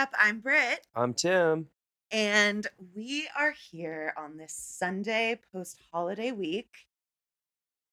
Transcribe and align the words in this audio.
up? 0.00 0.14
I'm 0.18 0.40
Britt, 0.40 0.86
I'm 0.96 1.12
Tim. 1.12 1.66
and 2.10 2.66
we 2.96 3.28
are 3.38 3.52
here 3.70 4.14
on 4.16 4.38
this 4.38 4.54
Sunday 4.54 5.38
post 5.52 5.76
holiday 5.92 6.32
week 6.32 6.70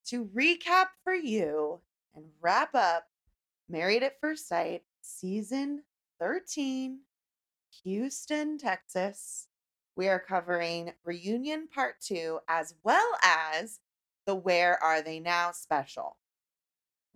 to 0.05 0.23
recap 0.28 0.86
for 1.04 1.14
you 1.14 1.82
and 2.16 2.23
wrap 2.40 2.73
up 2.73 3.09
Married 3.68 4.04
at 4.04 4.22
First 4.22 4.48
Sight 4.48 4.84
season 5.02 5.84
13, 6.22 7.00
Houston, 7.84 8.58
Texas. 8.58 9.48
We 9.98 10.08
are 10.08 10.18
covering 10.26 10.94
reunion 11.04 11.68
part 11.68 11.96
two 12.00 12.39
as 12.48 12.74
well 12.86 13.17
as 13.22 13.81
the 14.26 14.36
Where 14.36 14.81
Are 14.81 15.02
They 15.02 15.20
Now 15.20 15.52
special 15.52 16.16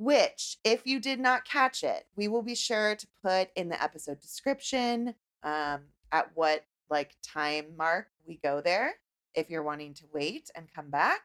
which, 0.01 0.57
if 0.63 0.87
you 0.87 0.99
did 0.99 1.19
not 1.19 1.45
catch 1.45 1.83
it, 1.83 2.07
we 2.15 2.27
will 2.27 2.41
be 2.41 2.55
sure 2.55 2.95
to 2.95 3.07
put 3.23 3.49
in 3.55 3.69
the 3.69 3.81
episode 3.81 4.19
description 4.19 5.13
um, 5.43 5.81
at 6.11 6.31
what 6.33 6.65
like 6.89 7.15
time 7.21 7.65
mark 7.77 8.07
we 8.25 8.39
go 8.41 8.61
there 8.61 8.95
if 9.35 9.47
you're 9.47 9.61
wanting 9.61 9.93
to 9.93 10.03
wait 10.11 10.49
and 10.55 10.73
come 10.73 10.89
back. 10.89 11.21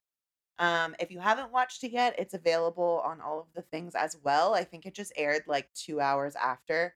Um, 0.58 0.94
if 1.00 1.10
you 1.10 1.20
haven't 1.20 1.52
watched 1.52 1.84
it 1.84 1.92
yet, 1.92 2.16
it's 2.18 2.34
available 2.34 3.00
on 3.02 3.22
all 3.22 3.40
of 3.40 3.46
the 3.54 3.62
things 3.62 3.94
as 3.94 4.18
well. 4.22 4.54
I 4.54 4.64
think 4.64 4.84
it 4.84 4.94
just 4.94 5.12
aired 5.16 5.44
like 5.46 5.72
two 5.72 5.98
hours 5.98 6.36
after. 6.36 6.94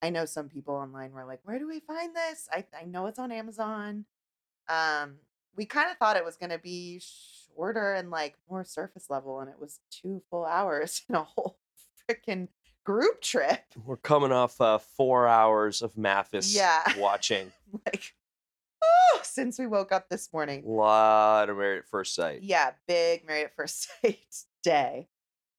I 0.00 0.08
know 0.08 0.24
some 0.24 0.48
people 0.48 0.76
online 0.76 1.12
were 1.12 1.26
like, 1.26 1.40
"Where 1.44 1.58
do 1.58 1.68
we 1.68 1.80
find 1.80 2.16
this?" 2.16 2.48
I 2.50 2.64
I 2.80 2.86
know 2.86 3.04
it's 3.04 3.18
on 3.18 3.32
Amazon. 3.32 4.06
Um, 4.66 5.16
we 5.56 5.66
kind 5.66 5.90
of 5.90 5.98
thought 5.98 6.16
it 6.16 6.24
was 6.24 6.36
going 6.36 6.50
to 6.50 6.58
be 6.58 7.02
shorter 7.58 7.94
and 7.94 8.10
like 8.10 8.36
more 8.48 8.64
surface 8.64 9.06
level, 9.10 9.40
and 9.40 9.50
it 9.50 9.56
was 9.60 9.80
two 9.90 10.22
full 10.30 10.44
hours 10.46 11.02
in 11.08 11.16
a 11.16 11.24
whole 11.24 11.58
freaking 12.08 12.48
group 12.84 13.20
trip. 13.20 13.60
We're 13.84 13.96
coming 13.96 14.32
off 14.32 14.60
uh, 14.60 14.78
four 14.78 15.26
hours 15.26 15.82
of 15.82 15.94
MAFS 15.94 16.54
Yeah. 16.54 16.82
watching. 16.98 17.52
Like, 17.84 18.14
oh, 18.82 19.20
since 19.22 19.58
we 19.58 19.66
woke 19.66 19.92
up 19.92 20.08
this 20.08 20.32
morning. 20.32 20.62
A 20.64 20.68
lot 20.70 21.50
of 21.50 21.56
Married 21.56 21.78
at 21.78 21.86
First 21.88 22.14
Sight. 22.14 22.42
Yeah, 22.42 22.70
big 22.86 23.26
married 23.26 23.44
at 23.44 23.56
first 23.56 23.88
sight 24.02 24.44
day. 24.62 25.08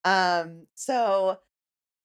Um, 0.06 0.67
so 0.75 1.38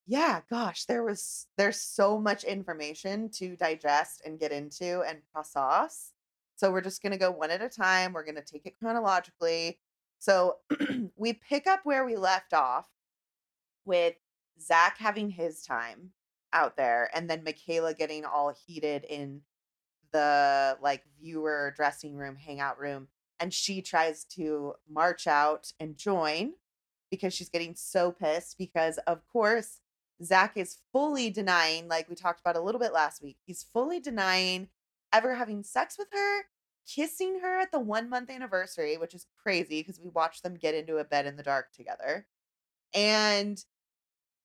yeah, 0.06 0.40
gosh, 0.50 0.84
there 0.84 1.02
was 1.02 1.46
there's 1.56 1.80
so 1.80 2.18
much 2.18 2.44
information 2.44 3.30
to 3.30 3.56
digest 3.56 4.20
and 4.26 4.38
get 4.38 4.52
into 4.52 5.02
and 5.02 5.18
process. 5.32 6.10
So 6.56 6.70
we're 6.70 6.82
just 6.82 7.02
gonna 7.02 7.16
go 7.16 7.30
one 7.30 7.50
at 7.50 7.62
a 7.62 7.68
time. 7.68 8.12
We're 8.12 8.24
gonna 8.24 8.42
take 8.42 8.66
it 8.66 8.74
chronologically. 8.78 9.78
So 10.24 10.56
we 11.16 11.34
pick 11.34 11.66
up 11.66 11.80
where 11.84 12.06
we 12.06 12.16
left 12.16 12.54
off 12.54 12.88
with 13.84 14.14
Zach 14.58 14.96
having 14.96 15.28
his 15.28 15.62
time 15.62 16.12
out 16.50 16.78
there, 16.78 17.10
and 17.12 17.28
then 17.28 17.44
Michaela 17.44 17.92
getting 17.92 18.24
all 18.24 18.54
heated 18.66 19.04
in 19.04 19.42
the 20.14 20.78
like 20.80 21.02
viewer 21.20 21.74
dressing 21.76 22.16
room, 22.16 22.36
hangout 22.36 22.80
room, 22.80 23.08
and 23.38 23.52
she 23.52 23.82
tries 23.82 24.24
to 24.36 24.72
march 24.88 25.26
out 25.26 25.72
and 25.78 25.98
join 25.98 26.54
because 27.10 27.34
she's 27.34 27.50
getting 27.50 27.74
so 27.74 28.10
pissed 28.10 28.56
because 28.56 28.96
of 29.06 29.20
course 29.30 29.80
Zach 30.22 30.56
is 30.56 30.78
fully 30.90 31.28
denying, 31.28 31.86
like 31.86 32.08
we 32.08 32.14
talked 32.14 32.40
about 32.40 32.56
a 32.56 32.62
little 32.62 32.80
bit 32.80 32.94
last 32.94 33.22
week, 33.22 33.36
he's 33.44 33.66
fully 33.74 34.00
denying 34.00 34.68
ever 35.12 35.34
having 35.34 35.62
sex 35.62 35.98
with 35.98 36.08
her, 36.12 36.44
kissing 36.86 37.40
her 37.40 37.58
at 37.58 37.72
the 37.72 37.80
one 37.80 38.08
month 38.08 38.30
anniversary, 38.30 38.96
which 38.96 39.14
is 39.14 39.26
crazy 39.42 39.80
because 39.80 40.00
we 40.00 40.10
watched 40.10 40.42
them 40.42 40.56
get 40.56 40.74
into 40.74 40.98
a 40.98 41.04
bed 41.04 41.26
in 41.26 41.36
the 41.36 41.42
dark 41.42 41.72
together. 41.72 42.26
And 42.94 43.62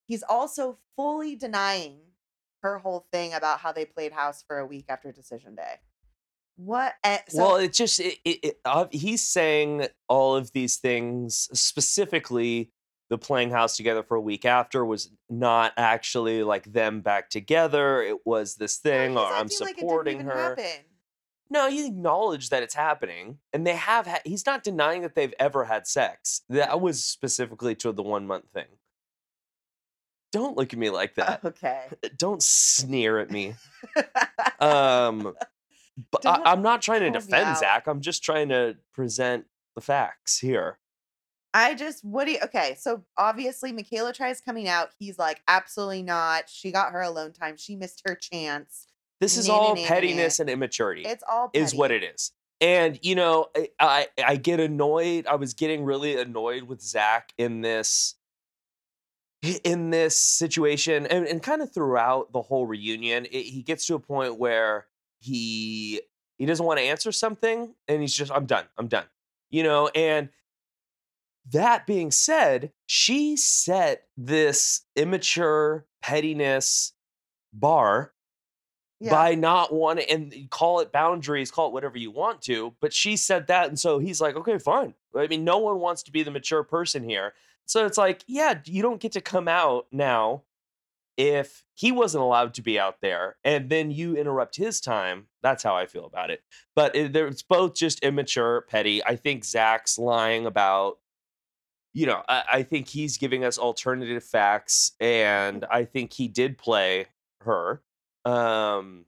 he's 0.08 0.24
also 0.24 0.78
fully 0.96 1.36
denying 1.36 2.00
her 2.62 2.78
whole 2.78 3.08
thing 3.12 3.34
about 3.34 3.60
how 3.60 3.72
they 3.72 3.86
played 3.86 4.12
house 4.12 4.44
for 4.46 4.60
a 4.60 4.66
week 4.66 4.86
after 4.90 5.12
decision 5.12 5.56
day. 5.56 5.76
What? 6.58 6.94
eh, 7.06 7.20
So, 7.30 7.38
well, 7.38 7.56
it 7.56 7.72
just 7.72 8.00
it, 8.02 8.18
it, 8.26 8.40
it, 8.44 8.60
uh, 8.66 8.88
he's 8.92 9.26
saying 9.26 9.88
all 10.10 10.36
of 10.36 10.52
these 10.52 10.78
things 10.78 11.48
specifically. 11.54 12.72
The 13.10 13.18
playing 13.18 13.50
house 13.50 13.76
together 13.76 14.04
for 14.04 14.18
a 14.18 14.22
week 14.22 14.46
after 14.46 14.86
was 14.86 15.12
not 15.32 15.74
actually 15.78 16.44
like 16.44 16.72
them 16.72 17.02
back 17.02 17.32
together. 17.32 18.04
It 18.04 18.18
was 18.24 18.54
this 18.56 18.78
thing, 18.78 19.18
or 19.18 19.26
I'm 19.26 19.48
like 19.48 19.52
it 19.52 19.52
didn't 19.52 19.80
supporting 19.80 20.20
her. 20.20 20.50
happen. 20.50 20.86
No, 21.52 21.70
he 21.70 21.88
acknowledged 21.88 22.52
that 22.52 22.62
it's 22.62 22.76
happening, 22.76 23.40
and 23.54 23.66
they 23.66 23.76
have. 23.76 24.06
Ha- 24.06 24.22
he's 24.24 24.46
not 24.46 24.64
denying 24.64 25.02
that 25.02 25.16
they've 25.16 25.34
ever 25.40 25.66
had 25.66 25.88
sex. 25.88 26.42
That 26.50 26.80
was 26.80 27.04
specifically 27.04 27.76
to 27.76 27.92
the 27.92 28.04
one 28.04 28.28
month 28.28 28.46
thing. 28.54 28.68
Don't 30.32 30.56
look 30.56 30.74
at 30.74 30.80
me 30.80 30.90
like 30.90 31.16
that. 31.16 31.44
Okay. 31.44 31.86
Don't 32.18 32.44
sneer 32.44 33.18
at 33.18 33.32
me. 33.32 33.56
Um, 34.60 35.34
but 36.12 36.26
I, 36.26 36.42
I'm 36.46 36.62
not 36.62 36.82
trying 36.82 37.02
to 37.02 37.10
defend. 37.10 37.58
Zach. 37.58 37.88
I'm 37.88 38.02
just 38.02 38.24
trying 38.24 38.50
to 38.50 38.78
present 38.94 39.46
the 39.76 39.82
facts 39.82 40.38
here. 40.38 40.78
I 41.52 41.74
just 41.74 42.06
what 42.06 42.26
do 42.26 42.34
you 42.34 42.40
okay, 42.44 42.76
so 42.80 43.04
obviously 43.18 43.72
Michaela 43.72 44.14
tries 44.14 44.40
coming 44.40 44.68
out. 44.68 44.92
He's 45.00 45.18
like, 45.18 45.42
absolutely 45.48 46.04
not. 46.04 46.48
She 46.48 46.72
got 46.72 46.92
her 46.92 47.02
alone 47.02 47.34
time. 47.34 47.58
She 47.58 47.76
missed 47.76 48.04
her 48.06 48.14
chance. 48.14 48.86
This 49.20 49.38
is 49.38 49.48
nah, 49.48 49.54
all 49.54 49.76
nah, 49.76 49.86
pettiness 49.86 50.40
nah. 50.40 50.44
and 50.44 50.50
immaturity. 50.50 51.04
It's 51.04 51.24
all 51.30 51.50
is 51.54 51.76
what 51.76 51.92
it 51.92 52.04
is. 52.04 52.32
And 52.62 53.00
you 53.02 53.16
know, 53.16 53.48
I, 53.56 53.70
I 53.80 54.08
I 54.26 54.36
get 54.36 54.60
annoyed. 54.60 55.28
I 55.28 55.36
was 55.36 55.54
getting 55.54 55.84
really 55.84 56.20
annoyed 56.20 56.64
with 56.64 56.82
Zach 56.82 57.34
in 57.38 57.62
this 57.62 58.16
in 59.64 59.90
this 59.90 60.18
situation, 60.18 61.06
and, 61.06 61.26
and 61.26 61.42
kind 61.42 61.62
of 61.62 61.74
throughout 61.74 62.34
the 62.34 62.42
whole 62.42 62.66
reunion. 62.66 63.26
It, 63.26 63.44
he 63.44 63.64
gets 63.64 63.86
to 63.88 63.96
a 63.96 64.00
point 64.00 64.38
where 64.38 64.88
he 65.20 66.02
he 66.38 66.46
doesn't 66.46 66.66
want 66.66 66.80
to 66.80 66.86
answer 66.86 67.12
something, 67.12 67.74
and 67.88 68.02
he's 68.02 68.14
just, 68.14 68.32
I'm 68.32 68.46
done. 68.46 68.66
I'm 68.78 68.88
done. 68.88 69.06
You 69.50 69.64
know, 69.64 69.90
and 69.90 70.30
that 71.52 71.86
being 71.86 72.12
said, 72.12 72.72
she 72.86 73.36
set 73.36 74.04
this 74.16 74.82
immature 74.96 75.86
pettiness 76.02 76.94
bar 77.52 78.14
Yeah. 79.02 79.12
by 79.12 79.36
not 79.36 79.74
wanting 79.74 80.10
and 80.10 80.50
call 80.50 80.82
it 80.82 80.92
boundaries, 80.92 81.52
call 81.52 81.68
it 81.68 81.74
whatever 81.74 81.98
you 81.98 82.12
want 82.12 82.42
to. 82.44 82.76
But 82.82 82.94
she 82.94 83.16
said 83.16 83.48
that, 83.48 83.70
and 83.70 83.80
so 83.80 83.98
he's 84.00 84.20
like, 84.20 84.36
okay, 84.36 84.58
fine. 84.58 84.94
I 85.16 85.28
mean, 85.28 85.44
no 85.46 85.58
one 85.58 85.80
wants 85.80 86.04
to 86.04 86.12
be 86.12 86.22
the 86.24 86.32
mature 86.32 86.64
person 86.64 87.04
here. 87.04 87.34
So 87.66 87.86
it's 87.86 87.98
like, 87.98 88.24
yeah, 88.28 88.60
you 88.66 88.82
don't 88.82 89.00
get 89.00 89.14
to 89.14 89.22
come 89.22 89.48
out 89.48 89.88
now 89.92 90.44
if 91.18 91.66
he 91.76 91.92
wasn't 91.92 92.24
allowed 92.24 92.54
to 92.54 92.62
be 92.62 92.80
out 92.80 93.02
there, 93.02 93.36
and 93.44 93.70
then 93.70 93.92
you 93.92 94.16
interrupt 94.16 94.56
his 94.56 94.80
time. 94.82 95.28
That's 95.44 95.64
how 95.64 95.76
I 95.76 95.86
feel 95.86 96.06
about 96.06 96.30
it. 96.30 96.42
But 96.76 96.96
it, 96.96 97.16
it's 97.16 97.42
both 97.42 97.76
just 97.76 98.00
immature, 98.00 98.62
petty. 98.62 99.04
I 99.04 99.16
think 99.18 99.46
Zach's 99.46 100.00
lying 100.00 100.46
about. 100.46 100.98
You 101.94 102.06
know, 102.06 102.22
I, 102.30 102.44
I 102.54 102.64
think 102.64 102.88
he's 102.88 103.18
giving 103.18 103.44
us 103.44 103.58
alternative 103.58 104.24
facts, 104.24 104.94
and 105.00 105.66
I 105.72 105.86
think 105.86 106.14
he 106.14 106.28
did 106.28 106.58
play 106.58 107.08
her. 107.42 107.82
Um, 108.30 109.06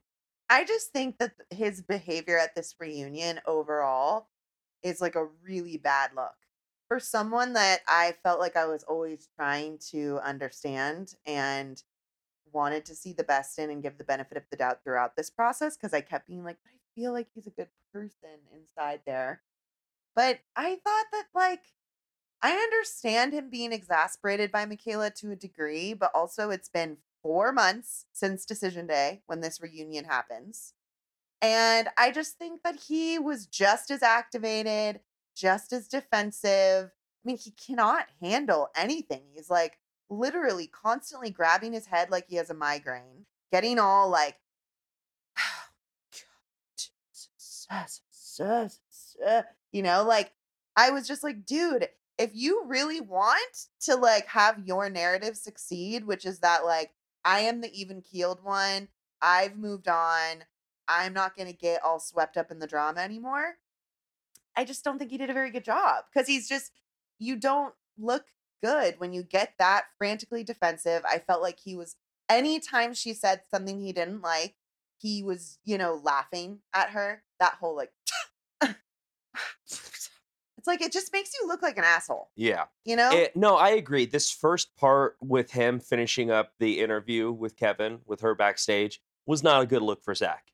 I 0.50 0.64
just 0.64 0.90
think 0.90 1.18
that 1.18 1.32
his 1.50 1.82
behavior 1.82 2.38
at 2.38 2.54
this 2.54 2.74
reunion 2.78 3.40
overall 3.46 4.28
is 4.82 5.00
like 5.00 5.14
a 5.14 5.28
really 5.46 5.76
bad 5.76 6.10
look. 6.16 6.34
For 6.88 6.98
someone 7.00 7.54
that 7.54 7.80
I 7.88 8.14
felt 8.22 8.40
like 8.40 8.56
I 8.56 8.66
was 8.66 8.82
always 8.82 9.28
trying 9.36 9.78
to 9.90 10.20
understand 10.22 11.14
and 11.24 11.82
wanted 12.52 12.84
to 12.86 12.94
see 12.94 13.14
the 13.14 13.24
best 13.24 13.58
in 13.58 13.70
and 13.70 13.82
give 13.82 13.96
the 13.96 14.04
benefit 14.04 14.36
of 14.36 14.42
the 14.50 14.56
doubt 14.56 14.80
throughout 14.84 15.16
this 15.16 15.30
process 15.30 15.76
because 15.76 15.94
I 15.94 16.02
kept 16.02 16.28
being 16.28 16.44
like, 16.44 16.58
I 16.66 16.76
feel 16.94 17.12
like 17.12 17.28
he's 17.34 17.46
a 17.46 17.50
good 17.50 17.68
person 17.94 18.40
inside 18.54 19.00
there. 19.06 19.40
But 20.14 20.40
I 20.54 20.74
thought 20.84 21.06
that 21.12 21.26
like 21.34 21.62
I 22.42 22.52
understand 22.52 23.32
him 23.32 23.48
being 23.48 23.72
exasperated 23.72 24.52
by 24.52 24.66
Michaela 24.66 25.10
to 25.10 25.30
a 25.30 25.36
degree, 25.36 25.94
but 25.94 26.10
also 26.14 26.50
it's 26.50 26.68
been 26.68 26.98
four 27.22 27.52
months 27.52 28.06
since 28.12 28.44
decision 28.44 28.86
day 28.86 29.22
when 29.26 29.40
this 29.40 29.60
reunion 29.60 30.04
happens. 30.04 30.74
And 31.40 31.88
I 31.98 32.10
just 32.12 32.38
think 32.38 32.62
that 32.62 32.76
he 32.88 33.18
was 33.18 33.46
just 33.46 33.90
as 33.90 34.02
activated, 34.02 35.00
just 35.34 35.72
as 35.72 35.88
defensive. 35.88 36.90
I 36.92 37.24
mean, 37.24 37.38
he 37.38 37.50
cannot 37.50 38.06
handle 38.20 38.68
anything. 38.76 39.22
He's 39.32 39.50
like 39.50 39.78
literally 40.08 40.66
constantly 40.68 41.30
grabbing 41.30 41.72
his 41.72 41.86
head 41.86 42.10
like 42.10 42.26
he 42.28 42.36
has 42.36 42.50
a 42.50 42.54
migraine, 42.54 43.26
getting 43.50 43.78
all 43.78 44.08
like, 44.08 44.36
you 49.72 49.82
know, 49.82 50.04
like 50.04 50.32
I 50.76 50.90
was 50.90 51.08
just 51.08 51.24
like, 51.24 51.44
dude, 51.44 51.88
if 52.18 52.30
you 52.34 52.64
really 52.66 53.00
want 53.00 53.66
to 53.80 53.96
like 53.96 54.26
have 54.28 54.60
your 54.64 54.88
narrative 54.88 55.36
succeed, 55.36 56.04
which 56.04 56.24
is 56.24 56.38
that 56.40 56.64
like 56.64 56.92
I 57.24 57.40
am 57.40 57.60
the 57.60 57.72
even 57.72 58.02
keeled 58.02 58.42
one, 58.42 58.88
I've 59.20 59.56
moved 59.56 59.88
on, 59.88 60.44
I'm 60.88 61.12
not 61.12 61.36
going 61.36 61.48
to 61.48 61.56
get 61.56 61.82
all 61.82 62.00
swept 62.00 62.36
up 62.36 62.50
in 62.50 62.58
the 62.58 62.66
drama 62.66 63.00
anymore. 63.00 63.56
I 64.56 64.64
just 64.64 64.84
don't 64.84 64.98
think 64.98 65.10
he 65.10 65.18
did 65.18 65.30
a 65.30 65.34
very 65.34 65.50
good 65.50 65.64
job 65.64 66.04
because 66.12 66.28
he's 66.28 66.48
just, 66.48 66.72
you 67.18 67.36
don't 67.36 67.74
look 67.98 68.26
good 68.62 68.96
when 68.98 69.12
you 69.12 69.22
get 69.22 69.54
that 69.58 69.84
frantically 69.96 70.44
defensive. 70.44 71.02
I 71.08 71.18
felt 71.18 71.42
like 71.42 71.60
he 71.60 71.76
was, 71.76 71.96
anytime 72.28 72.94
she 72.94 73.14
said 73.14 73.42
something 73.50 73.80
he 73.80 73.92
didn't 73.92 74.22
like, 74.22 74.56
he 74.98 75.22
was, 75.22 75.58
you 75.64 75.78
know, 75.78 76.00
laughing 76.02 76.60
at 76.74 76.90
her. 76.90 77.22
That 77.40 77.54
whole 77.54 77.76
like 77.76 77.90
it's 80.62 80.68
like 80.68 80.80
it 80.80 80.92
just 80.92 81.12
makes 81.12 81.32
you 81.40 81.48
look 81.48 81.60
like 81.60 81.76
an 81.76 81.82
asshole, 81.82 82.30
Yeah. 82.36 82.66
you 82.84 82.94
know? 82.94 83.10
It- 83.10 83.34
no, 83.34 83.56
I 83.56 83.70
agree. 83.70 84.06
This 84.06 84.30
first 84.30 84.76
part 84.76 85.16
with 85.20 85.50
him 85.50 85.80
finishing 85.80 86.30
up 86.30 86.52
the 86.60 86.78
interview 86.78 87.32
with 87.32 87.56
Kevin, 87.56 87.98
with 88.06 88.20
her 88.20 88.36
backstage, 88.36 89.00
was 89.26 89.42
not 89.42 89.60
a 89.60 89.66
good 89.66 89.82
look 89.82 90.04
for 90.04 90.14
Zach. 90.14 90.52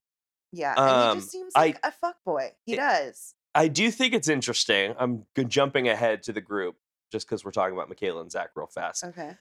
yeah. 0.50 0.72
And 0.78 0.88
he 0.88 1.10
um, 1.10 1.18
just 1.18 1.30
seems 1.30 1.54
like 1.54 1.78
a 1.82 1.92
fuck 1.92 2.16
boy. 2.24 2.52
He 2.64 2.72
it- 2.72 2.76
does. 2.76 3.34
I 3.54 3.68
do 3.68 3.90
think 3.90 4.14
it's 4.14 4.28
interesting. 4.28 4.94
I'm 4.98 5.26
jumping 5.46 5.88
ahead 5.88 6.22
to 6.22 6.32
the 6.32 6.40
group 6.40 6.76
just 7.12 7.26
because 7.26 7.44
we're 7.44 7.50
talking 7.50 7.74
about 7.74 7.88
Michaela 7.90 8.22
and 8.22 8.30
Zach 8.32 8.50
real 8.54 8.66
fast. 8.66 9.04
Okay. 9.04 9.36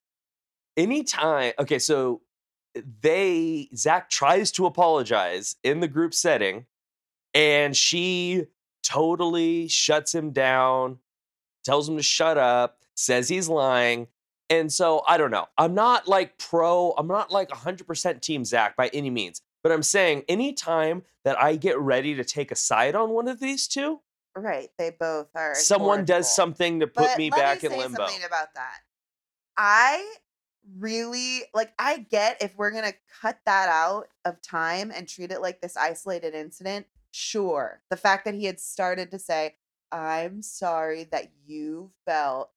anytime 0.75 1.53
okay 1.59 1.79
so 1.79 2.21
eh, 2.75 2.81
they 3.01 3.69
zach 3.75 4.09
tries 4.09 4.51
to 4.51 4.65
apologize 4.65 5.55
in 5.63 5.79
the 5.79 5.87
group 5.87 6.13
setting 6.13 6.65
and 7.33 7.75
she 7.75 8.45
totally 8.87 9.67
shuts 9.67 10.13
him 10.13 10.31
down 10.31 10.97
tells 11.65 11.89
him 11.89 11.97
to 11.97 12.03
shut 12.03 12.37
up 12.37 12.77
says 12.95 13.27
he's 13.27 13.49
lying 13.49 14.07
and 14.49 14.71
so 14.71 15.03
i 15.07 15.17
don't 15.17 15.31
know 15.31 15.45
i'm 15.57 15.73
not 15.73 16.07
like 16.07 16.37
pro 16.37 16.93
i'm 16.97 17.07
not 17.07 17.31
like 17.31 17.49
100% 17.49 18.21
team 18.21 18.45
zach 18.45 18.75
by 18.77 18.87
any 18.93 19.09
means 19.09 19.41
but 19.63 19.71
i'm 19.71 19.83
saying 19.83 20.23
anytime 20.29 21.03
that 21.25 21.41
i 21.41 21.55
get 21.55 21.77
ready 21.79 22.15
to 22.15 22.23
take 22.23 22.51
a 22.51 22.55
side 22.55 22.95
on 22.95 23.09
one 23.09 23.27
of 23.27 23.39
these 23.39 23.67
two 23.67 23.99
Right. 24.35 24.69
They 24.77 24.91
both 24.91 25.29
are. 25.35 25.55
someone 25.55 26.05
does 26.05 26.33
something 26.33 26.81
to 26.81 26.87
put 26.87 27.07
But 27.07 27.17
me 27.17 27.31
let 27.31 27.39
back 27.39 27.63
me 27.63 27.67
in 27.67 27.71
say 27.71 27.79
limbo 27.79 28.05
Something 28.05 28.23
about 28.23 28.53
that. 28.53 28.77
I 29.57 30.15
really 30.77 31.41
like. 31.55 31.73
I 31.79 31.97
get 31.97 32.37
if 32.41 32.55
we're 32.55 32.71
gonna 32.71 32.93
cut 33.21 33.39
that 33.45 33.69
out 33.69 34.09
of 34.25 34.39
time 34.41 34.91
and 34.95 35.07
treat 35.07 35.31
it 35.31 35.41
like 35.41 35.59
this 35.61 35.75
isolated 35.75 36.35
incident. 36.35 36.85
Sure, 37.11 37.81
the 37.89 37.97
fact 37.97 38.25
that 38.25 38.35
he 38.35 38.45
had 38.45 38.59
started 38.59 39.11
to 39.11 39.19
say, 39.19 39.55
"I'm 39.91 40.41
sorry 40.41 41.05
that 41.05 41.31
you 41.45 41.91
felt." 42.05 42.51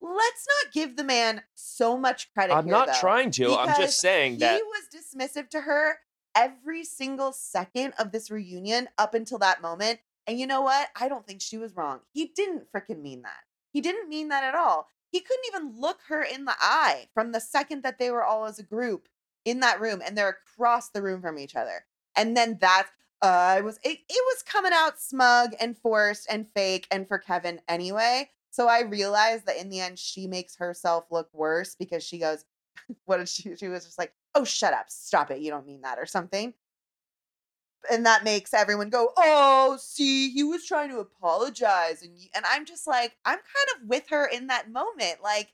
Let's 0.00 0.46
not 0.64 0.72
give 0.72 0.96
the 0.96 1.04
man 1.04 1.42
so 1.54 1.96
much 1.96 2.32
credit. 2.32 2.54
i'm 2.54 2.66
here, 2.66 2.72
not 2.72 2.86
though, 2.88 3.00
trying 3.00 3.30
to 3.30 3.54
i'm 3.56 3.80
just 3.80 3.98
saying 3.98 4.34
he 4.34 4.38
that 4.38 4.56
he 4.56 4.62
was 4.62 4.84
dismissive 4.94 5.48
to 5.48 5.62
her 5.62 5.98
every 6.36 6.84
single 6.84 7.32
second 7.32 7.94
of 7.98 8.12
this 8.12 8.30
reunion 8.30 8.88
up 8.98 9.14
until 9.14 9.38
that 9.38 9.62
moment. 9.62 9.98
And 10.26 10.38
you 10.38 10.46
know 10.46 10.60
what? 10.60 10.88
I 10.94 11.08
don't 11.08 11.26
think 11.26 11.40
she 11.40 11.56
was 11.56 11.74
wrong. 11.76 12.00
He 12.12 12.26
didn't 12.26 12.70
freaking 12.70 13.00
mean 13.00 13.22
that. 13.22 13.40
He 13.72 13.80
didn't 13.80 14.08
mean 14.08 14.28
that 14.28 14.44
at 14.44 14.54
all. 14.54 14.88
He 15.10 15.20
couldn't 15.20 15.46
even 15.48 15.80
look 15.80 16.00
her 16.08 16.22
in 16.22 16.44
the 16.44 16.54
eye 16.60 17.08
from 17.14 17.32
the 17.32 17.40
second 17.40 17.82
that 17.82 17.98
they 17.98 18.10
were 18.10 18.24
all 18.24 18.44
as 18.44 18.58
a 18.58 18.64
group 18.64 19.08
in 19.44 19.60
that 19.60 19.80
room 19.80 20.02
and 20.04 20.16
they're 20.16 20.36
across 20.56 20.90
the 20.90 21.02
room 21.02 21.22
from 21.22 21.38
each 21.38 21.56
other. 21.56 21.84
And 22.14 22.36
then 22.36 22.58
that 22.60 22.88
uh, 23.22 23.26
I 23.26 23.60
was 23.60 23.78
it, 23.82 23.98
it 24.08 24.24
was 24.34 24.42
coming 24.42 24.72
out 24.74 25.00
smug 25.00 25.54
and 25.60 25.76
forced 25.76 26.26
and 26.30 26.48
fake 26.48 26.86
and 26.90 27.08
for 27.08 27.18
Kevin 27.18 27.60
anyway. 27.68 28.30
So 28.50 28.68
I 28.68 28.82
realized 28.82 29.46
that 29.46 29.58
in 29.58 29.68
the 29.68 29.80
end 29.80 29.98
she 29.98 30.26
makes 30.26 30.56
herself 30.56 31.04
look 31.10 31.28
worse 31.32 31.74
because 31.74 32.02
she 32.02 32.18
goes, 32.18 32.44
what 33.04 33.18
did 33.18 33.28
she 33.28 33.56
she 33.56 33.68
was 33.68 33.84
just 33.84 33.98
like, 33.98 34.12
oh 34.34 34.44
shut 34.44 34.74
up, 34.74 34.86
stop 34.88 35.30
it, 35.30 35.40
you 35.40 35.50
don't 35.50 35.66
mean 35.66 35.82
that 35.82 35.98
or 35.98 36.06
something. 36.06 36.54
And 37.90 38.04
that 38.04 38.24
makes 38.24 38.52
everyone 38.52 38.90
go, 38.90 39.10
oh, 39.16 39.78
see, 39.80 40.30
he 40.30 40.42
was 40.42 40.66
trying 40.66 40.90
to 40.90 40.98
apologize, 40.98 42.02
and 42.02 42.12
and 42.34 42.44
I'm 42.44 42.66
just 42.66 42.86
like, 42.86 43.16
I'm 43.24 43.38
kind 43.38 43.68
of 43.82 43.88
with 43.88 44.08
her 44.10 44.26
in 44.26 44.48
that 44.48 44.70
moment, 44.70 45.22
like 45.22 45.52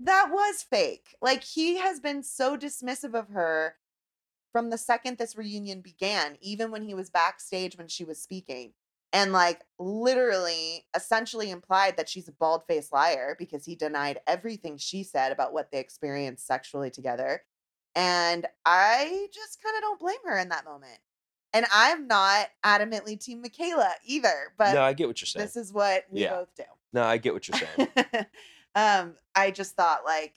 that 0.00 0.28
was 0.30 0.64
fake. 0.68 1.16
Like 1.20 1.44
he 1.44 1.78
has 1.78 2.00
been 2.00 2.22
so 2.22 2.56
dismissive 2.56 3.14
of 3.14 3.28
her 3.28 3.76
from 4.54 4.70
the 4.70 4.78
second 4.78 5.18
this 5.18 5.36
reunion 5.36 5.80
began, 5.80 6.38
even 6.40 6.70
when 6.70 6.82
he 6.82 6.94
was 6.94 7.10
backstage 7.10 7.76
when 7.76 7.88
she 7.88 8.04
was 8.04 8.22
speaking. 8.22 8.72
And 9.12 9.32
like 9.32 9.62
literally 9.80 10.86
essentially 10.94 11.50
implied 11.50 11.96
that 11.96 12.08
she's 12.08 12.28
a 12.28 12.32
bald 12.32 12.62
faced 12.68 12.92
liar 12.92 13.34
because 13.36 13.64
he 13.66 13.74
denied 13.74 14.20
everything 14.28 14.76
she 14.78 15.02
said 15.02 15.32
about 15.32 15.52
what 15.52 15.72
they 15.72 15.80
experienced 15.80 16.46
sexually 16.46 16.88
together. 16.90 17.42
And 17.96 18.46
I 18.64 19.26
just 19.32 19.60
kind 19.60 19.76
of 19.76 19.82
don't 19.82 19.98
blame 19.98 20.18
her 20.24 20.38
in 20.38 20.50
that 20.50 20.64
moment. 20.64 20.98
And 21.52 21.66
I'm 21.74 22.06
not 22.06 22.46
adamantly 22.64 23.18
Team 23.18 23.42
Michaela 23.42 23.90
either, 24.06 24.52
but 24.56 24.72
no 24.74 24.82
i 24.82 24.92
get 24.92 25.08
what 25.08 25.20
you're 25.20 25.26
saying 25.26 25.44
this 25.46 25.56
is 25.56 25.72
what 25.72 26.04
we 26.10 26.20
Yeah. 26.20 26.30
both 26.30 26.54
do. 26.56 26.64
no 26.92 27.02
i 27.02 27.16
get 27.16 27.34
what 27.34 27.48
you're 27.48 27.58
saying 27.58 27.88
um, 28.76 29.16
I 29.34 29.50
just 29.50 29.74
thought 29.74 30.04
like, 30.04 30.34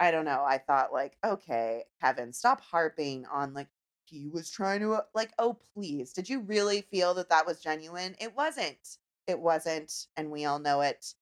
I 0.00 0.10
don't 0.10 0.24
know. 0.24 0.44
I 0.46 0.58
thought 0.58 0.92
like, 0.92 1.16
okay, 1.24 1.84
Kevin, 2.00 2.32
stop 2.32 2.60
harping 2.60 3.26
on 3.26 3.54
like 3.54 3.68
he 4.04 4.28
was 4.28 4.50
trying 4.50 4.80
to 4.80 4.94
uh, 4.94 5.00
like, 5.14 5.32
oh 5.38 5.58
please, 5.74 6.12
did 6.12 6.28
you 6.28 6.40
really 6.40 6.82
feel 6.82 7.14
that 7.14 7.30
that 7.30 7.46
was 7.46 7.60
genuine? 7.60 8.14
It 8.20 8.34
wasn't. 8.36 8.98
It 9.26 9.38
wasn't, 9.38 10.06
and 10.16 10.30
we 10.30 10.44
all 10.46 10.58
know 10.58 10.80
it. 10.80 11.14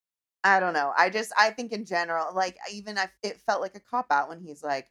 I 0.44 0.60
don't 0.60 0.74
know. 0.74 0.92
I 0.96 1.10
just 1.10 1.32
I 1.38 1.50
think 1.50 1.72
in 1.72 1.84
general, 1.84 2.34
like 2.34 2.56
even 2.72 2.98
I, 2.98 3.08
it 3.22 3.40
felt 3.40 3.60
like 3.62 3.74
a 3.74 3.80
cop 3.80 4.06
out 4.10 4.28
when 4.28 4.40
he's 4.40 4.62
like, 4.62 4.88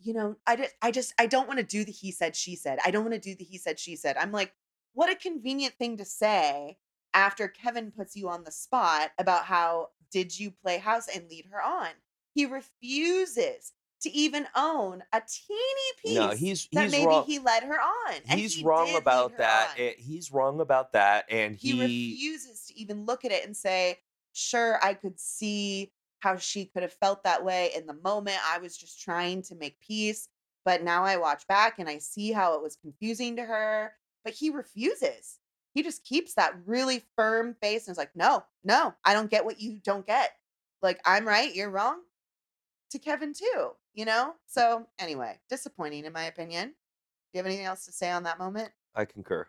you 0.00 0.14
know, 0.14 0.36
I 0.46 0.56
just 0.56 0.74
I 0.82 0.90
just 0.90 1.14
I 1.18 1.26
don't 1.26 1.46
want 1.46 1.60
to 1.60 1.64
do 1.64 1.84
the 1.84 1.92
he 1.92 2.10
said 2.12 2.34
she 2.34 2.56
said. 2.56 2.78
I 2.84 2.90
don't 2.90 3.04
want 3.04 3.14
to 3.14 3.20
do 3.20 3.36
the 3.36 3.44
he 3.44 3.58
said 3.58 3.78
she 3.78 3.94
said. 3.96 4.16
I'm 4.16 4.32
like, 4.32 4.52
what 4.94 5.10
a 5.10 5.14
convenient 5.14 5.74
thing 5.74 5.98
to 5.98 6.04
say 6.04 6.78
after 7.14 7.46
Kevin 7.46 7.92
puts 7.92 8.16
you 8.16 8.28
on 8.28 8.44
the 8.44 8.50
spot 8.50 9.12
about 9.18 9.44
how 9.44 9.90
did 10.10 10.38
you 10.38 10.50
play 10.50 10.78
house 10.78 11.08
and 11.14 11.28
lead 11.28 11.46
her 11.50 11.62
on. 11.62 11.88
He 12.34 12.46
refuses 12.46 13.72
to 14.02 14.10
even 14.10 14.46
own 14.56 15.02
a 15.12 15.20
teeny 15.20 15.92
piece 16.02 16.16
No, 16.16 16.30
he's 16.30 16.68
that 16.72 16.84
he's 16.84 16.92
maybe 16.92 17.06
wrong. 17.06 17.24
he 17.24 17.38
led 17.38 17.62
her 17.62 17.78
on. 17.80 18.14
and 18.28 18.40
he's 18.40 18.56
he 18.56 18.64
wrong 18.64 18.94
about 18.96 19.36
that. 19.38 19.70
on. 19.78 19.80
eh, 19.84 19.92
he's 19.96 20.32
wrong 20.32 20.60
about 20.60 20.92
that, 20.92 21.26
and 21.30 21.54
he, 21.56 21.70
he, 21.72 21.80
refuses 21.80 22.66
to 22.66 22.78
even 22.78 23.04
look 23.04 23.24
at 23.24 23.30
it 23.32 23.44
and 23.44 23.56
say, 23.56 23.98
"Sure, 24.32 24.78
I 24.82 24.94
could 24.94 25.20
see 25.20 25.92
how 26.20 26.36
she 26.36 26.66
could 26.66 26.82
have 26.82 26.92
felt 26.92 27.24
that 27.24 27.44
way 27.44 27.70
in 27.76 27.86
the 27.86 27.94
moment. 28.04 28.38
I 28.44 28.58
was 28.58 28.76
just 28.76 29.00
trying 29.00 29.42
to 29.42 29.54
make 29.56 29.78
peace, 29.80 30.28
but 30.64 30.82
now 30.82 31.04
I 31.04 31.16
watch 31.16 31.46
back 31.48 31.78
and 31.78 31.88
I 31.88 31.98
see 31.98 32.32
how 32.32 32.54
it 32.54 32.62
was 32.62 32.76
confusing 32.76 33.36
to 33.36 33.44
her." 33.44 33.92
But 34.24 34.34
he 34.34 34.50
refuses. 34.50 35.38
He 35.74 35.82
just 35.82 36.04
keeps 36.04 36.34
that 36.34 36.54
really 36.66 37.02
firm 37.16 37.54
face 37.62 37.86
and 37.86 37.94
is 37.94 37.98
like, 37.98 38.14
"No, 38.16 38.44
no, 38.64 38.94
I 39.04 39.14
don't 39.14 39.30
get 39.30 39.44
what 39.44 39.60
you 39.60 39.78
don't 39.84 40.06
get. 40.06 40.32
Like 40.82 41.00
I'm 41.04 41.26
right, 41.26 41.54
you're 41.54 41.70
wrong." 41.70 42.00
To 42.92 42.98
Kevin 42.98 43.32
too, 43.32 43.70
you 43.94 44.04
know. 44.04 44.34
So 44.46 44.86
anyway, 44.98 45.38
disappointing 45.48 46.04
in 46.04 46.12
my 46.12 46.24
opinion. 46.24 46.68
Do 46.68 46.74
you 47.32 47.38
have 47.38 47.46
anything 47.46 47.64
else 47.64 47.86
to 47.86 47.92
say 47.92 48.10
on 48.10 48.24
that 48.24 48.38
moment? 48.38 48.70
I 48.94 49.06
concur. 49.06 49.46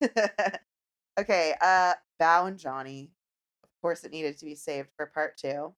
okay, 1.18 1.54
uh 1.62 1.94
Bao 2.20 2.46
and 2.46 2.58
Johnny. 2.58 3.10
Of 3.62 3.70
course 3.80 4.04
it 4.04 4.12
needed 4.12 4.36
to 4.38 4.44
be 4.44 4.54
saved 4.54 4.90
for 4.98 5.06
part 5.06 5.38
two. 5.38 5.72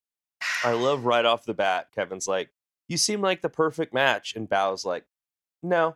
I 0.64 0.72
love 0.72 1.04
right 1.04 1.24
off 1.24 1.44
the 1.44 1.54
bat. 1.54 1.90
Kevin's 1.94 2.26
like, 2.26 2.50
"You 2.88 2.96
seem 2.96 3.20
like 3.20 3.40
the 3.40 3.48
perfect 3.48 3.94
match," 3.94 4.34
and 4.34 4.48
Bao's 4.48 4.84
like, 4.84 5.04
"No." 5.62 5.94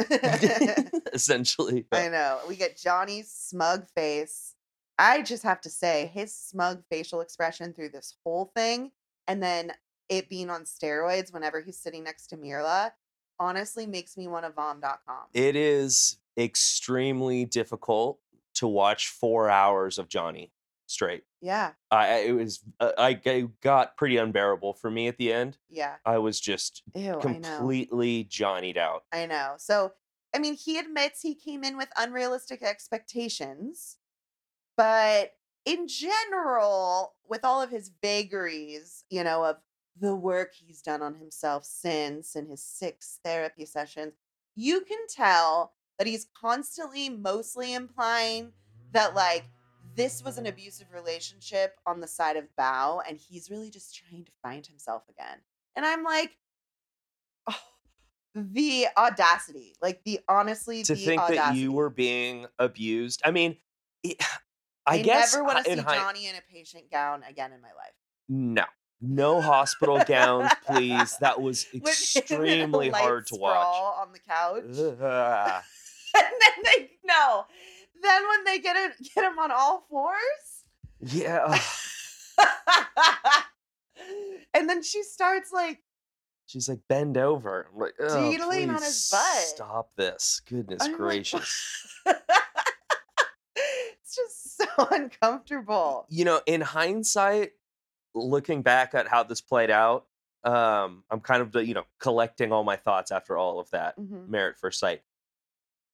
Essentially, 1.12 1.86
I 1.92 2.08
know. 2.08 2.40
We 2.48 2.56
get 2.56 2.76
Johnny's 2.76 3.30
smug 3.30 3.86
face. 3.94 4.54
I 4.98 5.22
just 5.22 5.44
have 5.44 5.60
to 5.60 5.70
say, 5.70 6.10
his 6.12 6.34
smug 6.34 6.82
facial 6.90 7.20
expression 7.20 7.72
through 7.72 7.90
this 7.90 8.16
whole 8.24 8.50
thing, 8.56 8.90
and 9.28 9.40
then 9.40 9.72
it 10.08 10.28
being 10.28 10.50
on 10.50 10.62
steroids 10.64 11.32
whenever 11.32 11.60
he's 11.60 11.78
sitting 11.78 12.04
next 12.04 12.28
to 12.28 12.36
Myrla, 12.36 12.92
honestly 13.38 13.86
makes 13.86 14.16
me 14.16 14.26
want 14.28 14.44
to 14.44 14.50
vom.com. 14.50 15.26
it 15.34 15.54
is 15.56 16.18
extremely 16.36 17.44
difficult 17.44 18.18
to 18.54 18.66
watch 18.66 19.08
four 19.08 19.48
hours 19.50 19.98
of 19.98 20.08
Johnny 20.08 20.52
straight. 20.86 21.22
yeah, 21.42 21.72
I 21.90 22.20
it 22.20 22.32
was 22.32 22.60
uh, 22.80 22.92
I 22.98 23.12
got 23.62 23.96
pretty 23.96 24.16
unbearable 24.16 24.72
for 24.74 24.90
me 24.90 25.06
at 25.08 25.18
the 25.18 25.32
end. 25.32 25.58
yeah. 25.68 25.96
I 26.04 26.18
was 26.18 26.40
just 26.40 26.82
Ew, 26.94 27.18
completely 27.20 28.24
Johnny'd 28.24 28.78
out. 28.78 29.04
I 29.12 29.26
know. 29.26 29.54
So, 29.58 29.92
I 30.34 30.38
mean, 30.38 30.54
he 30.54 30.78
admits 30.78 31.20
he 31.20 31.34
came 31.34 31.62
in 31.62 31.76
with 31.76 31.88
unrealistic 31.96 32.62
expectations, 32.62 33.98
but 34.76 35.34
in 35.64 35.86
general, 35.86 37.14
with 37.28 37.44
all 37.44 37.60
of 37.60 37.70
his 37.70 37.90
vagaries, 38.02 39.04
you 39.10 39.22
know, 39.22 39.44
of 39.44 39.56
the 40.00 40.14
work 40.14 40.52
he's 40.54 40.82
done 40.82 41.02
on 41.02 41.14
himself 41.14 41.64
since 41.64 42.36
in 42.36 42.46
his 42.46 42.62
six 42.62 43.20
therapy 43.24 43.64
sessions, 43.64 44.14
you 44.54 44.80
can 44.82 44.98
tell 45.08 45.74
that 45.98 46.06
he's 46.06 46.26
constantly 46.40 47.08
mostly 47.08 47.74
implying 47.74 48.52
that, 48.92 49.14
like, 49.14 49.44
this 49.94 50.22
was 50.22 50.38
an 50.38 50.46
abusive 50.46 50.86
relationship 50.92 51.76
on 51.86 52.00
the 52.00 52.06
side 52.06 52.36
of 52.36 52.44
Bao, 52.58 53.02
and 53.08 53.18
he's 53.18 53.50
really 53.50 53.70
just 53.70 53.96
trying 53.96 54.24
to 54.24 54.32
find 54.42 54.64
himself 54.66 55.02
again. 55.08 55.38
And 55.74 55.84
I'm 55.84 56.04
like, 56.04 56.38
oh, 57.48 57.56
the 58.34 58.86
audacity, 58.96 59.74
like 59.82 60.04
the 60.04 60.20
honestly, 60.28 60.82
to 60.84 60.94
the 60.94 61.04
think 61.04 61.22
that 61.28 61.56
you 61.56 61.72
were 61.72 61.90
being 61.90 62.46
abused. 62.58 63.22
I 63.24 63.30
mean, 63.32 63.56
it- 64.02 64.22
I 64.86 64.94
I 65.00 65.02
guess 65.02 65.34
I 65.34 65.38
never 65.38 65.44
want 65.44 65.64
to 65.66 65.70
see 65.72 65.82
Johnny 65.96 66.26
in 66.28 66.36
a 66.36 66.40
patient 66.50 66.90
gown 66.90 67.22
again 67.22 67.52
in 67.52 67.60
my 67.60 67.72
life. 67.72 67.92
No, 68.28 68.64
no 69.00 69.40
hospital 69.40 70.02
gowns, 70.06 70.50
please. 70.66 71.16
That 71.18 71.40
was 71.40 71.66
With 71.72 71.82
him 71.82 71.82
in 71.82 71.88
a 71.88 72.20
extremely 72.20 72.90
hard 72.90 73.26
to 73.28 73.36
watch. 73.36 73.66
on 74.00 74.12
the 74.12 74.18
couch. 74.18 74.64
Ugh. 74.78 75.62
and 76.16 76.26
then 76.40 76.64
they 76.64 76.90
no. 77.04 77.44
Then 78.02 78.28
when 78.28 78.44
they 78.44 78.58
get 78.58 78.76
it, 78.76 78.92
get 79.14 79.24
him 79.24 79.38
on 79.38 79.50
all 79.50 79.84
fours. 79.90 80.64
yeah. 81.00 81.58
and 84.54 84.68
then 84.68 84.82
she 84.82 85.02
starts 85.02 85.52
like 85.52 85.80
She's 86.46 86.68
like, 86.68 86.80
bend 86.88 87.18
over. 87.18 87.66
I'm 87.70 87.78
like, 87.78 87.92
oh, 88.00 88.30
Deedling 88.30 88.70
on 88.70 88.82
his 88.82 89.10
butt. 89.10 89.20
Stop 89.44 89.90
this. 89.96 90.40
Goodness 90.48 90.82
I'm 90.82 90.92
like, 90.92 90.98
gracious. 90.98 91.86
it's 92.06 92.16
just 94.16 94.56
so 94.56 94.64
uncomfortable. 94.90 96.06
you 96.08 96.24
know, 96.24 96.40
in 96.46 96.62
hindsight, 96.62 97.50
looking 98.18 98.62
back 98.62 98.94
at 98.94 99.08
how 99.08 99.22
this 99.22 99.40
played 99.40 99.70
out, 99.70 100.06
um, 100.44 101.04
I'm 101.10 101.20
kind 101.20 101.42
of, 101.42 101.54
you 101.66 101.74
know, 101.74 101.84
collecting 101.98 102.52
all 102.52 102.64
my 102.64 102.76
thoughts 102.76 103.10
after 103.10 103.36
all 103.36 103.58
of 103.58 103.70
that. 103.70 103.98
Mhm. 103.98 104.28
Merit 104.28 104.56
First 104.58 104.78
Sight. 104.78 105.02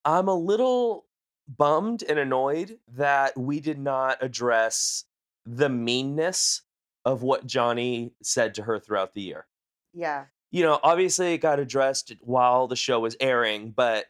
I'm 0.05 0.29
a 0.29 0.35
little 0.35 1.07
bummed 1.49 2.03
and 2.03 2.19
annoyed 2.19 2.79
that 2.89 3.37
we 3.37 3.61
did 3.61 3.79
not 3.79 4.23
address 4.23 5.05
the 5.47 5.69
meanness 5.69 6.63
of 7.05 7.23
what 7.23 7.47
Johnny 7.47 8.13
said 8.23 8.55
to 8.55 8.63
her 8.63 8.79
throughout 8.79 9.13
the 9.13 9.21
year. 9.21 9.47
Yeah. 9.93 10.27
You 10.51 10.63
know, 10.63 10.79
obviously 10.83 11.35
it 11.35 11.39
got 11.39 11.59
addressed 11.59 12.13
while 12.21 12.67
the 12.67 12.77
show 12.77 13.01
was 13.01 13.17
airing, 13.21 13.73
but 13.73 14.07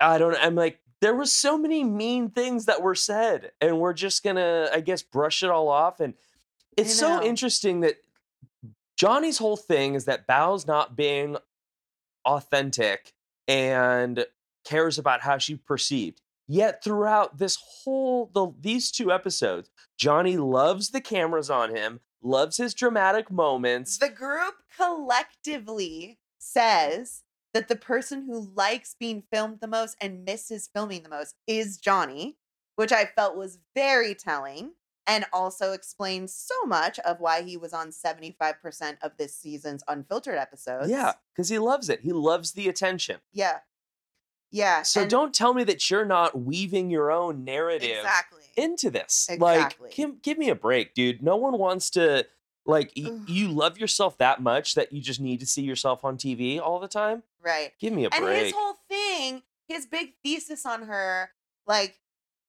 I 0.00 0.18
don't 0.18 0.36
I'm 0.36 0.54
like 0.54 0.80
there 1.00 1.14
was 1.14 1.30
so 1.30 1.58
many 1.58 1.84
mean 1.84 2.30
things 2.30 2.64
that 2.64 2.82
were 2.82 2.94
said 2.94 3.52
and 3.60 3.78
we're 3.78 3.92
just 3.92 4.24
going 4.24 4.36
to 4.36 4.70
I 4.72 4.80
guess 4.80 5.02
brush 5.02 5.42
it 5.42 5.50
all 5.50 5.68
off 5.68 6.00
and 6.00 6.14
it's 6.76 6.94
so 6.94 7.22
interesting 7.22 7.80
that 7.80 7.96
Johnny's 8.96 9.38
whole 9.38 9.56
thing 9.56 9.94
is 9.94 10.06
that 10.06 10.26
Bao's 10.26 10.66
not 10.66 10.96
being 10.96 11.36
authentic 12.24 13.12
and 13.46 14.26
cares 14.64 14.98
about 14.98 15.20
how 15.20 15.38
she 15.38 15.56
perceived. 15.56 16.20
Yet 16.48 16.82
throughout 16.82 17.38
this 17.38 17.58
whole 17.60 18.30
the 18.32 18.52
these 18.60 18.90
two 18.90 19.10
episodes, 19.10 19.70
Johnny 19.98 20.36
loves 20.36 20.90
the 20.90 21.00
cameras 21.00 21.50
on 21.50 21.74
him, 21.74 22.00
loves 22.22 22.56
his 22.56 22.72
dramatic 22.72 23.30
moments. 23.30 23.98
The 23.98 24.08
group 24.08 24.54
collectively 24.76 26.18
says 26.38 27.22
that 27.52 27.68
the 27.68 27.76
person 27.76 28.26
who 28.26 28.50
likes 28.54 28.94
being 28.98 29.24
filmed 29.32 29.58
the 29.60 29.66
most 29.66 29.96
and 30.00 30.24
misses 30.24 30.68
filming 30.72 31.02
the 31.02 31.08
most 31.08 31.34
is 31.46 31.78
Johnny, 31.78 32.36
which 32.76 32.92
I 32.92 33.06
felt 33.06 33.36
was 33.36 33.58
very 33.74 34.14
telling 34.14 34.72
and 35.06 35.24
also 35.32 35.72
explains 35.72 36.34
so 36.34 36.54
much 36.66 36.98
of 37.00 37.20
why 37.20 37.42
he 37.42 37.56
was 37.56 37.72
on 37.72 37.90
75% 37.90 38.96
of 39.02 39.16
this 39.16 39.36
season's 39.36 39.82
unfiltered 39.88 40.36
episodes. 40.36 40.88
Yeah, 40.90 41.12
because 41.34 41.48
he 41.48 41.58
loves 41.58 41.88
it. 41.88 42.00
He 42.00 42.12
loves 42.12 42.52
the 42.52 42.68
attention. 42.68 43.18
Yeah. 43.32 43.58
Yeah. 44.50 44.82
So 44.82 45.02
and- 45.02 45.10
don't 45.10 45.34
tell 45.34 45.54
me 45.54 45.64
that 45.64 45.90
you're 45.90 46.04
not 46.04 46.38
weaving 46.40 46.90
your 46.90 47.10
own 47.10 47.44
narrative 47.44 47.98
Exactly. 47.98 48.42
into 48.56 48.90
this. 48.90 49.26
Exactly. 49.30 49.86
Like, 49.88 49.94
give, 49.94 50.22
give 50.22 50.38
me 50.38 50.48
a 50.48 50.54
break, 50.54 50.94
dude. 50.94 51.22
No 51.22 51.36
one 51.36 51.58
wants 51.58 51.90
to 51.90 52.26
like 52.64 52.92
y- 52.96 53.20
you 53.28 53.48
love 53.48 53.78
yourself 53.78 54.18
that 54.18 54.42
much 54.42 54.74
that 54.74 54.92
you 54.92 55.00
just 55.00 55.20
need 55.20 55.38
to 55.40 55.46
see 55.46 55.62
yourself 55.62 56.04
on 56.04 56.16
TV 56.16 56.60
all 56.60 56.80
the 56.80 56.88
time. 56.88 57.22
right. 57.42 57.72
Give 57.78 57.92
me 57.92 58.04
a 58.06 58.08
and 58.12 58.24
break. 58.24 58.44
his 58.46 58.52
whole 58.56 58.74
thing, 58.88 59.42
his 59.68 59.86
big 59.86 60.14
thesis 60.24 60.66
on 60.66 60.82
her, 60.82 61.30
like, 61.66 62.00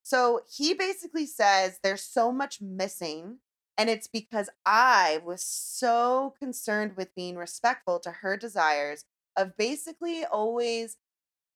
so 0.08 0.40
he 0.50 0.74
basically 0.74 1.26
says 1.26 1.82
there's 1.84 2.02
so 2.02 2.32
much 2.32 2.62
missing, 2.62 3.40
and 3.78 3.90
it's 3.90 4.08
because 4.08 4.50
I 4.66 5.20
was 5.26 5.44
so 5.44 6.34
concerned 6.40 6.96
with 6.96 7.14
being 7.14 7.36
respectful 7.36 8.00
to 8.00 8.12
her 8.12 8.38
desires 8.38 9.04
of 9.36 9.58
basically 9.58 10.24
always 10.24 10.96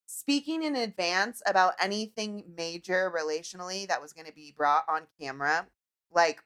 speaking 0.06 0.64
in 0.64 0.76
advance 0.76 1.42
about 1.48 1.76
anything 1.80 2.44
major 2.58 3.10
relationally 3.10 3.88
that 3.88 4.02
was 4.02 4.12
going 4.12 4.28
to 4.28 4.34
be 4.34 4.54
brought 4.58 4.84
on 4.90 5.04
camera. 5.18 5.68
Like, 6.12 6.44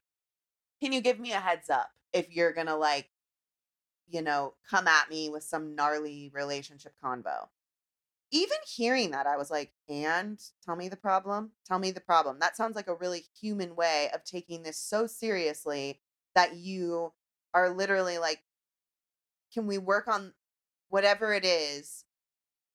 can 0.80 0.92
you 0.92 1.00
give 1.00 1.18
me 1.18 1.32
a 1.32 1.40
heads 1.40 1.68
up 1.68 1.90
if 2.12 2.30
you're 2.30 2.52
going 2.52 2.68
to, 2.68 2.76
like, 2.76 3.10
you 4.08 4.22
know, 4.22 4.54
come 4.70 4.86
at 4.86 5.10
me 5.10 5.28
with 5.28 5.42
some 5.42 5.74
gnarly 5.74 6.30
relationship 6.32 6.94
convo. 7.02 7.48
Even 8.36 8.58
hearing 8.66 9.10
that, 9.12 9.26
I 9.26 9.36
was 9.36 9.50
like, 9.50 9.72
and 9.88 10.38
tell 10.64 10.76
me 10.76 10.88
the 10.88 10.96
problem. 10.96 11.52
Tell 11.66 11.78
me 11.78 11.90
the 11.90 12.00
problem. 12.00 12.38
That 12.40 12.56
sounds 12.56 12.76
like 12.76 12.86
a 12.88 12.94
really 12.94 13.24
human 13.40 13.74
way 13.74 14.10
of 14.12 14.24
taking 14.24 14.62
this 14.62 14.78
so 14.78 15.06
seriously 15.06 16.00
that 16.34 16.56
you 16.56 17.12
are 17.54 17.70
literally 17.70 18.18
like, 18.18 18.42
can 19.54 19.66
we 19.66 19.78
work 19.78 20.06
on 20.06 20.34
whatever 20.90 21.32
it 21.32 21.44
is? 21.46 22.04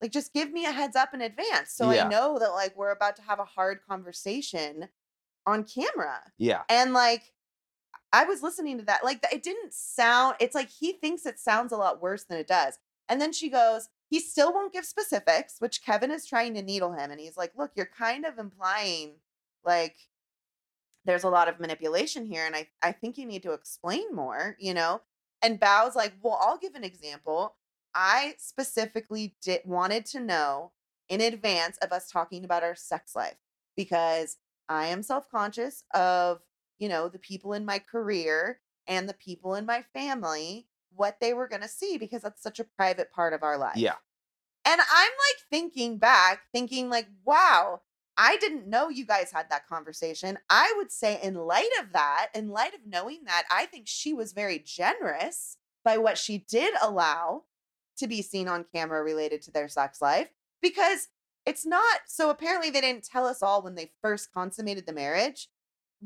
Like, 0.01 0.11
just 0.11 0.33
give 0.33 0.51
me 0.51 0.65
a 0.65 0.71
heads 0.71 0.95
up 0.95 1.13
in 1.13 1.21
advance 1.21 1.71
so 1.71 1.91
Yeah. 1.91 2.05
I 2.05 2.09
know 2.09 2.39
that, 2.39 2.49
like, 2.53 2.75
we're 2.75 2.91
about 2.91 3.15
to 3.17 3.21
have 3.21 3.37
a 3.39 3.45
hard 3.45 3.81
conversation 3.87 4.89
on 5.45 5.63
camera. 5.63 6.31
yeah. 6.37 6.63
And 6.69 6.93
like, 6.93 7.33
I 8.13 8.25
was 8.25 8.41
listening 8.41 8.79
to 8.79 8.85
that. 8.85 9.03
Like, 9.03 9.23
it 9.31 9.43
didn't 9.43 9.73
sound, 9.73 10.35
it's 10.39 10.55
like 10.55 10.69
he 10.69 10.93
thinks 10.93 11.25
it 11.25 11.39
sounds 11.39 11.71
a 11.71 11.77
lot 11.77 12.01
worse 12.01 12.23
than 12.23 12.37
it 12.39 12.47
does. 12.47 12.79
And 13.07 13.21
then 13.21 13.31
she 13.31 13.49
goes, 13.49 13.89
he 14.11 14.19
still 14.19 14.53
won't 14.53 14.73
give 14.73 14.83
specifics, 14.85 15.55
which 15.59 15.83
Kevin 15.83 16.11
is 16.11 16.25
trying 16.25 16.53
to 16.53 16.61
needle 16.61 16.91
him. 16.91 17.11
And 17.11 17.19
he's 17.19 17.37
like, 17.37 17.53
look, 17.57 17.71
you're 17.75 17.89
kind 17.97 18.25
of 18.25 18.37
implying 18.37 19.13
like 19.63 19.95
there's 21.05 21.23
a 21.23 21.29
lot 21.29 21.47
of 21.47 21.61
manipulation 21.61 22.25
here. 22.25 22.45
And 22.45 22.53
I, 22.53 22.67
I 22.83 22.91
think 22.91 23.17
you 23.17 23.25
need 23.25 23.41
to 23.43 23.53
explain 23.53 24.13
more, 24.13 24.57
you 24.59 24.73
know? 24.73 24.99
And 25.41 25.61
Bao's 25.61 25.95
like, 25.95 26.11
well, 26.21 26.37
I'll 26.41 26.57
give 26.57 26.75
an 26.75 26.83
example. 26.83 27.55
I 27.95 28.35
specifically 28.37 29.35
did 29.41 29.61
wanted 29.63 30.05
to 30.07 30.19
know 30.19 30.73
in 31.07 31.21
advance 31.21 31.77
of 31.77 31.93
us 31.93 32.11
talking 32.11 32.43
about 32.43 32.63
our 32.63 32.75
sex 32.75 33.15
life 33.15 33.37
because 33.77 34.35
I 34.67 34.87
am 34.87 35.03
self-conscious 35.03 35.85
of, 35.93 36.41
you 36.79 36.89
know, 36.89 37.07
the 37.07 37.17
people 37.17 37.53
in 37.53 37.63
my 37.63 37.79
career 37.79 38.59
and 38.87 39.07
the 39.07 39.13
people 39.13 39.55
in 39.55 39.65
my 39.65 39.85
family, 39.93 40.67
what 40.95 41.17
they 41.19 41.33
were 41.33 41.47
going 41.47 41.61
to 41.61 41.67
see 41.67 41.97
because 41.97 42.21
that's 42.21 42.43
such 42.43 42.59
a 42.59 42.63
private 42.63 43.11
part 43.11 43.33
of 43.33 43.43
our 43.43 43.57
life. 43.57 43.77
Yeah. 43.77 43.95
And 44.65 44.79
I'm 44.79 45.11
like 45.11 45.49
thinking 45.49 45.97
back, 45.97 46.41
thinking 46.53 46.89
like, 46.89 47.07
wow, 47.25 47.81
I 48.17 48.37
didn't 48.37 48.67
know 48.67 48.89
you 48.89 49.05
guys 49.05 49.31
had 49.31 49.49
that 49.49 49.67
conversation. 49.67 50.37
I 50.49 50.73
would 50.77 50.91
say, 50.91 51.19
in 51.21 51.35
light 51.35 51.69
of 51.81 51.93
that, 51.93 52.27
in 52.35 52.49
light 52.49 52.73
of 52.73 52.81
knowing 52.85 53.21
that, 53.25 53.43
I 53.49 53.65
think 53.65 53.87
she 53.87 54.13
was 54.13 54.33
very 54.33 54.59
generous 54.59 55.57
by 55.83 55.97
what 55.97 56.17
she 56.17 56.45
did 56.47 56.73
allow 56.81 57.43
to 57.97 58.07
be 58.07 58.21
seen 58.21 58.47
on 58.47 58.65
camera 58.73 59.03
related 59.03 59.41
to 59.43 59.51
their 59.51 59.67
sex 59.67 60.01
life 60.01 60.29
because 60.61 61.07
it's 61.45 61.65
not 61.65 62.01
so 62.05 62.29
apparently 62.29 62.69
they 62.69 62.81
didn't 62.81 63.05
tell 63.05 63.25
us 63.25 63.41
all 63.41 63.61
when 63.61 63.75
they 63.75 63.91
first 64.01 64.31
consummated 64.31 64.85
the 64.85 64.93
marriage. 64.93 65.49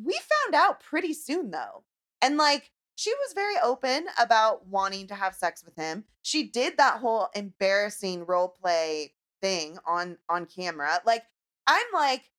We 0.01 0.13
found 0.13 0.55
out 0.55 0.79
pretty 0.79 1.13
soon 1.13 1.51
though. 1.51 1.83
And 2.21 2.37
like 2.37 2.71
she 2.95 3.13
was 3.13 3.33
very 3.33 3.55
open 3.61 4.07
about 4.19 4.67
wanting 4.67 5.07
to 5.07 5.15
have 5.15 5.35
sex 5.35 5.63
with 5.63 5.75
him. 5.75 6.05
She 6.21 6.43
did 6.43 6.77
that 6.77 6.99
whole 6.99 7.27
embarrassing 7.35 8.25
role 8.25 8.47
play 8.47 9.13
thing 9.41 9.77
on 9.85 10.17
on 10.29 10.45
camera. 10.45 11.01
Like 11.05 11.23
I'm 11.67 11.85
like 11.93 12.31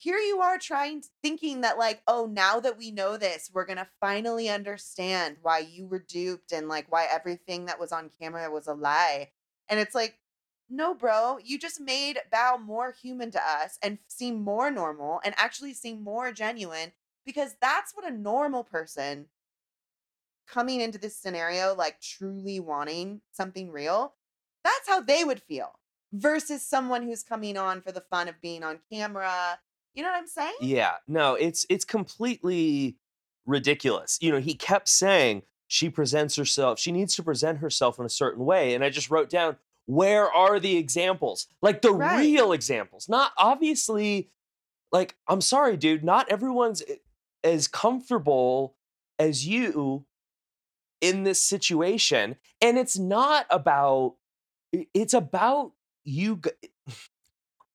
here 0.00 0.18
you 0.18 0.40
are 0.40 0.58
trying 0.58 1.02
thinking 1.22 1.62
that 1.62 1.76
like 1.76 2.02
oh 2.06 2.26
now 2.26 2.60
that 2.60 2.78
we 2.78 2.92
know 2.92 3.16
this 3.16 3.50
we're 3.52 3.66
going 3.66 3.78
to 3.78 3.88
finally 4.00 4.48
understand 4.48 5.36
why 5.42 5.58
you 5.58 5.84
were 5.84 5.98
duped 5.98 6.52
and 6.52 6.68
like 6.68 6.86
why 6.90 7.04
everything 7.12 7.66
that 7.66 7.80
was 7.80 7.90
on 7.90 8.08
camera 8.20 8.48
was 8.50 8.68
a 8.68 8.74
lie. 8.74 9.30
And 9.68 9.80
it's 9.80 9.94
like 9.94 10.18
no, 10.70 10.94
bro, 10.94 11.38
you 11.42 11.58
just 11.58 11.80
made 11.80 12.18
Bao 12.32 12.62
more 12.62 12.92
human 12.92 13.30
to 13.30 13.40
us 13.40 13.78
and 13.82 13.98
seem 14.06 14.42
more 14.42 14.70
normal 14.70 15.20
and 15.24 15.34
actually 15.38 15.72
seem 15.72 16.04
more 16.04 16.30
genuine 16.30 16.92
because 17.24 17.56
that's 17.60 17.92
what 17.94 18.06
a 18.06 18.14
normal 18.14 18.64
person 18.64 19.26
coming 20.48 20.80
into 20.80 20.98
this 20.98 21.16
scenario, 21.16 21.74
like 21.74 22.00
truly 22.00 22.60
wanting 22.60 23.20
something 23.32 23.70
real, 23.70 24.14
that's 24.64 24.88
how 24.88 25.00
they 25.00 25.24
would 25.24 25.42
feel 25.42 25.72
versus 26.12 26.62
someone 26.66 27.02
who's 27.02 27.22
coming 27.22 27.56
on 27.56 27.80
for 27.82 27.92
the 27.92 28.00
fun 28.00 28.28
of 28.28 28.40
being 28.40 28.62
on 28.64 28.78
camera. 28.90 29.58
You 29.94 30.02
know 30.02 30.10
what 30.10 30.18
I'm 30.18 30.26
saying? 30.26 30.54
Yeah. 30.60 30.92
No, 31.06 31.34
it's 31.34 31.66
it's 31.68 31.84
completely 31.84 32.96
ridiculous. 33.46 34.18
You 34.20 34.32
know, 34.32 34.40
he 34.40 34.54
kept 34.54 34.88
saying 34.88 35.42
she 35.66 35.90
presents 35.90 36.36
herself, 36.36 36.78
she 36.78 36.92
needs 36.92 37.14
to 37.16 37.22
present 37.22 37.58
herself 37.58 37.98
in 37.98 38.06
a 38.06 38.10
certain 38.10 38.44
way. 38.44 38.74
And 38.74 38.82
I 38.82 38.90
just 38.90 39.10
wrote 39.10 39.28
down, 39.28 39.56
where 39.86 40.30
are 40.30 40.58
the 40.60 40.76
examples? 40.76 41.46
Like 41.62 41.82
the 41.82 41.92
Right. 41.92 42.18
real 42.20 42.52
examples. 42.52 43.08
Not 43.08 43.32
obviously, 43.36 44.30
like, 44.92 45.16
I'm 45.26 45.40
sorry, 45.40 45.76
dude, 45.76 46.04
not 46.04 46.28
everyone's 46.30 46.82
as 47.44 47.68
comfortable 47.68 48.76
as 49.18 49.46
you 49.46 50.04
in 51.00 51.24
this 51.24 51.42
situation. 51.42 52.36
And 52.60 52.78
it's 52.78 52.98
not 52.98 53.46
about, 53.50 54.14
it's 54.94 55.14
about 55.14 55.72
you 56.04 56.36
g- 56.36 56.50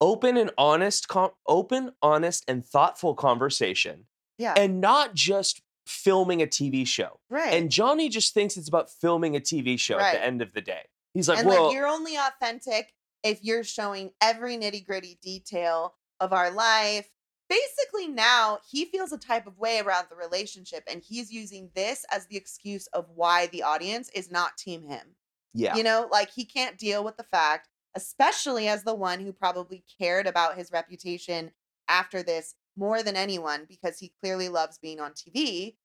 open 0.01 0.37
and 0.37 0.51
honest 0.57 1.07
com- 1.07 1.31
open 1.47 1.91
honest 2.01 2.43
and 2.47 2.65
thoughtful 2.65 3.13
conversation 3.15 4.05
Yeah. 4.37 4.53
and 4.57 4.81
not 4.81 5.13
just 5.13 5.61
filming 5.85 6.41
a 6.41 6.47
TV 6.47 6.85
show. 6.87 7.19
Right. 7.29 7.53
And 7.53 7.69
Johnny 7.69 8.09
just 8.09 8.33
thinks 8.33 8.57
it's 8.57 8.67
about 8.69 8.89
filming 8.89 9.35
a 9.35 9.39
TV 9.39 9.79
show 9.79 9.97
at 9.99 10.13
the 10.13 10.23
end 10.23 10.41
of 10.41 10.53
the 10.53 10.61
day. 10.61 10.81
He's 11.13 11.29
like, 11.29 11.39
and 11.39 11.47
well, 11.47 11.65
like 11.65 11.73
you're 11.75 11.87
only 11.87 12.15
authentic 12.15 12.93
if 13.23 13.43
you're 13.43 13.63
showing 13.63 14.11
every 14.21 14.57
nitty 14.57 14.85
gritty 14.85 15.19
detail 15.21 15.93
of 16.19 16.33
our 16.33 16.51
life. 16.51 17.09
Basically, 17.53 18.07
now 18.07 18.60
he 18.67 18.86
feels 18.86 19.12
a 19.12 19.17
type 19.17 19.45
of 19.45 19.60
way 19.60 19.79
around 19.79 20.07
the 20.10 20.15
relationship, 20.15 20.83
and 20.88 21.03
he's 21.03 21.31
using 21.31 21.69
this 21.75 22.03
as 22.12 22.25
the 22.25 22.38
excuse 22.38 22.88
of 22.88 23.05
why 23.13 23.48
the 23.48 23.62
audience 23.62 24.10
is 24.15 24.31
not 24.31 24.57
team 24.57 24.83
him. 24.83 25.15
yeah. 25.53 25.75
You 25.75 25.83
know, 25.83 26.07
like 26.12 26.31
he 26.31 26.45
can't 26.45 26.79
deal 26.79 27.03
with 27.03 27.17
the 27.17 27.24
fact, 27.24 27.69
especially 27.95 28.67
as 28.67 28.83
the 28.83 28.95
one 28.95 29.19
who 29.19 29.31
probably 29.31 29.83
cared 30.00 30.25
about 30.25 30.57
his 30.57 30.72
reputation 30.72 31.51
after 31.88 32.24
this 32.24 32.55
more 32.75 33.03
than 33.03 33.15
anyone 33.15 33.65
because 33.69 34.00
he 34.00 34.13
clearly 34.19 34.50
loves 34.50 34.79
being 34.79 35.00
on 35.00 35.12
TV. 35.12 35.75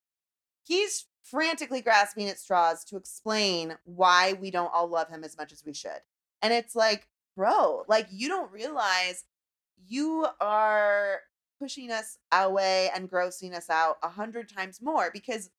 He's 0.64 1.06
frantically 1.22 1.82
grasping 1.82 2.28
at 2.28 2.38
straws 2.38 2.82
to 2.84 2.96
explain 2.96 3.76
why 3.84 4.32
we 4.32 4.50
don't 4.50 4.72
all 4.72 4.88
love 4.88 5.10
him 5.10 5.22
as 5.22 5.36
much 5.36 5.52
as 5.52 5.62
we 5.66 5.74
should. 5.74 6.00
And 6.40 6.54
it's 6.54 6.74
like, 6.74 7.08
bro, 7.36 7.84
like 7.88 8.06
you 8.10 8.28
don't 8.28 8.50
realize 8.50 9.24
you 9.86 10.26
are 10.40 11.20
pushing 11.58 11.90
us 11.90 12.18
away 12.32 12.90
and 12.94 13.10
grossing 13.10 13.54
us 13.54 13.68
out 13.68 13.96
a 14.02 14.08
hundred 14.08 14.48
times 14.48 14.80
more 14.80 15.10
because 15.12 15.50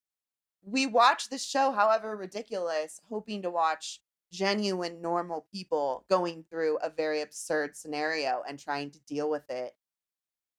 we 0.64 0.86
watch 0.86 1.30
this 1.30 1.46
show, 1.46 1.72
however 1.72 2.16
ridiculous, 2.16 3.02
hoping 3.10 3.42
to 3.42 3.50
watch 3.50 4.02
genuine, 4.32 5.02
normal 5.02 5.48
people 5.52 6.06
going 6.10 6.44
through 6.50 6.78
a 6.78 6.90
very 6.90 7.22
absurd 7.22 7.76
scenario 7.76 8.44
and 8.48 8.60
trying 8.60 8.92
to 8.92 9.00
deal 9.08 9.30
with 9.30 9.50
it 9.50 9.74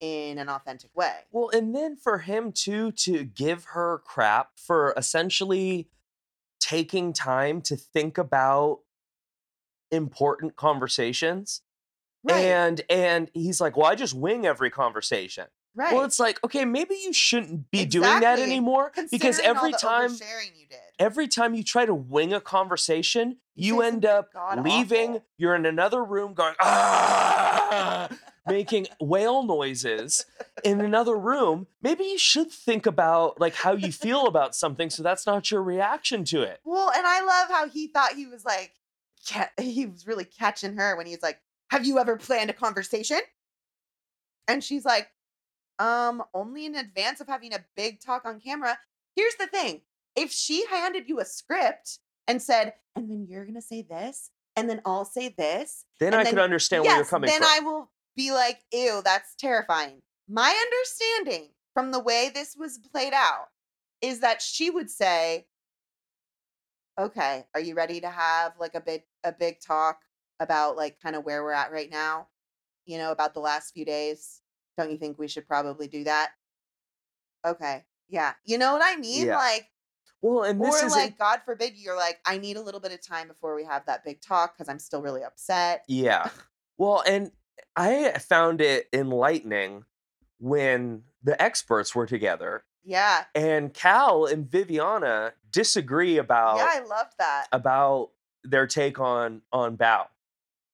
in 0.00 0.38
an 0.38 0.48
authentic 0.48 0.90
way. 0.94 1.14
Well, 1.30 1.50
and 1.52 1.74
then 1.74 1.96
for 1.96 2.18
him 2.18 2.52
too 2.52 2.92
to 2.92 3.24
give 3.24 3.64
her 3.72 4.02
crap 4.04 4.58
for 4.58 4.94
essentially 4.96 5.88
taking 6.58 7.12
time 7.12 7.60
to 7.62 7.76
think 7.76 8.18
about 8.18 8.80
important 9.90 10.56
conversations. 10.56 11.62
Right. 12.22 12.44
And 12.44 12.82
and 12.90 13.30
he's 13.34 13.60
like, 13.60 13.76
"Well, 13.76 13.86
I 13.86 13.94
just 13.94 14.14
wing 14.14 14.46
every 14.46 14.70
conversation." 14.70 15.46
right. 15.74 15.94
Well, 15.94 16.04
it's 16.04 16.18
like, 16.20 16.42
"Okay, 16.44 16.64
maybe 16.64 16.94
you 17.02 17.12
shouldn't 17.12 17.70
be 17.70 17.84
doing 17.86 18.20
that 18.20 18.38
anymore 18.38 18.92
because 19.10 19.38
every 19.38 19.72
time 19.72 20.10
you 20.12 20.66
did. 20.68 20.78
every 20.98 21.28
time 21.28 21.54
you 21.54 21.62
try 21.62 21.86
to 21.86 21.94
wing 21.94 22.32
a 22.34 22.40
conversation, 22.40 23.38
You 23.54 23.76
you 23.76 23.82
end 23.82 24.04
up 24.04 24.32
god 24.34 24.62
leaving, 24.64 25.10
awful. 25.10 25.24
you're 25.38 25.54
in 25.54 25.64
another 25.64 26.04
room 26.04 26.34
going, 26.34 26.54
ah, 26.60 28.08
making 28.46 28.88
whale 29.00 29.42
noises 29.42 30.26
in 30.64 30.80
another 30.80 31.16
room. 31.16 31.66
Maybe 31.82 32.04
you 32.04 32.18
should 32.18 32.50
think 32.50 32.84
about 32.86 33.40
like 33.40 33.54
how 33.54 33.72
you 33.72 33.92
feel 33.92 34.26
about 34.26 34.54
something 34.54 34.90
so 34.90 35.02
that's 35.02 35.26
not 35.26 35.50
your 35.50 35.62
reaction 35.62 36.24
to 36.26 36.42
it. 36.42 36.60
Well, 36.64 36.90
and 36.94 37.06
I 37.06 37.20
love 37.20 37.48
how 37.48 37.68
he 37.68 37.86
thought 37.86 38.12
he 38.12 38.26
was 38.26 38.44
like, 38.44 38.72
he 39.58 39.86
was 39.86 40.06
really 40.06 40.24
catching 40.24 40.76
her 40.76 40.96
when 40.96 41.06
he's 41.06 41.22
like, 41.22 41.38
"Have 41.70 41.86
you 41.86 41.98
ever 41.98 42.16
planned 42.16 42.50
a 42.50 42.54
conversation?" 42.54 43.20
And 44.48 44.62
she's 44.62 44.84
like, 44.84 45.10
"Um, 45.78 46.24
only 46.34 46.66
in 46.66 46.74
advance 46.74 47.20
of 47.20 47.26
having 47.26 47.52
a 47.54 47.64
big 47.76 48.00
talk 48.00 48.24
on 48.24 48.40
camera." 48.40 48.78
Here's 49.16 49.36
the 49.36 49.46
thing: 49.46 49.82
if 50.16 50.30
she 50.32 50.66
handed 50.66 51.08
you 51.08 51.20
a 51.20 51.24
script 51.24 51.98
and 52.26 52.42
said, 52.42 52.74
"And 52.96 53.10
then 53.10 53.26
you're 53.28 53.44
gonna 53.46 53.62
say 53.62 53.82
this, 53.82 54.30
and 54.56 54.68
then 54.68 54.80
I'll 54.84 55.04
say 55.04 55.28
this," 55.28 55.84
Then 55.98 56.14
I 56.14 56.24
could 56.24 56.36
then- 56.36 56.44
understand 56.44 56.84
where 56.84 56.96
you're 56.96 57.04
coming 57.04 57.28
then 57.28 57.40
from. 57.40 57.48
Then 57.48 57.62
I 57.62 57.64
will 57.64 57.90
be 58.16 58.32
like, 58.32 58.64
ew, 58.72 59.00
that's 59.04 59.34
terrifying. 59.36 60.02
My 60.28 60.50
understanding 60.50 61.54
from 61.74 61.90
the 61.92 62.00
way 62.00 62.28
this 62.28 62.56
was 62.56 62.78
played 62.78 63.12
out 63.14 63.48
is 64.00 64.20
that 64.20 64.42
she 64.42 64.70
would 64.70 64.90
say, 64.90 65.46
Okay, 66.98 67.46
are 67.54 67.60
you 67.60 67.74
ready 67.74 68.00
to 68.00 68.10
have 68.10 68.58
like 68.58 68.74
a 68.74 68.80
big 68.80 69.04
a 69.24 69.32
big 69.32 69.60
talk 69.60 70.02
about 70.40 70.76
like 70.76 70.98
kind 71.00 71.14
of 71.14 71.24
where 71.24 71.42
we're 71.44 71.52
at 71.52 71.70
right 71.70 71.90
now? 71.90 72.26
You 72.86 72.98
know, 72.98 73.12
about 73.12 73.34
the 73.34 73.40
last 73.40 73.72
few 73.72 73.84
days. 73.84 74.40
Don't 74.76 74.90
you 74.90 74.96
think 74.96 75.18
we 75.18 75.28
should 75.28 75.46
probably 75.46 75.86
do 75.86 76.04
that? 76.04 76.30
Okay. 77.46 77.84
Yeah. 78.08 78.32
You 78.44 78.58
know 78.58 78.72
what 78.72 78.82
I 78.84 78.96
mean? 78.96 79.26
Yeah. 79.26 79.36
Like 79.36 79.68
well, 80.22 80.42
and 80.42 80.60
this 80.60 80.82
or 80.82 80.86
is 80.86 80.92
like 80.92 81.18
God 81.18 81.40
forbid 81.44 81.74
you're 81.76 81.96
like, 81.96 82.18
I 82.26 82.38
need 82.38 82.56
a 82.56 82.62
little 82.62 82.80
bit 82.80 82.92
of 82.92 83.00
time 83.06 83.28
before 83.28 83.54
we 83.54 83.64
have 83.64 83.86
that 83.86 84.04
big 84.04 84.20
talk 84.20 84.54
because 84.56 84.68
I'm 84.68 84.78
still 84.78 85.00
really 85.02 85.22
upset. 85.22 85.84
Yeah. 85.88 86.28
Well, 86.76 87.02
and 87.06 87.30
I 87.76 88.10
found 88.18 88.60
it 88.60 88.88
enlightening 88.92 89.84
when 90.38 91.02
the 91.22 91.40
experts 91.40 91.94
were 91.94 92.06
together 92.06 92.64
Yeah. 92.84 93.24
and 93.34 93.72
Cal 93.72 94.24
and 94.26 94.50
Viviana 94.50 95.32
disagree 95.50 96.16
about 96.18 96.56
Yeah, 96.56 96.68
I 96.70 96.80
loved 96.80 97.12
that. 97.18 97.46
about 97.52 98.10
their 98.44 98.66
take 98.66 98.98
on 98.98 99.42
on 99.52 99.76
Bao. 99.76 100.06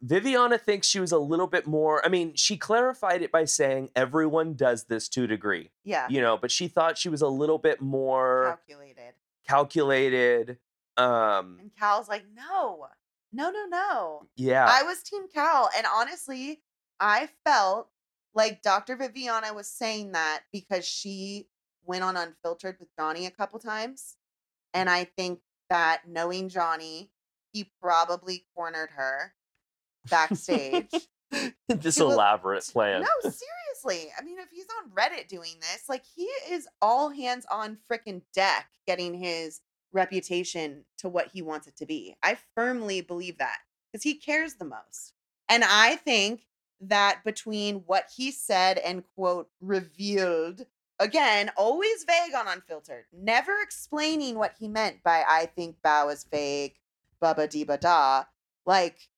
Viviana 0.02 0.58
thinks 0.58 0.86
she 0.86 1.00
was 1.00 1.12
a 1.12 1.18
little 1.18 1.46
bit 1.46 1.66
more. 1.66 2.04
I 2.04 2.08
mean, 2.08 2.34
she 2.34 2.56
clarified 2.56 3.22
it 3.22 3.32
by 3.32 3.44
saying 3.46 3.90
everyone 3.96 4.54
does 4.54 4.84
this 4.84 5.08
to 5.10 5.24
a 5.24 5.26
degree, 5.26 5.70
Yeah. 5.84 6.06
you 6.08 6.20
know, 6.20 6.36
but 6.36 6.50
she 6.50 6.68
thought 6.68 6.98
she 6.98 7.08
was 7.08 7.22
a 7.22 7.28
little 7.28 7.58
bit 7.58 7.80
more 7.80 8.58
Calculated. 8.66 9.14
calculated. 9.46 10.58
Um, 10.96 11.58
And 11.60 11.70
Cal's 11.78 12.08
like, 12.08 12.24
no, 12.34 12.86
no, 13.32 13.50
no, 13.50 13.66
no. 13.66 14.22
yeah, 14.36 14.66
I 14.68 14.82
was 14.82 15.02
Team 15.02 15.28
Cal. 15.32 15.70
And 15.76 15.86
honestly, 15.92 16.62
I 17.00 17.28
felt 17.44 17.88
like 18.34 18.62
Dr. 18.62 18.96
Viviana 18.96 19.52
was 19.54 19.66
saying 19.68 20.12
that 20.12 20.42
because 20.52 20.86
she 20.86 21.48
went 21.84 22.04
on 22.04 22.16
Unfiltered 22.16 22.76
with 22.78 22.88
Johnny 22.98 23.26
a 23.26 23.30
couple 23.30 23.58
times. 23.58 24.16
And 24.74 24.90
I 24.90 25.04
think 25.04 25.40
that 25.70 26.02
knowing 26.06 26.48
Johnny, 26.48 27.10
he 27.52 27.70
probably 27.80 28.46
cornered 28.54 28.90
her 28.96 29.34
backstage. 30.08 30.90
this 31.68 31.98
elaborate 31.98 32.64
plan. 32.72 33.02
No, 33.02 33.30
seriously. 33.30 34.10
I 34.18 34.22
mean, 34.24 34.38
if 34.38 34.48
he's 34.50 34.66
on 34.82 34.90
Reddit 34.90 35.28
doing 35.28 35.54
this, 35.60 35.84
like 35.88 36.04
he 36.14 36.24
is 36.50 36.68
all 36.80 37.10
hands 37.10 37.46
on 37.50 37.78
freaking 37.90 38.22
deck 38.34 38.68
getting 38.86 39.14
his 39.14 39.60
reputation 39.92 40.84
to 40.98 41.08
what 41.08 41.28
he 41.32 41.42
wants 41.42 41.66
it 41.66 41.76
to 41.76 41.86
be. 41.86 42.14
I 42.22 42.38
firmly 42.54 43.00
believe 43.00 43.38
that 43.38 43.58
because 43.92 44.04
he 44.04 44.14
cares 44.14 44.54
the 44.54 44.64
most. 44.64 45.12
And 45.48 45.64
I 45.64 45.96
think 45.96 46.42
that 46.80 47.22
between 47.24 47.76
what 47.86 48.08
he 48.14 48.30
said 48.30 48.78
and 48.78 49.04
quote 49.14 49.48
revealed, 49.60 50.66
again, 50.98 51.50
always 51.56 52.04
vague 52.04 52.34
on 52.34 52.48
Unfiltered, 52.48 53.04
never 53.12 53.52
explaining 53.62 54.36
what 54.36 54.54
he 54.58 54.68
meant 54.68 55.02
by 55.02 55.24
I 55.26 55.46
think 55.46 55.76
Bao 55.84 56.12
is 56.12 56.24
fake, 56.24 56.80
bubba 57.22 57.48
dee 57.48 57.64
ba 57.64 57.78
da. 57.78 58.24
Like, 58.64 59.08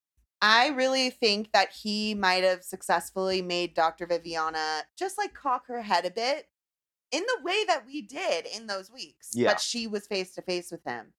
I 0.41 0.69
really 0.69 1.11
think 1.11 1.53
that 1.53 1.71
he 1.73 2.15
might 2.15 2.45
have 2.45 2.63
successfully 2.63 3.43
made 3.43 3.75
Dr. 3.75 4.07
Viviana 4.07 4.83
just 4.97 5.19
like 5.19 5.35
cock 5.35 5.67
her 5.67 5.83
head 5.83 6.05
a 6.05 6.11
bit 6.11 6.47
in 7.11 7.23
the 7.23 7.43
way 7.43 7.65
that 7.67 7.85
we 7.87 8.03
did 8.03 8.47
in 8.47 8.67
those 8.67 8.91
weeks. 8.91 9.31
Yeah. 9.35 9.49
But 9.51 9.61
she 9.61 9.87
was 9.87 10.07
face 10.07 10.35
to 10.35 10.43
face 10.43 10.71
with 10.71 10.85
him. 10.85 11.13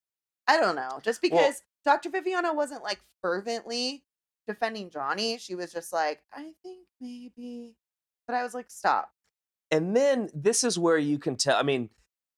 I 0.48 0.58
don't 0.58 0.76
know. 0.76 1.00
Just 1.04 1.22
Well- 1.22 1.32
because 1.32 1.62
Dr. 1.86 2.10
Viviana 2.10 2.54
wasn't 2.54 2.84
like 2.84 3.00
fervently 3.22 4.04
defending 4.48 4.90
Johnny, 4.90 5.38
she 5.38 5.54
was 5.56 5.72
just 5.72 5.94
like, 5.94 6.22
I 6.34 6.52
think 6.64 6.88
maybe. 7.00 7.76
But 8.28 8.36
I 8.36 8.44
was 8.44 8.54
like, 8.54 8.70
stop. 8.70 9.12
And 9.72 9.96
then 9.96 10.30
this 10.34 10.64
is 10.64 10.80
where 10.80 10.98
you 10.98 11.20
can 11.20 11.36
tell. 11.36 11.58
I 11.58 11.64
mean, 11.64 11.90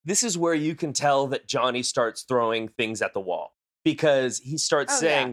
this 0.04 0.24
is 0.24 0.38
where 0.38 0.54
you 0.54 0.76
can 0.76 0.94
tell 0.94 1.28
that 1.28 1.48
Johnny 1.48 1.84
starts 1.84 2.24
throwing 2.24 2.68
things 2.68 3.02
at 3.02 3.14
the 3.14 3.20
wall 3.22 3.56
because 3.86 4.40
he 4.40 4.58
starts 4.58 5.02
Oh, 5.02 5.06
yeah. 5.06 5.24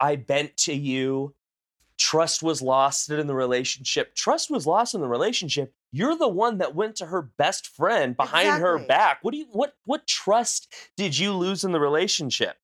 I 0.00 0.16
bent 0.16 0.56
to 0.58 0.72
you. 0.74 1.34
Trust 1.98 2.42
was 2.42 2.62
lost 2.62 3.10
in 3.10 3.26
the 3.26 3.34
relationship. 3.34 4.14
Trust 4.14 4.50
was 4.50 4.66
lost 4.66 4.94
in 4.94 5.02
the 5.02 5.08
relationship. 5.08 5.74
You're 5.92 6.16
the 6.16 6.28
one 6.28 6.58
that 6.58 6.74
went 6.74 6.96
to 6.96 7.06
her 7.06 7.20
best 7.20 7.66
friend 7.66 8.16
behind 8.16 8.62
her 8.62 8.78
back. 8.86 9.18
What 9.22 9.32
do 9.32 9.38
you 9.38 9.46
what 9.52 9.74
what 9.84 10.06
trust 10.06 10.72
did 10.96 11.18
you 11.18 11.32
lose 11.34 11.62
in 11.64 11.72
the 11.72 11.80
relationship? 11.80 12.56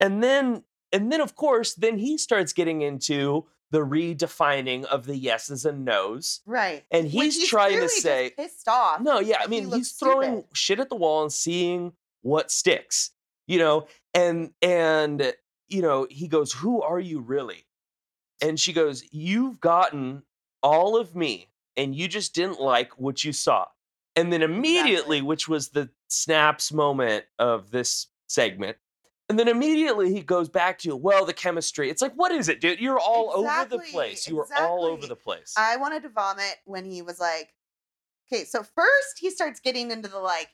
And 0.00 0.22
then 0.24 0.64
and 0.92 1.12
then 1.12 1.20
of 1.20 1.36
course, 1.36 1.74
then 1.74 1.98
he 1.98 2.18
starts 2.18 2.52
getting 2.52 2.82
into 2.82 3.46
the 3.70 3.78
redefining 3.78 4.84
of 4.86 5.06
the 5.06 5.16
yeses 5.16 5.64
and 5.64 5.84
nos. 5.84 6.40
Right. 6.44 6.82
And 6.90 7.04
When 7.12 7.26
he's 7.26 7.46
trying 7.48 7.78
to 7.78 7.88
say- 7.88 8.30
pissed 8.36 8.66
off. 8.66 9.00
No, 9.00 9.20
yeah, 9.20 9.36
I 9.36 9.40
Like, 9.42 9.50
he 9.52 9.60
mean, 9.60 9.72
he's 9.72 9.92
throwing 9.92 10.30
stupid. 10.40 10.56
shit 10.56 10.80
at 10.80 10.88
the 10.88 10.96
wall 10.96 11.22
and 11.22 11.32
seeing 11.32 11.92
what 12.22 12.50
sticks, 12.50 13.12
you 13.46 13.58
know, 13.60 13.86
and 14.14 14.50
and 14.62 15.32
you 15.70 15.82
know, 15.82 16.06
he 16.10 16.28
goes, 16.28 16.52
"Who 16.52 16.82
are 16.82 17.00
you 17.00 17.20
really?" 17.20 17.66
And 18.42 18.58
she 18.58 18.72
goes, 18.72 19.04
"You've 19.12 19.60
gotten 19.60 20.24
all 20.62 20.96
of 20.96 21.14
me, 21.16 21.50
and 21.76 21.94
you 21.94 22.08
just 22.08 22.34
didn't 22.34 22.60
like 22.60 22.98
what 22.98 23.24
you 23.24 23.32
saw." 23.32 23.66
And 24.16 24.32
then 24.32 24.42
immediately, 24.42 25.18
Exactly. 25.18 25.22
which 25.22 25.48
was 25.48 25.68
the 25.70 25.90
snaps 26.08 26.72
moment 26.72 27.24
of 27.38 27.70
this 27.70 28.08
segment, 28.26 28.76
and 29.28 29.38
then 29.38 29.46
immediately 29.46 30.12
he 30.12 30.22
goes 30.22 30.48
back 30.48 30.78
to, 30.80 30.96
"Well, 30.96 31.24
the 31.24 31.32
chemistry." 31.32 31.88
It's 31.88 32.02
like, 32.02 32.14
what 32.14 32.32
is 32.32 32.48
it, 32.48 32.60
dude? 32.60 32.80
You're 32.80 32.98
all 32.98 33.30
over 33.32 33.68
the 33.68 33.78
place. 33.78 34.26
You 34.28 34.40
are 34.40 34.46
all 34.56 34.84
over 34.84 35.06
the 35.06 35.16
place. 35.16 35.54
I 35.56 35.76
wanted 35.76 36.02
to 36.02 36.08
vomit 36.08 36.56
when 36.64 36.84
he 36.84 37.00
was 37.02 37.20
like, 37.20 37.54
okay, 38.26 38.44
so 38.44 38.62
first 38.62 39.18
he 39.18 39.30
starts 39.30 39.60
getting 39.60 39.90
into 39.90 40.08
the 40.08 40.18
like, 40.18 40.50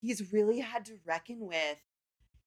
he's 0.00 0.32
really 0.32 0.60
had 0.60 0.86
to 0.86 0.98
reckon 1.06 1.40
with. 1.46 1.78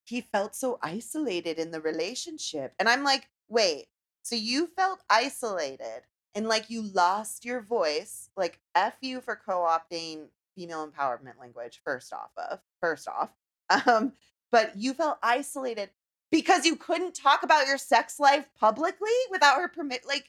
He 0.04 0.20
felt 0.20 0.54
so 0.54 0.78
isolated 0.82 1.58
in 1.58 1.70
the 1.70 1.80
relationship. 1.80 2.74
And 2.78 2.88
I'm 2.88 3.04
like, 3.04 3.28
wait, 3.48 3.86
so 4.22 4.36
you 4.36 4.68
felt 4.76 5.02
isolated 5.10 6.02
and 6.34 6.48
like 6.48 6.70
you 6.70 6.82
lost 6.82 7.44
your 7.44 7.60
voice, 7.60 8.30
like 8.36 8.60
F 8.74 8.94
you 9.00 9.20
for 9.20 9.36
co-opting 9.36 10.28
female 10.56 10.86
empowerment 10.86 11.38
language, 11.40 11.80
first 11.84 12.12
off 12.12 12.30
of 12.36 12.60
first 12.80 13.08
off. 13.08 13.30
Um, 13.86 14.12
but 14.50 14.76
you 14.76 14.92
felt 14.92 15.16
isolated 15.22 15.88
because 16.30 16.66
you 16.66 16.76
couldn't 16.76 17.14
talk 17.14 17.42
about 17.42 17.66
your 17.66 17.78
sex 17.78 18.20
life 18.20 18.46
publicly 18.58 19.08
without 19.30 19.56
her 19.56 19.68
permit. 19.68 20.02
Like, 20.06 20.28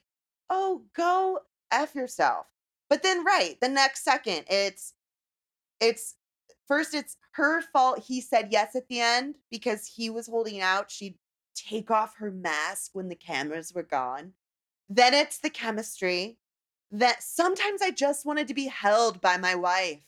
oh, 0.49 0.83
go 0.95 1.39
F 1.71 1.93
yourself. 1.93 2.45
But 2.89 3.03
then 3.03 3.25
right, 3.25 3.57
the 3.59 3.67
next 3.67 4.05
second, 4.05 4.45
it's 4.49 4.93
it's 5.81 6.15
first 6.67 6.93
it's 6.93 7.17
her 7.31 7.61
fault 7.61 8.03
he 8.07 8.21
said 8.21 8.49
yes 8.51 8.75
at 8.75 8.87
the 8.87 8.99
end 8.99 9.35
because 9.51 9.87
he 9.95 10.09
was 10.09 10.27
holding 10.27 10.61
out. 10.61 10.91
She'd 10.91 11.17
take 11.55 11.91
off 11.91 12.15
her 12.17 12.31
mask 12.31 12.91
when 12.93 13.09
the 13.09 13.15
cameras 13.15 13.73
were 13.73 13.83
gone. 13.83 14.33
Then 14.89 15.13
it's 15.13 15.39
the 15.39 15.49
chemistry 15.49 16.37
that 16.91 17.23
sometimes 17.23 17.81
I 17.81 17.91
just 17.91 18.25
wanted 18.25 18.47
to 18.47 18.53
be 18.53 18.67
held 18.67 19.21
by 19.21 19.37
my 19.37 19.55
wife. 19.55 20.03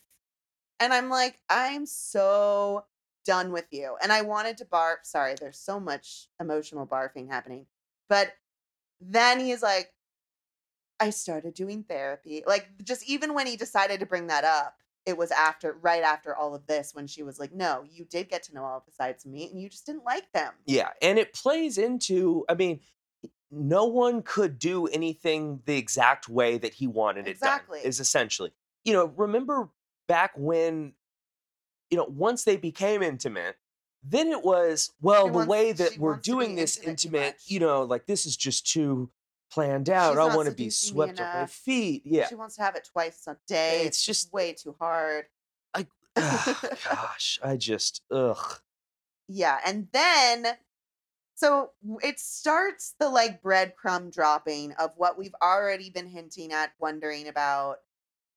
And 0.79 0.93
I'm 0.93 1.09
like, 1.09 1.39
I'm 1.49 1.85
so 1.85 2.85
done 3.25 3.51
with 3.51 3.65
you. 3.71 3.95
And 4.01 4.11
I 4.11 4.21
wanted 4.21 4.57
to 4.57 4.65
barf. 4.65 4.97
Sorry, 5.03 5.35
there's 5.39 5.57
so 5.57 5.79
much 5.79 6.27
emotional 6.39 6.85
barfing 6.85 7.29
happening. 7.29 7.65
But 8.07 8.33
then 9.01 9.39
he's 9.39 9.63
like, 9.63 9.91
I 10.99 11.09
started 11.09 11.53
doing 11.53 11.83
therapy. 11.83 12.43
Like, 12.45 12.69
just 12.83 13.09
even 13.09 13.33
when 13.33 13.47
he 13.47 13.57
decided 13.57 13.99
to 13.99 14.05
bring 14.05 14.27
that 14.27 14.43
up, 14.43 14.75
it 15.05 15.17
was 15.17 15.31
after, 15.31 15.77
right 15.81 16.03
after 16.03 16.35
all 16.35 16.55
of 16.55 16.65
this, 16.67 16.93
when 16.93 17.07
she 17.07 17.23
was 17.23 17.39
like, 17.39 17.53
No, 17.53 17.83
you 17.89 18.05
did 18.05 18.29
get 18.29 18.43
to 18.43 18.53
know 18.53 18.63
all 18.63 18.83
the 18.85 18.91
sides 18.91 19.25
of 19.25 19.31
me 19.31 19.49
and 19.51 19.59
you 19.61 19.69
just 19.69 19.85
didn't 19.85 20.03
like 20.03 20.31
them. 20.33 20.53
Yeah. 20.65 20.89
And 21.01 21.19
it 21.19 21.33
plays 21.33 21.77
into, 21.77 22.45
I 22.49 22.55
mean, 22.55 22.79
no 23.51 23.85
one 23.85 24.21
could 24.23 24.57
do 24.59 24.87
anything 24.87 25.61
the 25.65 25.77
exact 25.77 26.27
way 26.27 26.57
that 26.57 26.73
he 26.73 26.87
wanted 26.87 27.27
it 27.27 27.31
Exactly. 27.31 27.79
done, 27.79 27.87
is 27.87 27.99
essentially. 27.99 28.51
You 28.83 28.93
know, 28.93 29.05
remember 29.15 29.69
back 30.07 30.31
when, 30.35 30.93
you 31.89 31.97
know, 31.97 32.05
once 32.05 32.43
they 32.43 32.57
became 32.57 33.01
intimate, 33.03 33.55
then 34.03 34.27
it 34.27 34.43
was, 34.43 34.91
well, 35.01 35.25
She 35.25 35.29
the 35.29 35.33
wants- 35.33 35.49
way 35.49 35.71
that 35.71 35.97
we're 35.97 36.11
wants 36.11 36.25
to 36.27 36.31
be 36.31 36.35
doing 36.37 36.55
this 36.55 36.77
intimate 36.77 36.89
intimate, 37.19 37.35
you 37.45 37.59
know, 37.59 37.83
like 37.83 38.05
this 38.07 38.25
is 38.25 38.35
just 38.35 38.67
too 38.67 39.09
planned 39.55 39.89
out. 39.89 40.17
I 40.17 40.35
want 40.35 40.49
to 40.49 40.53
be 40.53 40.69
swept 40.69 41.21
off 41.21 41.33
my 41.33 41.45
feet. 41.45 42.03
Yeah. 42.05 42.27
She 42.27 42.35
wants 42.35 42.57
to 42.57 42.61
have 42.61 42.75
it 42.75 42.87
twice 42.91 43.25
a 43.25 43.37
day. 43.47 43.83
It's 43.85 44.05
just- 44.05 44.31
way 44.33 44.53
too 44.53 44.75
hard. 44.79 45.25
Ugh, 46.17 46.77
gosh, 46.89 47.39
I 47.43 47.57
just, 47.57 48.01
ugh. 48.09 48.59
Yeah. 49.27 49.59
And 49.65 49.89
then, 49.91 50.45
so 51.35 51.71
it 52.01 52.21
starts 52.21 52.95
the 52.99 53.09
like 53.09 53.43
breadcrumb 53.43 54.13
dropping 54.13 54.71
of 54.73 54.91
what 54.95 55.17
we've 55.17 55.35
already 55.43 55.89
been 55.89 56.07
hinting 56.07 56.53
at, 56.53 56.71
wondering 56.79 57.27
about. 57.27 57.79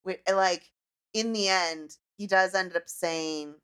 Like, 0.04 0.72
in 1.14 1.32
the 1.32 1.48
end, 1.48 1.96
he 2.16 2.26
does 2.26 2.52
end 2.54 2.74
up 2.74 2.88
saying, 2.88 3.54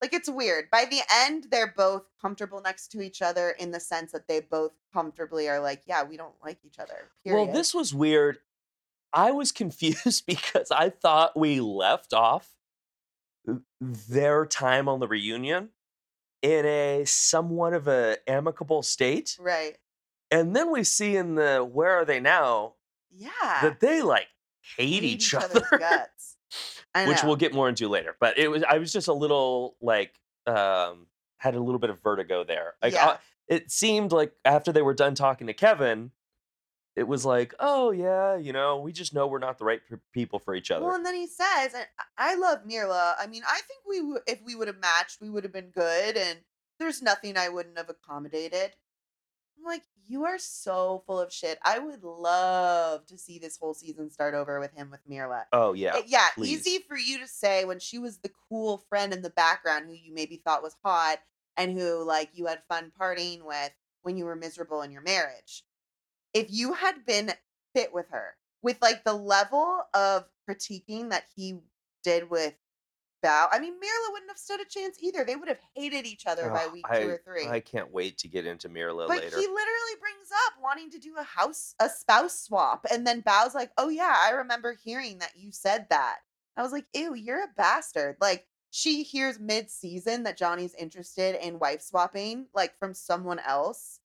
like, 0.00 0.12
it's 0.14 0.30
weird. 0.30 0.70
By 0.70 0.86
the 0.90 1.00
end, 1.24 1.46
they're 1.50 1.72
both 1.76 2.04
comfortable 2.20 2.60
next 2.60 2.88
to 2.92 3.00
each 3.00 3.20
other 3.22 3.50
in 3.50 3.70
the 3.70 3.80
sense 3.80 4.12
that 4.12 4.28
they 4.28 4.40
both 4.40 4.72
comfortably 4.92 5.48
are 5.48 5.60
like, 5.60 5.82
yeah, 5.86 6.02
we 6.04 6.16
don't 6.16 6.34
like 6.42 6.58
each 6.64 6.78
other. 6.78 7.10
Period. 7.24 7.44
Well, 7.44 7.52
this 7.52 7.74
was 7.74 7.94
weird. 7.94 8.38
I 9.12 9.30
was 9.32 9.52
confused 9.52 10.24
because 10.26 10.70
I 10.70 10.90
thought 10.90 11.38
we 11.38 11.60
left 11.60 12.12
off 12.12 12.48
their 13.80 14.46
time 14.46 14.88
on 14.88 15.00
the 15.00 15.08
reunion 15.08 15.70
in 16.42 16.64
a 16.66 17.04
somewhat 17.06 17.72
of 17.72 17.88
a 17.88 18.16
amicable 18.28 18.82
state. 18.82 19.36
Right. 19.40 19.76
And 20.30 20.54
then 20.54 20.70
we 20.70 20.84
see 20.84 21.16
in 21.16 21.34
the 21.34 21.58
where 21.70 21.92
are 21.96 22.04
they 22.04 22.20
now 22.20 22.74
Yeah. 23.10 23.30
that 23.62 23.80
they 23.80 24.00
like 24.02 24.28
hate, 24.76 24.90
Hate 25.02 25.04
each, 25.04 25.34
other's 25.34 25.62
other, 25.70 25.78
guts. 25.78 26.36
I 26.94 27.06
which 27.06 27.22
we'll 27.22 27.36
get 27.36 27.54
more 27.54 27.68
into 27.68 27.88
later. 27.88 28.16
But 28.20 28.38
it 28.38 28.48
was 28.48 28.62
I 28.62 28.78
was 28.78 28.92
just 28.92 29.08
a 29.08 29.12
little 29.12 29.76
like 29.80 30.14
um 30.46 31.06
had 31.38 31.54
a 31.54 31.60
little 31.60 31.78
bit 31.78 31.90
of 31.90 32.02
vertigo 32.02 32.44
there. 32.44 32.74
Like 32.82 32.92
Yeah. 32.92 33.06
uh, 33.06 33.16
it 33.48 33.70
seemed 33.70 34.12
like 34.12 34.32
after 34.44 34.72
they 34.72 34.82
were 34.82 34.94
done 34.94 35.14
talking 35.14 35.46
to 35.46 35.54
Kevin, 35.54 36.10
it 36.96 37.04
was 37.08 37.24
like, 37.24 37.54
oh 37.60 37.90
yeah, 37.92 38.36
you 38.36 38.52
know, 38.52 38.80
we 38.80 38.92
just 38.92 39.14
know 39.14 39.26
we're 39.26 39.38
not 39.38 39.58
the 39.58 39.64
right 39.64 39.80
p- 39.88 39.96
people 40.12 40.38
for 40.38 40.54
each 40.54 40.70
other. 40.70 40.84
Well, 40.86 40.94
and 40.94 41.06
then 41.06 41.14
he 41.14 41.26
says, 41.26 41.72
and 41.74 41.86
I 42.18 42.32
I 42.32 42.34
love 42.36 42.60
Myrla. 42.66 43.14
I 43.18 43.26
mean, 43.26 43.42
I 43.48 43.60
think 43.66 43.80
we, 43.88 43.98
w- 44.00 44.20
if 44.26 44.40
we 44.44 44.54
would 44.54 44.68
have 44.68 44.78
matched, 44.80 45.20
we 45.20 45.30
would 45.30 45.44
have 45.44 45.52
been 45.52 45.70
good. 45.70 46.16
And 46.16 46.40
there's 46.78 47.00
nothing 47.02 47.36
I 47.36 47.48
wouldn't 47.48 47.78
have 47.78 47.88
accommodated. 47.88 48.72
I'm 49.60 49.66
like, 49.66 49.82
you 50.06 50.24
are 50.24 50.38
so 50.38 51.02
full 51.06 51.20
of 51.20 51.32
shit. 51.32 51.58
I 51.64 51.78
would 51.78 52.02
love 52.02 53.06
to 53.06 53.18
see 53.18 53.38
this 53.38 53.58
whole 53.58 53.74
season 53.74 54.10
start 54.10 54.34
over 54.34 54.58
with 54.58 54.72
him 54.74 54.90
with 54.90 55.00
Myrla. 55.08 55.44
oh 55.52 55.72
yeah, 55.74 55.94
Uh, 55.96 56.02
yeah, 56.06 56.26
please. 56.34 56.66
easy 56.66 56.82
for 56.88 56.96
you 56.96 57.18
to 57.18 57.28
say 57.28 57.64
when 57.64 57.78
she 57.78 57.98
was 57.98 58.18
the 58.18 58.30
cool 58.48 58.78
friend 58.88 59.12
in 59.12 59.22
the 59.22 59.30
background 59.30 59.86
who 59.86 59.92
you 59.94 60.12
maybe 60.14 60.40
thought 60.44 60.62
was 60.62 60.76
hot 60.84 61.18
and 61.56 61.78
who 61.78 62.02
like 62.04 62.30
you 62.32 62.46
had 62.46 62.62
fun 62.68 62.90
partying 62.98 63.42
with 63.44 63.70
when 64.02 64.16
you 64.16 64.24
were 64.24 64.36
miserable 64.36 64.82
in 64.82 64.90
your 64.90 65.02
marriage. 65.02 65.64
If 66.32 66.46
you 66.50 66.72
had 66.74 67.04
been 67.04 67.32
fit 67.74 67.92
with 67.92 68.06
her 68.10 68.34
with 68.62 68.78
like 68.80 69.04
the 69.04 69.14
level 69.14 69.82
of 69.94 70.24
critiquing 70.48 71.10
that 71.10 71.24
he 71.36 71.58
did 72.02 72.30
with 72.30 72.54
Bao, 73.24 73.48
I 73.52 73.58
mean, 73.58 73.74
Myrla 73.74 74.12
wouldn't 74.12 74.30
have 74.30 74.38
stood 74.38 74.60
a 74.60 74.64
chance 74.64 74.96
either. 75.00 75.24
They 75.24 75.36
would 75.36 75.48
have 75.48 75.60
hated 75.74 76.06
each 76.06 76.26
other 76.26 76.48
by 76.50 76.68
week 76.72 76.84
I, 76.88 77.00
two 77.00 77.08
or 77.08 77.20
three. 77.24 77.46
I 77.46 77.60
can't 77.60 77.92
wait 77.92 78.18
to 78.18 78.28
get 78.28 78.46
into 78.46 78.68
Myrla 78.68 79.08
But 79.08 79.18
later. 79.18 79.36
he 79.36 79.42
literally 79.42 79.96
brings 80.00 80.30
up 80.46 80.54
wanting 80.62 80.90
to 80.90 80.98
do 80.98 81.14
a 81.18 81.22
house, 81.22 81.74
a 81.80 81.88
spouse 81.88 82.38
swap. 82.40 82.86
And 82.90 83.06
then 83.06 83.22
Bao's 83.22 83.54
like, 83.54 83.70
oh, 83.78 83.88
yeah, 83.88 84.16
I 84.24 84.30
remember 84.30 84.76
hearing 84.84 85.18
that 85.18 85.32
you 85.36 85.52
said 85.52 85.86
that. 85.90 86.18
I 86.56 86.62
was 86.62 86.72
like, 86.72 86.86
ew, 86.94 87.14
you're 87.14 87.44
a 87.44 87.54
bastard. 87.56 88.16
Like, 88.20 88.46
she 88.70 89.02
hears 89.02 89.40
mid 89.40 89.70
season 89.70 90.22
that 90.22 90.36
Johnny's 90.36 90.74
interested 90.74 91.34
in 91.44 91.58
wife 91.58 91.82
swapping, 91.82 92.46
like 92.54 92.78
from 92.78 92.94
someone 92.94 93.40
else. 93.40 94.00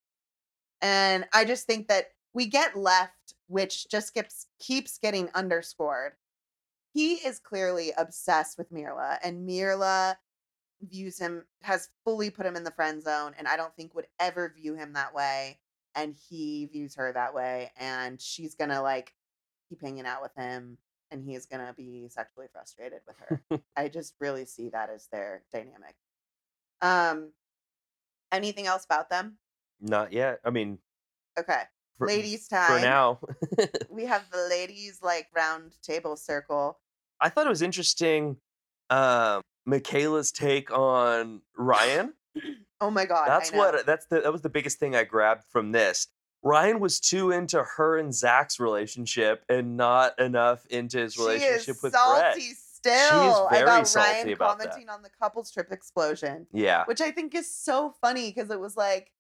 And 0.82 1.26
I 1.34 1.46
just 1.46 1.68
think 1.68 1.88
that 1.88 2.08
we 2.34 2.48
get 2.48 2.76
left, 2.76 3.36
which 3.48 3.88
just 3.90 4.14
keeps, 4.14 4.48
keeps 4.60 4.98
getting 4.98 5.30
underscored. 5.34 6.14
He 6.96 7.16
is 7.16 7.40
clearly 7.40 7.92
obsessed 7.98 8.58
with 8.58 8.72
Myrla, 8.72 9.20
and 9.22 9.46
Myrla 9.46 10.16
views 10.82 11.20
him 11.20 11.44
has 11.62 11.90
fully 12.06 12.30
put 12.30 12.46
him 12.46 12.56
in 12.56 12.64
the 12.64 12.72
friend 12.72 13.04
zone 13.04 13.34
and 13.38 13.48
I 13.48 13.58
don't 13.58 13.76
think 13.76 13.94
would 13.94 14.08
ever 14.20 14.54
view 14.56 14.76
him 14.76 14.94
that 14.94 15.14
way 15.14 15.60
and 15.94 16.16
he 16.30 16.70
views 16.72 16.96
her 16.96 17.12
that 17.12 17.34
way 17.34 17.72
and 17.78 18.20
she's 18.22 18.56
to 18.56 18.82
like 18.82 19.14
keep 19.70 19.82
hanging 19.82 20.06
out 20.06 20.22
with 20.22 20.34
him 20.36 20.78
and 21.12 21.24
he 21.24 21.36
is 21.36 21.46
going 21.46 21.66
to 21.66 21.74
be 21.74 22.08
sexually 22.10 22.48
frustrated 22.52 23.00
with 23.08 23.16
her. 23.20 23.62
I 23.76 23.90
just 23.90 24.16
really 24.20 24.46
see 24.46 24.70
that 24.70 24.90
as 24.90 25.08
their 25.12 25.44
dynamic. 25.52 25.96
Um 26.82 27.32
anything 28.32 28.68
else 28.68 28.86
about 28.86 29.10
them? 29.10 29.38
Not 29.82 30.14
yet. 30.14 30.40
I 30.46 30.50
mean, 30.50 30.80
Okay. 31.38 31.64
for, 31.98 32.08
ladies 32.08 32.48
time. 32.48 32.80
for 32.80 32.80
now. 32.80 33.20
We 33.90 34.06
have 34.06 34.30
the 34.32 34.48
ladies 34.50 35.00
like 35.02 35.28
round 35.36 35.74
table 35.82 36.16
circle. 36.18 36.80
I 37.22 37.30
thought 37.30 37.46
it 37.46 37.50
was 37.50 37.62
interesting. 37.62 38.38
Um, 38.90 39.42
Michaela's 39.66 40.32
take 40.32 40.72
on 40.72 41.42
Ryan. 41.58 42.14
Oh 42.82 42.92
my 42.92 43.06
god. 43.06 43.28
That's 43.28 43.52
what 43.52 43.86
that's 43.86 44.06
the 44.08 44.22
that 44.22 44.32
was 44.32 44.42
the 44.42 44.50
biggest 44.50 44.80
thing 44.80 44.96
I 44.96 45.04
grabbed 45.04 45.44
from 45.50 45.72
this. 45.72 46.08
Ryan 46.44 46.80
was 46.80 47.00
too 47.00 47.32
into 47.32 47.64
her 47.78 47.98
and 47.98 48.14
Zach's 48.14 48.60
relationship 48.60 49.44
and 49.50 49.78
not 49.78 50.20
enough 50.20 50.66
into 50.68 51.00
his 51.00 51.18
relationship 51.18 51.62
she 51.64 51.72
is 51.72 51.82
with 51.82 51.94
salty 51.94 52.22
Brett. 52.22 52.58
still 52.58 53.50
very 53.50 53.64
about 53.64 53.88
salty 53.88 54.10
Ryan 54.10 54.34
about 54.34 54.60
that. 54.60 54.68
commenting 54.68 54.90
on 54.90 55.02
the 55.02 55.10
couples 55.20 55.50
trip 55.52 55.72
explosion. 55.72 56.46
Yeah. 56.54 56.84
which 56.86 57.02
I 57.02 57.10
think 57.12 57.34
is 57.34 57.52
so 57.52 57.96
funny 58.02 58.32
because 58.32 58.52
it 58.52 58.60
was 58.60 58.78
like 58.78 59.12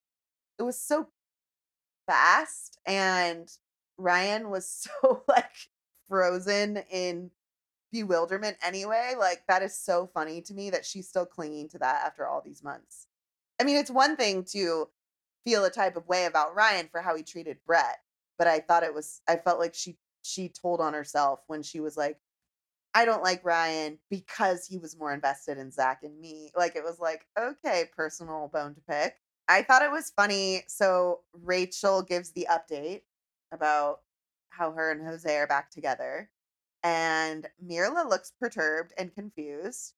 it 0.59 0.63
was 0.63 0.79
so 0.79 1.07
fast 2.05 2.77
and 2.85 3.49
Ryan 3.97 4.49
was 4.49 4.67
so 5.01 5.23
like 5.27 5.55
frozen 6.07 6.83
in 6.91 7.31
bewilderment 7.95 8.57
anyway. 8.61 9.13
Like 9.17 9.43
that 9.47 9.61
is 9.61 9.77
so 9.77 10.09
funny 10.13 10.41
to 10.41 10.53
me 10.53 10.69
that 10.69 10.85
she's 10.85 11.07
still 11.07 11.25
clinging 11.25 11.69
to 11.69 11.79
that 11.79 12.03
after 12.05 12.27
all 12.27 12.41
these 12.43 12.61
months. 12.63 13.07
I 13.59 13.63
mean, 13.63 13.77
it's 13.77 13.89
one 13.91 14.17
thing 14.17 14.43
to 14.51 14.89
feel 15.45 15.63
a 15.63 15.69
type 15.69 15.95
of 15.95 16.07
way 16.07 16.25
about 16.25 16.55
Ryan 16.55 16.89
for 16.91 17.01
how 17.01 17.15
he 17.15 17.23
treated 17.23 17.57
Brett, 17.65 17.99
but 18.37 18.47
I 18.47 18.59
thought 18.59 18.83
it 18.83 18.93
was 18.93 19.21
I 19.29 19.37
felt 19.37 19.59
like 19.59 19.73
she 19.73 19.97
she 20.23 20.49
told 20.49 20.81
on 20.81 20.93
herself 20.93 21.39
when 21.47 21.63
she 21.63 21.79
was 21.79 21.95
like 21.95 22.17
I 22.93 23.05
don't 23.05 23.23
like 23.23 23.45
Ryan 23.45 23.97
because 24.09 24.65
he 24.65 24.77
was 24.77 24.97
more 24.97 25.13
invested 25.13 25.57
in 25.57 25.71
Zach 25.71 26.03
and 26.03 26.19
me. 26.19 26.51
Like 26.55 26.75
it 26.75 26.83
was 26.83 26.99
like, 26.99 27.25
okay, 27.39 27.85
personal 27.95 28.49
bone 28.53 28.73
to 28.75 28.81
pick. 28.89 29.15
I 29.47 29.63
thought 29.63 29.83
it 29.83 29.91
was 29.91 30.11
funny. 30.15 30.63
So 30.67 31.21
Rachel 31.33 32.01
gives 32.01 32.31
the 32.31 32.47
update 32.49 33.01
about 33.53 33.99
how 34.49 34.71
her 34.71 34.91
and 34.91 35.05
Jose 35.05 35.33
are 35.35 35.47
back 35.47 35.71
together. 35.71 36.29
And 36.85 37.49
Myrla 37.65 38.09
looks 38.09 38.31
perturbed 38.39 38.93
and 38.97 39.13
confused. 39.13 39.95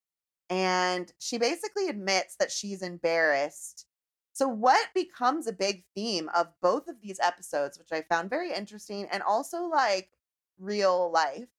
and 0.50 1.14
she 1.20 1.38
basically 1.40 1.90
admits 1.90 2.36
that 2.38 2.52
she's 2.52 2.82
embarrassed. 2.84 3.86
So, 4.34 4.48
what 4.50 4.90
becomes 4.96 5.48
a 5.48 5.54
big 5.54 5.86
theme 5.96 6.30
of 6.36 6.54
both 6.62 6.88
of 6.90 7.02
these 7.02 7.20
episodes, 7.22 7.78
which 7.80 7.92
I 7.94 8.04
found 8.04 8.30
very 8.32 8.54
interesting 8.54 9.08
and 9.12 9.24
also 9.24 9.64
like 9.66 10.12
real 10.60 11.12
life, 11.12 11.50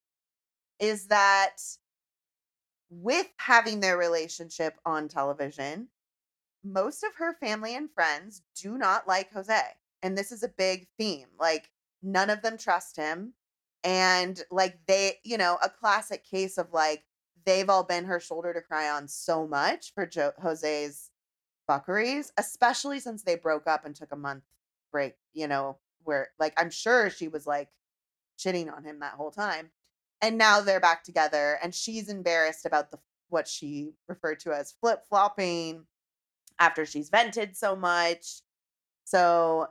is 0.80 1.08
that 1.08 1.58
with 2.90 3.28
having 3.38 3.80
their 3.80 3.96
relationship 3.98 4.78
on 4.84 5.08
television, 5.08 5.88
most 6.64 7.04
of 7.04 7.14
her 7.16 7.34
family 7.34 7.76
and 7.76 7.90
friends 7.92 8.42
do 8.54 8.78
not 8.78 9.08
like 9.08 9.32
Jose. 9.32 9.62
And 10.02 10.16
this 10.18 10.32
is 10.32 10.42
a 10.42 10.48
big 10.48 10.88
theme. 10.98 11.28
Like, 11.38 11.70
none 12.02 12.30
of 12.30 12.42
them 12.42 12.58
trust 12.58 12.96
him. 12.96 13.34
And, 13.88 14.44
like, 14.51 14.79
they, 14.87 15.14
you 15.24 15.38
know, 15.38 15.57
a 15.64 15.70
classic 15.70 16.22
case 16.22 16.59
of 16.59 16.74
like, 16.74 17.05
they've 17.46 17.70
all 17.70 17.85
been 17.85 18.05
her 18.05 18.20
shoulder 18.20 18.53
to 18.53 18.61
cry 18.61 18.90
on 18.90 19.09
so 19.09 19.46
much 19.48 19.94
for 19.94 20.05
jo- 20.05 20.35
Jose's 20.38 21.11
fuckeries, 21.66 22.31
especially 22.37 23.01
since 23.01 23.22
they 23.22 23.35
broke 23.37 23.66
up 23.66 23.87
and 23.87 23.96
took 23.96 24.12
a 24.12 24.16
month 24.16 24.44
break, 24.92 25.14
you 25.33 25.48
know, 25.48 25.79
where, 26.05 26.29
like, 26.38 26.53
I'm 26.59 26.70
sure 26.70 27.09
she 27.09 27.29
was 27.29 27.46
like 27.46 27.70
shitting 28.38 28.70
on 28.70 28.85
him 28.85 29.01
that 29.01 29.14
whole 29.14 29.31
time. 29.31 29.70
And 30.20 30.37
now 30.37 30.61
they're 30.61 30.81
back 30.81 31.03
together, 31.03 31.59
and 31.62 31.74
she's 31.74 32.11
embarrassed 32.11 32.66
about 32.66 32.90
the 32.90 32.98
what 33.31 33.48
she 33.48 33.92
referred 34.07 34.40
to 34.40 34.53
as 34.53 34.74
flip 34.83 35.05
flopping 35.09 35.87
after 36.59 36.85
she's 36.85 37.09
vented 37.09 37.57
so 37.57 37.74
much. 37.74 38.42
So 39.05 39.68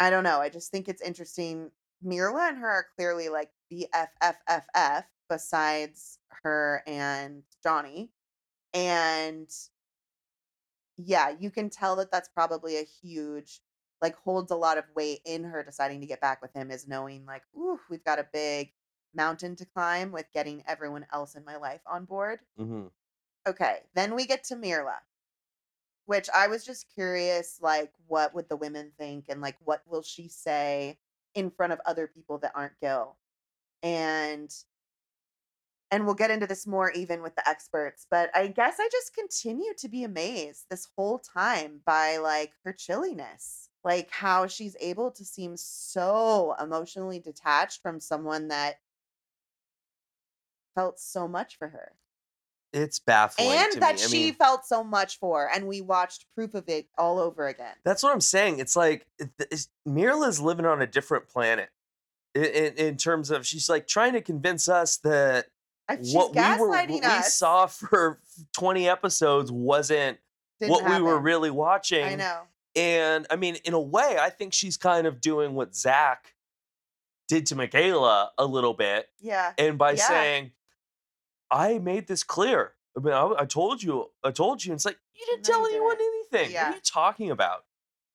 I 0.00 0.08
don't 0.08 0.24
know. 0.24 0.40
I 0.40 0.48
just 0.48 0.70
think 0.70 0.88
it's 0.88 1.02
interesting. 1.02 1.70
Myrla 2.04 2.48
and 2.48 2.58
her 2.58 2.68
are 2.68 2.86
clearly 2.96 3.28
like 3.28 3.52
BFFFF 3.70 5.06
besides 5.28 6.18
her 6.42 6.82
and 6.86 7.44
Johnny. 7.62 8.12
And 8.74 9.50
yeah, 10.96 11.30
you 11.30 11.50
can 11.50 11.70
tell 11.70 11.96
that 11.96 12.10
that's 12.10 12.28
probably 12.28 12.76
a 12.78 12.82
huge, 12.84 13.60
like, 14.00 14.16
holds 14.16 14.50
a 14.50 14.56
lot 14.56 14.78
of 14.78 14.84
weight 14.94 15.20
in 15.24 15.44
her 15.44 15.62
deciding 15.62 16.00
to 16.00 16.06
get 16.06 16.20
back 16.20 16.42
with 16.42 16.52
him 16.52 16.70
is 16.70 16.86
knowing, 16.88 17.24
like, 17.24 17.44
ooh, 17.56 17.80
we've 17.88 18.04
got 18.04 18.18
a 18.18 18.28
big 18.32 18.72
mountain 19.14 19.56
to 19.56 19.66
climb 19.66 20.12
with 20.12 20.26
getting 20.32 20.62
everyone 20.66 21.06
else 21.12 21.34
in 21.34 21.44
my 21.44 21.56
life 21.56 21.82
on 21.86 22.04
board. 22.04 22.40
hmm 22.56 22.86
Okay, 23.46 23.86
then 23.94 24.16
we 24.16 24.26
get 24.26 24.42
to 24.44 24.56
Myrla, 24.56 25.02
which 26.04 26.28
I 26.30 26.48
was 26.48 26.64
just 26.64 26.92
curious, 26.92 27.60
like, 27.60 27.92
what 28.06 28.34
would 28.34 28.48
the 28.48 28.56
women 28.56 28.92
think 28.98 29.26
and 29.28 29.40
like 29.40 29.56
what 29.60 29.86
will 29.86 30.02
she 30.02 30.28
say 30.28 30.98
in 31.34 31.50
front 31.50 31.72
of 31.72 31.80
other 31.86 32.06
people 32.06 32.38
that 32.38 32.52
aren't 32.54 32.78
Gil? 32.80 33.16
And 33.82 34.52
and 35.90 36.06
we'll 36.06 36.14
get 36.14 36.30
into 36.30 36.46
this 36.46 36.66
more 36.66 36.90
even 36.92 37.22
with 37.22 37.34
the 37.36 37.46
experts, 37.46 38.06
but 38.10 38.30
I 38.34 38.46
guess 38.46 38.76
I 38.80 38.88
just 38.90 39.14
continue 39.14 39.74
to 39.76 39.88
be 39.88 40.04
amazed 40.04 40.64
this 40.70 40.88
whole 40.96 41.18
time 41.18 41.80
by 41.84 42.16
like 42.16 42.52
her 42.64 42.72
chilliness. 42.72 43.68
Like 43.84 44.10
how 44.10 44.46
she's 44.46 44.76
able 44.80 45.10
to 45.10 45.24
seem 45.24 45.56
so 45.56 46.54
emotionally 46.60 47.18
detached 47.18 47.82
from 47.82 48.00
someone 48.00 48.48
that 48.48 48.76
felt 50.74 50.98
so 50.98 51.28
much 51.28 51.58
for 51.58 51.68
her 51.68 51.92
It's 52.72 52.98
baffling 52.98 53.50
and 53.50 53.72
to 53.72 53.80
that 53.80 53.96
me. 53.96 54.02
I 54.02 54.06
she 54.06 54.22
mean, 54.26 54.34
felt 54.34 54.64
so 54.64 54.82
much 54.82 55.18
for 55.18 55.48
and 55.54 55.66
we 55.66 55.80
watched 55.80 56.26
proof 56.34 56.54
of 56.54 56.68
it 56.68 56.86
all 56.96 57.18
over 57.18 57.46
again 57.46 57.74
that's 57.84 58.02
what 58.02 58.12
I'm 58.12 58.20
saying. 58.20 58.58
It's 58.60 58.76
like 58.76 59.06
it's, 59.50 59.68
Myrla's 59.84 60.40
living 60.40 60.64
on 60.66 60.80
a 60.80 60.86
different 60.86 61.28
planet 61.28 61.68
in, 62.34 62.44
in, 62.44 62.74
in 62.74 62.96
terms 62.96 63.30
of 63.30 63.46
she's 63.46 63.68
like 63.68 63.86
trying 63.86 64.14
to 64.14 64.20
convince 64.22 64.68
us 64.68 64.96
that 64.98 65.46
she's 65.98 66.14
what 66.14 66.34
we 66.34 66.40
were 66.40 66.68
what 66.70 66.88
we 66.88 67.22
saw 67.22 67.66
for 67.66 68.20
20 68.56 68.88
episodes 68.88 69.52
wasn't 69.52 70.18
Didn't 70.60 70.70
what 70.72 70.88
we 70.88 71.02
were 71.02 71.18
really 71.18 71.50
watching. 71.50 72.04
i 72.04 72.14
know 72.14 72.42
And 72.74 73.26
I 73.30 73.36
mean, 73.36 73.56
in 73.64 73.74
a 73.74 73.80
way, 73.80 74.16
I 74.18 74.30
think 74.30 74.54
she's 74.54 74.78
kind 74.78 75.06
of 75.06 75.20
doing 75.20 75.54
what 75.54 75.74
Zach 75.76 76.32
did 77.28 77.44
to 77.46 77.54
Michaela 77.56 78.30
a 78.38 78.46
little 78.46 78.72
bit. 78.74 79.08
yeah 79.20 79.52
And 79.58 79.76
by 79.76 79.90
Yeah. 79.92 80.08
saying, 80.08 80.52
I 81.52 81.78
made 81.78 82.06
this 82.08 82.24
clear. 82.24 82.72
I 82.96 83.00
mean, 83.00 83.14
I, 83.14 83.32
I 83.40 83.44
told 83.44 83.82
you, 83.82 84.10
I 84.24 84.30
told 84.32 84.64
you. 84.64 84.72
And 84.72 84.78
it's 84.78 84.84
like, 84.84 84.98
you 85.14 85.24
didn't 85.26 85.48
No, 85.48 85.54
you 85.56 85.60
tell 85.60 85.66
anyone 85.70 85.98
didn't. 85.98 86.26
anything. 86.32 86.54
What 86.56 86.64
are 86.72 86.74
you 86.74 86.80
talking 86.82 87.30
about? 87.30 87.64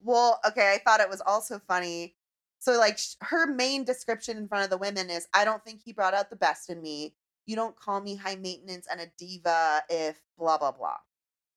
well 0.00 0.38
okay 0.46 0.72
i 0.72 0.78
thought 0.78 1.00
it 1.00 1.08
was 1.10 1.20
also 1.22 1.58
funny 1.66 2.14
so 2.60 2.78
like 2.78 2.96
sh- 2.98 3.14
her 3.20 3.48
main 3.52 3.82
description 3.82 4.36
in 4.36 4.46
front 4.46 4.62
of 4.62 4.70
the 4.70 4.78
women 4.78 5.10
is 5.10 5.26
i 5.34 5.44
don't 5.44 5.64
think 5.64 5.80
he 5.84 5.92
brought 5.92 6.14
out 6.14 6.30
the 6.30 6.36
best 6.36 6.70
in 6.70 6.80
me 6.80 7.16
you 7.46 7.56
don't 7.56 7.74
call 7.74 8.00
me 8.00 8.14
high 8.14 8.36
maintenance 8.36 8.86
and 8.88 9.00
a 9.00 9.06
diva 9.18 9.82
if 9.90 10.16
blah 10.38 10.56
blah 10.56 10.70
blah 10.70 10.98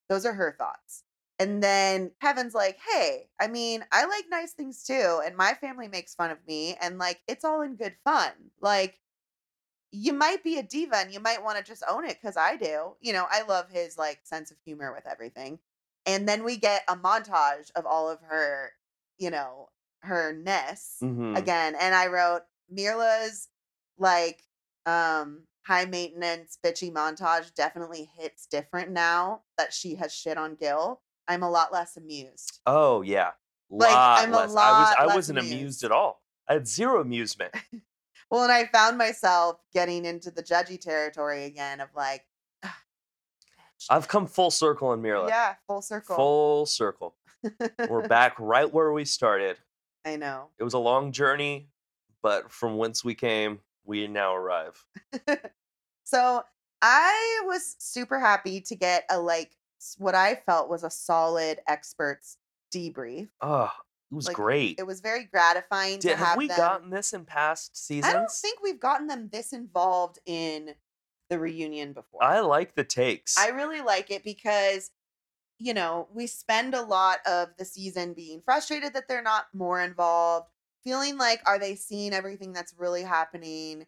those 0.09 0.25
are 0.25 0.33
her 0.33 0.55
thoughts 0.57 1.03
and 1.37 1.61
then 1.61 2.09
kevin's 2.19 2.55
like 2.55 2.79
hey 2.91 3.27
i 3.39 3.47
mean 3.47 3.85
i 3.91 4.05
like 4.05 4.25
nice 4.31 4.53
things 4.53 4.83
too 4.83 5.21
and 5.23 5.37
my 5.37 5.53
family 5.61 5.87
makes 5.87 6.15
fun 6.15 6.31
of 6.31 6.39
me 6.47 6.75
and 6.81 6.97
like 6.97 7.21
it's 7.27 7.45
all 7.45 7.61
in 7.61 7.75
good 7.75 7.93
fun 8.03 8.31
like 8.59 8.97
you 9.91 10.13
might 10.13 10.43
be 10.43 10.57
a 10.57 10.63
diva 10.63 10.97
and 10.97 11.11
you 11.13 11.19
might 11.19 11.43
want 11.43 11.57
to 11.57 11.63
just 11.63 11.83
own 11.89 12.05
it 12.05 12.17
because 12.21 12.37
I 12.37 12.55
do. 12.55 12.93
You 13.01 13.13
know, 13.13 13.25
I 13.29 13.43
love 13.43 13.69
his 13.69 13.97
like 13.97 14.19
sense 14.23 14.51
of 14.51 14.57
humor 14.65 14.93
with 14.93 15.05
everything. 15.05 15.59
And 16.05 16.27
then 16.27 16.43
we 16.43 16.57
get 16.57 16.83
a 16.87 16.95
montage 16.95 17.71
of 17.75 17.85
all 17.85 18.09
of 18.09 18.19
her, 18.21 18.71
you 19.17 19.29
know, 19.29 19.69
her 19.99 20.33
ness 20.33 20.97
Mhm. 21.01 21.37
again. 21.37 21.75
And 21.79 21.93
I 21.93 22.07
wrote 22.07 22.43
Myrla's 22.69 23.49
like 23.97 24.43
um 24.85 25.43
high 25.63 25.85
maintenance 25.85 26.57
bitchy 26.63 26.91
montage 26.91 27.53
definitely 27.53 28.09
hits 28.17 28.47
different 28.47 28.89
now 28.89 29.43
that 29.57 29.73
she 29.73 29.95
has 29.95 30.13
shit 30.13 30.37
on 30.37 30.55
Gil. 30.55 31.01
I'm 31.27 31.43
a 31.43 31.49
lot 31.49 31.71
less 31.71 31.97
amused. 31.97 32.59
Oh, 32.65 33.01
yeah. 33.01 33.31
Like, 33.69 33.91
Lot 33.93 34.23
I'm 34.23 34.33
a 34.33 34.37
less. 34.37 34.55
I 34.55 34.71
was 34.71 34.89
lot 34.89 34.99
I 34.99 35.05
less 35.05 35.15
wasn't 35.15 35.39
amused. 35.39 35.53
amused. 35.55 35.83
at 35.83 35.91
all. 35.91 36.21
I 36.47 36.53
had 36.53 36.67
zero 36.67 36.99
amusement. 36.99 37.53
Well, 38.31 38.43
and 38.43 38.51
I 38.51 38.65
found 38.65 38.97
myself 38.97 39.57
getting 39.73 40.05
into 40.05 40.31
the 40.31 40.41
judgy 40.41 40.79
territory 40.79 41.43
again 41.43 41.81
of 41.81 41.89
like, 41.95 42.25
"Ah. 42.63 42.77
I've 43.89 44.07
come 44.07 44.25
full 44.25 44.49
circle 44.51 44.93
in 44.93 45.01
Myrla. 45.01 45.27
yeah, 45.29 45.55
full 45.67 45.81
circle. 45.81 46.15
Full 46.15 46.65
circle. 46.65 47.15
We're 47.89 48.07
back 48.07 48.35
right 48.39 48.71
where 48.71 48.93
we 48.93 49.05
started. 49.05 49.57
I 50.05 50.15
know. 50.15 50.47
It 50.57 50.63
was 50.63 50.73
a 50.73 50.79
long 50.79 51.11
journey, 51.11 51.67
but 52.23 52.51
from 52.51 52.77
whence 52.77 53.03
we 53.03 53.13
came, 53.13 53.59
we 53.85 54.07
now 54.07 54.35
arrive. 54.35 54.83
So 56.03 56.43
I 56.81 57.41
was 57.45 57.77
super 57.79 58.19
happy 58.19 58.59
to 58.59 58.75
get 58.75 59.05
a 59.09 59.17
like 59.17 59.51
what 59.97 60.13
I 60.13 60.35
felt 60.35 60.69
was 60.69 60.83
a 60.83 60.89
solid 60.89 61.59
experts 61.69 62.35
debrief. 62.73 63.29
Oh, 63.39 63.71
it 64.11 64.15
was 64.15 64.27
Like, 64.27 64.35
great. 64.35 64.75
It 64.77 64.85
was 64.85 64.99
very 64.99 65.23
gratifying 65.25 65.99
Did, 65.99 66.09
to 66.11 66.15
have, 66.17 66.27
have 66.29 66.37
we 66.37 66.47
them. 66.47 66.57
gotten 66.57 66.89
this 66.89 67.13
in 67.13 67.25
past 67.25 67.77
seasons? 67.77 68.13
I 68.13 68.17
don't 68.17 68.29
think 68.29 68.59
we've 68.61 68.79
gotten 68.79 69.07
them 69.07 69.29
this 69.31 69.53
involved 69.53 70.19
in 70.25 70.75
the 71.29 71.39
reunion 71.39 71.93
before. 71.93 72.21
I 72.23 72.41
like 72.41 72.75
the 72.75 72.83
takes. 72.83 73.37
I 73.37 73.49
really 73.49 73.79
like 73.79 74.11
it 74.11 74.23
because, 74.25 74.91
you 75.59 75.73
know, 75.73 76.09
we 76.13 76.27
spend 76.27 76.73
a 76.75 76.81
lot 76.81 77.19
of 77.25 77.49
the 77.57 77.63
season 77.63 78.13
being 78.13 78.41
frustrated 78.41 78.93
that 78.95 79.07
they're 79.07 79.21
not 79.21 79.45
more 79.53 79.79
involved, 79.81 80.47
feeling 80.83 81.17
like, 81.17 81.41
are 81.45 81.57
they 81.59 81.75
seeing 81.75 82.13
everything 82.13 82.51
that's 82.51 82.73
really 82.77 83.03
happening? 83.03 83.85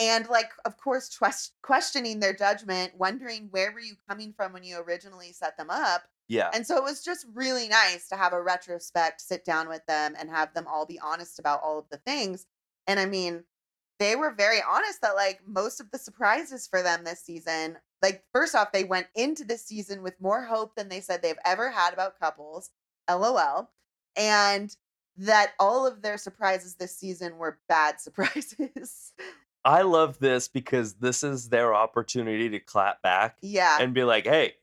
And, 0.00 0.28
like, 0.28 0.50
of 0.64 0.76
course, 0.76 1.08
twes- 1.16 1.52
questioning 1.62 2.18
their 2.18 2.34
judgment, 2.34 2.94
wondering 2.96 3.46
where 3.52 3.70
were 3.70 3.78
you 3.78 3.94
coming 4.08 4.32
from 4.32 4.52
when 4.52 4.64
you 4.64 4.78
originally 4.80 5.32
set 5.32 5.56
them 5.56 5.70
up. 5.70 6.02
Yeah. 6.28 6.50
And 6.54 6.66
so 6.66 6.76
it 6.76 6.82
was 6.82 7.04
just 7.04 7.26
really 7.34 7.68
nice 7.68 8.08
to 8.08 8.16
have 8.16 8.32
a 8.32 8.42
retrospect, 8.42 9.20
sit 9.20 9.44
down 9.44 9.68
with 9.68 9.84
them, 9.86 10.14
and 10.18 10.30
have 10.30 10.54
them 10.54 10.66
all 10.66 10.86
be 10.86 10.98
honest 11.00 11.38
about 11.38 11.60
all 11.62 11.78
of 11.78 11.88
the 11.90 11.98
things. 11.98 12.46
And 12.86 12.98
I 12.98 13.06
mean, 13.06 13.44
they 13.98 14.16
were 14.16 14.32
very 14.32 14.58
honest 14.68 15.00
that 15.02 15.14
like 15.14 15.40
most 15.46 15.80
of 15.80 15.90
the 15.90 15.98
surprises 15.98 16.66
for 16.66 16.82
them 16.82 17.04
this 17.04 17.20
season, 17.20 17.78
like 18.02 18.24
first 18.32 18.54
off, 18.54 18.72
they 18.72 18.84
went 18.84 19.06
into 19.14 19.44
this 19.44 19.64
season 19.64 20.02
with 20.02 20.20
more 20.20 20.42
hope 20.42 20.74
than 20.74 20.88
they 20.88 21.00
said 21.00 21.22
they've 21.22 21.36
ever 21.44 21.70
had 21.70 21.92
about 21.92 22.18
couples. 22.18 22.70
LOL. 23.10 23.70
And 24.16 24.74
that 25.16 25.52
all 25.60 25.86
of 25.86 26.02
their 26.02 26.18
surprises 26.18 26.76
this 26.76 26.96
season 26.96 27.36
were 27.36 27.58
bad 27.68 28.00
surprises. 28.00 29.12
I 29.64 29.82
love 29.82 30.18
this 30.18 30.48
because 30.48 30.94
this 30.94 31.22
is 31.22 31.48
their 31.48 31.74
opportunity 31.74 32.48
to 32.50 32.58
clap 32.58 33.00
back 33.02 33.36
yeah. 33.42 33.78
and 33.80 33.94
be 33.94 34.02
like, 34.02 34.24
hey, 34.26 34.54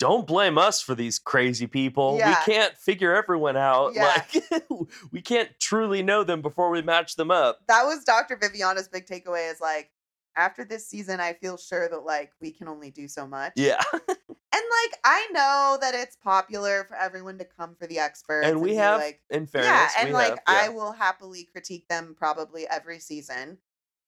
don't 0.00 0.26
blame 0.26 0.56
us 0.56 0.80
for 0.80 0.94
these 0.94 1.18
crazy 1.18 1.66
people. 1.66 2.16
Yeah. 2.18 2.30
We 2.30 2.52
can't 2.52 2.74
figure 2.76 3.14
everyone 3.14 3.56
out. 3.56 3.94
Yeah. 3.94 4.22
Like 4.32 4.62
we 5.12 5.20
can't 5.20 5.50
truly 5.60 6.02
know 6.02 6.24
them 6.24 6.40
before 6.40 6.70
we 6.70 6.80
match 6.82 7.16
them 7.16 7.30
up. 7.30 7.60
that 7.68 7.84
was 7.84 8.02
Dr. 8.04 8.36
Viviana's 8.36 8.88
big 8.88 9.06
takeaway 9.06 9.52
is 9.52 9.60
like 9.60 9.90
after 10.36 10.64
this 10.64 10.88
season, 10.88 11.20
I 11.20 11.34
feel 11.34 11.58
sure 11.58 11.88
that 11.88 12.04
like 12.04 12.32
we 12.40 12.50
can 12.50 12.66
only 12.66 12.90
do 12.90 13.08
so 13.08 13.26
much. 13.26 13.52
Yeah. 13.56 13.82
And 13.92 14.06
like 14.52 15.00
I 15.04 15.28
know 15.32 15.78
that 15.82 15.94
it's 15.94 16.16
popular 16.16 16.84
for 16.88 16.96
everyone 16.96 17.36
to 17.38 17.44
come 17.44 17.74
for 17.74 17.86
the 17.86 17.98
experts. 17.98 18.46
and 18.46 18.62
we 18.62 18.70
be 18.70 18.76
have, 18.76 19.00
like 19.00 19.20
in 19.28 19.46
fairness, 19.46 19.70
yeah, 19.70 19.88
and 20.00 20.12
like 20.14 20.30
have, 20.30 20.40
I 20.46 20.68
will 20.70 20.92
happily 20.92 21.46
critique 21.52 21.88
them 21.88 22.14
probably 22.16 22.66
every 22.66 23.00
season. 23.00 23.58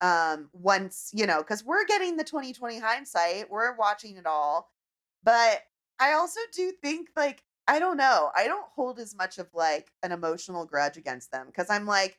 Um, 0.01 0.49
once, 0.53 1.11
you 1.13 1.27
know, 1.27 1.39
because 1.39 1.65
we're 1.65 1.85
getting 1.85 2.17
the 2.17 2.25
2020 2.25 2.79
hindsight, 2.79 3.51
we're 3.51 3.77
watching 3.77 4.17
it 4.17 4.27
all. 4.27 4.73
But 5.23 5.63
I 6.03 6.15
also 6.15 6.41
do 6.53 6.73
think 6.83 7.11
like 7.15 7.45
I 7.69 7.79
don't 7.79 7.97
know. 7.97 8.31
I 8.37 8.49
don't 8.49 8.67
hold 8.75 8.99
as 8.99 9.15
much 9.15 9.39
of 9.39 9.47
like 9.55 9.93
an 10.03 10.11
emotional 10.11 10.67
grudge 10.67 10.97
against 10.97 11.31
them 11.31 11.47
because 11.47 11.71
I'm 11.71 11.87
like, 11.87 12.19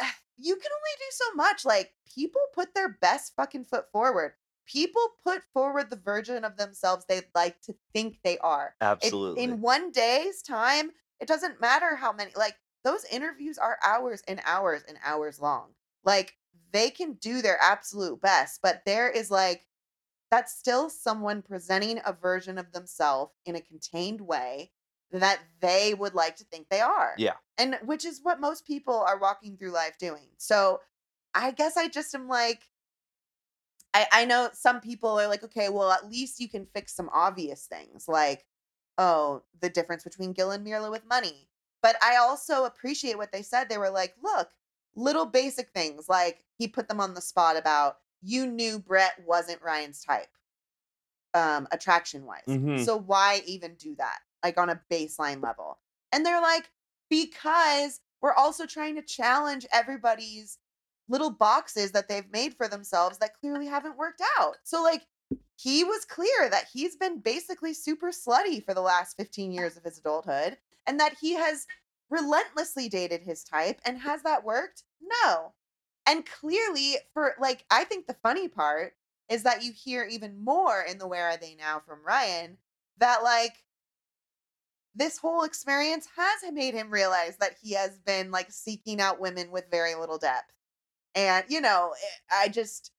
eh, 0.00 0.10
you 0.38 0.54
can 0.54 0.70
only 0.70 0.96
do 0.98 1.10
so 1.10 1.34
much. 1.34 1.64
Like 1.64 1.92
people 2.14 2.40
put 2.54 2.74
their 2.74 2.96
best 3.00 3.32
fucking 3.34 3.64
foot 3.64 3.86
forward. 3.90 4.34
People 4.66 5.02
put 5.24 5.42
forward 5.52 5.90
the 5.90 5.96
version 5.96 6.44
of 6.44 6.56
themselves 6.56 7.04
they'd 7.08 7.24
like 7.34 7.60
to 7.62 7.74
think 7.92 8.18
they 8.22 8.38
are. 8.38 8.76
It, 8.80 8.86
Absolutely. 8.86 9.42
in 9.42 9.60
one 9.60 9.90
day's 9.90 10.42
time, 10.42 10.92
it 11.18 11.26
doesn't 11.26 11.60
matter 11.60 11.96
how 11.96 12.12
many. 12.12 12.30
Like 12.36 12.54
those 12.84 13.04
interviews 13.10 13.58
are 13.58 13.78
hours 13.84 14.22
and 14.28 14.40
hours 14.44 14.84
and 14.86 14.96
hours 15.04 15.40
long. 15.40 15.70
Like 16.04 16.36
they 16.72 16.90
can 16.90 17.14
do 17.14 17.42
their 17.42 17.58
absolute 17.60 18.20
best, 18.20 18.60
but 18.62 18.82
there 18.86 19.10
is 19.10 19.28
like 19.28 19.66
that's 20.32 20.56
still 20.56 20.88
someone 20.88 21.42
presenting 21.42 22.00
a 22.06 22.12
version 22.14 22.56
of 22.56 22.72
themselves 22.72 23.34
in 23.44 23.54
a 23.54 23.60
contained 23.60 24.22
way 24.22 24.70
that 25.12 25.38
they 25.60 25.92
would 25.92 26.14
like 26.14 26.36
to 26.36 26.44
think 26.44 26.70
they 26.70 26.80
are. 26.80 27.12
Yeah. 27.18 27.34
And 27.58 27.78
which 27.84 28.06
is 28.06 28.20
what 28.22 28.40
most 28.40 28.66
people 28.66 29.04
are 29.06 29.18
walking 29.18 29.58
through 29.58 29.72
life 29.72 29.98
doing. 29.98 30.28
So 30.38 30.80
I 31.34 31.50
guess 31.50 31.76
I 31.76 31.86
just 31.88 32.14
am 32.14 32.28
like, 32.28 32.62
I, 33.92 34.06
I 34.10 34.24
know 34.24 34.48
some 34.54 34.80
people 34.80 35.20
are 35.20 35.28
like, 35.28 35.44
okay, 35.44 35.68
well, 35.68 35.92
at 35.92 36.08
least 36.08 36.40
you 36.40 36.48
can 36.48 36.64
fix 36.64 36.94
some 36.94 37.10
obvious 37.12 37.66
things 37.66 38.08
like, 38.08 38.46
oh, 38.96 39.42
the 39.60 39.68
difference 39.68 40.02
between 40.02 40.32
Gil 40.32 40.50
and 40.50 40.66
Myrla 40.66 40.90
with 40.90 41.06
money. 41.06 41.46
But 41.82 41.96
I 42.02 42.16
also 42.16 42.64
appreciate 42.64 43.18
what 43.18 43.32
they 43.32 43.42
said. 43.42 43.68
They 43.68 43.76
were 43.76 43.90
like, 43.90 44.14
look, 44.22 44.48
little 44.96 45.26
basic 45.26 45.72
things 45.72 46.08
like 46.08 46.42
he 46.56 46.68
put 46.68 46.88
them 46.88 47.00
on 47.00 47.12
the 47.12 47.20
spot 47.20 47.58
about 47.58 47.98
you 48.22 48.46
knew 48.46 48.78
Brett 48.78 49.14
wasn't 49.26 49.60
Ryan's 49.62 50.02
type, 50.04 50.28
um, 51.34 51.66
attraction 51.72 52.24
wise. 52.24 52.44
Mhm. 52.46 52.84
So 52.84 52.96
why 52.96 53.42
even 53.46 53.74
do 53.76 53.94
that? 53.96 54.20
Like 54.42 54.58
on 54.58 54.70
a 54.70 54.80
baseline 54.90 55.42
level. 55.42 55.78
And 56.12 56.24
they're 56.26 56.40
like, 56.42 56.70
because 57.08 58.00
we're 58.20 58.34
also 58.34 58.66
trying 58.66 58.94
to 58.96 59.02
challenge 59.02 59.66
everybody's 59.72 60.58
little 61.08 61.30
boxes 61.30 61.92
that 61.92 62.08
they've 62.08 62.30
made 62.30 62.54
for 62.56 62.68
themselves 62.68 63.18
that 63.18 63.34
clearly 63.34 63.66
haven't 63.66 63.96
worked 63.96 64.22
out. 64.38 64.56
So 64.62 64.82
like 64.82 65.06
he 65.56 65.84
was 65.84 66.04
clear 66.04 66.48
that 66.50 66.68
he's 66.72 66.96
been 66.96 67.18
basically 67.20 67.74
super 67.74 68.10
slutty 68.10 68.64
for 68.64 68.74
the 68.74 68.80
last 68.80 69.16
15 69.16 69.52
years 69.52 69.76
of 69.76 69.84
his 69.84 69.98
adulthood 69.98 70.58
and 70.86 70.98
that 71.00 71.16
he 71.20 71.32
has 71.34 71.66
relentlessly 72.10 72.88
dated 72.88 73.22
his 73.22 73.42
type 73.44 73.80
and 73.84 73.98
has 73.98 74.22
that 74.22 74.44
worked? 74.44 74.84
No. 75.00 75.54
And 76.06 76.26
clearly 76.26 76.96
for 77.14 77.34
like 77.40 77.64
I 77.70 77.84
think 77.84 78.06
the 78.06 78.16
funny 78.22 78.48
part 78.48 78.94
is 79.28 79.44
that 79.44 79.62
you 79.62 79.72
hear 79.72 80.04
even 80.04 80.44
more 80.44 80.82
in 80.82 80.98
the 80.98 81.06
where 81.06 81.28
are 81.30 81.36
they 81.36 81.54
now 81.54 81.80
from 81.86 82.04
Ryan 82.04 82.58
that 82.98 83.22
like 83.22 83.54
this 84.94 85.18
whole 85.18 85.44
experience 85.44 86.06
has 86.16 86.52
made 86.52 86.74
him 86.74 86.90
realize 86.90 87.36
that 87.38 87.56
he 87.62 87.72
has 87.74 87.98
been 87.98 88.30
like 88.30 88.50
seeking 88.50 89.00
out 89.00 89.20
women 89.20 89.50
with 89.50 89.70
very 89.70 89.94
little 89.94 90.18
depth. 90.18 90.52
And 91.14 91.44
you 91.48 91.60
know, 91.60 91.92
eh, 92.02 92.44
I 92.44 92.48
just 92.48 92.90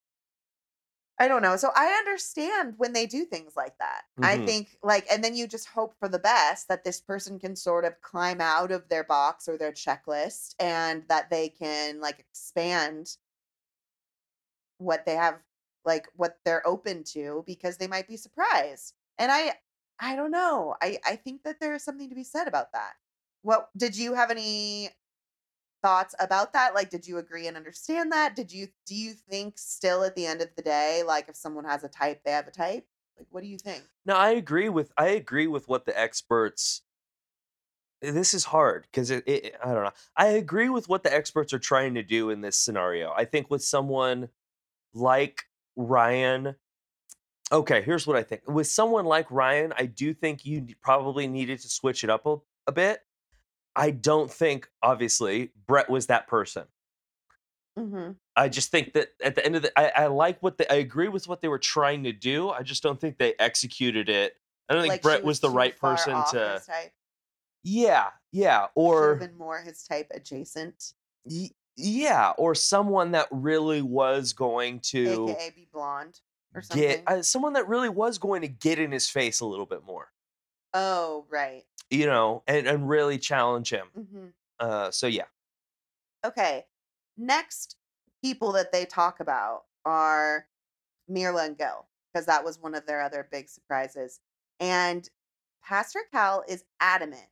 I 1.19 1.27
don't 1.27 1.41
know. 1.43 1.55
So 1.57 1.69
I 1.75 1.87
understand 1.93 2.75
when 2.77 2.93
they 2.93 3.05
do 3.05 3.23
things 3.25 3.55
like 3.55 3.77
that. 3.77 4.03
I 4.21 4.37
Mhm. 4.37 4.37
think 4.37 4.77
like 4.81 5.05
and 5.11 5.23
then 5.23 5.35
you 5.35 5.47
just 5.47 5.67
hope 5.67 5.93
for 5.99 6.09
the 6.09 6.19
best 6.19 6.67
that 6.69 6.83
this 6.83 6.99
person 7.01 7.39
can 7.39 7.55
sort 7.55 7.85
of 7.85 8.01
climb 8.01 8.41
out 8.41 8.71
of 8.71 8.89
their 8.89 9.03
box 9.03 9.47
or 9.47 9.57
their 9.57 9.71
checklist 9.71 10.55
and 10.59 11.07
that 11.09 11.29
they 11.29 11.49
can 11.49 11.99
like 11.99 12.19
expand 12.19 13.17
what 14.77 15.05
they 15.05 15.15
have 15.15 15.41
like 15.85 16.07
what 16.15 16.39
they're 16.45 16.65
open 16.65 17.03
to 17.03 17.43
because 17.45 17.77
they 17.77 17.87
might 17.87 18.07
be 18.07 18.17
surprised. 18.17 18.93
And 19.17 19.31
I 19.31 19.59
I 19.99 20.15
don't 20.15 20.31
know. 20.31 20.75
I 20.81 20.99
I 21.05 21.15
think 21.15 21.43
that 21.43 21.59
there 21.59 21.73
is 21.73 21.83
something 21.83 22.09
to 22.09 22.15
be 22.15 22.23
said 22.23 22.47
about 22.47 22.71
that. 22.73 22.93
What 23.41 23.69
did 23.77 23.97
you 23.97 24.13
have 24.13 24.31
any 24.31 24.89
thoughts 25.83 26.15
about 26.19 26.53
that? 26.53 26.73
Like 26.73 26.89
did 26.89 27.05
you 27.05 27.19
agree 27.19 27.47
and 27.47 27.55
understand 27.55 28.11
that? 28.11 28.35
Did 28.35 28.51
you 28.51 28.69
do 28.87 28.95
you 28.95 29.13
think 29.13 29.59
still 29.59 30.03
at 30.03 30.15
the 30.15 30.25
end 30.25 30.41
of 30.41 30.49
the 30.55 30.63
day 30.63 31.03
like 31.05 31.29
if 31.29 31.35
someone 31.35 31.65
has 31.65 31.83
a 31.83 31.89
type, 31.89 32.21
they 32.25 32.31
have 32.31 32.47
a 32.47 32.51
type? 32.51 32.87
Like 33.17 33.27
what 33.29 33.43
do 33.43 33.49
you 33.49 33.57
think? 33.57 33.83
No, 34.05 34.15
I 34.15 34.31
agree 34.31 34.69
with 34.69 34.91
I 34.97 35.09
agree 35.09 35.47
with 35.47 35.67
what 35.67 35.85
the 35.85 35.99
experts. 35.99 36.81
Eh, 38.01 38.11
this 38.11 38.33
is 38.33 38.45
hard 38.45 38.87
because 38.89 39.11
it, 39.11 39.23
it. 39.27 39.55
I 39.63 39.73
don't 39.73 39.83
know. 39.83 39.91
I 40.17 40.27
agree 40.27 40.69
with 40.69 40.89
what 40.89 41.03
the 41.03 41.13
experts 41.13 41.53
are 41.53 41.59
trying 41.59 41.93
to 41.95 42.03
do 42.03 42.29
in 42.29 42.41
this 42.41 42.57
scenario. 42.57 43.13
I 43.15 43.25
think 43.25 43.51
with 43.51 43.63
someone 43.63 44.29
like 44.93 45.43
Ryan. 45.75 46.55
Okay, 47.51 47.81
here's 47.83 48.07
what 48.07 48.15
I 48.15 48.23
think. 48.23 48.41
With 48.47 48.67
someone 48.67 49.05
like 49.05 49.29
Ryan, 49.29 49.73
I 49.77 49.85
do 49.85 50.13
think 50.13 50.45
you 50.45 50.65
probably 50.81 51.27
needed 51.27 51.59
to 51.59 51.69
switch 51.69 52.03
it 52.03 52.09
up 52.09 52.25
a, 52.25 52.37
a 52.65 52.71
bit. 52.71 53.01
I 53.75 53.91
don't 53.91 54.31
think, 54.31 54.69
obviously, 54.81 55.51
Brett 55.67 55.89
was 55.89 56.07
that 56.07 56.27
person. 56.27 56.65
Mhm. 57.77 58.17
I 58.35 58.49
just 58.49 58.69
think 58.69 58.93
that 58.93 59.09
at 59.23 59.35
the 59.35 59.43
end 59.45 59.55
of 59.55 59.63
the, 59.63 59.79
I, 59.79 60.03
I 60.03 60.07
like 60.07 60.41
what 60.43 60.57
they, 60.57 60.67
I 60.69 60.75
agree 60.75 61.07
with 61.07 61.27
what 61.27 61.41
they 61.41 61.47
were 61.47 61.59
trying 61.59 62.03
to 62.03 62.11
do. 62.11 62.49
I 62.49 62.61
just 62.61 62.83
don't 62.83 62.99
think 62.99 63.17
they 63.17 63.33
executed 63.39 64.09
it. 64.09 64.35
I 64.69 64.73
don't 64.73 64.83
think 64.83 64.91
Like 64.91 65.01
she 65.01 65.03
Brett 65.03 65.23
was 65.23 65.39
the 65.39 65.49
right 65.49 65.77
person 65.77 66.13
to. 66.31 66.61
Yeah, 67.65 68.09
yeah, 68.31 68.67
or 68.75 69.15
even 69.15 69.37
more 69.37 69.59
his 69.61 69.83
type 69.83 70.11
adjacent, 70.13 70.93
y- 71.23 71.51
yeah, 71.77 72.33
or 72.37 72.55
someone 72.55 73.11
that 73.11 73.27
really 73.31 73.81
was 73.81 74.33
going 74.33 74.81
to 74.81 75.29
aka 75.29 75.49
be 75.51 75.67
blonde 75.71 76.19
or 76.53 76.61
something. 76.61 76.89
get 76.89 77.03
uh, 77.07 77.21
someone 77.21 77.53
that 77.53 77.69
really 77.69 77.87
was 77.87 78.17
going 78.17 78.41
to 78.41 78.49
get 78.49 78.79
in 78.79 78.91
his 78.91 79.09
face 79.09 79.39
a 79.39 79.45
little 79.45 79.65
bit 79.65 79.85
more, 79.85 80.11
oh, 80.73 81.25
right. 81.29 81.63
You 81.93 82.07
know, 82.07 82.43
and 82.47 82.67
and 82.67 82.89
really 82.89 83.17
challenge 83.17 83.69
him. 83.69 83.87
hmm 83.95 84.27
Uh, 84.59 84.91
so 84.91 85.07
yeah, 85.07 85.25
Okay. 86.25 86.65
Next 87.17 87.75
people 88.23 88.53
that 88.53 88.71
they 88.71 88.85
talk 88.85 89.19
about 89.19 89.63
are 89.85 90.47
Myrla 91.09 91.45
and 91.45 91.57
Gil, 91.57 91.87
because 92.11 92.25
that 92.25 92.43
was 92.43 92.59
one 92.59 92.75
of 92.75 92.85
their 92.85 93.01
other 93.01 93.27
big 93.29 93.49
surprises. 93.49 94.19
And 94.59 95.07
Pastor 95.61 95.99
Cal 96.11 96.43
is 96.47 96.63
adamant 96.79 97.27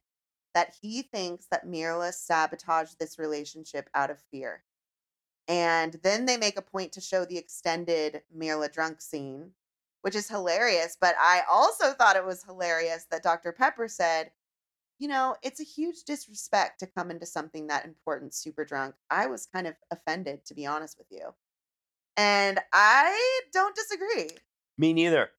that 0.53 0.75
he 0.81 1.01
thinks 1.01 1.47
that 1.49 1.65
Myrla 1.65 2.11
sabotaged 2.13 2.99
this 2.99 3.17
relationship 3.17 3.89
out 3.95 4.11
of 4.11 4.19
fear. 4.31 4.63
And 5.47 5.93
then 6.03 6.25
they 6.25 6.37
make 6.37 6.57
a 6.57 6.61
point 6.61 6.91
to 6.93 7.01
show 7.01 7.25
the 7.25 7.37
extended 7.37 8.21
Myrla 8.35 8.71
drunk 8.71 9.01
scene, 9.01 9.51
which 10.01 10.15
is 10.15 10.29
hilarious. 10.29 10.97
But 10.99 11.15
I 11.19 11.41
also 11.49 11.93
thought 11.93 12.15
it 12.17 12.25
was 12.25 12.43
hilarious 12.43 13.05
that 13.11 13.23
Dr. 13.23 13.51
Pepper 13.51 13.87
said, 13.87 14.31
you 15.01 15.07
know, 15.07 15.35
it's 15.41 15.59
a 15.59 15.63
huge 15.63 16.03
disrespect 16.03 16.79
to 16.79 16.85
come 16.85 17.09
into 17.09 17.25
something 17.25 17.65
that 17.65 17.85
important 17.85 18.35
super 18.35 18.63
drunk. 18.63 18.93
I 19.09 19.25
was 19.25 19.47
kind 19.47 19.65
of 19.65 19.73
offended, 19.89 20.45
to 20.45 20.53
be 20.53 20.67
honest 20.67 20.95
with 20.99 21.07
you. 21.09 21.33
And 22.17 22.59
I 22.71 23.41
don't 23.51 23.75
disagree. 23.75 24.29
me 24.77 24.93
neither. 24.93 25.31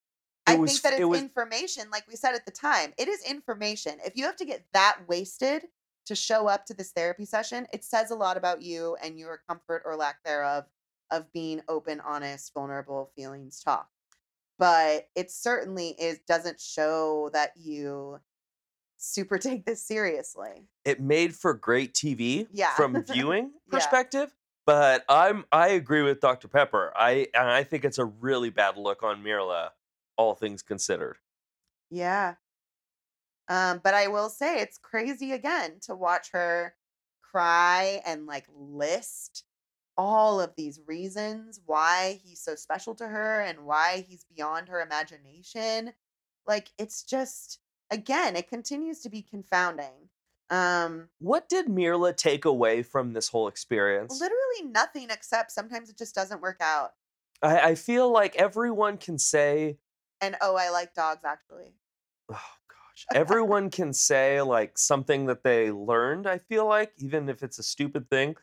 I 0.48 0.56
was 0.56 0.72
think 0.72 0.82
that 0.82 0.92
it's 0.94 1.02
it 1.02 1.04
was 1.04 1.20
information, 1.20 1.84
like 1.92 2.08
we 2.08 2.16
said 2.16 2.34
at 2.34 2.44
the 2.44 2.50
time. 2.50 2.92
It 2.98 3.06
is 3.06 3.22
information. 3.22 3.98
If 4.04 4.16
you 4.16 4.24
have 4.24 4.34
to 4.38 4.44
get 4.44 4.66
that 4.72 4.98
wasted 5.06 5.62
to 6.06 6.16
show 6.16 6.48
up 6.48 6.66
to 6.66 6.74
this 6.74 6.90
therapy 6.90 7.24
session, 7.24 7.68
it 7.72 7.84
says 7.84 8.10
a 8.10 8.16
lot 8.16 8.36
about 8.36 8.62
you 8.62 8.96
and 9.00 9.16
your 9.16 9.42
comfort 9.48 9.82
or 9.84 9.94
lack 9.94 10.24
thereof 10.24 10.64
of 11.12 11.32
being 11.32 11.62
open, 11.68 12.00
honest, 12.00 12.52
vulnerable 12.52 13.12
feelings 13.14 13.62
talk. 13.62 13.88
But 14.58 15.06
it 15.14 15.30
certainly 15.30 15.90
is 16.00 16.18
doesn't 16.26 16.60
show 16.60 17.30
that 17.32 17.52
you 17.54 18.18
super 19.02 19.36
take 19.38 19.64
this 19.66 19.82
seriously. 19.86 20.68
it 20.84 21.00
made 21.00 21.34
for 21.34 21.54
great 21.54 21.92
TV 21.94 22.46
Yeah. 22.52 22.74
from 22.74 23.04
viewing 23.10 23.52
Yeah. 23.66 23.78
perspective. 23.78 24.34
But 24.64 25.04
I'm 25.08 25.44
I 25.50 25.68
agree 25.70 26.02
with 26.02 26.20
Dr. 26.20 26.46
Pepper. 26.48 26.92
I 26.96 27.26
and 27.34 27.48
I 27.50 27.64
think 27.64 27.84
it's 27.84 27.98
a 27.98 28.04
really 28.04 28.50
bad 28.50 28.76
look 28.76 29.02
on 29.02 29.22
Myrla, 29.22 29.70
all 30.16 30.34
things 30.34 30.62
considered. 30.62 31.18
Yeah. 31.90 32.34
Um, 33.48 33.80
but 33.82 33.92
I 33.94 34.06
will 34.06 34.28
say 34.30 34.60
it's 34.60 34.78
crazy 34.78 35.32
again 35.32 35.80
to 35.82 35.94
watch 35.96 36.30
her 36.32 36.74
cry 37.22 38.00
and 38.06 38.26
like 38.26 38.46
list 38.54 39.44
all 39.98 40.40
of 40.40 40.54
these 40.56 40.80
reasons 40.86 41.60
why 41.66 42.20
he's 42.24 42.40
so 42.40 42.54
special 42.54 42.94
to 42.94 43.06
her 43.08 43.40
and 43.42 43.66
why 43.66 44.06
he's 44.08 44.24
beyond 44.24 44.68
her 44.68 44.80
imagination. 44.80 45.92
Like 46.46 46.70
it's 46.78 47.02
just 47.02 47.58
again, 47.92 48.34
it 48.36 48.48
continues 48.48 49.00
to 49.00 49.08
be 49.10 49.22
confounding. 49.22 50.08
Um 50.50 51.08
What 51.18 51.48
did 51.48 51.66
Myrla 51.66 52.12
take 52.16 52.44
away 52.44 52.82
from 52.82 53.12
this 53.12 53.28
whole 53.28 53.46
experience? 53.48 54.20
literally 54.20 54.70
nothing 54.70 55.08
except 55.10 55.52
sometimes 55.52 55.88
it 55.88 55.96
just 55.96 56.14
doesn't 56.14 56.42
work 56.42 56.60
out. 56.60 56.92
I, 57.42 57.70
I 57.70 57.74
feel 57.74 58.10
like 58.12 58.34
everyone 58.36 58.96
can 58.98 59.18
say, 59.18 59.78
And 60.20 60.36
oh, 60.40 60.56
I 60.56 60.70
like 60.70 60.94
dogs 60.94 61.24
actually. 61.24 61.74
oh 62.30 62.34
gosh, 62.68 63.06
everyone 63.14 63.70
can 63.70 63.92
say 63.92 64.42
like 64.42 64.76
something 64.78 65.26
that 65.26 65.42
they 65.42 65.70
learned. 65.70 66.26
I 66.26 66.38
feel 66.38 66.66
like, 66.66 66.92
even 66.98 67.28
if 67.28 67.42
it's 67.42 67.58
a 67.58 67.62
stupid 67.62 68.08
thing. 68.10 68.36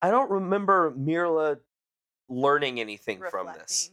I 0.00 0.10
don't 0.10 0.30
remember 0.30 0.92
Myrla 0.96 1.58
learning 2.28 2.80
anything 2.80 3.22
from 3.30 3.46
this. 3.58 3.90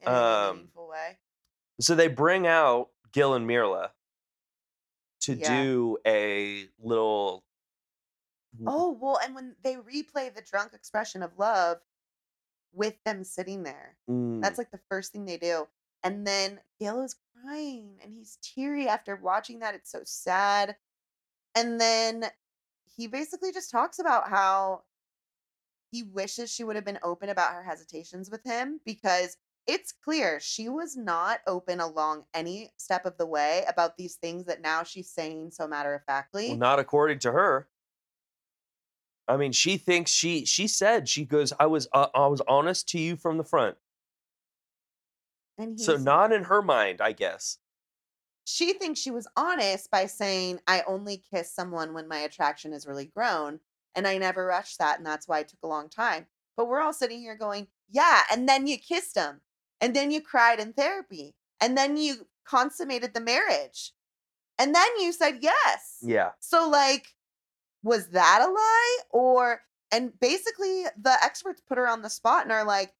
in 0.00 0.08
Um, 0.08 0.56
meaningful 0.56 0.88
way. 0.88 1.18
So 1.80 1.94
they 1.94 2.08
bring 2.08 2.46
out 2.46 2.88
Gil 3.12 3.34
and 3.34 3.46
Myrla 3.48 3.90
to 5.22 5.34
Yeah. 5.34 5.36
do 5.36 5.98
a 6.06 6.68
little. 6.78 7.44
Oh 8.66 8.90
well, 8.92 9.18
and 9.18 9.34
when 9.34 9.56
they 9.62 9.76
replay 9.76 10.32
the 10.32 10.42
drunk 10.42 10.72
expression 10.72 11.22
of 11.22 11.38
love 11.38 11.82
with 12.72 13.02
them 13.04 13.24
sitting 13.24 13.62
there, 13.64 13.98
Mm, 14.08 14.42
that's 14.42 14.58
like 14.58 14.70
the 14.72 14.78
first 14.90 15.12
thing 15.12 15.24
they 15.26 15.38
do. 15.38 15.68
And 16.04 16.26
then 16.26 16.62
Gil 16.80 17.02
is 17.02 17.14
crying 17.34 17.98
and 18.02 18.14
he's 18.14 18.38
teary 18.42 18.88
after 18.88 19.16
watching 19.16 19.60
that. 19.60 19.74
It's 19.76 19.90
so 19.90 20.04
sad. 20.04 20.78
And 21.54 21.80
then 21.80 22.32
he 22.96 23.06
basically 23.08 23.52
just 23.52 23.70
talks 23.70 23.98
about 24.00 24.30
how 24.30 24.84
he 25.90 26.02
wishes 26.02 26.50
she 26.50 26.64
would 26.64 26.76
have 26.76 26.84
been 26.84 26.98
open 27.02 27.28
about 27.28 27.52
her 27.54 27.62
hesitations 27.62 28.30
with 28.30 28.42
him 28.44 28.80
because 28.84 29.36
it's 29.66 29.92
clear 29.92 30.40
she 30.40 30.68
was 30.68 30.96
not 30.96 31.40
open 31.46 31.80
along 31.80 32.24
any 32.34 32.70
step 32.76 33.06
of 33.06 33.16
the 33.16 33.26
way 33.26 33.64
about 33.68 33.96
these 33.96 34.16
things 34.16 34.46
that 34.46 34.60
now 34.60 34.82
she's 34.82 35.10
saying 35.10 35.50
so 35.52 35.66
matter 35.68 35.94
of 35.94 36.02
factly. 36.04 36.48
well, 36.48 36.56
not 36.58 36.78
according 36.78 37.18
to 37.20 37.32
her. 37.32 37.68
I 39.28 39.36
mean, 39.36 39.52
she 39.52 39.76
thinks 39.76 40.10
she 40.10 40.44
she 40.44 40.66
said 40.66 41.08
she 41.08 41.24
goes. 41.24 41.52
I 41.60 41.66
was 41.66 41.88
uh, 41.92 42.08
I 42.14 42.26
was 42.26 42.42
honest 42.48 42.88
to 42.90 42.98
you 42.98 43.16
from 43.16 43.38
the 43.38 43.44
front. 43.44 43.76
and 45.58 45.80
So 45.80 45.96
not 45.96 46.32
in 46.32 46.44
her 46.44 46.60
mind, 46.62 47.00
I 47.00 47.12
guess. 47.12 47.58
she 48.44 48.72
thinks 48.72 48.98
she 49.00 49.10
was 49.12 49.28
honest 49.36 49.90
by 49.90 50.06
saying, 50.06 50.58
I 50.66 50.82
only 50.88 51.22
kiss 51.32 51.54
someone 51.54 51.94
when 51.94 52.08
my 52.08 52.18
attraction 52.18 52.72
is 52.72 52.86
really 52.86 53.06
grown. 53.06 53.60
And 53.94 54.06
I 54.06 54.18
never 54.18 54.44
rushed 54.46 54.78
that. 54.78 54.98
And 54.98 55.06
that's 55.06 55.28
why 55.28 55.40
it 55.40 55.48
took 55.48 55.62
a 55.62 55.68
long 55.68 55.88
time. 55.88 56.26
But 56.56 56.66
we're 56.66 56.80
all 56.80 56.92
sitting 56.92 57.20
here 57.20 57.36
going, 57.36 57.68
Yeah. 57.90 58.22
And 58.32 58.48
then 58.48 58.66
you 58.66 58.76
kissed 58.78 59.16
him. 59.16 59.40
And 59.82 59.94
then 59.94 60.10
you 60.10 60.22
cried 60.22 60.60
in 60.60 60.72
therapy. 60.72 61.34
And 61.60 61.76
then 61.76 61.98
you 61.98 62.26
consummated 62.48 63.12
the 63.12 63.20
marriage. 63.20 63.92
And 64.58 64.74
then 64.74 64.88
you 65.00 65.12
said 65.12 65.38
yes. 65.42 65.98
Yeah. 66.00 66.30
So, 66.40 66.68
like, 66.68 67.08
was 67.82 68.08
that 68.08 68.40
a 68.42 68.50
lie? 68.50 68.98
Or, 69.10 69.62
and 69.90 70.18
basically, 70.20 70.84
the 71.00 71.16
experts 71.22 71.60
put 71.60 71.78
her 71.78 71.88
on 71.88 72.02
the 72.02 72.10
spot 72.10 72.44
and 72.44 72.52
are 72.52 72.64
like, 72.64 72.94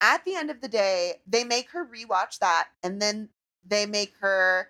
at 0.00 0.24
the 0.24 0.34
end 0.34 0.50
of 0.50 0.60
the 0.60 0.68
day, 0.68 1.14
they 1.26 1.44
make 1.44 1.70
her 1.70 1.86
rewatch 1.86 2.38
that 2.40 2.68
and 2.82 3.00
then 3.00 3.30
they 3.66 3.86
make 3.86 4.12
her 4.20 4.68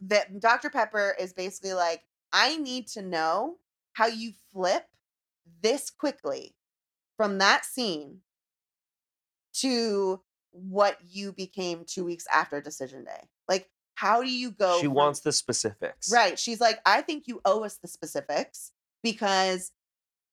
that 0.00 0.40
Dr. 0.40 0.70
Pepper 0.70 1.16
is 1.18 1.32
basically 1.32 1.72
like, 1.72 2.02
I 2.32 2.56
need 2.58 2.86
to 2.88 3.02
know 3.02 3.56
how 3.94 4.06
you 4.06 4.32
flip 4.52 4.86
this 5.62 5.90
quickly 5.90 6.54
from 7.16 7.38
that 7.38 7.64
scene 7.64 8.20
to 9.60 10.20
what 10.52 10.98
you 11.04 11.32
became 11.32 11.84
two 11.86 12.04
weeks 12.04 12.26
after 12.32 12.60
decision 12.60 13.04
day. 13.04 13.28
Like, 13.48 13.68
how 13.94 14.22
do 14.22 14.30
you 14.30 14.50
go? 14.50 14.78
she 14.78 14.86
from- 14.86 14.94
wants 14.94 15.20
the 15.20 15.32
specifics. 15.32 16.10
Right. 16.12 16.38
She's 16.38 16.60
like, 16.60 16.80
I 16.86 17.02
think 17.02 17.24
you 17.26 17.40
owe 17.44 17.64
us 17.64 17.76
the 17.76 17.88
specifics 17.88 18.72
because 19.02 19.72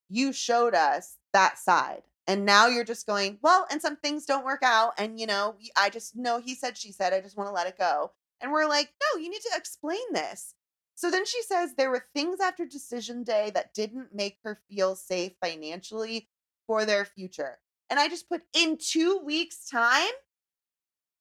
you 0.10 0.34
showed 0.34 0.76
us 0.76 1.18
that 1.34 1.58
side. 1.58 2.04
And 2.26 2.46
now 2.46 2.68
you're 2.68 2.86
just 2.86 3.06
going, 3.06 3.38
well, 3.42 3.68
and 3.70 3.82
some 3.82 3.98
things 3.98 4.26
don't 4.26 4.46
work 4.46 4.64
out. 4.64 4.94
And, 4.98 5.20
you 5.20 5.28
know, 5.28 5.56
I 5.78 5.90
just 5.90 6.16
know 6.16 6.40
he 6.40 6.56
said, 6.56 6.78
she 6.78 6.94
said, 6.94 7.12
I 7.14 7.20
just 7.20 7.38
want 7.38 7.50
to 7.50 7.54
let 7.54 7.68
it 7.68 7.78
go. 7.78 8.12
And 8.40 8.52
we're 8.52 8.68
like, 8.68 8.94
no, 9.02 9.20
you 9.20 9.30
need 9.30 9.42
to 9.42 9.58
explain 9.58 10.00
this. 10.14 10.56
So 10.96 11.12
then 11.12 11.26
she 11.26 11.42
says 11.42 11.74
there 11.74 11.90
were 11.90 12.06
things 12.14 12.40
after 12.40 12.66
decision 12.66 13.24
day 13.24 13.52
that 13.54 13.74
didn't 13.74 14.14
make 14.14 14.38
her 14.44 14.62
feel 14.70 14.96
safe 14.96 15.34
financially 15.44 16.30
for 16.68 16.86
their 16.86 17.04
future. 17.04 17.60
And 17.94 18.00
I 18.00 18.10
just 18.10 18.28
put 18.28 18.42
in 18.56 18.80
two 18.80 19.22
weeks' 19.24 19.70
time, 19.70 20.10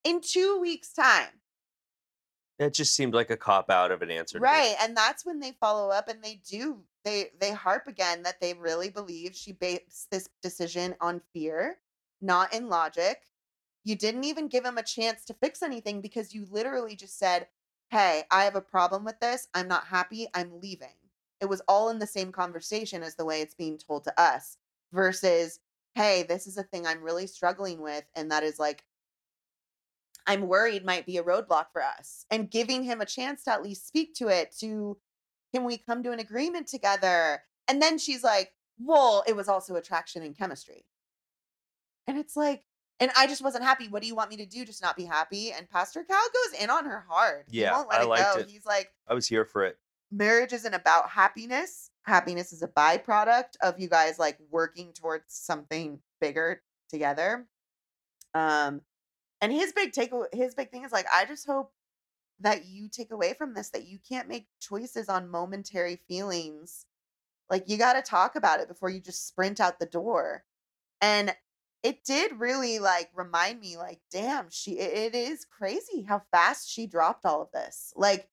in 0.04 0.22
two 0.22 0.58
weeks' 0.58 0.94
time. 0.94 1.28
That 2.58 2.72
just 2.72 2.96
seemed 2.96 3.12
like 3.12 3.28
a 3.28 3.36
cop 3.36 3.68
out 3.68 3.90
of 3.90 4.00
an 4.00 4.10
answer. 4.10 4.38
right 4.38 4.74
and 4.80 4.96
that's 4.96 5.26
when 5.26 5.38
they 5.38 5.52
follow 5.60 5.90
up 5.90 6.08
and 6.08 6.24
they 6.24 6.40
do 6.48 6.78
they 7.04 7.26
they 7.38 7.50
harp 7.50 7.88
again 7.88 8.22
that 8.22 8.40
they 8.40 8.54
really 8.54 8.88
believe 8.88 9.34
she 9.36 9.52
based 9.52 10.10
this 10.10 10.30
decision 10.40 10.94
on 11.02 11.20
fear 11.34 11.76
not 12.22 12.54
in 12.54 12.70
logic 12.70 13.20
you 13.84 13.94
didn't 13.94 14.24
even 14.24 14.48
give 14.48 14.64
him 14.64 14.78
a 14.78 14.82
chance 14.82 15.26
to 15.26 15.34
fix 15.34 15.60
anything 15.62 16.00
because 16.00 16.32
you 16.32 16.46
literally 16.50 16.96
just 16.96 17.18
said 17.18 17.48
hey 17.90 18.22
i 18.30 18.44
have 18.44 18.54
a 18.54 18.62
problem 18.62 19.04
with 19.04 19.18
this 19.20 19.48
i'm 19.54 19.68
not 19.68 19.84
happy 19.86 20.26
i'm 20.32 20.60
leaving 20.62 20.96
it 21.40 21.48
was 21.48 21.60
all 21.68 21.90
in 21.90 21.98
the 21.98 22.06
same 22.06 22.32
conversation 22.32 23.02
as 23.02 23.16
the 23.16 23.26
way 23.26 23.42
it's 23.42 23.54
being 23.54 23.76
told 23.76 24.04
to 24.04 24.20
us 24.20 24.56
versus 24.92 25.58
hey 25.94 26.22
this 26.28 26.46
is 26.46 26.56
a 26.56 26.62
thing 26.62 26.86
i'm 26.86 27.02
really 27.02 27.26
struggling 27.26 27.80
with 27.80 28.04
and 28.14 28.30
that 28.30 28.42
is 28.42 28.58
like 28.58 28.84
I'm 30.24 30.42
worried 30.46 30.84
might 30.84 31.04
be 31.04 31.16
a 31.16 31.24
roadblock 31.24 31.66
for 31.72 31.82
us 31.82 32.26
and 32.30 32.48
giving 32.48 32.84
him 32.84 33.00
a 33.00 33.04
chance 33.06 33.42
to 33.42 33.50
at 33.50 33.62
least 33.64 33.88
speak 33.88 34.14
to 34.18 34.28
it 34.28 34.54
to 34.60 34.96
can 35.52 35.64
we 35.64 35.76
come 35.76 36.04
to 36.04 36.12
an 36.12 36.20
agreement 36.20 36.68
together? 36.68 37.42
And 37.66 37.82
then 37.82 37.98
she's 37.98 38.22
like, 38.22 38.52
well, 38.78 39.24
it 39.26 39.34
was 39.34 39.48
also 39.48 39.74
attraction 39.74 40.22
and 40.22 40.38
chemistry. 40.38 40.84
And 42.06 42.16
it's 42.18 42.36
like, 42.36 42.62
and 43.00 43.10
I 43.16 43.26
just 43.26 43.42
wasn't 43.42 43.64
happy. 43.64 43.88
What 43.88 44.00
do 44.00 44.06
you 44.06 44.14
want 44.14 44.30
me 44.30 44.36
to 44.36 44.46
do? 44.46 44.64
Just 44.64 44.80
not 44.80 44.96
be 44.96 45.04
happy? 45.06 45.50
And 45.52 45.68
Pastor 45.68 46.04
Cal 46.04 46.16
goes 46.52 46.60
in 46.62 46.70
on 46.70 46.84
her 46.84 47.04
hard. 47.08 47.46
Yeah, 47.50 47.70
He 47.70 47.74
won't 47.76 47.88
let 47.90 48.00
I 48.00 48.04
it 48.04 48.08
liked 48.08 48.34
go. 48.34 48.40
it. 48.42 48.48
He's 48.48 48.64
like, 48.64 48.92
I 49.08 49.14
was 49.14 49.26
here 49.26 49.44
for 49.44 49.64
it. 49.64 49.76
marriage 50.12 50.52
isn't 50.52 50.72
about 50.74 51.10
happiness. 51.10 51.90
Happiness 52.04 52.52
is 52.52 52.62
a 52.62 52.68
byproduct 52.68 53.56
of 53.62 53.78
you 53.78 53.88
guys 53.88 54.18
like 54.18 54.38
working 54.50 54.92
towards 54.92 55.24
something 55.28 56.00
bigger 56.20 56.62
together. 56.88 57.46
Um, 58.34 58.80
and 59.40 59.52
his 59.52 59.72
big 59.72 59.92
take, 59.92 60.12
his 60.32 60.54
big 60.54 60.70
thing 60.70 60.84
is 60.84 60.92
like, 60.92 61.06
I 61.12 61.24
just 61.24 61.46
hope 61.46 61.72
that 62.40 62.64
you 62.66 62.88
take 62.88 63.12
away 63.12 63.34
from 63.34 63.54
this 63.54 63.70
that 63.70 63.86
you 63.86 63.98
can't 64.08 64.28
make 64.28 64.46
choices 64.60 65.08
on 65.08 65.30
momentary 65.30 66.00
feelings. 66.08 66.86
Like 67.48 67.68
you 67.68 67.76
got 67.76 67.94
to 67.94 68.02
talk 68.02 68.36
about 68.36 68.60
it 68.60 68.68
before 68.68 68.90
you 68.90 69.00
just 69.00 69.28
sprint 69.28 69.60
out 69.60 69.78
the 69.78 69.86
door. 69.86 70.44
And 71.00 71.34
it 71.82 72.04
did 72.04 72.38
really 72.38 72.78
like 72.78 73.10
remind 73.14 73.60
me, 73.60 73.76
like, 73.76 74.00
damn, 74.10 74.46
she 74.50 74.78
it 74.78 75.14
is 75.14 75.44
crazy 75.44 76.02
how 76.08 76.22
fast 76.30 76.70
she 76.70 76.86
dropped 76.86 77.26
all 77.26 77.42
of 77.42 77.52
this. 77.52 77.92
Like 77.96 78.28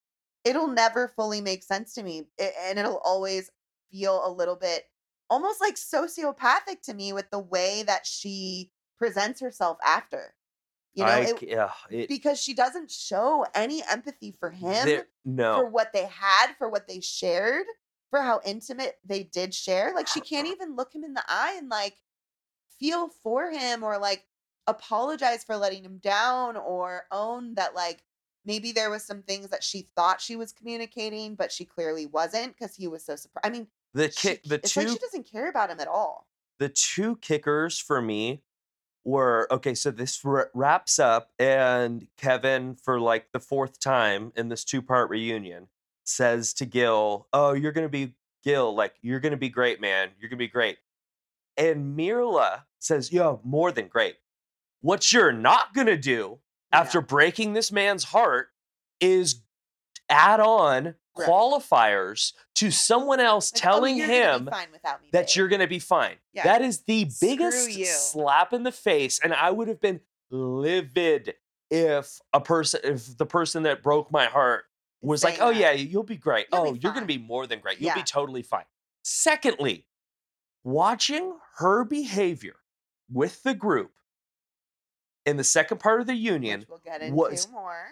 it'll 0.45 0.67
never 0.67 1.07
fully 1.07 1.41
make 1.41 1.63
sense 1.63 1.93
to 1.93 2.03
me 2.03 2.23
and 2.39 2.79
it'll 2.79 3.01
always 3.03 3.51
feel 3.91 4.21
a 4.25 4.31
little 4.31 4.55
bit 4.55 4.85
almost 5.29 5.61
like 5.61 5.75
sociopathic 5.75 6.81
to 6.83 6.93
me 6.93 7.13
with 7.13 7.29
the 7.31 7.39
way 7.39 7.83
that 7.83 8.05
she 8.05 8.71
presents 8.97 9.39
herself 9.39 9.77
after 9.85 10.33
you 10.93 11.05
know 11.05 11.11
I, 11.11 11.19
it- 11.19 11.43
yeah, 11.43 11.71
it, 11.89 12.09
because 12.09 12.41
she 12.41 12.53
doesn't 12.53 12.89
show 12.91 13.45
any 13.55 13.83
empathy 13.89 14.35
for 14.39 14.49
him 14.49 14.85
there- 14.85 15.07
no. 15.23 15.55
for 15.59 15.69
what 15.69 15.93
they 15.93 16.05
had 16.05 16.53
for 16.57 16.69
what 16.69 16.87
they 16.87 16.99
shared 16.99 17.65
for 18.09 18.21
how 18.21 18.41
intimate 18.43 18.97
they 19.05 19.23
did 19.23 19.53
share 19.53 19.93
like 19.93 20.07
she 20.07 20.19
can't 20.19 20.47
even 20.53 20.75
look 20.75 20.93
him 20.93 21.03
in 21.03 21.13
the 21.13 21.23
eye 21.27 21.55
and 21.57 21.69
like 21.69 21.95
feel 22.79 23.09
for 23.23 23.51
him 23.51 23.83
or 23.83 23.97
like 23.97 24.25
apologize 24.67 25.43
for 25.43 25.57
letting 25.57 25.83
him 25.83 25.97
down 25.97 26.55
or 26.57 27.03
own 27.11 27.55
that 27.55 27.75
like 27.75 28.03
maybe 28.45 28.71
there 28.71 28.89
was 28.89 29.03
some 29.03 29.21
things 29.23 29.49
that 29.49 29.63
she 29.63 29.89
thought 29.95 30.21
she 30.21 30.35
was 30.35 30.51
communicating 30.53 31.35
but 31.35 31.51
she 31.51 31.65
clearly 31.65 32.05
wasn't 32.05 32.55
because 32.57 32.75
he 32.75 32.87
was 32.87 33.03
so 33.05 33.15
surprised 33.15 33.45
i 33.45 33.49
mean 33.49 33.67
the 33.93 34.09
kick, 34.09 34.43
the 34.43 34.55
it's 34.55 34.73
two, 34.73 34.81
like 34.81 34.89
she 34.89 34.97
doesn't 34.97 35.29
care 35.31 35.49
about 35.49 35.69
him 35.69 35.79
at 35.79 35.87
all 35.87 36.27
the 36.59 36.69
two 36.69 37.15
kickers 37.17 37.79
for 37.79 38.01
me 38.01 38.43
were 39.05 39.47
okay. 39.49 39.73
So 39.73 39.91
this 39.91 40.23
wra- 40.25 40.49
wraps 40.53 40.99
up, 40.99 41.31
and 41.39 42.07
Kevin, 42.17 42.75
for 42.75 42.99
like 42.99 43.31
the 43.31 43.39
fourth 43.39 43.79
time 43.79 44.33
in 44.35 44.49
this 44.49 44.63
two-part 44.65 45.09
reunion, 45.09 45.69
says 46.03 46.53
to 46.55 46.65
Gil, 46.65 47.27
"Oh, 47.31 47.53
you're 47.53 47.71
gonna 47.71 47.87
be 47.89 48.15
Gil. 48.43 48.75
Like 48.75 48.95
you're 49.01 49.21
gonna 49.21 49.37
be 49.37 49.49
great, 49.49 49.79
man. 49.79 50.09
You're 50.19 50.29
gonna 50.29 50.37
be 50.37 50.47
great." 50.49 50.79
And 51.55 51.97
Myrla 51.97 52.63
says, 52.77 53.11
"Yo, 53.11 53.39
more 53.43 53.71
than 53.71 53.87
great. 53.87 54.17
What 54.81 55.11
you're 55.13 55.31
not 55.31 55.73
gonna 55.73 55.97
do 55.97 56.39
after 56.71 56.99
Yeah. 56.99 57.05
breaking 57.05 57.53
this 57.53 57.71
man's 57.71 58.03
heart 58.03 58.49
is 58.99 59.41
add 60.09 60.41
on 60.41 60.95
Right. 61.17 61.27
qualifiers 61.27 62.33
to 62.55 62.71
someone 62.71 63.19
else 63.19 63.51
Like, 63.53 63.65
oh, 63.65 63.71
telling 63.71 63.95
be 63.97 64.03
him 64.03 64.45
me 64.45 64.51
that 65.11 65.27
babe." 65.27 65.27
you're 65.35 65.47
going 65.47 65.61
to 65.61 65.67
be 65.67 65.79
fine. 65.79 66.15
Yeah. 66.33 66.43
That 66.43 66.61
is 66.61 66.83
the 66.83 67.09
biggest 67.19 68.11
slap 68.11 68.53
in 68.53 68.63
the 68.63 68.71
face 68.71 69.19
and 69.23 69.33
I 69.33 69.51
would 69.51 69.67
have 69.67 69.81
been 69.81 70.01
livid 70.31 71.35
if 71.71 72.19
a 72.33 72.39
person 72.39 72.81
if 72.83 73.17
the 73.17 73.25
person 73.25 73.63
that 73.63 73.83
broke 73.83 74.11
my 74.11 74.25
heart 74.25 74.65
was 75.01 75.23
like, 75.23 75.37
"Oh 75.39 75.53
that. 75.53 75.59
yeah, 75.59 75.71
you'll 75.71 76.03
be 76.03 76.17
great. 76.17 76.47
You'll 76.51 76.61
oh, 76.61 76.73
be 76.73 76.79
you're 76.79 76.91
going 76.91 77.03
to 77.03 77.07
be 77.07 77.17
more 77.17 77.47
than 77.47 77.59
great. 77.59 77.79
You'll 77.79 77.95
be 77.95 78.03
totally 78.03 78.43
fine." 78.43 78.65
Secondly, 79.03 79.85
watching 80.63 81.37
her 81.57 81.83
behavior 81.83 82.55
with 83.11 83.41
the 83.43 83.53
group 83.53 83.91
in 85.25 85.37
the 85.37 85.43
second 85.43 85.79
part 85.79 86.01
of 86.01 86.07
the 86.07 86.15
union 86.15 86.65
we'll 86.69 86.79
get 86.79 87.01
into 87.01 87.15
was 87.15 87.49
more 87.49 87.89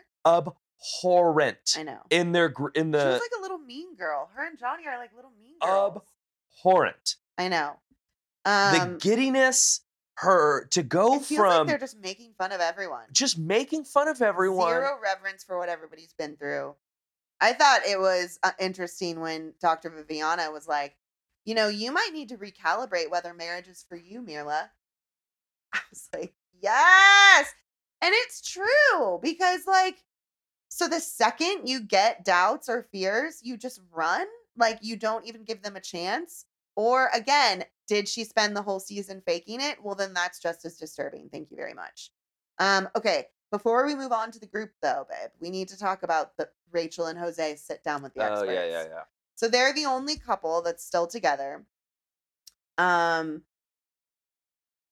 abhorrent 1.03 1.75
i 1.77 1.83
know 1.83 1.99
in 2.09 2.31
their 2.31 2.49
gr- 2.49 2.69
in 2.75 2.87
she 2.87 2.91
the 2.97 3.05
was 3.05 3.19
like 3.21 3.39
a 3.39 3.41
little 3.41 3.57
mean 3.57 3.95
girl 3.95 4.29
her 4.35 4.45
and 4.47 4.57
johnny 4.59 4.85
are 4.87 4.97
like 4.97 5.11
little 5.15 5.31
mean 5.41 5.53
girls 5.61 6.01
abhorrent. 6.63 7.15
I 7.37 7.49
know. 7.49 7.75
the 8.45 8.81
Um, 8.81 8.97
giddiness, 8.97 9.81
her 10.15 10.65
to 10.71 10.81
go 10.81 11.19
feels 11.19 11.39
like 11.39 11.51
from 11.57 11.67
they're 11.67 11.77
just 11.77 11.99
making 11.99 12.33
fun 12.37 12.51
of 12.51 12.59
everyone. 12.61 13.03
just 13.11 13.37
making 13.37 13.83
fun 13.83 14.07
of 14.07 14.21
everyone. 14.23 14.69
Zero 14.69 14.97
reverence 15.01 15.43
for 15.43 15.57
what 15.59 15.69
everybody's 15.69 16.13
been 16.13 16.35
through. 16.35 16.75
I 17.39 17.53
thought 17.53 17.81
it 17.87 17.99
was 17.99 18.39
uh, 18.41 18.51
interesting 18.59 19.19
when 19.19 19.53
Dr. 19.61 19.91
Viviana 19.91 20.49
was 20.51 20.67
like, 20.67 20.95
you 21.45 21.53
know, 21.53 21.67
you 21.67 21.91
might 21.91 22.09
need 22.11 22.29
to 22.29 22.37
recalibrate 22.37 23.11
whether 23.11 23.31
marriage 23.35 23.67
is 23.67 23.85
for 23.87 23.95
you, 23.95 24.21
Myrla. 24.23 24.71
I 25.73 25.79
was 25.91 26.09
like, 26.11 26.33
yes. 26.59 27.53
And 28.01 28.11
it's 28.15 28.41
true 28.41 29.19
because, 29.21 29.67
like, 29.67 29.97
so 30.77 30.87
the 30.87 30.99
second 30.99 31.65
you 31.67 31.81
get 31.81 32.23
doubts 32.23 32.69
or 32.69 32.83
fears, 32.91 33.39
you 33.41 33.57
just 33.57 33.81
run. 33.91 34.27
Like, 34.55 34.77
you 34.83 34.95
don't 34.95 35.25
even 35.25 35.43
give 35.43 35.63
them 35.63 35.75
a 35.75 35.81
chance. 35.81 36.45
Or 36.75 37.09
again, 37.15 37.63
did 37.87 38.07
she 38.07 38.23
spend 38.23 38.55
the 38.55 38.61
whole 38.61 38.79
season 38.79 39.23
faking 39.25 39.59
it? 39.59 39.77
Well, 39.83 39.95
then 39.95 40.13
that's 40.13 40.39
just 40.39 40.63
as 40.65 40.77
disturbing. 40.77 41.29
Thank 41.31 41.49
you 41.49 41.57
very 41.57 41.73
much. 41.73 42.11
Um, 42.59 42.87
okay, 42.95 43.25
before 43.51 43.87
we 43.87 43.95
move 43.95 44.11
on 44.11 44.29
to 44.29 44.39
the 44.39 44.45
group, 44.45 44.69
though, 44.83 45.07
babe, 45.09 45.31
we 45.41 45.49
need 45.49 45.67
to 45.69 45.79
talk 45.79 46.03
about 46.03 46.37
the 46.37 46.47
Rachel 46.71 47.07
and 47.07 47.17
Jose 47.17 47.55
sit 47.55 47.83
down 47.83 48.03
with 48.03 48.13
the 48.13 48.21
experts. 48.21 48.43
Oh 48.47 48.51
yeah, 48.51 48.65
yeah, 48.65 48.83
yeah. 48.83 49.01
So 49.33 49.47
they're 49.47 49.73
the 49.73 49.85
only 49.85 50.15
couple 50.17 50.61
that's 50.61 50.85
still 50.85 51.07
together. 51.07 51.65
Um, 52.77 53.41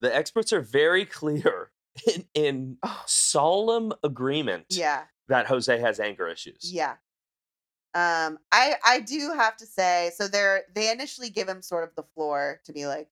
The 0.02 0.16
experts 0.16 0.52
are 0.52 0.62
very 0.62 1.06
clear 1.20 1.70
in, 2.08 2.26
in 2.34 2.78
Oh. 2.82 3.04
solemn 3.06 3.94
agreement 4.04 4.66
yeah, 4.70 5.04
that 5.28 5.48
Jose 5.48 5.78
has 5.80 6.00
anger 6.00 6.28
issues. 6.28 6.72
yeah. 6.72 6.96
Um, 7.94 8.40
I 8.52 8.76
I 8.84 9.00
do 9.00 9.32
have 9.38 9.56
to 9.58 9.66
say, 9.66 10.12
so 10.16 10.28
they're 10.28 10.64
they 10.74 10.92
initially 10.92 11.30
give 11.30 11.48
him 11.48 11.62
sort 11.62 11.86
of 11.86 11.96
the 11.96 12.04
floor 12.14 12.60
to 12.66 12.74
be 12.74 12.88
like, 12.88 13.08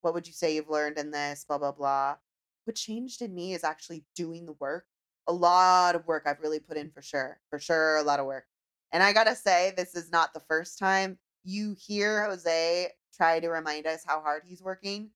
what 0.00 0.14
would 0.14 0.26
you 0.26 0.32
say 0.32 0.54
you've 0.54 0.70
learned 0.70 0.98
in 0.98 1.10
this? 1.10 1.44
Blah 1.46 1.58
blah 1.58 1.72
blah. 1.72 2.16
What 2.64 2.76
changed 2.76 3.20
in 3.20 3.34
me 3.34 3.52
is 3.52 3.62
actually 3.62 4.04
doing 4.16 4.46
the 4.46 4.54
work. 4.54 4.86
A 5.26 5.32
lot 5.32 5.94
of 5.94 6.06
work 6.06 6.22
I've 6.26 6.40
really 6.40 6.60
put 6.60 6.78
in 6.78 6.90
for 6.90 7.02
sure. 7.02 7.40
For 7.50 7.58
sure, 7.58 7.96
a 7.96 8.02
lot 8.02 8.20
of 8.20 8.26
work. 8.26 8.44
And 8.90 9.02
I 9.02 9.12
gotta 9.12 9.34
say, 9.36 9.74
this 9.76 9.94
is 9.94 10.10
not 10.10 10.32
the 10.32 10.40
first 10.40 10.78
time 10.78 11.18
you 11.44 11.76
hear 11.78 12.24
Jose 12.24 12.88
try 13.14 13.40
to 13.40 13.48
remind 13.48 13.86
us 13.86 14.02
how 14.06 14.20
hard 14.20 14.42
he's 14.46 14.62
working 14.62 15.10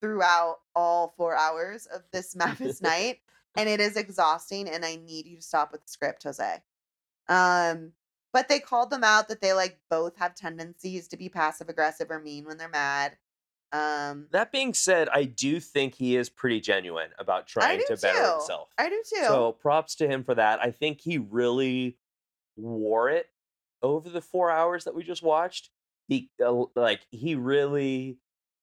throughout 0.00 0.56
all 0.74 1.14
four 1.16 1.36
hours 1.36 1.86
of 1.86 2.02
this 2.12 2.34
MAFS 2.36 2.82
night. 2.82 3.18
And 3.56 3.68
it 3.68 3.80
is 3.80 3.96
exhausting, 3.96 4.68
and 4.68 4.84
I 4.84 4.96
need 4.96 5.26
you 5.26 5.36
to 5.36 5.42
stop 5.42 5.72
with 5.72 5.82
the 5.82 5.88
script, 5.88 6.22
Jose. 6.24 6.62
Um, 7.28 7.92
but 8.32 8.48
they 8.48 8.58
called 8.60 8.90
them 8.90 9.04
out 9.04 9.28
that 9.28 9.40
they 9.40 9.52
like 9.52 9.78
both 9.90 10.16
have 10.16 10.34
tendencies 10.34 11.08
to 11.08 11.16
be 11.16 11.28
passive 11.28 11.68
aggressive 11.68 12.10
or 12.10 12.18
mean 12.18 12.46
when 12.46 12.56
they're 12.56 12.68
mad. 12.68 13.16
Um, 13.72 14.26
That 14.32 14.52
being 14.52 14.74
said, 14.74 15.08
I 15.10 15.24
do 15.24 15.60
think 15.60 15.94
he 15.94 16.16
is 16.16 16.28
pretty 16.28 16.60
genuine 16.60 17.10
about 17.18 17.46
trying 17.46 17.80
to 17.86 17.96
better 17.96 18.32
himself. 18.32 18.68
I 18.78 18.88
do 18.88 19.02
too. 19.08 19.24
So 19.24 19.52
props 19.52 19.96
to 19.96 20.08
him 20.08 20.24
for 20.24 20.34
that. 20.34 20.60
I 20.62 20.70
think 20.70 21.00
he 21.00 21.18
really 21.18 21.98
wore 22.56 23.08
it 23.08 23.26
over 23.82 24.08
the 24.10 24.20
four 24.20 24.50
hours 24.50 24.84
that 24.84 24.94
we 24.94 25.02
just 25.02 25.22
watched. 25.22 25.70
He 26.08 26.30
uh, 26.44 26.64
like 26.76 27.06
he 27.10 27.34
really 27.34 28.18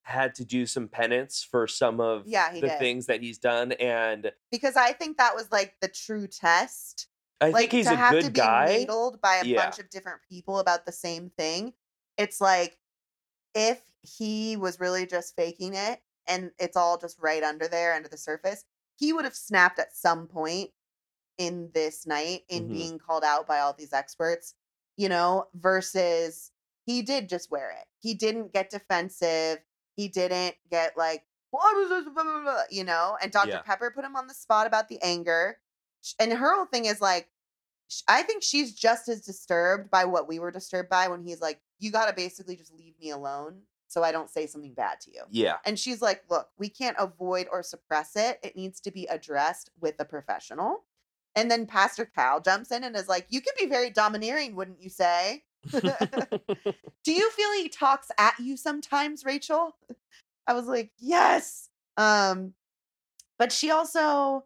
had 0.10 0.36
to 0.36 0.45
do 0.45 0.66
some 0.66 0.88
penance 0.88 1.43
for 1.43 1.68
some 1.68 2.01
of 2.01 2.28
Yeah, 2.28 2.51
the 2.53 2.62
did. 2.62 2.80
things 2.80 3.05
that 3.07 3.22
he's 3.22 3.38
done, 3.38 3.72
and 3.74 4.32
because 4.51 4.76
I 4.76 4.93
think 4.93 5.18
that 5.18 5.36
was 5.36 5.51
like 5.51 5.76
the 5.82 5.88
true 5.88 6.28
test. 6.28 7.07
I 7.41 7.51
like 7.53 7.70
think 7.70 7.72
he's 7.72 7.86
to 7.86 7.93
a 7.93 7.95
have 7.95 8.20
to 8.20 8.30
be 8.30 8.32
guy. 8.32 8.68
needled 8.80 9.22
by 9.22 9.36
a 9.36 9.45
Yeah. 9.45 9.64
bunch 9.64 9.80
of 9.80 9.89
different 9.89 10.22
people 10.30 10.60
about 10.60 10.86
the 10.86 10.91
same 10.91 11.30
thing. 11.38 11.74
It's 12.18 12.41
like 12.41 12.78
if 13.53 13.82
he 14.01 14.57
was 14.57 14.80
really 14.80 15.05
just 15.05 15.36
faking 15.36 15.74
it 15.76 16.01
and 16.28 16.51
it's 16.60 16.78
all 16.78 16.97
just 16.97 17.20
right 17.20 17.43
under 17.43 17.68
there 17.68 17.93
under 17.93 18.10
the 18.10 18.18
surface, 18.18 18.66
he 18.97 19.14
would 19.14 19.26
have 19.26 19.36
snapped 19.36 19.80
at 19.80 19.95
some 19.95 20.28
point 20.28 20.72
in 21.38 21.72
this 21.74 22.05
night 22.05 22.43
in 22.49 22.70
Mhm. 22.70 22.74
being 22.74 22.99
called 22.99 23.24
out 23.24 23.47
by 23.47 23.60
all 23.60 23.74
these 23.74 23.93
experts, 23.93 24.55
you 24.97 25.10
know, 25.10 25.47
versus 25.55 26.51
he 26.86 27.01
did 27.01 27.30
just 27.30 27.51
wear 27.51 27.72
it. 27.72 27.88
He 27.99 28.14
didn't 28.14 28.53
get 28.53 28.70
defensive. 28.70 29.60
He 29.99 30.07
didn't 30.07 30.55
get 30.71 30.95
like, 30.95 31.25
you 32.71 32.83
know, 32.85 33.17
and 33.21 33.31
Dr. 33.33 33.49
Yeah. 33.49 33.61
Pepper 33.63 33.91
put 33.93 34.05
him 34.05 34.15
on 34.15 34.27
the 34.27 34.33
spot 34.33 34.65
about 34.65 34.87
the 34.87 34.97
anger. 35.01 35.57
And 36.19 36.31
her 36.31 36.55
whole 36.55 36.67
thing 36.67 36.85
is 36.85 37.01
like, 37.01 37.27
I 38.07 38.21
think 38.21 38.41
she's 38.41 38.73
just 38.73 39.09
as 39.09 39.19
disturbed 39.19 39.91
by 39.91 40.05
what 40.05 40.25
we 40.25 40.39
were 40.39 40.51
disturbed 40.51 40.89
by 40.89 41.09
when 41.09 41.21
he's 41.21 41.41
like, 41.41 41.59
you 41.79 41.91
got 41.91 42.07
to 42.07 42.15
basically 42.15 42.55
just 42.55 42.73
leave 42.73 42.93
me 42.97 43.09
alone 43.09 43.63
so 43.89 44.01
I 44.01 44.13
don't 44.13 44.29
say 44.29 44.47
something 44.47 44.73
bad 44.73 45.01
to 45.01 45.11
you. 45.11 45.23
Yeah, 45.31 45.57
And 45.65 45.77
she's 45.77 46.01
like, 46.01 46.23
look, 46.29 46.47
we 46.57 46.69
can't 46.69 46.95
avoid 46.97 47.47
or 47.51 47.61
suppress 47.61 48.15
it. 48.15 48.39
It 48.41 48.55
needs 48.55 48.79
to 48.81 48.91
be 48.91 49.05
addressed 49.07 49.69
with 49.81 49.95
a 49.99 50.05
professional. 50.05 50.85
And 51.35 51.51
then 51.51 51.65
Pastor 51.65 52.05
Cal 52.05 52.39
jumps 52.39 52.71
in 52.71 52.85
and 52.85 52.95
is 52.95 53.09
like, 53.09 53.25
you 53.27 53.41
can 53.41 53.53
be 53.59 53.65
very 53.65 53.89
domineering, 53.89 54.55
wouldn't 54.55 54.81
you 54.81 54.89
say? 54.89 55.43
Do 55.72 57.14
you 57.14 57.32
feel 57.32 57.51
he 57.53 57.70
talks 57.70 58.12
at 58.18 58.39
you 58.39 58.57
sometimes, 58.57 59.26
Rachel? 59.26 59.76
I 60.47 60.53
was 60.53 60.66
like, 60.66 60.91
yes. 60.97 61.70
Um, 61.97 62.53
but 63.38 63.51
she 63.51 63.72
also, 63.72 64.45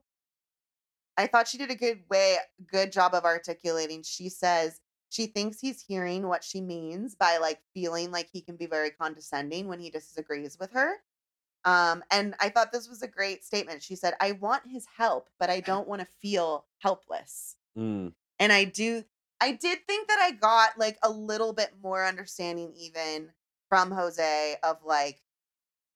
I 1.18 1.28
thought 1.28 1.48
she 1.48 1.58
did 1.58 1.72
a 1.72 1.76
good 1.76 2.02
way, 2.10 2.38
good 2.68 2.92
job 2.92 3.14
of 3.14 3.26
articulating. 3.26 4.04
She 4.04 4.30
says 4.30 4.80
she 5.10 5.28
thinks 5.28 5.60
he's 5.60 5.82
hearing 5.82 6.28
what 6.28 6.44
she 6.44 6.60
means 6.60 7.16
by 7.16 7.38
like 7.38 7.60
feeling 7.74 8.12
like 8.12 8.30
he 8.32 8.42
can 8.42 8.56
be 8.56 8.66
very 8.66 8.90
condescending 8.90 9.68
when 9.68 9.80
he 9.80 9.90
disagrees 9.90 10.58
with 10.60 10.72
her. 10.72 10.96
Um, 11.66 12.04
and 12.12 12.36
I 12.40 12.50
thought 12.50 12.72
this 12.72 12.90
was 12.90 13.04
a 13.04 13.08
great 13.08 13.44
statement. 13.46 13.84
She 13.84 13.96
said, 13.96 14.16
I 14.20 14.34
want 14.34 14.64
his 14.68 14.86
help, 14.98 15.30
but 15.40 15.50
I 15.50 15.60
don't 15.62 15.88
want 15.88 16.02
to 16.02 16.08
feel 16.22 16.66
helpless. 16.80 17.56
Mm, 17.78 18.14
And 18.40 18.52
I 18.52 18.66
do, 18.66 19.04
I 19.44 19.52
did 19.52 19.80
think 19.86 20.08
that 20.08 20.20
I 20.20 20.32
got 20.32 20.80
like 20.80 20.98
a 21.04 21.10
little 21.10 21.52
bit 21.52 21.72
more 21.84 22.06
understanding 22.06 22.74
even 22.78 23.32
from 23.68 23.92
Jose 23.92 24.56
of 24.64 24.78
like, 24.86 25.22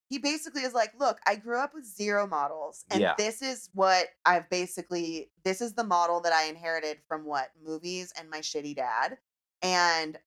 he 0.09 0.17
basically 0.17 0.63
is 0.63 0.73
like, 0.73 0.93
look, 0.99 1.19
I 1.25 1.35
grew 1.35 1.57
up 1.57 1.73
with 1.73 1.85
zero 1.85 2.27
models, 2.27 2.83
and 2.91 3.01
Yeah. 3.01 3.15
this 3.17 3.41
is 3.41 3.69
what 3.73 4.07
I've 4.25 4.49
basically, 4.49 5.31
this 5.43 5.61
is 5.61 5.73
the 5.75 5.83
model 5.85 6.19
that 6.21 6.33
I 6.33 6.45
inherited 6.45 6.99
from 7.07 7.23
what 7.25 7.51
movies 7.63 8.11
and 8.17 8.29
my 8.29 8.39
shitty 8.39 8.75
dad. 8.75 9.17
And 9.61 10.17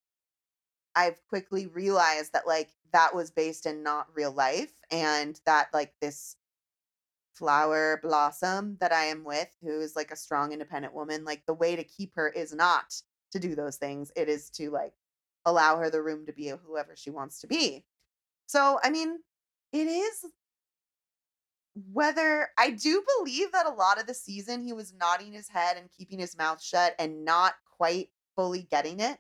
I've 0.95 1.21
quickly 1.29 1.67
realized 1.67 2.33
that 2.33 2.47
like 2.47 2.71
that 2.93 3.15
was 3.15 3.31
based 3.31 3.67
in 3.67 3.83
not 3.83 4.09
real 4.15 4.33
life, 4.33 4.73
and 4.91 5.39
that 5.45 5.69
like 5.75 5.93
this 6.01 6.37
flower 7.35 8.01
blossom 8.03 8.77
that 8.81 8.93
I 8.93 9.05
am 9.05 9.25
with, 9.25 9.49
who 9.63 9.81
is 9.81 9.95
like 9.97 10.11
a 10.11 10.17
strong, 10.17 10.53
independent 10.53 10.95
woman, 10.95 11.25
like 11.25 11.45
the 11.47 11.55
way 11.55 11.77
to 11.77 11.85
keep 11.85 12.15
her 12.17 12.29
is 12.29 12.53
not 12.53 13.03
to 13.33 13.39
do 13.39 13.55
those 13.55 13.77
things. 13.77 14.13
It 14.17 14.29
is 14.29 14.51
to 14.51 14.71
like 14.71 14.93
allow 15.45 15.79
her 15.79 15.91
the 15.91 16.03
room 16.03 16.27
to 16.27 16.33
be 16.33 16.53
whoever 16.67 16.95
she 16.97 17.11
wants 17.11 17.41
to 17.41 17.47
be. 17.47 17.85
So, 18.47 18.79
I 18.83 18.91
mean, 18.91 19.19
it 19.73 19.87
is 19.87 20.27
whether 21.93 22.49
I 22.59 22.71
do 22.71 23.03
believe 23.19 23.53
that 23.53 23.67
a 23.67 23.71
lot 23.71 24.01
of 24.01 24.07
the 24.07 24.15
season 24.15 24.63
he 24.63 24.73
was 24.73 24.93
nodding 24.93 25.33
his 25.33 25.49
head 25.49 25.77
and 25.77 25.89
keeping 25.97 26.19
his 26.19 26.37
mouth 26.37 26.63
shut 26.63 26.95
and 26.99 27.25
not 27.25 27.55
quite 27.79 28.09
fully 28.37 28.67
getting 28.71 29.01
it. 29.01 29.19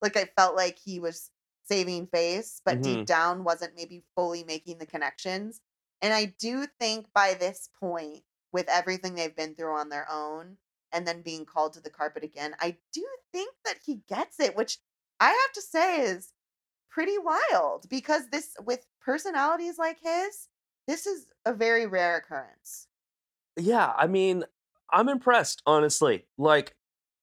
Like 0.00 0.16
I 0.16 0.28
felt 0.36 0.56
like 0.56 0.78
he 0.78 1.00
was 1.00 1.30
saving 1.64 2.06
face, 2.06 2.62
but 2.64 2.82
deep 2.82 2.98
mm-hmm. 2.98 3.04
down 3.04 3.44
wasn't 3.44 3.76
maybe 3.76 4.02
fully 4.16 4.44
making 4.44 4.78
the 4.78 4.86
connections. 4.86 5.60
And 6.00 6.14
I 6.14 6.34
do 6.38 6.66
think 6.78 7.06
by 7.14 7.34
this 7.38 7.68
point, 7.78 8.22
with 8.52 8.68
everything 8.68 9.14
they've 9.14 9.36
been 9.36 9.54
through 9.54 9.76
on 9.76 9.88
their 9.88 10.10
own 10.10 10.56
and 10.92 11.06
then 11.06 11.22
being 11.22 11.44
called 11.44 11.72
to 11.74 11.80
the 11.80 11.90
carpet 11.90 12.24
again, 12.24 12.54
I 12.60 12.76
do 12.92 13.06
think 13.32 13.54
that 13.64 13.78
he 13.84 14.02
gets 14.08 14.40
it, 14.40 14.56
which 14.56 14.78
I 15.18 15.28
have 15.28 15.52
to 15.54 15.62
say 15.62 16.00
is 16.00 16.32
pretty 16.90 17.16
wild 17.18 17.88
because 17.88 18.28
this, 18.30 18.54
with 18.64 18.86
personalities 19.00 19.78
like 19.78 19.98
his, 20.02 20.48
this 20.88 21.06
is 21.06 21.26
a 21.44 21.52
very 21.52 21.86
rare 21.86 22.16
occurrence. 22.16 22.88
yeah. 23.56 23.92
I 23.96 24.06
mean, 24.06 24.44
I'm 24.92 25.08
impressed, 25.08 25.62
honestly. 25.66 26.26
Like, 26.36 26.74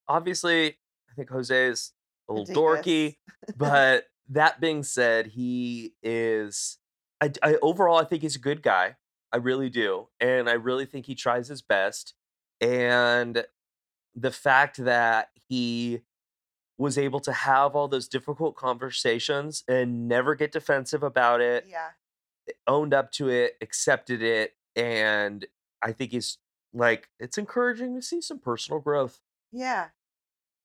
obviously, 0.08 0.78
I 1.10 1.14
think 1.16 1.30
Jose 1.30 1.68
is 1.68 1.94
a 2.30 2.34
little 2.34 2.56
dorky, 2.56 3.18
but 3.58 4.06
that 4.30 4.60
being 4.60 4.84
said, 4.84 5.28
he 5.28 5.94
is. 6.02 6.78
I, 7.20 7.32
I 7.42 7.56
overall, 7.62 7.98
I 7.98 8.04
think 8.04 8.22
he's 8.22 8.36
a 8.36 8.40
good 8.40 8.62
guy. 8.62 8.96
I 9.34 9.38
really 9.38 9.70
do, 9.70 10.08
and 10.20 10.50
I 10.50 10.54
really 10.54 10.86
think 10.86 11.06
he 11.06 11.16
tries 11.16 11.48
his 11.48 11.62
best. 11.62 12.14
And 12.62 13.46
the 14.18 14.32
fact 14.32 14.78
that 14.84 15.30
he 15.48 16.02
was 16.78 16.98
able 16.98 17.20
to 17.22 17.32
have 17.32 17.76
all 17.76 17.88
those 17.88 18.08
difficult 18.08 18.56
conversations 18.56 19.64
and 19.68 20.08
never 20.08 20.36
get 20.36 20.52
defensive 20.52 21.04
about 21.04 21.40
it, 21.40 21.66
yeah. 21.70 21.90
Eh, 22.50 22.54
owned 22.68 22.94
up 22.94 23.12
to 23.12 23.30
it, 23.30 23.54
accepted 23.62 24.22
it, 24.22 24.56
and 24.76 25.46
I 25.82 25.92
think 25.92 26.12
he's 26.12 26.40
like 26.74 27.10
it's 27.20 27.38
encouraging 27.38 27.96
to 27.96 28.02
see 28.02 28.22
some 28.22 28.40
personal 28.40 28.80
growth. 28.80 29.22
Yeah. 29.52 29.88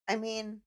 I 0.09 0.17
mean, 0.17 0.63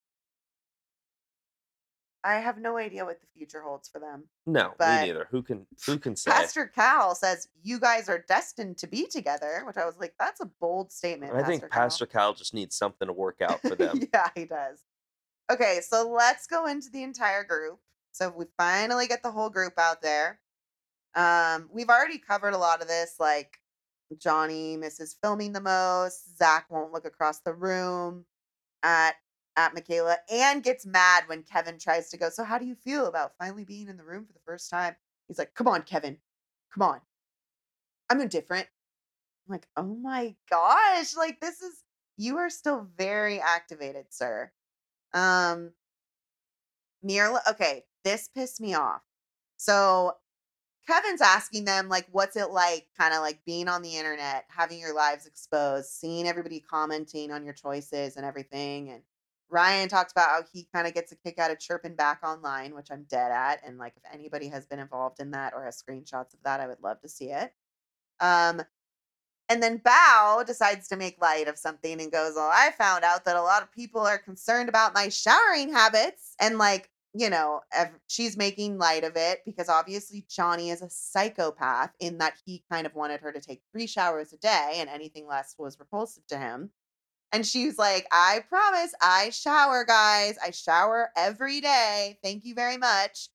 I 2.25 2.35
have 2.39 2.57
no 2.57 2.77
idea 2.77 3.05
what 3.05 3.21
the 3.21 3.27
future 3.37 3.61
holds 3.61 3.87
for 3.87 3.99
them. 3.99 4.23
No, 4.47 4.73
But- 4.79 5.01
me 5.01 5.07
neither. 5.07 5.27
Who 5.31 5.43
can 5.43 5.67
who 5.85 5.99
can 5.99 6.15
say? 6.15 6.31
Pastor 6.31 6.65
Cal 6.65 7.13
says 7.15 7.47
you 7.63 7.79
guys 7.79 8.09
are 8.09 8.25
destined 8.27 8.77
to 8.79 8.87
be 8.87 9.05
together, 9.05 9.61
which 9.67 9.77
I 9.77 9.85
was 9.85 9.97
like, 9.99 10.15
that's 10.19 10.41
a 10.41 10.45
bold 10.59 10.91
statement. 10.91 11.33
I 11.35 11.43
think 11.43 11.61
Cal." 11.61 11.69
Pastor 11.69 12.05
Cal 12.07 12.33
just 12.33 12.53
needs 12.53 12.75
something 12.75 13.07
to 13.07 13.13
work 13.13 13.41
out 13.41 13.61
for 13.61 13.75
them. 13.75 14.01
yeah, 14.13 14.29
he 14.35 14.45
does. 14.45 14.79
Okay, 15.51 15.79
so 15.87 16.09
let's 16.09 16.47
go 16.47 16.65
into 16.65 16.89
the 16.89 17.03
entire 17.03 17.43
group. 17.43 17.79
So 18.11 18.33
we 18.35 18.45
finally 18.57 19.05
get 19.07 19.21
the 19.21 19.31
whole 19.31 19.49
group 19.51 19.77
out 19.77 20.01
there. 20.01 20.39
Um, 21.13 21.69
we've 21.71 21.89
already 21.89 22.17
covered 22.17 22.53
a 22.53 22.57
lot 22.57 22.81
of 22.81 22.87
this, 22.87 23.15
like 23.19 23.59
Johnny 24.17 24.77
misses 24.77 25.15
filming 25.21 25.51
the 25.53 25.61
most. 25.61 26.37
Zach 26.37 26.65
won't 26.69 26.91
look 26.93 27.05
across 27.05 27.39
the 27.41 27.53
room 27.53 28.25
at 28.83 29.15
at 29.57 29.73
Michaela 29.73 30.17
and 30.31 30.63
gets 30.63 30.85
mad 30.85 31.23
when 31.27 31.43
Kevin 31.43 31.79
tries 31.79 32.09
to 32.09 32.17
go. 32.17 32.29
So 32.29 32.43
how 32.43 32.57
do 32.57 32.65
you 32.65 32.75
feel 32.75 33.07
about 33.07 33.33
finally 33.37 33.63
being 33.63 33.87
in 33.87 33.97
the 33.97 34.03
room 34.03 34.25
for 34.25 34.33
the 34.33 34.39
first 34.45 34.69
time? 34.69 34.95
He's 35.27 35.39
like, 35.39 35.53
"Come 35.55 35.67
on, 35.67 35.83
Kevin, 35.83 36.17
come 36.73 36.83
on. 36.83 37.01
I'm 38.09 38.21
indifferent." 38.21 38.67
I'm 39.47 39.53
like, 39.53 39.67
"Oh 39.77 39.95
my 39.95 40.35
gosh! 40.49 41.15
Like 41.15 41.39
this 41.39 41.61
is 41.61 41.83
you 42.17 42.37
are 42.37 42.49
still 42.49 42.87
very 42.97 43.39
activated, 43.39 44.07
sir." 44.13 44.51
Um, 45.13 45.71
Myrla. 47.03 47.39
Okay, 47.49 47.85
this 48.03 48.27
pissed 48.27 48.61
me 48.61 48.73
off. 48.73 49.01
So 49.57 50.15
Kevin's 50.87 51.21
asking 51.21 51.65
them 51.65 51.89
like, 51.89 52.07
what's 52.11 52.35
it 52.35 52.51
like, 52.51 52.87
kind 52.97 53.13
of 53.13 53.21
like 53.21 53.43
being 53.45 53.67
on 53.67 53.81
the 53.81 53.95
internet, 53.97 54.45
having 54.49 54.79
your 54.79 54.93
lives 54.95 55.25
exposed, 55.25 55.89
seeing 55.89 56.27
everybody 56.27 56.59
commenting 56.59 57.31
on 57.31 57.43
your 57.43 57.53
choices 57.53 58.17
and 58.17 58.25
everything. 58.25 58.89
And 58.89 59.01
Ryan 59.55 59.87
talks 59.87 60.11
about 60.11 60.29
how 60.29 60.41
he 60.51 60.67
kind 60.73 60.85
of 60.85 60.93
gets 60.93 61.13
a 61.13 61.15
kick 61.15 61.39
out 61.39 61.49
of 61.49 61.59
chirping 61.59 61.95
back 61.95 62.19
online, 62.23 62.75
which 62.75 62.89
I'm 62.91 63.05
dead 63.09 63.31
at. 63.31 63.61
And 63.65 63.77
like, 63.77 63.93
if 63.95 64.03
anybody 64.13 64.49
has 64.49 64.65
been 64.65 64.79
involved 64.79 65.21
in 65.21 65.31
that 65.31 65.53
or 65.53 65.63
has 65.63 65.81
screenshots 65.81 66.33
of 66.33 66.39
that, 66.43 66.59
I 66.59 66.67
would 66.67 66.83
love 66.83 66.99
to 67.01 67.07
see 67.07 67.31
it. 67.31 67.53
Um, 68.19 68.61
and 69.47 69.63
then 69.63 69.79
Bao 69.79 70.45
decides 70.45 70.89
to 70.89 70.97
make 70.97 71.21
light 71.21 71.47
of 71.47 71.57
something 71.57 72.01
and 72.01 72.11
goes, 72.11 72.33
Well, 72.35 72.49
I 72.51 72.71
found 72.77 73.05
out 73.05 73.23
that 73.23 73.37
a 73.37 73.41
lot 73.41 73.63
of 73.63 73.71
people 73.71 74.01
are 74.01 74.17
concerned 74.17 74.67
about 74.67 74.93
my 74.93 75.07
showering 75.07 75.71
habits. 75.71 76.35
And 76.41 76.57
like, 76.57 76.89
you 77.13 77.29
know, 77.29 77.61
she's 78.07 78.35
making 78.35 78.77
light 78.77 79.05
of 79.05 79.15
it 79.15 79.39
because 79.45 79.69
obviously 79.69 80.25
Johnny 80.29 80.69
is 80.69 80.81
a 80.81 80.89
psychopath 80.89 81.91
in 82.01 82.17
that 82.17 82.33
he 82.45 82.65
kind 82.69 82.85
of 82.85 82.93
wanted 82.93 83.21
her 83.21 83.31
to 83.31 83.39
take 83.39 83.61
three 83.71 83.87
showers 83.87 84.33
a 84.33 84.37
day 84.37 84.73
and 84.79 84.89
anything 84.89 85.25
less 85.25 85.55
was 85.57 85.79
repulsive 85.79 86.27
to 86.27 86.37
him. 86.37 86.71
And 87.35 87.45
she's 87.45 87.77
like, 87.77 88.07
I 88.13 88.45
promise 88.47 88.93
I 89.01 89.29
shower, 89.29 89.83
guys. 89.83 90.37
I 90.41 90.51
shower 90.51 91.09
every 91.17 91.59
day. 91.59 92.17
Thank 92.23 92.45
you 92.45 92.55
very 92.55 92.77
much. 92.77 93.27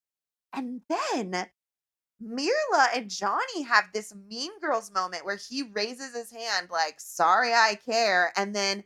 And 0.54 0.80
then 0.88 1.48
Myrla 2.24 2.96
and 2.96 3.10
Johnny 3.10 3.60
have 3.64 3.84
this 3.92 4.14
mean 4.14 4.52
girls 4.58 4.90
moment 4.90 5.26
where 5.26 5.36
he 5.36 5.64
raises 5.64 6.14
his 6.14 6.32
hand, 6.32 6.68
like, 6.70 6.94
sorry, 6.98 7.52
I 7.52 7.78
care. 7.84 8.32
And 8.38 8.56
then 8.56 8.84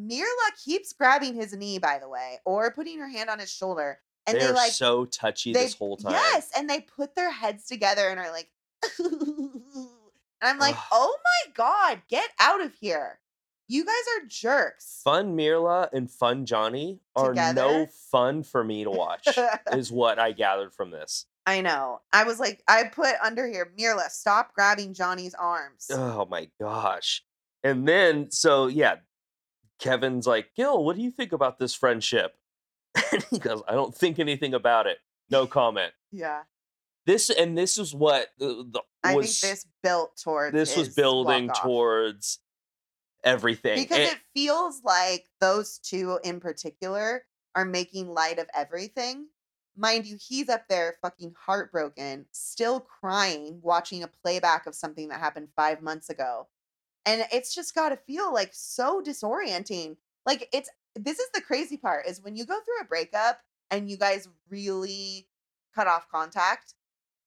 Myrla 0.00 0.24
keeps 0.64 0.94
grabbing 0.94 1.34
his 1.34 1.52
knee, 1.54 1.78
by 1.78 1.98
the 1.98 2.08
way, 2.08 2.38
or 2.46 2.72
putting 2.72 2.98
her 3.00 3.08
hand 3.08 3.28
on 3.28 3.40
his 3.40 3.52
shoulder. 3.52 3.98
And 4.26 4.40
They're 4.40 4.48
they 4.48 4.54
like, 4.54 4.72
so 4.72 5.04
touchy 5.04 5.52
they, 5.52 5.64
this 5.64 5.74
whole 5.74 5.98
time. 5.98 6.12
Yes. 6.12 6.50
And 6.56 6.70
they 6.70 6.80
put 6.80 7.14
their 7.14 7.30
heads 7.30 7.66
together 7.66 8.08
and 8.08 8.18
are 8.18 8.32
like, 8.32 8.48
and 8.98 9.90
I'm 10.40 10.58
like, 10.58 10.76
oh 10.90 11.18
my 11.22 11.52
God, 11.52 12.00
get 12.08 12.30
out 12.40 12.62
of 12.62 12.72
here. 12.80 13.20
You 13.74 13.84
guys 13.84 13.94
are 14.16 14.26
jerks. 14.28 15.00
Fun 15.02 15.36
Myrla 15.36 15.88
and 15.92 16.08
Fun 16.08 16.46
Johnny 16.46 17.00
are 17.16 17.34
no 17.34 17.88
fun 18.12 18.44
for 18.44 18.62
me 18.62 18.84
to 18.84 18.90
watch. 18.90 19.26
is 19.72 19.90
what 19.90 20.20
I 20.20 20.30
gathered 20.30 20.72
from 20.72 20.92
this. 20.92 21.26
I 21.44 21.60
know. 21.60 22.00
I 22.12 22.22
was 22.22 22.38
like, 22.38 22.62
I 22.68 22.84
put 22.84 23.16
under 23.20 23.48
here, 23.48 23.72
Myrla, 23.76 24.10
stop 24.10 24.54
grabbing 24.54 24.94
Johnny's 24.94 25.34
arms. 25.34 25.90
Oh 25.90 26.24
my 26.30 26.50
gosh. 26.60 27.24
And 27.64 27.88
then 27.88 28.30
so 28.30 28.68
yeah, 28.68 28.98
Kevin's 29.80 30.24
like, 30.24 30.54
Gil, 30.54 30.84
what 30.84 30.94
do 30.94 31.02
you 31.02 31.10
think 31.10 31.32
about 31.32 31.58
this 31.58 31.74
friendship? 31.74 32.36
And 33.12 33.24
he 33.28 33.40
goes, 33.40 33.60
I 33.66 33.72
don't 33.72 33.92
think 33.92 34.20
anything 34.20 34.54
about 34.54 34.86
it. 34.86 34.98
No 35.30 35.48
comment. 35.48 35.92
Yeah. 36.12 36.42
This 37.06 37.28
and 37.28 37.58
this 37.58 37.76
is 37.76 37.92
what 37.92 38.28
the, 38.38 38.64
the 38.70 38.82
I 39.02 39.16
was 39.16 39.40
think 39.40 39.50
this 39.52 39.66
built 39.82 40.16
towards 40.22 40.54
this 40.54 40.76
was 40.76 40.90
building 40.90 41.50
towards 41.60 42.38
everything. 43.24 43.78
because 43.78 43.98
And- 43.98 44.10
it 44.10 44.18
feels 44.34 44.82
like 44.84 45.26
those 45.40 45.78
two 45.78 46.18
in 46.24 46.40
particular 46.40 47.24
are 47.54 47.64
making 47.64 48.12
light 48.12 48.38
of 48.38 48.48
everything. 48.54 49.28
Mind 49.76 50.06
you, 50.06 50.16
he's 50.20 50.48
up 50.48 50.68
there 50.68 50.96
fucking 51.02 51.34
heartbroken, 51.36 52.26
still 52.30 52.80
crying, 52.80 53.58
watching 53.62 54.02
a 54.02 54.08
playback 54.08 54.66
of 54.66 54.74
something 54.74 55.08
that 55.08 55.18
happened 55.20 55.48
five 55.56 55.82
months 55.82 56.10
ago. 56.10 56.48
And 57.06 57.26
it's 57.32 57.54
just 57.54 57.74
got 57.74 57.88
to 57.90 57.96
feel 57.96 58.32
like 58.32 58.50
so 58.52 59.02
disorienting. 59.02 59.96
Like, 60.24 60.48
it's 60.52 60.70
this 60.94 61.18
is 61.18 61.28
the 61.34 61.40
crazy 61.40 61.76
part 61.76 62.06
is 62.06 62.22
when 62.22 62.36
you 62.36 62.46
go 62.46 62.54
through 62.60 62.80
a 62.80 62.84
breakup 62.84 63.40
and 63.70 63.90
you 63.90 63.96
guys 63.96 64.28
really 64.48 65.26
cut 65.74 65.88
off 65.88 66.08
contact, 66.08 66.74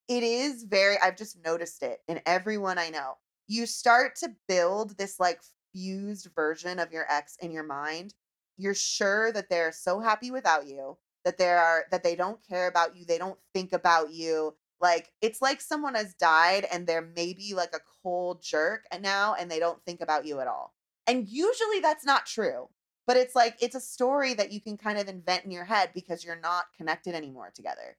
it 0.08 0.22
is 0.22 0.64
very, 0.64 0.96
I've 0.98 1.16
just 1.18 1.36
noticed 1.44 1.82
it 1.82 2.00
in 2.08 2.20
everyone 2.24 2.78
I 2.78 2.88
know. 2.88 3.18
You 3.46 3.66
start 3.66 4.16
to 4.16 4.30
build 4.48 4.96
this 4.96 5.20
like 5.20 5.42
fused 5.72 6.28
version 6.34 6.78
of 6.78 6.92
your 6.92 7.06
ex 7.10 7.36
in 7.40 7.50
your 7.50 7.64
mind. 7.64 8.14
You're 8.56 8.74
sure 8.74 9.32
that 9.32 9.48
they're 9.48 9.72
so 9.72 10.00
happy 10.00 10.30
without 10.30 10.66
you, 10.66 10.96
that 11.24 11.38
they 11.38 11.48
are 11.48 11.84
that 11.90 12.02
they 12.02 12.16
don't 12.16 12.40
care 12.46 12.68
about 12.68 12.96
you, 12.96 13.04
they 13.04 13.18
don't 13.18 13.38
think 13.54 13.72
about 13.72 14.12
you. 14.12 14.54
Like 14.80 15.10
it's 15.20 15.42
like 15.42 15.60
someone 15.60 15.94
has 15.94 16.14
died 16.14 16.66
and 16.72 16.86
they're 16.86 17.12
maybe 17.16 17.54
like 17.54 17.74
a 17.74 17.80
cold 18.02 18.42
jerk 18.42 18.84
and 18.90 19.02
now 19.02 19.34
and 19.34 19.50
they 19.50 19.58
don't 19.58 19.84
think 19.84 20.00
about 20.00 20.26
you 20.26 20.40
at 20.40 20.46
all. 20.46 20.74
And 21.06 21.28
usually 21.28 21.80
that's 21.80 22.04
not 22.04 22.26
true. 22.26 22.68
But 23.06 23.16
it's 23.16 23.34
like 23.34 23.56
it's 23.60 23.74
a 23.74 23.80
story 23.80 24.34
that 24.34 24.52
you 24.52 24.60
can 24.60 24.76
kind 24.76 24.98
of 24.98 25.08
invent 25.08 25.44
in 25.44 25.50
your 25.50 25.64
head 25.64 25.90
because 25.94 26.24
you're 26.24 26.38
not 26.38 26.66
connected 26.76 27.14
anymore 27.14 27.50
together. 27.54 27.96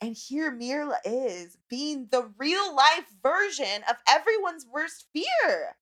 And 0.00 0.14
here 0.14 0.52
Myrla 0.52 0.98
is 1.04 1.56
being 1.70 2.08
the 2.10 2.30
real 2.36 2.74
life 2.76 3.06
version 3.22 3.82
of 3.88 3.96
everyone's 4.06 4.66
worst 4.70 5.06
fear 5.14 5.76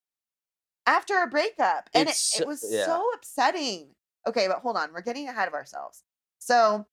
after 0.87 1.23
a 1.23 1.27
breakup. 1.27 1.91
And 1.95 2.09
it, 2.09 2.17
it 2.41 2.47
was 2.47 2.65
yeah. 2.69 2.87
so 2.87 3.05
upsetting. 3.15 3.89
Okay, 4.27 4.49
but 4.49 4.59
hold 4.59 4.77
on, 4.77 4.93
we're 4.93 5.03
getting 5.03 5.29
ahead 5.29 5.49
of 5.49 5.55
ourselves. 5.55 6.03
So, 6.39 6.87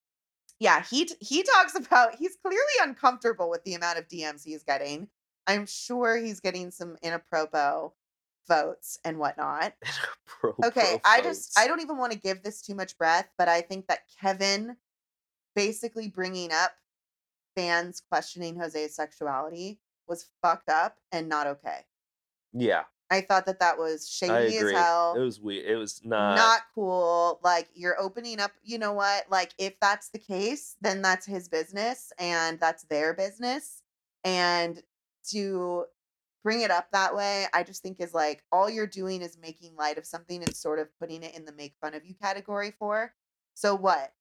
yeah, 0.59 0.83
he 0.83 1.09
he 1.19 1.43
talks 1.43 1.75
about 1.87 2.15
he's 2.15 2.37
clearly 2.41 2.61
uncomfortable 2.81 3.49
with 3.49 3.63
the 3.63 3.73
amount 3.73 3.99
of 3.99 4.07
DMs 4.07 4.43
he's 4.45 4.63
getting. 4.63 5.07
I'm 5.47 5.65
sure 5.65 6.17
he's 6.17 6.39
getting 6.39 6.71
some 6.71 6.97
inappropriate 7.01 7.91
votes 8.47 8.99
and 9.03 9.17
whatnot. 9.17 9.73
Okay, 10.63 10.99
I 11.05 11.21
just 11.21 11.57
I 11.59 11.67
don't 11.67 11.81
even 11.81 11.99
want 11.99 12.13
to 12.13 12.17
give 12.17 12.41
this 12.41 12.63
too 12.63 12.73
much 12.73 12.97
breath, 12.97 13.29
but 13.37 13.47
I 13.47 13.61
think 13.61 13.85
that 13.87 13.99
Kevin 14.19 14.75
basically 15.55 16.07
bringing 16.07 16.51
up 16.51 16.71
fans 17.55 18.01
questioning 18.09 18.55
Jose's 18.55 18.95
sexuality 18.95 19.79
was 20.07 20.29
fucked 20.41 20.69
up 20.69 20.97
and 21.11 21.29
not 21.29 21.45
okay. 21.45 21.85
Yeah, 22.53 22.83
I 23.11 23.19
thought 23.19 23.45
that 23.47 23.59
that 23.59 23.77
was 23.77 24.09
shady 24.09 24.57
as 24.57 24.71
hell. 24.71 25.15
It 25.17 25.19
was 25.19 25.41
weird. 25.41 25.65
It 25.65 25.75
was 25.75 25.99
not. 26.03 26.35
not 26.35 26.61
cool. 26.73 27.41
Like 27.43 27.67
you're 27.75 27.99
opening 27.99 28.39
up, 28.39 28.51
you 28.63 28.79
know 28.79 28.93
what? 28.93 29.25
Like 29.29 29.51
if 29.57 29.77
that's 29.81 30.09
the 30.09 30.17
case, 30.17 30.77
then 30.79 31.01
that's 31.01 31.25
his 31.25 31.49
business 31.49 32.13
and 32.17 32.57
that's 32.59 32.83
their 32.83 33.13
business. 33.13 33.83
And 34.23 34.81
to 35.31 35.85
bring 36.41 36.61
it 36.61 36.71
up 36.71 36.87
that 36.93 37.13
way, 37.13 37.47
I 37.53 37.63
just 37.63 37.83
think 37.83 37.99
is 37.99 38.13
like 38.13 38.43
all 38.49 38.69
you're 38.69 38.87
doing 38.87 39.21
is 39.21 39.37
making 39.37 39.75
light 39.75 39.97
of 39.97 40.05
something 40.05 40.41
and 40.41 40.55
sort 40.55 40.79
of 40.79 40.87
putting 40.97 41.21
it 41.21 41.35
in 41.35 41.43
the 41.43 41.51
make 41.51 41.75
fun 41.81 41.93
of 41.93 42.05
you 42.05 42.15
category 42.15 42.73
for. 42.79 43.13
So 43.55 43.75
what? 43.75 44.13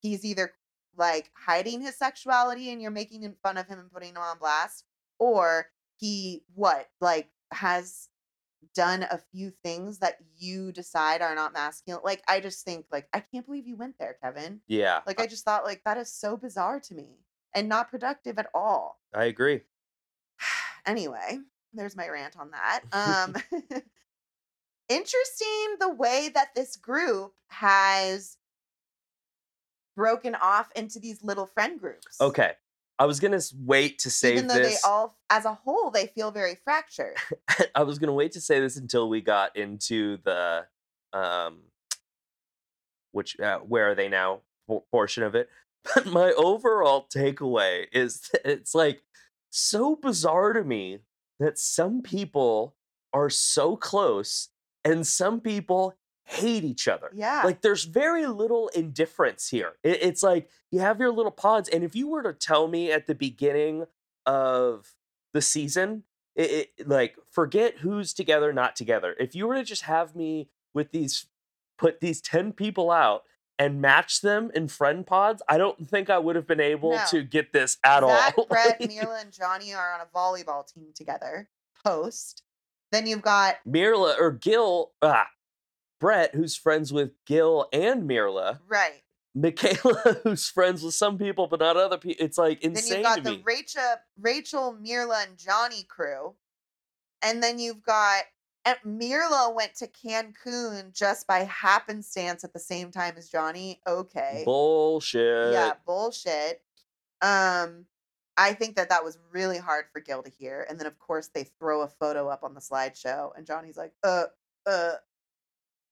He's 0.00 0.24
either 0.24 0.54
like 0.96 1.30
hiding 1.46 1.80
his 1.82 1.96
sexuality 1.96 2.72
and 2.72 2.82
you're 2.82 2.90
making 2.90 3.32
fun 3.44 3.56
of 3.58 3.68
him 3.68 3.78
and 3.78 3.92
putting 3.92 4.10
him 4.10 4.22
on 4.22 4.38
blast, 4.38 4.82
or 5.20 5.66
he 5.98 6.42
what? 6.56 6.88
Like 7.00 7.28
has 7.52 8.08
done 8.74 9.04
a 9.04 9.18
few 9.32 9.52
things 9.64 9.98
that 9.98 10.16
you 10.36 10.72
decide 10.72 11.22
are 11.22 11.34
not 11.34 11.52
masculine. 11.52 12.02
Like 12.04 12.22
I 12.28 12.40
just 12.40 12.64
think 12.64 12.86
like 12.92 13.08
I 13.12 13.20
can't 13.20 13.46
believe 13.46 13.66
you 13.66 13.76
went 13.76 13.98
there, 13.98 14.16
Kevin. 14.22 14.60
yeah, 14.66 15.00
Like 15.06 15.20
I 15.20 15.26
just 15.26 15.44
thought 15.44 15.64
like 15.64 15.82
that 15.84 15.98
is 15.98 16.12
so 16.12 16.36
bizarre 16.36 16.80
to 16.80 16.94
me 16.94 17.18
and 17.54 17.68
not 17.68 17.90
productive 17.90 18.38
at 18.38 18.48
all. 18.54 19.00
I 19.14 19.24
agree. 19.24 19.62
anyway, 20.86 21.38
there's 21.72 21.96
my 21.96 22.08
rant 22.08 22.36
on 22.36 22.50
that. 22.50 22.82
Um 22.92 23.34
interesting 24.88 25.76
the 25.80 25.92
way 25.92 26.30
that 26.34 26.54
this 26.54 26.76
group 26.76 27.34
has 27.48 28.36
broken 29.96 30.34
off 30.36 30.70
into 30.76 31.00
these 31.00 31.22
little 31.22 31.46
friend 31.46 31.80
groups. 31.80 32.20
Okay, 32.20 32.52
I 32.98 33.06
was 33.06 33.20
gonna 33.20 33.40
wait 33.64 34.00
to 34.00 34.10
say 34.10 34.34
this. 34.34 34.38
Even 34.38 34.48
though 34.48 34.54
this. 34.54 34.82
they 34.82 34.88
all 34.88 35.16
as 35.30 35.44
a 35.44 35.54
whole 35.54 35.90
they 35.90 36.06
feel 36.06 36.30
very 36.30 36.56
fractured. 36.64 37.16
I 37.74 37.82
was 37.84 37.98
gonna 37.98 38.12
wait 38.12 38.32
to 38.32 38.40
say 38.40 38.60
this 38.60 38.76
until 38.76 39.08
we 39.08 39.20
got 39.20 39.56
into 39.56 40.18
the 40.24 40.66
um 41.12 41.58
which 43.12 43.38
uh, 43.40 43.58
where 43.58 43.90
are 43.90 43.94
they 43.94 44.08
now 44.08 44.40
portion 44.90 45.22
of 45.22 45.34
it. 45.34 45.48
But 45.94 46.06
my 46.06 46.32
overall 46.32 47.06
takeaway 47.14 47.86
is 47.92 48.20
that 48.32 48.44
it's 48.44 48.74
like 48.74 49.00
so 49.48 49.96
bizarre 49.96 50.52
to 50.52 50.64
me 50.64 50.98
that 51.38 51.58
some 51.58 52.02
people 52.02 52.74
are 53.14 53.30
so 53.30 53.76
close 53.76 54.48
and 54.84 55.06
some 55.06 55.40
people 55.40 55.94
hate 56.28 56.62
each 56.64 56.86
other. 56.88 57.10
Yeah. 57.14 57.42
Like 57.44 57.62
there's 57.62 57.84
very 57.84 58.26
little 58.26 58.68
indifference 58.68 59.48
here. 59.48 59.72
It- 59.82 60.02
it's 60.02 60.22
like 60.22 60.48
you 60.70 60.80
have 60.80 61.00
your 61.00 61.10
little 61.10 61.32
pods, 61.32 61.68
and 61.68 61.82
if 61.82 61.94
you 61.96 62.08
were 62.08 62.22
to 62.22 62.32
tell 62.32 62.68
me 62.68 62.92
at 62.92 63.06
the 63.06 63.14
beginning 63.14 63.86
of 64.26 64.94
the 65.32 65.40
season, 65.42 66.04
it, 66.36 66.70
it 66.78 66.88
like 66.88 67.16
forget 67.30 67.78
who's 67.78 68.12
together, 68.12 68.52
not 68.52 68.76
together. 68.76 69.14
If 69.18 69.34
you 69.34 69.46
were 69.46 69.54
to 69.56 69.64
just 69.64 69.82
have 69.82 70.14
me 70.14 70.48
with 70.74 70.92
these, 70.92 71.26
put 71.78 72.00
these 72.00 72.20
ten 72.20 72.52
people 72.52 72.90
out 72.90 73.24
and 73.58 73.80
match 73.80 74.20
them 74.20 74.50
in 74.54 74.68
friend 74.68 75.04
pods, 75.06 75.42
I 75.48 75.58
don't 75.58 75.88
think 75.88 76.10
I 76.10 76.18
would 76.18 76.36
have 76.36 76.46
been 76.46 76.60
able 76.60 76.92
No. 76.92 77.02
to 77.10 77.22
get 77.24 77.52
this 77.52 77.76
at 77.82 78.02
Zach, 78.04 78.34
all. 78.38 78.46
Brett, 78.50 78.80
Myrla, 78.80 79.22
and 79.22 79.32
Johnny 79.32 79.74
are 79.74 79.94
on 79.94 80.00
a 80.00 80.06
volleyball 80.16 80.64
team 80.72 80.88
together. 80.94 81.48
Post. 81.84 82.42
Then 82.92 83.06
you've 83.06 83.22
got 83.22 83.56
Myrla 83.66 84.14
or 84.20 84.30
Gil, 84.30 84.92
ah, 85.02 85.26
Brett, 86.00 86.34
who's 86.34 86.56
friends 86.56 86.92
with 86.92 87.12
Gil 87.26 87.68
and 87.72 88.08
Myrla, 88.08 88.60
right. 88.68 89.02
Michaela, 89.34 90.20
who's 90.24 90.48
friends 90.48 90.82
with 90.82 90.94
some 90.94 91.18
people 91.18 91.46
but 91.46 91.60
not 91.60 91.76
other 91.76 91.98
people. 91.98 92.24
It's 92.24 92.38
like 92.38 92.62
insane. 92.62 93.02
Then 93.02 93.16
you've 93.16 93.24
got 93.24 93.24
the. 93.24 93.42
Rachel, 93.44 93.82
Rachel, 94.20 94.76
Myrla, 94.80 95.24
and 95.28 95.38
Johnny 95.38 95.84
crew. 95.88 96.34
And 97.22 97.42
then 97.42 97.58
you've 97.58 97.82
got 97.82 98.22
and 98.68 99.00
Myrla 99.00 99.54
went 99.54 99.74
to 99.76 99.86
Cancun 99.88 100.92
just 100.92 101.26
by 101.26 101.40
happenstance 101.44 102.44
at 102.44 102.52
the 102.52 102.58
same 102.58 102.90
time 102.90 103.14
as 103.16 103.28
Johnny. 103.28 103.80
Okay. 103.86 104.42
Bullshit. 104.44 105.52
yeah, 105.52 105.72
bullshit. 105.86 106.62
Um, 107.22 107.86
I 108.36 108.52
think 108.52 108.76
that 108.76 108.90
that 108.90 109.04
was 109.04 109.18
really 109.32 109.58
hard 109.58 109.86
for 109.92 110.00
Gil 110.00 110.22
to 110.22 110.30
hear. 110.30 110.66
And 110.68 110.78
then 110.78 110.86
of 110.86 110.98
course 110.98 111.28
they 111.28 111.44
throw 111.44 111.82
a 111.82 111.88
photo 111.88 112.28
up 112.28 112.44
on 112.44 112.54
the 112.54 112.60
slideshow, 112.60 113.30
and 113.36 113.46
Johnny's 113.46 113.76
like, 113.76 113.92
uh, 114.04 114.24
uh. 114.66 114.92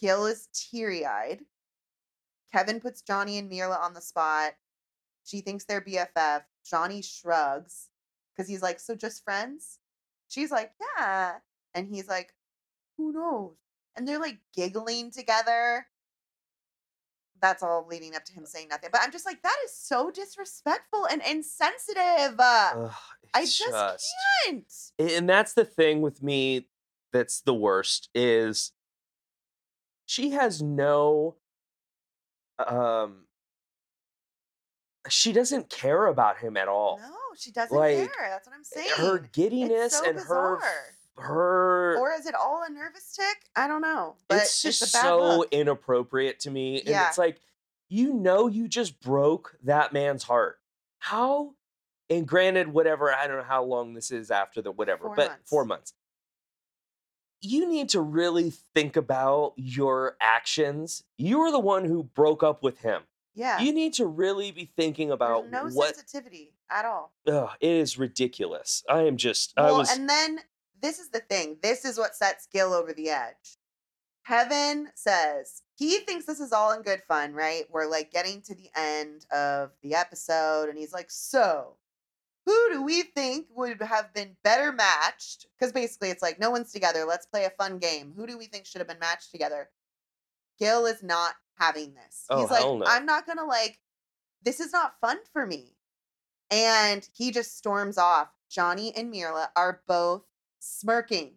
Gil 0.00 0.26
is 0.26 0.48
teary 0.52 1.04
eyed. 1.04 1.40
Kevin 2.52 2.80
puts 2.80 3.02
Johnny 3.02 3.38
and 3.38 3.50
Myrla 3.50 3.78
on 3.78 3.94
the 3.94 4.00
spot. 4.00 4.52
She 5.24 5.40
thinks 5.40 5.64
they're 5.64 5.80
BFF. 5.80 6.42
Johnny 6.68 7.02
shrugs 7.02 7.88
because 8.34 8.48
he's 8.48 8.62
like, 8.62 8.80
so 8.80 8.94
just 8.94 9.24
friends? 9.24 9.78
She's 10.28 10.50
like, 10.50 10.72
yeah. 10.98 11.34
And 11.74 11.88
he's 11.88 12.08
like, 12.08 12.32
who 12.96 13.12
knows? 13.12 13.54
And 13.96 14.06
they're 14.06 14.20
like 14.20 14.38
giggling 14.54 15.10
together. 15.10 15.86
That's 17.40 17.62
all 17.62 17.86
leading 17.88 18.16
up 18.16 18.24
to 18.24 18.32
him 18.32 18.46
saying 18.46 18.68
nothing. 18.68 18.90
But 18.92 19.02
I'm 19.02 19.12
just 19.12 19.26
like, 19.26 19.42
that 19.42 19.56
is 19.64 19.76
so 19.76 20.10
disrespectful 20.10 21.06
and 21.10 21.22
insensitive. 21.22 22.38
Ugh, 22.38 22.92
I 23.34 23.42
it's 23.42 23.58
just 23.58 24.04
can't. 24.44 24.72
and 24.98 25.28
that's 25.28 25.52
the 25.52 25.64
thing 25.64 26.00
with 26.00 26.22
me 26.22 26.68
that's 27.12 27.40
the 27.42 27.54
worst 27.54 28.08
is 28.14 28.72
she 30.06 30.30
has 30.30 30.62
no 30.62 31.36
um 32.58 33.24
she 35.08 35.32
doesn't 35.32 35.68
care 35.70 36.06
about 36.06 36.38
him 36.38 36.56
at 36.56 36.66
all. 36.68 36.98
No, 36.98 37.12
she 37.36 37.52
doesn't 37.52 37.76
Like, 37.76 37.96
care. 37.96 38.28
That's 38.28 38.46
what 38.46 38.56
I'm 38.56 38.64
saying. 38.64 38.88
Her 38.96 39.18
giddiness 39.18 39.92
so 39.92 40.04
and 40.04 40.16
her 40.18 40.56
bizarre. 40.58 40.60
her 41.18 41.96
or 41.98 42.12
is 42.12 42.26
it 42.26 42.34
all 42.34 42.64
a 42.66 42.72
nervous 42.72 43.12
tick? 43.14 43.36
I 43.54 43.68
don't 43.68 43.82
know. 43.82 44.16
But 44.28 44.38
it's 44.38 44.62
just 44.62 44.92
bad 44.92 45.02
so 45.02 45.38
look. 45.38 45.48
inappropriate 45.52 46.40
to 46.40 46.50
me. 46.50 46.80
And 46.80 46.88
Yeah. 46.88 47.06
it's 47.08 47.18
like, 47.18 47.40
you 47.88 48.12
know, 48.14 48.48
you 48.48 48.66
just 48.66 49.00
broke 49.00 49.56
that 49.62 49.92
man's 49.92 50.24
heart. 50.24 50.58
How? 50.98 51.54
And 52.10 52.26
granted, 52.26 52.68
whatever, 52.68 53.12
I 53.14 53.26
don't 53.28 53.36
know 53.36 53.42
how 53.44 53.62
long 53.64 53.94
this 53.94 54.10
is 54.10 54.30
after 54.32 54.60
the 54.62 54.72
whatever, 54.72 55.04
Four 55.06 55.14
but 55.16 55.28
months. 55.30 55.48
four 55.50 55.64
months. 55.64 55.92
You 57.40 57.68
need 57.68 57.88
to 57.90 58.00
really 58.00 58.50
think 58.50 58.96
about 58.96 59.52
your 59.56 60.16
actions. 60.20 61.04
You 61.18 61.40
were 61.40 61.50
the 61.50 61.58
one 61.58 61.84
who 61.84 62.02
broke 62.02 62.42
up 62.42 62.62
with 62.62 62.78
him. 62.80 63.02
Yeah. 63.34 63.60
You 63.60 63.72
need 63.72 63.92
to 63.94 64.06
really 64.06 64.50
be 64.50 64.70
thinking 64.76 65.08
There's 65.08 65.16
about 65.16 65.50
no 65.50 65.64
what. 65.68 65.94
sensitivity 65.94 66.54
at 66.70 66.84
all. 66.86 67.12
Ugh, 67.28 67.50
it 67.60 67.70
is 67.70 67.98
ridiculous. 67.98 68.82
I 68.88 69.02
am 69.02 69.16
just. 69.18 69.52
I 69.56 69.64
Well, 69.66 69.78
was. 69.78 69.94
and 69.96 70.08
then 70.08 70.40
this 70.80 70.98
is 70.98 71.10
the 71.10 71.20
thing. 71.20 71.58
This 71.62 71.84
is 71.84 71.98
what 71.98 72.14
sets 72.16 72.46
Gil 72.50 72.72
over 72.72 72.92
the 72.92 73.10
edge. 73.10 73.58
Kevin 74.26 74.88
says 74.94 75.62
he 75.76 75.98
thinks 76.00 76.24
this 76.24 76.40
is 76.40 76.52
all 76.52 76.72
in 76.72 76.82
good 76.82 77.02
fun, 77.06 77.32
right? 77.32 77.64
We're 77.70 77.86
like 77.88 78.10
getting 78.10 78.40
to 78.42 78.54
the 78.54 78.70
end 78.74 79.26
of 79.30 79.70
the 79.82 79.94
episode, 79.94 80.68
and 80.68 80.76
he's 80.78 80.92
like, 80.92 81.10
So, 81.10 81.74
who 82.46 82.68
do 82.72 82.82
we 82.82 83.02
think 83.02 83.46
would 83.54 83.82
have 83.82 84.14
been 84.14 84.36
better 84.44 84.72
matched? 84.72 85.46
Because 85.58 85.72
basically, 85.72 86.10
it's 86.10 86.22
like, 86.22 86.38
no 86.38 86.50
one's 86.50 86.72
together. 86.72 87.04
Let's 87.04 87.26
play 87.26 87.44
a 87.44 87.50
fun 87.50 87.78
game. 87.78 88.14
Who 88.16 88.26
do 88.26 88.38
we 88.38 88.46
think 88.46 88.66
should 88.66 88.80
have 88.80 88.88
been 88.88 89.00
matched 89.00 89.32
together? 89.32 89.68
Gil 90.58 90.86
is 90.86 91.02
not 91.02 91.34
having 91.58 91.94
this. 91.94 92.24
Oh, 92.30 92.40
he's 92.40 92.50
like, 92.50 92.62
no. 92.62 92.84
I'm 92.86 93.04
not 93.04 93.26
going 93.26 93.38
to 93.38 93.44
like, 93.44 93.80
this 94.42 94.60
is 94.60 94.72
not 94.72 94.94
fun 95.00 95.18
for 95.32 95.44
me. 95.44 95.74
And 96.50 97.06
he 97.12 97.32
just 97.32 97.58
storms 97.58 97.98
off. 97.98 98.28
Johnny 98.48 98.94
and 98.96 99.12
Myrla 99.12 99.48
are 99.56 99.80
both 99.88 100.22
smirking. 100.60 101.32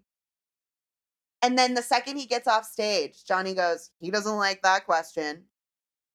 And 1.42 1.58
then 1.58 1.74
the 1.74 1.82
second 1.82 2.18
he 2.18 2.28
gets 2.28 2.48
off 2.48 2.66
stage, 2.66 3.26
Johnny 3.26 3.56
goes, 3.56 3.90
he 4.00 4.12
doesn't 4.12 4.38
like 4.38 4.62
that 4.62 4.86
question. 4.86 5.46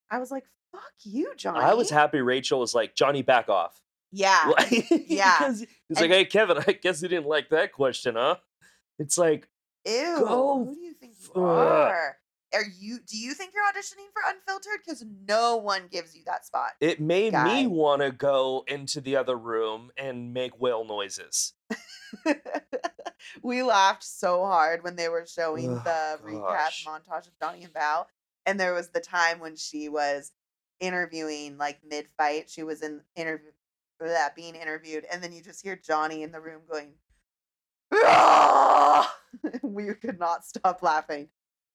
I 0.08 0.18
was 0.18 0.30
like, 0.30 0.44
fuck 0.70 0.92
you, 1.02 1.32
Johnny. 1.36 1.60
I 1.60 1.74
was 1.74 1.90
happy 1.90 2.20
Rachel 2.20 2.60
was 2.60 2.74
like, 2.74 2.94
Johnny, 2.94 3.22
back 3.22 3.48
off. 3.48 3.80
Yeah. 4.16 4.50
Yeah. 5.06 5.48
He's 5.48 5.60
And- 5.62 5.68
like, 6.00 6.10
hey, 6.10 6.24
Kevin, 6.24 6.58
I 6.66 6.72
guess 6.72 7.02
you 7.02 7.08
didn't 7.08 7.26
like 7.26 7.48
that 7.50 7.72
question, 7.72 8.14
huh? 8.16 8.36
It's 8.98 9.18
like, 9.18 9.48
Ew. 9.86 10.16
Go 10.20 10.64
Who 10.64 10.74
do 10.74 10.80
you 10.80 10.94
think 10.94 11.14
you 11.34 11.42
are? 11.42 12.16
Are 12.54 12.62
you 12.78 13.00
do 13.06 13.18
you 13.18 13.34
think 13.34 13.52
you're 13.52 13.64
auditioning 13.64 14.06
for 14.12 14.22
Unfiltered? 14.28 14.80
Because 14.86 15.04
no 15.28 15.56
one 15.56 15.88
gives 15.90 16.14
you 16.14 16.22
that 16.26 16.46
spot. 16.46 16.70
it 16.80 17.00
made 17.00 17.32
Guy. 17.32 17.62
me 17.62 17.66
want 17.66 18.00
to 18.02 18.12
go 18.12 18.64
into 18.68 19.00
the 19.00 19.16
other 19.16 19.36
room 19.36 19.90
and 19.98 20.32
make 20.32 20.60
whale 20.60 20.84
noises. 20.84 21.52
we 23.42 23.62
laughed 23.62 24.04
so 24.04 24.44
hard 24.44 24.82
when 24.84 24.96
they 24.96 25.08
were 25.08 25.26
showing 25.26 25.70
Ugh, 25.78 25.84
the 25.84 26.18
recap 26.24 26.84
montage 26.86 27.26
of 27.26 27.38
Donnie 27.40 27.64
and 27.64 27.72
Bao. 27.74 28.06
And 28.46 28.60
there 28.60 28.74
was 28.74 28.88
the 28.90 29.00
time 29.00 29.40
when 29.40 29.56
she 29.56 29.88
was 29.88 30.32
interviewing, 30.80 31.56
like 31.58 31.80
mid 31.88 32.06
fight. 32.16 32.48
She 32.50 32.62
was 32.62 32.82
in 32.82 33.00
interview 33.16 33.50
that 34.00 34.34
being 34.36 34.54
interviewed, 34.54 35.04
and 35.10 35.22
then 35.22 35.32
you 35.32 35.42
just 35.42 35.62
hear 35.62 35.76
Johnny 35.76 36.22
in 36.22 36.32
the 36.32 36.40
room 36.40 36.62
going, 36.70 36.92
we 39.62 39.92
could 39.94 40.18
not 40.18 40.44
stop 40.44 40.82
laughing. 40.82 41.28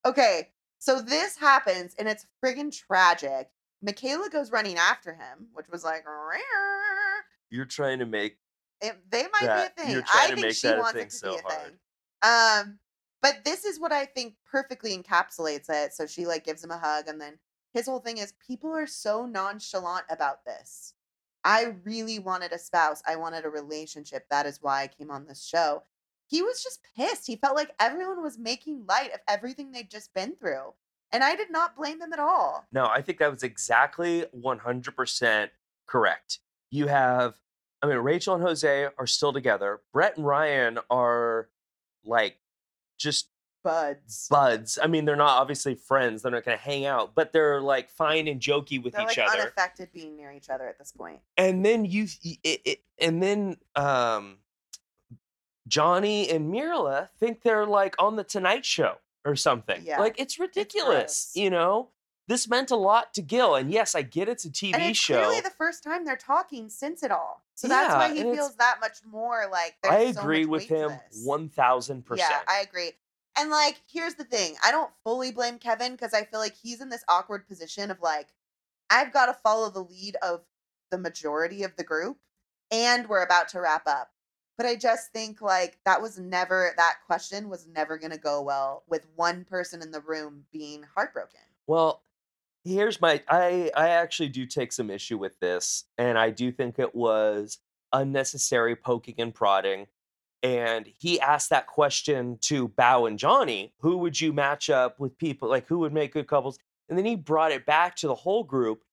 Okay, 0.06 0.50
so 0.80 1.02
this 1.02 1.38
happens, 1.38 1.96
and 2.00 2.08
it's 2.08 2.26
friggin' 2.44 2.72
tragic. 2.78 3.50
Michaela 3.82 4.30
goes 4.30 4.52
running 4.52 4.78
after 4.78 5.14
him, 5.14 5.48
which 5.54 5.68
was 5.70 5.84
like. 5.84 6.04
You're 7.50 7.66
trying 7.66 8.00
to 8.00 8.06
make 8.06 8.38
It, 8.82 8.98
they 9.10 9.24
might 9.24 9.42
That- 9.42 9.76
be 9.76 9.82
a 9.82 9.86
thing. 9.86 9.94
you're 9.94 10.02
trying 10.04 10.24
I 10.26 10.28
to 10.30 10.36
think 10.36 10.46
make 10.48 10.56
she 10.56 10.68
that 10.68 10.78
a 10.78 10.82
wants 10.82 10.94
thing 10.94 11.08
it 11.08 11.10
to 11.12 11.16
so 11.16 11.32
be 11.34 11.38
a 11.40 11.42
hard. 11.42 11.62
thing. 11.66 11.80
Um, 12.70 12.80
but 13.22 13.44
this 13.44 13.66
is 13.66 13.80
what 13.80 13.92
I 13.92 14.06
think 14.06 14.36
perfectly 14.50 14.98
encapsulates 14.98 15.70
it. 15.70 15.94
So 15.94 16.06
she 16.06 16.26
like 16.26 16.46
gives 16.46 16.64
him 16.64 16.72
a 16.72 16.78
hug, 16.78 17.08
and 17.08 17.20
then 17.20 17.40
his 17.74 17.86
whole 17.88 18.00
thing 18.00 18.18
is 18.18 18.34
people 18.46 18.72
are 18.72 18.88
so 18.88 19.26
nonchalant 19.26 20.06
about 20.10 20.46
this. 20.46 20.94
I 21.44 21.76
really 21.84 22.20
wanted 22.20 22.52
a 22.52 22.60
spouse. 22.60 23.02
I 23.08 23.16
wanted 23.16 23.46
a 23.46 23.50
relationship. 23.50 24.26
That 24.30 24.46
is 24.46 24.60
why 24.62 24.84
I 24.84 24.88
came 24.88 25.12
on 25.12 25.26
this 25.26 25.44
show. 25.44 25.84
He 26.28 26.42
was 26.42 26.64
just 26.64 26.82
pissed. 26.96 27.26
He 27.26 27.38
felt 27.38 27.56
like 27.56 27.72
everyone 27.80 28.22
was 28.22 28.38
making 28.38 28.86
light 28.88 29.14
of 29.14 29.20
everything 29.28 29.72
they'd 29.72 29.90
just 29.90 30.14
been 30.14 30.36
through. 30.36 30.74
And 31.12 31.24
I 31.24 31.36
did 31.36 31.50
not 31.50 31.76
blame 31.76 32.02
him 32.02 32.14
at 32.14 32.20
all. 32.20 32.68
No, 32.72 32.86
I 32.86 33.02
think 33.02 33.18
that 33.18 33.32
was 33.32 33.42
exactly 33.42 34.26
100% 34.38 35.50
correct. 35.88 36.40
You 36.70 36.86
have, 36.88 37.36
I 37.82 37.88
mean, 37.88 37.98
Rachel 37.98 38.36
and 38.36 38.44
Jose 38.44 38.88
are 38.98 39.08
still 39.08 39.34
together. 39.34 39.82
Brett 39.92 40.18
and 40.18 40.26
Ryan 40.26 40.78
are 40.92 41.50
like 42.06 42.38
just 43.00 43.30
Buds. 43.64 44.28
buds. 44.30 44.80
I 44.82 44.88
mean, 44.88 45.06
they're 45.06 45.16
not 45.16 45.42
obviously 45.42 45.76
friends. 45.76 46.22
They're 46.22 46.32
not 46.32 46.46
going 46.46 46.58
to 46.58 46.64
hang 46.64 46.86
out, 46.86 47.14
but 47.14 47.34
they're 47.34 47.60
like 47.62 47.90
fine 47.90 48.28
and 48.28 48.40
jokey 48.40 48.82
with 48.82 48.94
They're 48.94 49.04
each 49.04 49.18
like 49.18 49.30
other. 49.30 49.42
unaffected 49.42 49.90
being 49.94 50.16
near 50.16 50.32
each 50.32 50.50
other 50.50 50.68
at 50.68 50.78
this 50.78 50.92
point. 50.92 51.20
and 51.38 51.66
then 51.66 51.86
you, 51.86 52.08
it, 52.24 52.62
it, 52.64 52.80
and 53.00 53.22
then 53.22 53.58
um, 53.76 54.38
Johnny 55.68 56.30
and 56.30 56.54
Myrla 56.54 57.10
think 57.20 57.42
they're 57.44 57.66
like 57.66 57.96
on 58.00 58.16
the 58.16 58.24
Tonight 58.24 58.66
Show 58.66 58.96
or 59.26 59.36
something. 59.36 59.82
Yeah, 59.84 60.00
like 60.00 60.20
it's 60.20 60.40
ridiculous. 60.40 61.32
gross. 61.34 61.36
you 61.36 61.50
know, 61.50 61.90
this 62.28 62.48
meant 62.48 62.72
a 62.72 62.76
lot 62.76 63.14
to 63.16 63.22
Gil, 63.22 63.56
and 63.56 63.72
yes, 63.72 63.96
I 63.96 64.02
get 64.04 64.30
it's 64.30 64.46
a 64.46 64.50
TV 64.50 64.74
and 64.74 64.84
it's 64.84 65.00
show. 65.00 65.16
clearly 65.22 65.42
the 65.42 65.50
first 65.50 65.84
time 65.84 66.06
they're 66.06 66.16
talking 66.16 66.70
since 66.70 67.04
it 67.04 67.12
all. 67.12 67.44
So 67.56 67.68
that's 67.68 67.94
why 67.94 68.14
he 68.14 68.22
feels 68.22 68.56
that 68.56 68.78
much 68.80 69.00
more 69.06 69.46
like 69.52 69.76
I 69.84 70.12
so 70.12 70.22
agree 70.22 70.46
much 70.46 70.50
with 70.50 70.70
him 70.70 70.92
one 71.26 71.50
thousand 71.50 72.06
percent. 72.06 72.30
Yeah, 72.32 72.40
I 72.48 72.62
agree. 72.62 72.92
And 73.40 73.50
like, 73.50 73.82
here's 73.88 74.16
the 74.16 74.26
thing: 74.26 74.56
I 74.64 74.72
don't 74.72 74.92
fully 75.04 75.32
blame 75.32 75.60
Kevin 75.60 75.94
because 75.94 76.14
I 76.14 76.26
feel 76.26 76.40
like 76.40 76.56
he's 76.56 76.82
in 76.82 76.90
this 76.90 77.06
awkward 77.08 77.48
position 77.48 77.90
of 77.90 78.02
like, 78.02 78.28
I've 78.90 79.14
got 79.14 79.28
to 79.28 79.34
follow 79.34 79.70
the 79.70 79.84
lead 79.84 80.18
of 80.22 80.42
the 80.92 80.98
majority 80.98 81.64
of 81.64 81.76
the 81.76 81.84
group 81.84 82.18
and 82.72 83.08
we're 83.08 83.24
about 83.24 83.50
to 83.50 83.62
wrap 83.62 83.88
up. 83.88 84.12
But 84.58 84.66
I 84.66 84.76
just 84.76 85.14
think 85.14 85.42
like 85.42 85.80
that 85.86 86.02
was 86.02 86.20
never 86.20 86.74
that 86.76 86.96
question 87.06 87.50
was 87.50 87.66
never 87.68 87.98
going 87.98 88.12
to 88.12 88.18
go 88.18 88.42
well 88.42 88.84
with 88.90 89.08
one 89.16 89.46
person 89.46 89.82
in 89.82 89.92
the 89.92 90.02
room 90.02 90.44
being 90.52 90.84
heartbroken. 90.96 91.40
Well, 91.66 92.04
here's 92.66 93.00
my 93.00 93.24
I 93.30 93.72
I 93.76 93.90
actually 93.90 94.30
do 94.30 94.46
take 94.46 94.74
some 94.74 94.90
issue 94.90 95.18
with 95.18 95.40
this 95.40 95.86
and 95.98 96.18
I 96.18 96.32
do 96.32 96.52
think 96.52 96.78
it 96.78 96.94
was 96.94 97.60
unnecessary 97.94 98.76
poking 98.76 99.16
and 99.20 99.34
prodding. 99.34 99.88
And 100.42 100.92
he 100.98 101.20
asked 101.20 101.50
that 101.50 101.68
question 101.68 102.38
to 102.42 102.70
Bao 102.70 103.08
and 103.08 103.20
Johnny, 103.20 103.74
who 103.80 103.98
would 103.98 104.20
you 104.20 104.32
match 104.32 104.70
up 104.70 105.00
with 105.00 105.18
people 105.18 105.50
like 105.50 105.68
who 105.68 105.80
would 105.80 105.94
make 105.94 106.14
good 106.14 106.28
couples? 106.28 106.58
And 106.88 106.98
then 106.98 107.06
he 107.06 107.16
brought 107.16 107.52
it 107.52 107.66
back 107.66 107.96
to 107.98 108.08
the 108.08 108.16
whole 108.16 108.44
group. 108.44 108.84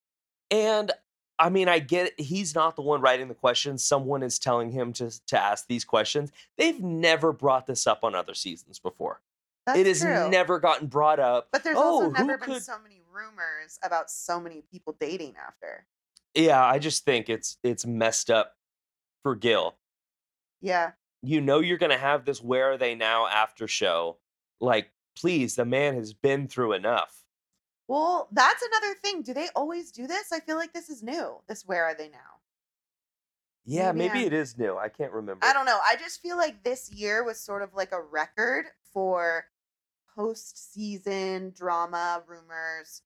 And 0.51 0.91
I 1.39 1.51
mean, 1.51 1.69
I 1.69 1.79
get 1.79 2.09
it. 2.09 2.21
he's 2.21 2.55
not 2.55 2.77
the 2.77 2.83
one 2.83 3.01
writing 3.01 3.29
the 3.29 3.35
questions. 3.35 3.85
Someone 3.85 4.23
is 4.23 4.39
telling 4.39 4.71
him 4.71 4.93
to 4.95 5.11
to 5.27 5.41
ask 5.41 5.67
these 5.67 5.85
questions. 5.85 6.33
They've 6.59 6.81
never 6.81 7.33
brought 7.33 7.67
this 7.67 7.87
up 7.87 8.03
on 8.03 8.15
other 8.15 8.35
seasons 8.35 8.79
before. 8.79 9.21
That's 9.67 9.79
it 9.79 9.87
has 9.87 10.01
true. 10.01 10.31
never 10.31 10.61
gotten 10.61 10.87
brought 10.87 11.19
up. 11.19 11.49
but 11.53 11.65
there's 11.65 11.77
oh, 11.77 12.05
also 12.05 12.11
never 12.11 12.39
been 12.39 12.55
could- 12.55 12.63
so 12.63 12.79
many 12.83 13.03
rumors 13.13 13.79
about 13.83 14.11
so 14.11 14.41
many 14.41 14.63
people 14.71 14.97
dating 14.99 15.35
after. 15.47 15.87
Yeah, 16.35 16.65
I 16.65 16.79
just 16.79 17.05
think 17.05 17.29
it's 17.29 17.59
it's 17.63 17.87
messed 17.87 18.31
up 18.31 18.57
for 19.23 19.35
Gil. 19.35 19.75
Yeah. 20.61 20.93
You 21.27 21.41
know 21.41 21.61
you're 21.61 21.79
gonna 21.79 21.99
have 21.99 22.25
this 22.25 22.43
where 22.43 22.73
are 22.73 22.79
they 22.79 22.95
now 22.95 23.27
after 23.27 23.67
show. 23.67 24.19
Like, 24.61 24.93
please, 25.17 25.57
the 25.57 25.65
man 25.65 25.95
has 25.95 26.13
been 26.13 26.47
through 26.47 26.73
enough. 26.73 27.25
Well, 27.89 28.29
that's 28.33 28.63
another 28.63 28.95
thing. 29.03 29.23
Do 29.23 29.35
they 29.35 29.49
always 29.55 29.93
do 29.93 30.07
this? 30.07 30.33
I 30.33 30.41
feel 30.41 30.57
like 30.57 30.73
this 30.73 30.89
is 30.89 31.03
new. 31.03 31.39
This 31.49 31.65
where 31.67 31.85
are 31.85 31.95
they 31.95 32.09
now? 32.09 32.41
Yeah, 33.65 33.91
Maybe 33.91 34.15
maybe 34.15 34.27
it 34.27 34.33
is 34.33 34.57
new. 34.57 34.77
I 34.77 34.89
can't 34.89 35.13
remember. 35.13 35.45
I 35.45 35.53
don't 35.53 35.67
know. 35.67 35.79
I 35.85 35.97
just 35.97 36.23
feel 36.23 36.37
like 36.37 36.63
this 36.63 36.91
year 36.93 37.25
was 37.25 37.41
sort 37.41 37.63
of 37.63 37.75
like 37.75 37.91
a 37.91 38.01
record 38.01 38.67
for 38.93 39.47
post-season 40.15 41.53
drama 41.57 42.23
rumors 42.27 43.03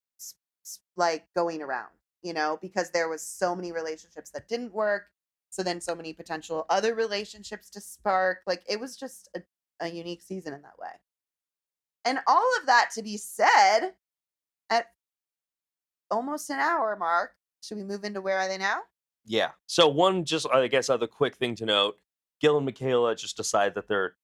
like 0.96 1.26
going 1.34 1.62
around, 1.62 1.88
you 2.22 2.34
know, 2.34 2.58
because 2.60 2.90
there 2.90 3.08
was 3.08 3.22
so 3.22 3.56
many 3.56 3.72
relationships 3.72 4.30
that 4.30 4.48
didn't 4.48 4.74
work, 4.74 5.06
so 5.50 5.62
then 5.62 5.80
so 5.80 5.94
many 5.94 6.12
potential 6.12 6.64
other 6.70 6.94
relationships 6.94 7.68
to 7.70 7.80
spark. 7.80 8.38
Like 8.46 8.62
it 8.68 8.80
was 8.80 8.96
just 8.96 9.28
a, 9.36 9.40
a 9.80 9.88
unique 9.88 10.22
season 10.22 10.54
in 10.54 10.62
that 10.62 10.78
way. 10.78 10.88
And 12.04 12.18
all 12.26 12.48
of 12.60 12.66
that 12.66 12.90
to 12.94 13.02
be 13.02 13.16
said, 13.18 13.90
at 14.70 14.86
almost 16.10 16.48
an 16.50 16.58
hour 16.58 16.96
mark, 16.96 17.32
should 17.62 17.76
we 17.76 17.84
move 17.84 18.04
into 18.04 18.20
where 18.20 18.38
are 18.38 18.48
they 18.48 18.56
now? 18.58 18.80
Yeah. 19.26 19.50
So 19.66 19.86
one 19.88 20.24
just 20.24 20.46
I 20.50 20.66
guess 20.68 20.88
other 20.88 21.06
quick 21.06 21.36
thing 21.36 21.54
to 21.56 21.66
note, 21.66 21.98
Gil 22.40 22.56
and 22.56 22.64
Michaela 22.64 23.14
just 23.14 23.36
decide 23.36 23.74
that 23.74 23.86
they're 23.88 24.14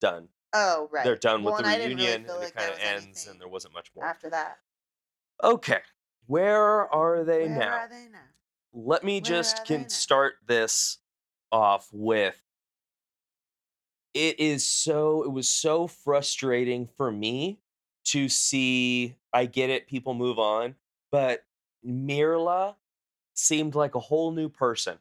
done. 0.00 0.28
Oh, 0.54 0.88
right. 0.90 1.04
They're 1.04 1.16
done 1.16 1.42
Well, 1.42 1.56
with 1.56 1.64
the 1.64 1.70
didn't 1.72 1.96
really 1.98 2.06
reunion 2.06 2.30
and 2.30 2.38
like 2.40 2.48
it 2.48 2.54
kind 2.54 2.72
of 2.72 2.78
ends 2.80 3.26
and 3.26 3.38
there 3.38 3.48
wasn't 3.48 3.74
much 3.74 3.90
more. 3.94 4.04
after 4.06 4.30
that. 4.30 4.56
Okay. 5.44 5.80
Where 6.26 6.90
are 6.92 7.22
they 7.24 7.46
Where 7.46 7.58
now? 7.58 7.72
are 7.76 7.88
they 7.88 8.06
now? 8.10 8.18
Let 8.76 9.02
me 9.02 9.14
Where 9.14 9.20
just 9.22 9.64
can 9.64 9.88
start 9.88 10.34
this 10.46 10.98
off 11.50 11.88
with 11.92 12.40
it 14.14 14.40
is 14.40 14.68
so 14.68 15.22
it 15.24 15.30
was 15.32 15.48
so 15.50 15.86
frustrating 15.86 16.86
for 16.96 17.10
me 17.12 17.58
to 18.04 18.28
see 18.28 19.16
I 19.32 19.46
get 19.46 19.70
it 19.70 19.86
people 19.86 20.14
move 20.14 20.38
on 20.38 20.74
but 21.10 21.44
Myrla 21.84 22.76
seemed 23.34 23.74
like 23.74 23.94
a 23.94 24.00
whole 24.00 24.32
new 24.32 24.48
person 24.48 24.98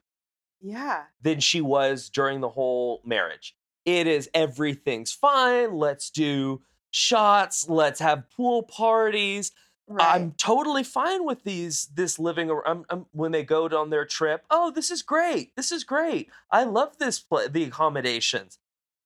Yeah. 0.61 1.05
than 1.21 1.39
she 1.39 1.61
was 1.61 2.09
during 2.09 2.41
the 2.41 2.49
whole 2.49 3.01
marriage. 3.03 3.55
It 3.86 4.07
is 4.07 4.30
everything's 4.34 5.11
fine, 5.11 5.76
let's 5.76 6.09
do 6.09 6.61
shots, 6.91 7.69
let's 7.69 7.99
have 7.99 8.30
pool 8.32 8.63
parties, 8.63 9.51
Right. 9.88 10.15
I'm 10.15 10.31
totally 10.31 10.83
fine 10.83 11.25
with 11.25 11.43
these 11.43 11.89
this 11.93 12.17
living 12.17 12.49
I'm, 12.65 12.86
I'm- 12.89 13.05
when 13.11 13.31
they 13.31 13.43
go 13.43 13.67
on 13.67 13.89
their 13.91 14.05
trip. 14.05 14.43
Oh, 14.49 14.71
this 14.71 14.89
is 14.89 15.01
great. 15.01 15.55
This 15.55 15.71
is 15.71 15.83
great. 15.83 16.29
I 16.49 16.63
love 16.63 16.97
this 16.97 17.19
pla 17.19 17.47
the 17.49 17.63
accommodations. 17.63 18.57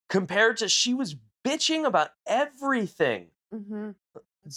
Compared 0.09 0.57
to 0.57 0.69
she 0.69 0.93
was 0.93 1.15
bitching 1.45 1.85
about 1.85 2.11
everything 2.25 3.27
mm-hmm. 3.53 3.91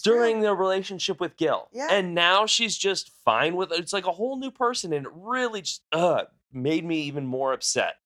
during 0.05 0.41
the 0.41 0.55
relationship 0.55 1.21
with 1.21 1.37
Gil. 1.37 1.69
Yeah. 1.73 1.89
And 1.91 2.15
now 2.15 2.47
she's 2.47 2.79
just 2.79 3.11
fine 3.25 3.57
with 3.57 3.73
it. 3.73 3.81
It's 3.81 3.93
like 3.93 4.07
a 4.07 4.13
whole 4.13 4.39
new 4.39 4.51
person 4.51 4.93
and 4.93 5.07
it 5.07 5.13
really 5.15 5.63
just 5.63 5.83
uh 5.91 6.25
made 6.53 6.85
me 6.85 7.03
even 7.03 7.27
more 7.27 7.53
upset. 7.53 7.97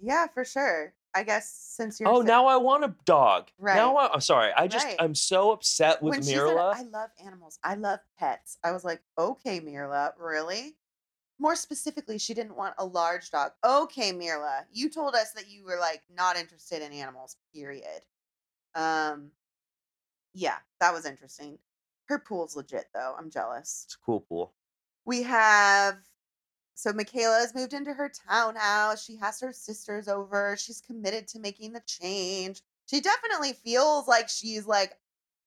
Yeah, 0.00 0.26
for 0.32 0.44
sure. 0.44 0.94
I 1.18 1.24
guess 1.24 1.50
since 1.50 1.98
you're 1.98 2.08
Oh, 2.08 2.20
sa- 2.20 2.26
now 2.26 2.46
I 2.46 2.56
want 2.56 2.84
a 2.84 2.94
dog. 3.04 3.48
Now 3.58 3.96
Right. 3.96 4.08
I, 4.10 4.14
I'm 4.14 4.20
sorry. 4.20 4.52
I 4.56 4.68
just 4.68 4.86
Right. 4.86 4.96
I'm 5.00 5.14
so 5.16 5.50
upset 5.50 6.00
with 6.00 6.12
when 6.12 6.22
she 6.22 6.28
said, 6.30 6.38
Myrla. 6.38 6.74
"I 6.76 6.82
love 6.82 7.10
animals. 7.24 7.58
I 7.64 7.74
love 7.74 7.98
pets," 8.18 8.58
I 8.62 8.70
was 8.70 8.84
like, 8.84 9.02
"Okay, 9.18 9.60
Myrla, 9.60 10.12
really?" 10.16 10.76
More 11.40 11.56
specifically, 11.56 12.18
she 12.18 12.34
didn't 12.34 12.56
want 12.56 12.74
a 12.78 12.84
large 12.84 13.30
dog. 13.30 13.52
Okay, 13.64 14.12
Myrla, 14.12 14.66
you 14.72 14.88
told 14.90 15.14
us 15.14 15.32
that 15.32 15.48
you 15.48 15.64
were 15.64 15.78
like 15.78 16.02
not 16.08 16.36
interested 16.36 16.82
in 16.82 16.92
animals. 16.92 17.36
Period. 17.52 18.06
Um, 18.74 19.32
yeah, 20.34 20.58
that 20.80 20.92
was 20.92 21.04
interesting. 21.04 21.58
Her 22.06 22.18
pool's 22.20 22.54
legit 22.56 22.86
though. 22.94 23.14
I'm 23.18 23.30
jealous. 23.30 23.82
it's 23.86 23.94
a 23.96 24.04
cool 24.04 24.20
pool. 24.20 24.54
We 25.04 25.22
have 25.24 25.96
so 26.78 26.92
Michaela 26.92 27.40
has 27.40 27.56
moved 27.56 27.72
into 27.72 27.92
her 27.92 28.08
townhouse. 28.08 29.04
She 29.04 29.16
has 29.16 29.40
her 29.40 29.52
sisters 29.52 30.06
over. 30.06 30.56
She's 30.56 30.80
committed 30.80 31.26
to 31.28 31.40
making 31.40 31.72
the 31.72 31.82
change. 31.84 32.62
She 32.86 33.00
definitely 33.00 33.52
feels 33.52 34.06
like 34.06 34.28
she's 34.28 34.64
like 34.64 34.96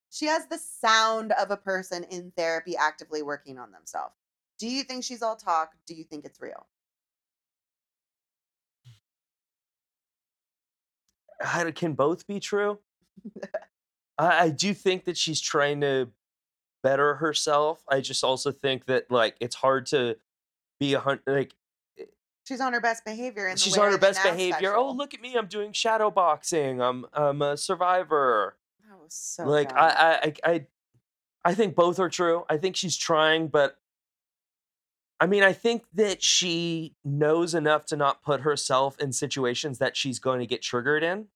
she 0.10 0.26
has 0.26 0.46
the 0.48 0.58
sound 0.58 1.32
of 1.32 1.50
a 1.50 1.56
person 1.56 2.04
in 2.04 2.34
therapy 2.36 2.76
actively 2.76 3.22
working 3.22 3.58
on 3.58 3.72
themselves. 3.72 4.14
Do 4.60 4.68
you 4.68 4.84
think 4.84 5.06
she's 5.06 5.22
all 5.22 5.38
talk? 5.38 5.72
Do 5.88 5.96
you 5.96 6.04
think 6.04 6.26
it's 6.26 6.42
real? 6.42 6.68
I- 11.42 11.72
can 11.72 11.94
both 11.94 12.28
be 12.28 12.42
true. 12.42 12.78
I, 14.18 14.44
I 14.44 14.50
do 14.50 14.74
think 14.74 15.06
that 15.06 15.16
she's 15.16 15.40
trying 15.40 15.80
to 15.80 16.10
better 16.84 17.16
herself. 17.16 17.86
I 17.88 18.02
just 18.02 18.22
also 18.22 18.52
think 18.52 18.88
that 18.88 19.10
like 19.10 19.38
it's 19.40 19.56
hard 19.56 19.86
to 19.88 20.18
be 20.82 20.94
a 20.96 21.00
hundred 21.00 21.22
like 21.28 21.54
eh, 21.98 22.06
She's 22.44 22.60
on 22.60 22.74
her 22.74 22.82
best 22.82 23.06
behavior 23.06 23.48
and 23.48 23.58
she's 23.58 23.78
on 23.78 23.92
her 23.92 23.98
best 23.98 24.22
behavior. 24.24 24.76
Oh, 24.76 24.92
look 24.92 25.14
at 25.14 25.22
me! 25.22 25.36
I'm 25.36 25.46
doing 25.46 25.72
shadow 25.72 26.10
boxing. 26.10 26.82
I'm 26.82 27.06
I'm 27.14 27.42
a 27.42 27.56
survivor. 27.56 28.58
That 28.90 28.98
was 29.02 29.14
so 29.14 29.46
like. 29.46 29.72
I, 29.74 29.88
I 29.88 30.34
I 30.44 30.54
I 30.54 30.66
I 31.46 31.54
think 31.54 31.76
both 31.76 32.00
are 32.00 32.10
true. 32.10 32.44
I 32.50 32.58
think 32.58 32.76
she's 32.76 32.98
trying, 32.98 33.48
but 33.48 33.78
I 35.20 35.28
mean, 35.28 35.44
I 35.44 35.54
think 35.54 35.84
that 35.94 36.24
she 36.24 36.96
knows 37.06 37.54
enough 37.54 37.86
to 37.88 37.96
not 37.96 38.24
put 38.24 38.42
herself 38.42 39.00
in 39.00 39.14
situations 39.14 39.78
that 39.78 39.96
she's 39.96 40.20
going 40.20 40.40
to 40.40 40.48
get 40.48 40.64
triggered 40.64 41.04
in 41.04 41.28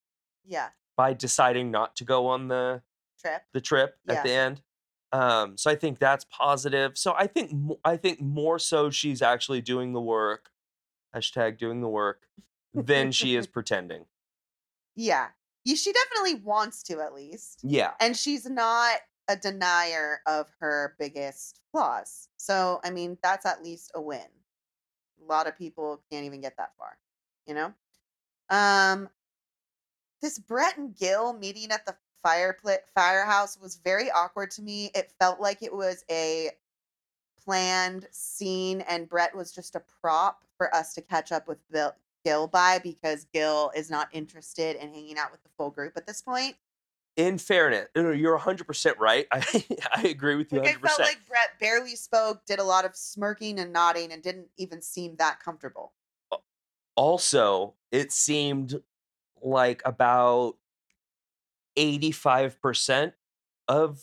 yeah, 0.44 0.70
by 0.98 1.14
deciding 1.14 1.70
not 1.70 1.96
to 1.98 2.04
go 2.04 2.28
on 2.28 2.48
the 2.48 2.82
trip. 3.22 3.44
the 3.54 3.62
trip 3.62 3.98
at 4.08 4.24
the 4.24 4.32
end. 4.32 4.62
Um, 5.16 5.58
so 5.58 5.72
I 5.72 5.76
think 5.76 6.00
that's 6.00 6.26
positive. 6.26 6.98
So 6.98 7.14
I 7.18 7.28
think 7.28 7.54
I 7.86 7.96
think 7.96 8.20
more 8.22 8.60
so 8.60 8.90
she's 8.90 9.22
actually 9.22 9.62
doing 9.62 9.94
the 9.94 10.02
work. 10.02 10.50
Hashtag 11.16 11.58
doing 11.58 11.80
the 11.80 11.88
work 11.88 12.28
than 12.74 13.14
she 13.14 13.36
is 13.36 13.48
pretending. 13.58 14.06
Yeah. 14.96 15.28
She 15.66 15.94
definitely 15.94 16.42
wants 16.44 16.84
to 16.84 17.00
at 17.00 17.14
least. 17.14 17.62
Yeah. 17.64 17.92
and 18.02 18.16
she's 18.16 18.46
not 18.46 18.98
a 19.28 19.36
denier 19.38 20.20
of 20.28 20.48
her 20.60 20.96
biggest 21.00 21.62
flaws. 21.72 22.28
So, 22.38 22.80
I 22.84 22.92
mean, 22.92 23.18
that's 23.24 23.46
at 23.46 23.64
least 23.64 23.92
a 23.96 24.02
win. 24.02 24.20
A 24.20 25.26
lot 25.26 25.48
of 25.48 25.58
people 25.58 26.02
can't 26.12 26.26
even 26.26 26.42
get 26.42 26.58
that 26.58 26.74
far, 26.78 26.98
you 27.48 27.54
know? 27.54 27.74
Um 28.50 29.10
this 30.22 30.40
Brett 30.40 30.78
and 30.78 30.96
Gil 30.96 31.34
meeting 31.34 31.72
at 31.72 31.86
the 31.86 31.96
fireplace 32.26 32.80
firehouse 32.96 33.58
was 33.62 33.76
very 33.84 34.10
awkward 34.10 34.50
to 34.50 34.64
me. 34.64 34.90
It 34.96 35.14
felt 35.20 35.40
like 35.40 35.62
it 35.62 35.74
was 35.74 36.04
a 36.10 36.50
planned 37.44 38.08
scene 38.10 38.82
and 38.82 39.08
Brett 39.08 39.36
was 39.36 39.52
just 39.52 39.76
a 39.76 39.84
prop 40.02 40.44
for 40.58 40.74
us 40.74 40.96
to 40.96 41.02
catch 41.02 41.32
up 41.32 41.48
with 41.48 41.60
Bill, 41.72 41.94
Gil 42.26 42.48
by 42.48 42.80
because 42.80 43.28
Gil 43.32 43.72
is 43.76 43.92
not 43.92 44.08
interested 44.12 44.76
in 44.78 44.92
hanging 44.92 45.20
out 45.20 45.32
with 45.32 45.44
the 45.44 45.50
full 45.56 45.70
group 45.70 45.94
at 45.96 46.08
this 46.08 46.24
point. 46.24 46.56
In 47.16 47.38
fairness, 47.38 47.88
you're 47.96 48.38
100% 48.38 48.98
right. 48.98 49.28
I, 49.32 49.64
I 49.96 50.08
agree 50.08 50.36
with 50.36 50.52
you 50.52 50.60
Like 50.60 50.82
100%. 50.82 50.84
I 50.84 50.88
felt 50.88 51.00
like 51.02 51.28
Brett 51.28 51.60
barely 51.60 51.96
spoke, 51.96 52.44
did 52.46 52.58
a 52.58 52.64
lot 52.64 52.86
of 52.86 52.96
smirking 52.96 53.60
and 53.60 53.72
nodding, 53.72 54.12
and 54.12 54.22
didn't 54.22 54.48
even 54.58 54.82
seem 54.82 55.16
that 55.18 55.40
comfortable. 55.40 55.94
also, 56.98 57.76
it 57.92 58.12
seemed 58.12 58.82
like 59.42 59.82
about 59.86 60.56
85% 61.78 63.14
of 63.68 64.00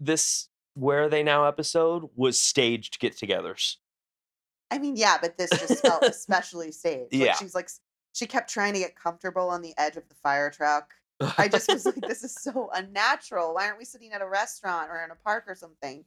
this 0.00 0.48
Where 0.74 1.04
Are 1.04 1.08
They 1.08 1.22
Now 1.22 1.44
episode 1.46 2.08
was 2.14 2.38
staged 2.38 2.98
get 3.00 3.16
togethers. 3.16 3.76
I 4.70 4.78
mean, 4.78 4.96
yeah, 4.96 5.18
but 5.20 5.38
this 5.38 5.50
just 5.50 5.82
felt 5.82 6.02
especially 6.06 6.72
staged. 6.72 7.12
Like, 7.12 7.22
Yeah. 7.22 7.34
she's 7.36 7.54
like, 7.54 7.68
she 8.12 8.26
kept 8.26 8.50
trying 8.50 8.72
to 8.74 8.78
get 8.80 8.96
comfortable 8.96 9.48
on 9.50 9.62
the 9.62 9.74
edge 9.78 9.96
of 9.96 10.08
the 10.08 10.14
fire 10.16 10.50
truck. 10.50 10.94
I 11.38 11.48
just 11.48 11.68
was 11.68 11.86
like, 11.86 12.00
this 12.00 12.24
is 12.24 12.34
so 12.34 12.70
unnatural. 12.74 13.54
Why 13.54 13.66
aren't 13.66 13.78
we 13.78 13.84
sitting 13.84 14.12
at 14.12 14.22
a 14.22 14.28
restaurant 14.28 14.90
or 14.90 15.02
in 15.04 15.10
a 15.10 15.14
park 15.14 15.44
or 15.46 15.54
something? 15.54 16.04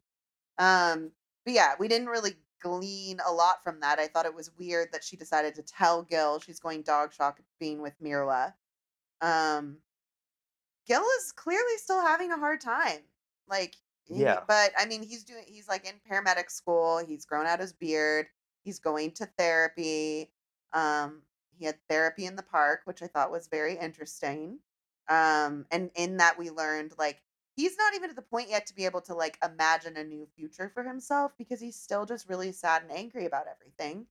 Um, 0.58 1.12
but 1.46 1.54
yeah, 1.54 1.74
we 1.80 1.88
didn't 1.88 2.08
really 2.08 2.32
glean 2.62 3.20
a 3.26 3.32
lot 3.32 3.64
from 3.64 3.80
that. 3.82 4.00
I 4.00 4.08
thought 4.08 4.26
it 4.26 4.34
was 4.36 4.52
weird 4.58 4.90
that 4.92 5.04
she 5.04 5.16
decided 5.16 5.56
to 5.56 5.62
tell 5.62 6.04
Gil 6.04 6.40
she's 6.40 6.60
going 6.60 6.82
dog 6.82 7.14
shock 7.14 7.40
being 7.60 7.82
with 7.82 7.94
Myrla. 8.04 8.54
Um, 9.22 9.78
Gil 10.88 11.04
is 11.20 11.32
clearly 11.34 11.78
still 11.78 12.02
having 12.02 12.32
a 12.32 12.38
hard 12.38 12.62
time. 12.62 13.02
Like, 13.48 13.76
he- 14.06 14.22
Yeah. 14.22 14.44
but 14.48 14.72
I 14.78 14.86
mean, 14.86 15.04
he's 15.04 15.24
doing, 15.24 15.44
he's 15.48 15.68
like 15.68 15.86
in 15.86 16.00
paramedic 16.10 16.50
school. 16.50 17.00
He's 17.00 17.26
grown 17.26 17.46
out 17.46 17.60
his 17.60 17.74
beard. 17.74 18.28
He's 18.64 18.80
going 18.80 19.12
to 19.14 19.26
therapy. 19.26 20.32
Um, 20.74 21.24
he 21.58 21.66
had 21.66 21.80
therapy 21.90 22.26
in 22.26 22.36
the 22.36 22.44
park, 22.44 22.82
which 22.86 23.02
I 23.02 23.08
thought 23.08 23.32
was 23.32 23.48
very 23.48 23.78
interesting. 23.78 24.60
Um, 25.10 25.66
and 25.72 25.92
in 25.96 26.18
that 26.18 26.38
we 26.38 26.50
learned 26.50 26.94
like 26.98 27.22
he's 27.56 27.78
not 27.78 27.96
even 27.96 28.10
at 28.10 28.16
the 28.16 28.22
point 28.22 28.50
yet 28.50 28.68
to 28.68 28.76
be 28.76 28.86
able 28.86 29.02
to 29.02 29.14
like 29.16 29.38
imagine 29.44 29.98
a 29.98 30.04
new 30.04 30.28
future 30.36 30.70
for 30.70 30.84
himself 30.84 31.32
because 31.38 31.60
he's 31.62 31.80
still 31.80 32.06
just 32.06 32.28
really 32.30 32.52
sad 32.52 32.84
and 32.84 32.92
angry 32.92 33.26
about 33.26 33.48
everything. 33.48 34.08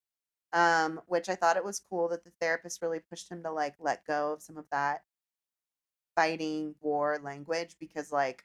Um, 0.52 1.00
which 1.06 1.28
I 1.28 1.34
thought 1.34 1.56
it 1.56 1.64
was 1.64 1.80
cool 1.80 2.08
that 2.08 2.24
the 2.24 2.30
therapist 2.40 2.80
really 2.80 3.00
pushed 3.00 3.30
him 3.30 3.42
to 3.42 3.50
like 3.52 3.74
let 3.78 4.06
go 4.06 4.32
of 4.32 4.42
some 4.42 4.56
of 4.56 4.64
that 4.70 5.04
fighting 6.16 6.74
war 6.80 7.20
language 7.22 7.76
because 7.78 8.10
like 8.10 8.44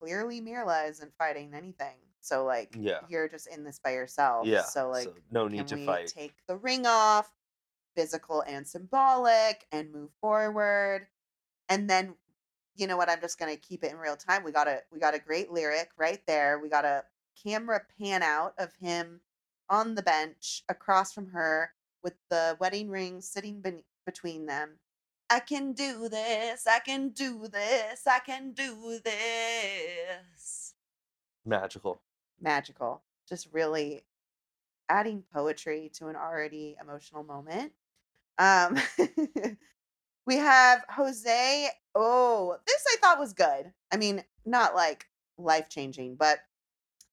clearly 0.00 0.40
Myrla 0.42 0.88
isn't 0.90 1.12
fighting 1.16 1.54
anything. 1.54 1.96
So 2.20 2.44
like 2.44 2.76
Yeah. 2.78 3.00
you're 3.08 3.28
just 3.28 3.46
in 3.46 3.64
this 3.64 3.78
by 3.78 3.92
yourself. 3.92 4.46
Yeah. 4.46 4.62
So 4.62 4.90
like 4.90 5.08
no 5.30 5.48
need 5.48 5.68
to 5.68 5.76
we 5.76 5.86
fight. 5.86 6.08
take 6.08 6.34
the 6.48 6.56
ring 6.56 6.84
off, 6.86 7.30
physical 7.94 8.42
and 8.42 8.66
symbolic, 8.66 9.66
and 9.72 9.92
move 9.92 10.10
forward? 10.20 11.06
And 11.68 11.88
then, 11.88 12.14
you 12.74 12.86
know 12.86 12.96
what? 12.96 13.08
I'm 13.08 13.20
just 13.20 13.38
gonna 13.38 13.56
keep 13.56 13.82
it 13.84 13.92
in 13.92 13.96
real 13.98 14.16
time. 14.16 14.44
We 14.44 14.52
got 14.52 14.68
a 14.68 14.80
we 14.92 14.98
got 15.00 15.14
a 15.14 15.18
great 15.20 15.50
lyric 15.50 15.90
right 15.96 16.20
there. 16.26 16.58
We 16.58 16.68
got 16.68 16.84
a 16.84 17.04
camera 17.42 17.82
pan 17.98 18.22
out 18.22 18.54
of 18.58 18.74
him 18.74 19.20
on 19.70 19.94
the 19.94 20.02
bench 20.02 20.62
across 20.68 21.12
from 21.12 21.28
her 21.28 21.72
with 22.02 22.14
the 22.30 22.56
wedding 22.60 22.88
ring 22.88 23.20
sitting 23.20 23.60
ben- 23.60 23.82
between 24.04 24.46
them. 24.46 24.78
I 25.28 25.40
can 25.40 25.72
do 25.72 26.08
this. 26.08 26.66
I 26.66 26.78
can 26.78 27.08
do 27.10 27.48
this. 27.48 28.06
I 28.06 28.20
can 28.20 28.52
do 28.52 29.00
this 29.02 30.74
Magical. 31.44 32.00
magical. 32.40 33.02
Just 33.28 33.48
really 33.52 34.04
adding 34.88 35.24
poetry 35.32 35.90
to 35.94 36.06
an 36.08 36.16
already 36.16 36.76
emotional 36.80 37.24
moment. 37.24 37.72
Um, 38.38 38.78
we 40.26 40.36
have 40.36 40.84
Jose. 40.90 41.68
Oh, 41.94 42.56
this 42.66 42.84
I 42.92 42.96
thought 43.00 43.18
was 43.18 43.32
good. 43.32 43.72
I 43.92 43.96
mean, 43.96 44.22
not 44.44 44.74
like 44.74 45.06
life 45.38 45.68
changing, 45.68 46.16
but 46.16 46.38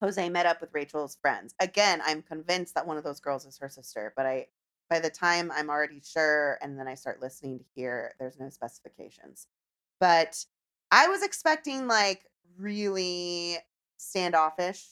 Jose 0.02 0.30
met 0.30 0.46
up 0.46 0.62
with 0.62 0.74
Rachel's 0.74 1.16
friends. 1.22 1.56
Again, 1.60 2.02
I'm 2.06 2.22
convinced 2.22 2.76
that 2.76 2.86
one 2.86 2.98
of 2.98 3.04
those 3.04 3.20
girls 3.22 3.46
is 3.46 3.58
her 3.60 3.70
sister, 3.70 4.14
but 4.16 4.26
I 4.26 4.48
by 4.90 5.00
the 5.00 5.10
time 5.10 5.52
I'm 5.54 5.70
already 5.70 6.02
sure 6.04 6.58
and 6.62 6.78
then 6.78 6.88
I 6.88 6.96
start 6.96 7.22
listening 7.22 7.60
to 7.60 7.66
hear 7.76 8.14
there's 8.20 8.40
no 8.40 8.50
specifications. 8.50 9.48
But 10.00 10.46
I 10.92 11.08
was 11.08 11.24
expecting 11.24 11.88
like 11.88 12.26
really 12.58 13.58
standoffish 13.98 14.86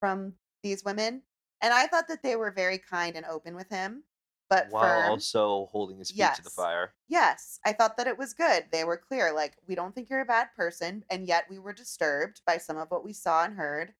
from 0.00 0.34
these 0.62 0.84
women. 0.84 1.22
And 1.60 1.72
I 1.74 1.86
thought 1.86 2.08
that 2.08 2.22
they 2.22 2.36
were 2.36 2.50
very 2.50 2.78
kind 2.78 3.16
and 3.16 3.26
open 3.26 3.56
with 3.56 3.68
him, 3.68 4.04
but 4.48 4.68
While 4.70 5.02
firm. 5.02 5.10
also 5.10 5.68
holding 5.72 5.98
his 5.98 6.10
feet 6.10 6.34
to 6.36 6.42
the 6.42 6.50
fire. 6.50 6.92
Yes, 7.08 7.58
I 7.66 7.72
thought 7.72 7.96
that 7.96 8.06
it 8.06 8.18
was 8.18 8.32
good. 8.32 8.66
They 8.70 8.84
were 8.84 8.96
clear, 8.96 9.32
like, 9.32 9.56
we 9.66 9.74
don't 9.74 9.94
think 9.94 10.08
you're 10.08 10.20
a 10.20 10.26
bad 10.26 10.48
person, 10.56 11.04
and 11.10 11.26
yet 11.26 11.46
we 11.50 11.58
were 11.58 11.72
disturbed 11.72 12.42
by 12.46 12.58
some 12.58 12.76
of 12.76 12.90
what 12.90 13.04
we 13.04 13.12
saw 13.12 13.44
and 13.44 13.56
heard. 13.56 13.92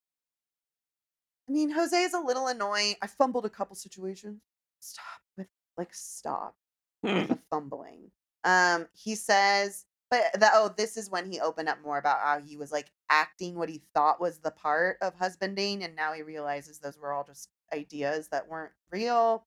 I 1.49 1.53
mean, 1.53 1.71
Jose 1.71 2.01
is 2.01 2.15
a 2.15 2.21
little 2.21 2.47
annoying. 2.47 2.95
I 3.03 3.07
fumbled 3.07 3.47
a 3.47 3.51
couple 3.51 3.75
situations. 3.75 4.41
Stop 4.81 5.21
with, 5.37 5.49
like, 5.77 5.95
stop 5.95 6.57
with 7.03 7.29
the 7.29 7.39
fumbling. 7.51 8.11
Um, 8.45 8.87
he 8.95 9.15
says, 9.15 9.85
but 10.11 10.23
that, 10.41 10.53
oh, 10.55 10.73
this 10.77 10.97
is 10.97 11.11
when 11.11 11.31
he 11.31 11.41
opened 11.41 11.69
up 11.69 11.83
more 11.85 11.99
about 11.99 12.21
how 12.21 12.41
he 12.41 12.57
was 12.57 12.73
like 12.73 12.91
acting 13.11 13.57
what 13.57 13.69
he 13.69 13.83
thought 13.95 14.21
was 14.21 14.39
the 14.39 14.51
part 14.51 14.97
of 15.03 15.15
husbanding, 15.15 15.83
and 15.85 15.95
now 15.95 16.13
he 16.15 16.23
realizes 16.23 16.79
those 16.79 16.99
were 16.99 17.13
all 17.13 17.25
just 17.25 17.51
ideas 17.75 18.29
that 18.29 18.49
weren't 18.49 18.73
real. 18.91 19.47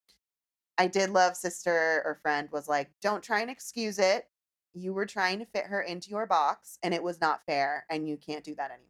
I 0.77 0.87
did 0.87 1.09
love 1.09 1.35
sister 1.35 2.01
or 2.05 2.19
friend 2.21 2.49
was 2.51 2.67
like, 2.67 2.91
don't 3.01 3.23
try 3.23 3.41
and 3.41 3.49
excuse 3.49 3.97
it. 3.99 4.27
You 4.73 4.93
were 4.93 5.05
trying 5.05 5.39
to 5.39 5.45
fit 5.45 5.65
her 5.65 5.81
into 5.81 6.09
your 6.09 6.25
box, 6.27 6.77
and 6.83 6.93
it 6.93 7.03
was 7.03 7.19
not 7.19 7.45
fair, 7.45 7.85
and 7.89 8.07
you 8.07 8.17
can't 8.17 8.43
do 8.43 8.55
that 8.55 8.71
anymore. 8.71 8.87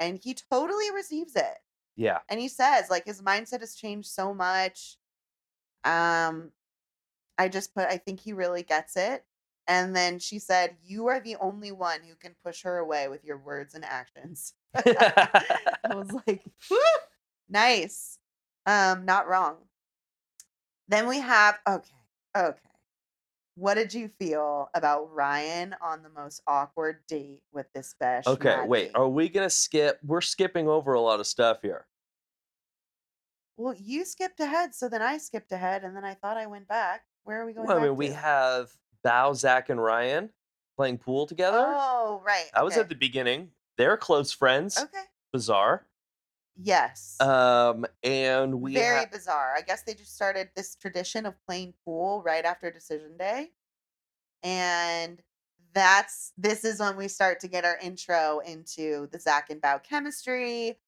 And 0.00 0.18
he 0.22 0.34
totally 0.34 0.90
receives 0.92 1.36
it 1.36 1.58
Yeah. 1.96 2.18
and 2.28 2.38
he 2.40 2.48
says 2.48 2.90
like 2.90 3.06
his 3.06 3.22
mindset 3.22 3.60
has 3.60 3.74
changed 3.74 4.08
so 4.08 4.34
much 4.34 4.98
um 5.86 6.50
i 7.38 7.48
just 7.48 7.74
put 7.74 7.86
i 7.86 7.96
think 7.96 8.20
he 8.20 8.32
really 8.32 8.62
gets 8.62 8.96
it 8.96 9.24
and 9.68 9.96
then 9.96 10.18
she 10.18 10.38
said 10.38 10.76
you 10.84 11.06
are 11.06 11.20
the 11.20 11.36
only 11.36 11.72
one 11.72 12.00
who 12.06 12.14
can 12.14 12.34
push 12.44 12.62
her 12.62 12.78
away 12.78 13.08
with 13.08 13.24
your 13.24 13.38
words 13.38 13.74
and 13.74 13.84
actions 13.84 14.54
i 14.74 15.64
was 15.94 16.10
like 16.26 16.42
"Whew, 16.68 16.82
nice 17.48 18.18
um 18.66 19.04
not 19.04 19.28
wrong 19.28 19.56
then 20.88 21.08
we 21.08 21.20
have 21.20 21.58
okay 21.66 21.88
okay 22.36 22.58
what 23.54 23.74
did 23.74 23.94
you 23.94 24.10
feel 24.18 24.68
about 24.74 25.12
ryan 25.14 25.74
on 25.80 26.02
the 26.02 26.10
most 26.10 26.42
awkward 26.46 26.98
date 27.08 27.42
with 27.52 27.66
this 27.74 27.94
besh 27.98 28.26
okay, 28.26 28.58
wait. 28.66 28.90
Are 28.94 29.08
we 29.08 29.28
gonna 29.28 29.48
skip? 29.48 29.98
We're 30.04 30.20
skipping 30.20 30.68
over 30.68 30.92
a 30.94 31.00
lot 31.00 31.20
of 31.20 31.26
stuff 31.26 31.58
here. 31.62 31.86
Well, 33.56 33.74
you 33.78 34.04
skipped 34.04 34.40
ahead, 34.40 34.74
so 34.74 34.88
then 34.88 35.02
I 35.02 35.18
skipped 35.18 35.50
ahead, 35.52 35.84
and 35.84 35.96
then 35.96 36.04
I 36.04 36.14
thought 36.14 36.36
I 36.36 36.46
went 36.46 36.68
back. 36.68 37.04
Where 37.24 37.40
are 37.40 37.46
we 37.46 37.54
going? 37.54 37.66
Well, 37.66 37.78
I 37.78 37.82
mean, 37.82 37.96
we 37.96 38.08
have 38.08 38.70
Bao, 39.04 39.34
Zach, 39.34 39.70
and 39.70 39.82
Ryan 39.82 40.30
playing 40.76 40.98
pool 40.98 41.26
together. 41.26 41.64
Oh, 41.66 42.22
right. 42.24 42.46
I 42.54 42.62
was 42.62 42.76
at 42.76 42.88
the 42.88 42.94
beginning. 42.94 43.50
They're 43.78 43.96
close 43.96 44.30
friends. 44.32 44.78
Okay. 44.78 45.04
Bizarre. 45.32 45.86
Yes. 46.58 47.20
Um, 47.20 47.86
and 48.02 48.60
we 48.60 48.74
Very 48.74 49.00
ha- 49.00 49.10
bizarre. 49.12 49.54
I 49.56 49.60
guess 49.60 49.82
they 49.82 49.94
just 49.94 50.14
started 50.14 50.48
this 50.54 50.74
tradition 50.76 51.26
of 51.26 51.34
playing 51.46 51.74
pool 51.84 52.22
right 52.24 52.44
after 52.44 52.70
decision 52.70 53.16
day, 53.18 53.50
and 54.42 55.22
that's 55.74 56.32
this 56.38 56.64
is 56.64 56.80
when 56.80 56.96
we 56.96 57.08
start 57.08 57.40
to 57.40 57.48
get 57.48 57.64
our 57.66 57.76
intro 57.82 58.40
into 58.46 59.08
the 59.12 59.18
Zach 59.18 59.50
and 59.50 59.60
Bao 59.60 59.82
chemistry. 59.82 60.78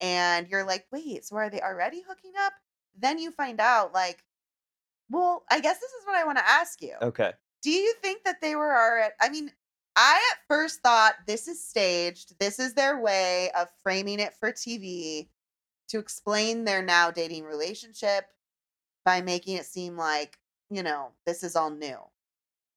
And 0.00 0.48
you're 0.48 0.64
like, 0.64 0.86
wait, 0.92 1.24
so 1.24 1.36
are 1.36 1.50
they 1.50 1.60
already 1.60 2.02
hooking 2.06 2.32
up? 2.44 2.52
Then 2.96 3.18
you 3.18 3.30
find 3.30 3.60
out, 3.60 3.92
like, 3.92 4.24
well, 5.10 5.44
I 5.50 5.60
guess 5.60 5.78
this 5.78 5.90
is 5.90 6.06
what 6.06 6.16
I 6.16 6.24
want 6.24 6.38
to 6.38 6.48
ask 6.48 6.80
you. 6.82 6.94
okay. 7.02 7.32
Do 7.60 7.70
you 7.70 7.92
think 8.02 8.22
that 8.24 8.40
they 8.40 8.54
were 8.54 8.72
already? 8.72 9.14
I 9.20 9.30
mean, 9.30 9.50
I 9.96 10.20
at 10.32 10.38
first 10.46 10.80
thought 10.80 11.14
this 11.26 11.48
is 11.48 11.64
staged. 11.64 12.38
This 12.38 12.60
is 12.60 12.74
their 12.74 13.00
way 13.00 13.50
of 13.58 13.68
framing 13.82 14.20
it 14.20 14.32
for 14.38 14.52
TV 14.52 15.28
to 15.88 15.98
explain 15.98 16.64
their 16.64 16.82
now 16.82 17.10
dating 17.10 17.44
relationship 17.44 18.26
by 19.04 19.22
making 19.22 19.56
it 19.56 19.64
seem 19.64 19.96
like, 19.96 20.38
you 20.70 20.84
know, 20.84 21.08
this 21.26 21.42
is 21.42 21.56
all 21.56 21.70
new. 21.70 21.98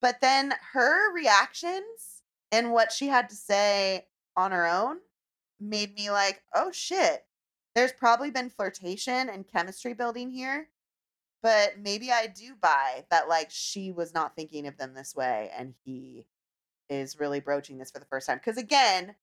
But 0.02 0.20
then 0.20 0.56
her 0.74 1.14
reactions 1.14 2.24
and 2.52 2.72
what 2.72 2.92
she 2.92 3.08
had 3.08 3.30
to 3.30 3.36
say 3.36 4.08
on 4.36 4.52
her 4.52 4.66
own 4.66 4.98
made 5.62 5.96
me 5.96 6.10
like, 6.12 6.42
oh 6.54 6.72
shit, 6.72 7.26
there's 7.76 7.94
probably 7.94 8.32
been 8.32 8.50
flirtation 8.50 9.30
and 9.30 9.48
chemistry 9.48 9.94
building 9.94 10.30
here 10.30 10.68
but 11.42 11.80
maybe 11.80 12.12
I 12.12 12.28
do 12.28 12.54
buy 12.60 13.06
that 13.10 13.28
like 13.28 13.50
she 13.50 13.92
was 13.92 14.14
not 14.14 14.36
thinking 14.36 14.68
of 14.68 14.78
them 14.78 14.94
this 14.94 15.16
way 15.16 15.50
and 15.58 15.74
he 15.84 16.28
is 16.90 17.20
really 17.20 17.40
broaching 17.40 17.78
this 17.78 17.90
for 17.90 18.00
the 18.00 18.06
first 18.06 18.28
time. 18.28 18.38
Because 18.38 18.58
again 18.58 19.16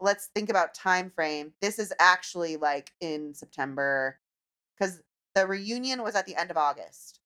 let's 0.00 0.26
think 0.34 0.50
about 0.50 0.74
time 0.74 1.10
frame. 1.10 1.52
This 1.60 1.78
is 1.78 1.92
actually 1.98 2.56
like 2.56 2.92
in 3.00 3.34
September 3.34 4.18
cuz 4.80 5.00
the 5.34 5.46
reunion 5.46 6.02
was 6.02 6.14
at 6.14 6.26
the 6.26 6.36
end 6.36 6.50
of 6.50 6.56
August. 6.56 7.20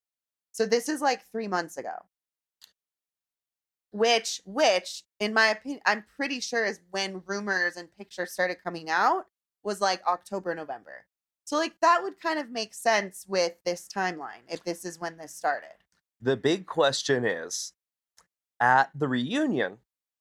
So 0.53 0.64
this 0.64 0.88
is 0.88 1.01
like 1.01 1.26
3 1.30 1.49
months 1.49 1.76
ago 1.76 2.07
which 3.97 4.40
which 4.44 5.05
in 5.20 5.32
my 5.34 5.47
opinion 5.49 5.80
I'm 5.86 6.05
pretty 6.16 6.40
sure 6.40 6.64
is 6.64 6.80
when 6.90 7.22
rumors 7.26 7.76
and 7.76 7.88
pictures 7.97 8.32
started 8.32 8.57
coming 8.62 8.90
out 8.90 9.26
was 9.62 9.80
like 9.80 10.07
October 10.07 10.55
November 10.55 11.07
so 11.44 11.57
like 11.57 11.74
that 11.80 12.01
would 12.03 12.20
kind 12.20 12.38
of 12.40 12.51
make 12.51 12.74
sense 12.74 13.24
with 13.28 13.53
this 13.64 13.88
timeline 13.88 14.42
if 14.49 14.64
this 14.64 14.84
is 14.84 14.99
when 14.99 15.16
this 15.16 15.32
started. 15.34 15.68
The 16.20 16.36
big 16.36 16.66
question 16.66 17.24
is, 17.24 17.72
at 18.59 18.90
the 18.94 19.07
reunion, 19.07 19.78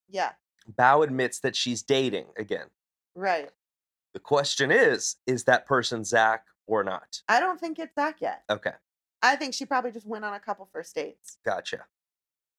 Yeah. 0.08 0.34
Bao 0.72 1.04
admits 1.04 1.40
that 1.40 1.56
she's 1.56 1.82
dating 1.82 2.28
again. 2.38 2.68
Right. 3.16 3.50
The 4.14 4.20
question 4.20 4.70
is, 4.72 5.16
is 5.26 5.46
that 5.46 5.66
person 5.66 6.04
Zach 6.04 6.46
or 6.68 6.84
not? 6.84 7.24
I 7.28 7.40
don't 7.40 7.60
think 7.60 7.80
it's 7.80 7.96
Zach 7.96 8.18
yet. 8.22 8.44
Okay, 8.48 8.74
I 9.24 9.36
think 9.36 9.56
she 9.56 9.66
probably 9.66 9.92
just 9.92 10.06
went 10.06 10.26
on 10.26 10.34
a 10.34 10.40
couple 10.40 10.70
first 10.72 10.94
dates. 10.94 11.38
gotcha. 11.44 11.86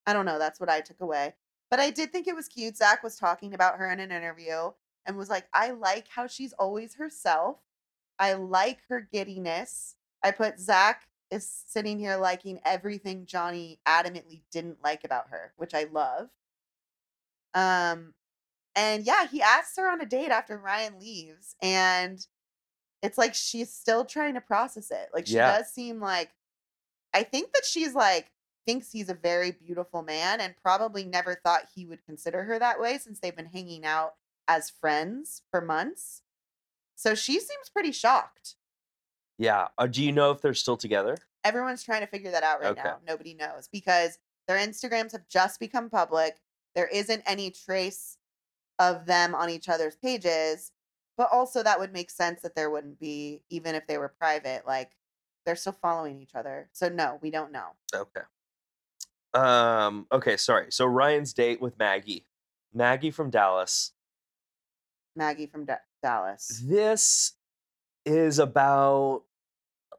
I 0.07 0.13
don't 0.13 0.27
know. 0.27 0.39
That's 0.39 0.61
what 0.61 0.69
I 0.71 0.81
took 0.81 1.01
away. 1.01 1.35
But 1.71 1.81
I 1.81 1.91
did 1.91 2.13
think 2.13 2.29
it 2.29 2.37
was 2.37 2.49
cute. 2.49 2.77
Zach 2.77 3.03
was 3.03 3.17
talking 3.17 3.53
about 3.53 3.79
her 3.79 3.91
in 3.91 3.99
an 4.01 4.13
interview 4.13 4.71
and 5.05 5.17
was 5.17 5.29
like, 5.29 5.47
I 5.53 5.71
like 5.73 6.07
how 6.09 6.27
she's 6.27 6.53
always 6.55 6.95
herself. 6.95 7.59
I 8.19 8.35
like 8.35 8.79
her 8.89 9.01
giddiness. 9.01 9.97
I 10.23 10.31
put 10.31 10.61
Zach 10.61 11.09
is 11.31 11.49
sitting 11.67 11.99
here 11.99 12.17
liking 12.17 12.61
everything 12.65 13.27
Johnny 13.27 13.81
adamantly 13.87 14.43
didn't 14.53 14.79
like 14.83 15.03
about 15.05 15.31
her, 15.31 15.53
which 15.57 15.75
I 15.75 15.87
love. 15.93 16.29
Um, 17.55 18.15
and 18.75 19.05
yeah, 19.05 19.27
he 19.27 19.43
asks 19.43 19.77
her 19.77 19.91
on 19.91 20.01
a 20.01 20.07
date 20.07 20.31
after 20.31 20.59
Ryan 20.59 21.01
leaves, 21.01 21.57
and 21.63 22.25
it's 23.03 23.19
like 23.19 23.35
she's 23.35 23.73
still 23.73 24.05
trying 24.05 24.35
to 24.35 24.41
process 24.41 24.91
it. 24.91 25.09
Like 25.13 25.27
she 25.27 25.35
Yeah. 25.35 25.57
does 25.59 25.73
seem 25.73 26.01
like 26.01 26.31
I 27.15 27.23
think 27.23 27.53
that 27.55 27.65
she's 27.65 27.95
like 27.95 28.31
thinks 28.67 28.91
he's 28.93 29.09
a 29.09 29.14
very 29.14 29.53
beautiful 29.53 30.03
man 30.03 30.41
and 30.41 30.55
probably 30.61 31.05
never 31.05 31.35
thought 31.37 31.69
he 31.75 31.87
would 31.87 32.05
consider 32.05 32.43
her 32.45 32.59
that 32.59 32.81
way 32.81 32.99
since 32.99 33.19
they've 33.21 33.37
been 33.37 33.47
hanging 33.47 33.85
out 33.85 34.14
as 34.49 34.71
friends 34.71 35.43
for 35.51 35.61
months. 35.61 36.23
So 36.97 37.14
she 37.14 37.35
seems 37.39 37.69
pretty 37.73 37.93
shocked. 37.93 38.57
Yeah. 39.39 39.69
Uh, 39.79 39.87
do 39.87 40.03
you 40.03 40.12
know 40.12 40.31
if 40.31 40.41
they're 40.41 40.55
still 40.55 40.77
together? 40.77 41.17
Everyone's 41.45 41.83
trying 41.83 42.01
to 42.01 42.07
figure 42.07 42.31
that 42.31 42.43
out 42.43 42.61
right 42.61 42.71
Okay. 42.71 42.83
now. 42.83 42.99
Nobody 43.07 43.35
knows 43.35 43.69
because 43.71 44.19
their 44.49 44.59
Instagrams 44.59 45.12
have 45.12 45.29
just 45.29 45.61
become 45.61 45.91
public. 45.91 46.37
There 46.75 46.87
isn't 46.89 47.23
any 47.27 47.51
trace 47.51 48.19
of 48.79 49.07
them 49.07 49.35
on 49.35 49.49
each 49.51 49.69
other's 49.69 49.97
pages, 49.97 50.73
but 51.17 51.29
also 51.33 51.62
that 51.62 51.79
would 51.79 51.93
make 51.93 52.11
sense 52.11 52.43
that 52.43 52.55
there 52.55 52.71
wouldn't 52.71 52.99
be 52.99 53.43
even 53.49 53.75
if 53.75 53.87
they 53.87 53.99
were 53.99 54.09
private. 54.09 54.67
Like 54.67 54.93
they're 55.45 55.57
still 55.57 55.73
following 55.73 56.21
each 56.21 56.35
other. 56.35 56.69
So 56.73 56.89
no, 56.89 57.19
we 57.23 57.31
don't 57.31 57.53
know. 57.53 57.69
Okay. 57.95 58.23
Um. 59.37 60.07
Okay. 60.11 60.37
Sorry. 60.37 60.66
So 60.70 60.87
Ryan's 60.87 61.32
date 61.32 61.61
with 61.61 61.78
Maggie, 61.78 62.26
Maggie 62.72 63.11
from 63.11 63.30
Dallas. 63.30 63.93
Maggie 65.14 65.47
from 65.47 65.64
Da- 65.64 65.76
Dallas. 66.03 66.62
This 66.64 67.32
is 68.05 68.39
about 68.39 69.22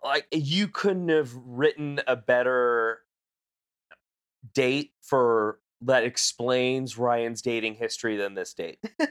like 0.04 0.28
you 0.32 0.68
couldn't 0.68 1.10
have 1.10 1.34
written 1.36 2.00
a 2.08 2.16
better 2.16 3.00
date 4.54 4.92
for 5.02 5.60
that 5.82 6.04
explains 6.04 6.98
Ryan's 6.98 7.42
dating 7.42 7.76
history 7.76 8.18
than 8.18 8.34
this 8.34 8.54
date. 8.54 8.80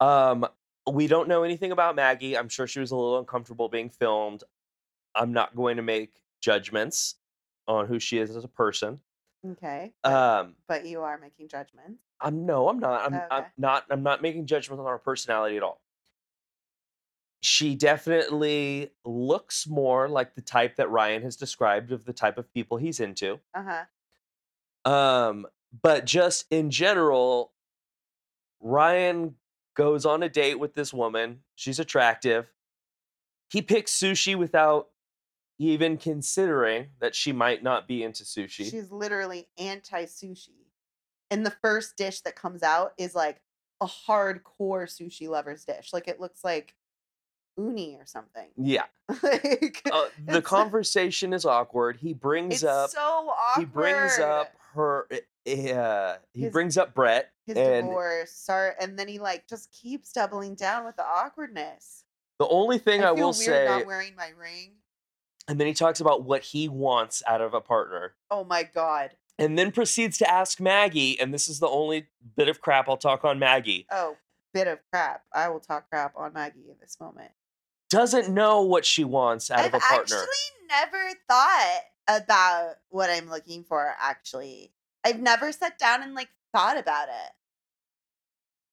Um, 0.00 0.46
we 0.90 1.06
don't 1.06 1.28
know 1.28 1.44
anything 1.44 1.72
about 1.72 1.96
Maggie. 1.96 2.36
I'm 2.36 2.48
sure 2.48 2.66
she 2.66 2.80
was 2.80 2.90
a 2.90 2.96
little 2.96 3.18
uncomfortable 3.18 3.68
being 3.68 3.88
filmed. 3.88 4.44
I'm 5.14 5.32
not 5.32 5.56
going 5.56 5.76
to 5.76 5.82
make 5.82 6.20
judgments 6.42 7.14
on 7.66 7.86
who 7.86 7.98
she 7.98 8.18
is 8.18 8.36
as 8.36 8.44
a 8.44 8.48
person. 8.48 9.00
okay. 9.52 9.92
But, 10.02 10.12
Um, 10.12 10.54
but 10.66 10.86
you 10.86 11.02
are 11.02 11.18
making 11.18 11.48
judgments. 11.48 12.02
I'm 12.20 12.46
no, 12.46 12.68
I'm 12.68 12.78
not. 12.78 13.02
I'm, 13.02 13.20
I'm 13.30 13.44
not. 13.58 13.84
I'm 13.90 14.02
not 14.02 14.22
making 14.22 14.46
judgments 14.46 14.80
on 14.80 14.86
her 14.86 14.98
personality 14.98 15.56
at 15.56 15.62
all. 15.62 15.80
She 17.40 17.74
definitely 17.74 18.92
looks 19.04 19.66
more 19.66 20.08
like 20.08 20.34
the 20.34 20.40
type 20.40 20.76
that 20.76 20.88
Ryan 20.90 21.22
has 21.22 21.36
described 21.36 21.92
of 21.92 22.06
the 22.06 22.14
type 22.14 22.38
of 22.38 22.50
people 22.54 22.78
he's 22.78 23.00
into. 23.00 23.38
Uh-huh. 23.54 24.90
Um, 24.90 25.46
but 25.82 26.06
just 26.06 26.46
in 26.50 26.70
general, 26.70 27.52
Ryan 28.60 29.34
goes 29.74 30.06
on 30.06 30.22
a 30.22 30.28
date 30.28 30.58
with 30.58 30.74
this 30.74 30.94
woman. 30.94 31.40
She's 31.54 31.78
attractive. 31.78 32.50
He 33.50 33.60
picks 33.60 33.92
sushi 33.92 34.36
without 34.36 34.88
even 35.58 35.96
considering 35.96 36.88
that 37.00 37.14
she 37.14 37.32
might 37.32 37.62
not 37.62 37.86
be 37.86 38.02
into 38.02 38.24
sushi. 38.24 38.70
She's 38.70 38.90
literally 38.90 39.48
anti 39.58 40.04
sushi. 40.04 40.50
And 41.30 41.44
the 41.46 41.54
first 41.62 41.96
dish 41.96 42.20
that 42.22 42.36
comes 42.36 42.62
out 42.62 42.92
is 42.98 43.14
like 43.14 43.40
a 43.80 43.86
hardcore 43.86 44.86
sushi 44.86 45.28
lover's 45.28 45.64
dish. 45.64 45.90
Like 45.92 46.08
it 46.08 46.20
looks 46.20 46.44
like 46.44 46.74
uni 47.56 47.96
or 47.96 48.06
something. 48.06 48.48
yeah. 48.56 48.84
like 49.22 49.80
Uh, 49.92 50.06
the 50.26 50.42
conversation 50.42 51.32
is 51.32 51.44
awkward. 51.44 51.96
He 51.98 52.14
brings 52.14 52.54
it's 52.54 52.64
up 52.64 52.90
so 52.90 53.00
awkward. 53.00 53.60
he 53.60 53.64
brings 53.64 54.18
up 54.18 54.48
her 54.74 55.06
uh, 55.10 56.16
he 56.32 56.40
His- 56.42 56.52
brings 56.52 56.76
up 56.78 56.94
Brett 56.94 57.30
his 57.46 57.56
and 57.56 57.86
divorce, 57.86 58.32
start, 58.32 58.76
and 58.80 58.98
then 58.98 59.06
he 59.08 59.18
like 59.18 59.46
just 59.46 59.70
keeps 59.70 60.12
doubling 60.12 60.54
down 60.54 60.84
with 60.86 60.96
the 60.96 61.04
awkwardness. 61.04 62.04
the 62.38 62.48
only 62.48 62.78
thing 62.78 63.04
I, 63.04 63.10
I 63.10 63.14
feel 63.14 63.26
will 63.26 63.32
weird 63.32 63.34
say 63.36 63.66
not 63.68 63.86
wearing 63.86 64.16
my 64.16 64.30
ring. 64.40 64.72
And 65.48 65.58
then 65.60 65.66
he 65.66 65.74
talks 65.74 66.00
about 66.00 66.24
what 66.24 66.42
he 66.42 66.68
wants 66.68 67.22
out 67.26 67.40
of 67.40 67.54
a 67.54 67.60
partner 67.60 68.14
Oh 68.30 68.44
my 68.44 68.62
god. 68.62 69.10
and 69.38 69.58
then 69.58 69.70
proceeds 69.72 70.18
to 70.18 70.30
ask 70.30 70.60
Maggie 70.60 71.18
and 71.20 71.32
this 71.34 71.48
is 71.48 71.58
the 71.60 71.68
only 71.68 72.06
bit 72.36 72.48
of 72.48 72.60
crap 72.60 72.88
I'll 72.88 72.96
talk 72.96 73.24
on 73.24 73.38
Maggie 73.38 73.86
Oh, 73.90 74.16
bit 74.52 74.68
of 74.68 74.78
crap. 74.92 75.24
I 75.34 75.48
will 75.48 75.60
talk 75.60 75.88
crap 75.90 76.14
on 76.16 76.32
Maggie 76.32 76.70
in 76.70 76.76
this 76.80 76.96
moment. 77.00 77.32
doesn't 77.90 78.28
know 78.32 78.62
what 78.62 78.84
she 78.86 79.04
wants 79.04 79.50
out 79.50 79.60
I've 79.60 79.66
of 79.66 79.74
a 79.74 79.80
partner 79.80 80.16
I 80.16 80.20
actually 80.20 80.68
never 80.68 81.10
thought 81.28 81.80
about 82.06 82.74
what 82.90 83.08
I'm 83.10 83.30
looking 83.30 83.64
for. 83.64 83.94
Actually, 83.98 84.72
I've 85.04 85.20
never 85.20 85.52
sat 85.52 85.78
down 85.78 86.02
and 86.02 86.14
like 86.14 86.28
thought 86.52 86.76
about 86.78 87.08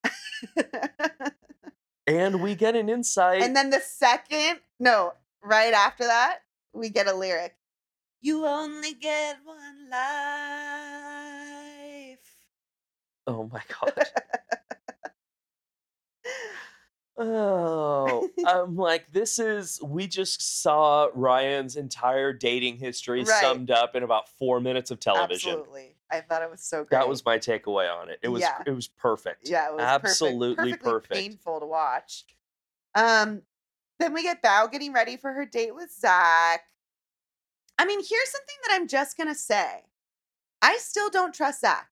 it. 0.04 0.12
and 2.06 2.42
we 2.42 2.54
get 2.54 2.76
an 2.76 2.88
insight 2.88 3.42
and 3.42 3.54
then 3.56 3.70
the 3.70 3.80
second, 3.80 4.58
no, 4.80 5.12
right 5.42 5.72
after 5.72 6.04
that, 6.04 6.40
we 6.72 6.88
get 6.90 7.06
a 7.08 7.14
lyric. 7.14 7.54
You 8.20 8.46
only 8.46 8.94
get 8.94 9.38
one 9.44 9.90
life. 9.90 10.00
oh 13.26 13.48
my 13.52 13.62
god 13.80 14.04
Oh, 17.18 18.28
I'm 18.46 18.74
like, 18.76 19.12
this 19.12 19.38
is. 19.38 19.78
We 19.82 20.06
just 20.06 20.62
saw 20.62 21.08
Ryan's 21.14 21.76
entire 21.76 22.32
dating 22.32 22.78
history 22.78 23.22
Right. 23.22 23.40
summed 23.40 23.70
up 23.70 23.94
in 23.94 24.02
about 24.02 24.28
four 24.38 24.60
minutes 24.60 24.90
of 24.90 24.98
television. 24.98 25.50
Absolutely. 25.50 25.96
I 26.10 26.20
thought 26.22 26.42
it 26.42 26.50
was 26.50 26.62
so 26.62 26.78
great. 26.84 26.90
That 26.98 27.08
was 27.08 27.24
my 27.24 27.38
takeaway 27.38 27.92
on 27.94 28.08
it. 28.08 28.18
It 28.22 28.28
was. 28.28 28.40
Yeah. 28.40 28.62
It 28.66 28.70
was 28.72 28.88
perfect. 28.88 29.48
yeah, 29.48 29.68
it 29.68 29.74
was 29.74 29.82
absolutely 29.82 30.72
perfect, 30.72 30.82
perfect. 30.84 31.12
painful 31.12 31.60
to 31.60 31.66
watch. 31.66 32.24
Um, 32.94 33.42
then 34.02 34.12
we 34.12 34.22
get 34.22 34.42
Bao 34.42 34.70
getting 34.70 34.92
ready 34.92 35.16
for 35.16 35.32
her 35.32 35.46
date 35.46 35.74
with 35.74 35.92
Zach. 35.92 36.62
I 37.78 37.84
mean, 37.84 38.00
here's 38.00 38.30
something 38.30 38.56
that 38.64 38.74
I'm 38.74 38.88
just 38.88 39.16
gonna 39.16 39.34
say. 39.34 39.84
I 40.60 40.76
still 40.78 41.08
don't 41.08 41.34
trust 41.34 41.60
Zach. 41.60 41.88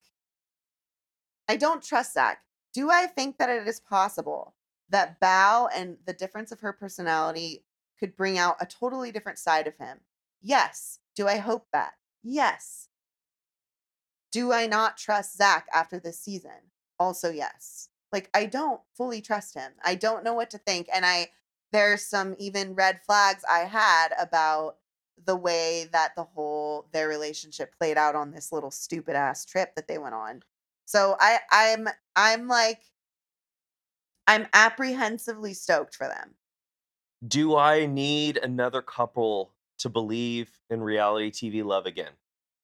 I 1.47 1.55
don't 1.55 1.83
trust 1.83 2.13
Zach. 2.13 2.43
Do 2.73 2.89
I 2.89 3.05
think 3.05 3.37
that 3.37 3.49
it 3.49 3.67
is 3.67 3.79
possible 3.79 4.55
that 4.89 5.19
Bao 5.19 5.69
and 5.73 5.97
the 6.05 6.13
difference 6.13 6.51
of 6.51 6.61
her 6.61 6.73
personality 6.73 7.63
could 7.99 8.15
bring 8.15 8.37
out 8.37 8.57
a 8.59 8.65
totally 8.65 9.11
different 9.11 9.39
side 9.39 9.67
of 9.67 9.77
him? 9.77 9.99
Yes. 10.41 10.99
Do 11.15 11.27
I 11.27 11.37
hope 11.37 11.67
that? 11.73 11.93
Yes. 12.23 12.87
Do 14.31 14.53
I 14.53 14.67
not 14.67 14.97
trust 14.97 15.37
Zach 15.37 15.67
after 15.73 15.99
this 15.99 16.19
season? 16.19 16.71
Also, 16.99 17.29
yes. 17.29 17.89
Like, 18.13 18.29
I 18.33 18.45
don't 18.45 18.81
fully 18.95 19.21
trust 19.21 19.55
him. 19.55 19.73
I 19.83 19.95
don't 19.95 20.23
know 20.23 20.33
what 20.33 20.49
to 20.51 20.57
think. 20.57 20.87
And 20.93 21.05
I, 21.05 21.29
there's 21.71 22.05
some 22.05 22.35
even 22.39 22.75
red 22.75 23.01
flags 23.05 23.43
I 23.49 23.59
had 23.59 24.09
about 24.19 24.77
the 25.25 25.35
way 25.35 25.87
that 25.91 26.15
the 26.15 26.23
whole 26.23 26.87
their 26.91 27.07
relationship 27.07 27.73
played 27.77 27.97
out 27.97 28.15
on 28.15 28.31
this 28.31 28.51
little 28.51 28.71
stupid 28.71 29.15
ass 29.15 29.45
trip 29.45 29.75
that 29.75 29.87
they 29.87 29.97
went 29.97 30.15
on. 30.15 30.41
So 30.85 31.15
I 31.19 31.39
I'm 31.51 31.87
I'm 32.15 32.47
like 32.47 32.81
I'm 34.27 34.47
apprehensively 34.53 35.53
stoked 35.53 35.95
for 35.95 36.07
them. 36.07 36.35
Do 37.27 37.55
I 37.55 37.85
need 37.85 38.37
another 38.37 38.81
couple 38.81 39.53
to 39.79 39.89
believe 39.89 40.49
in 40.69 40.81
reality 40.81 41.31
TV 41.31 41.63
love 41.63 41.85
again? 41.85 42.11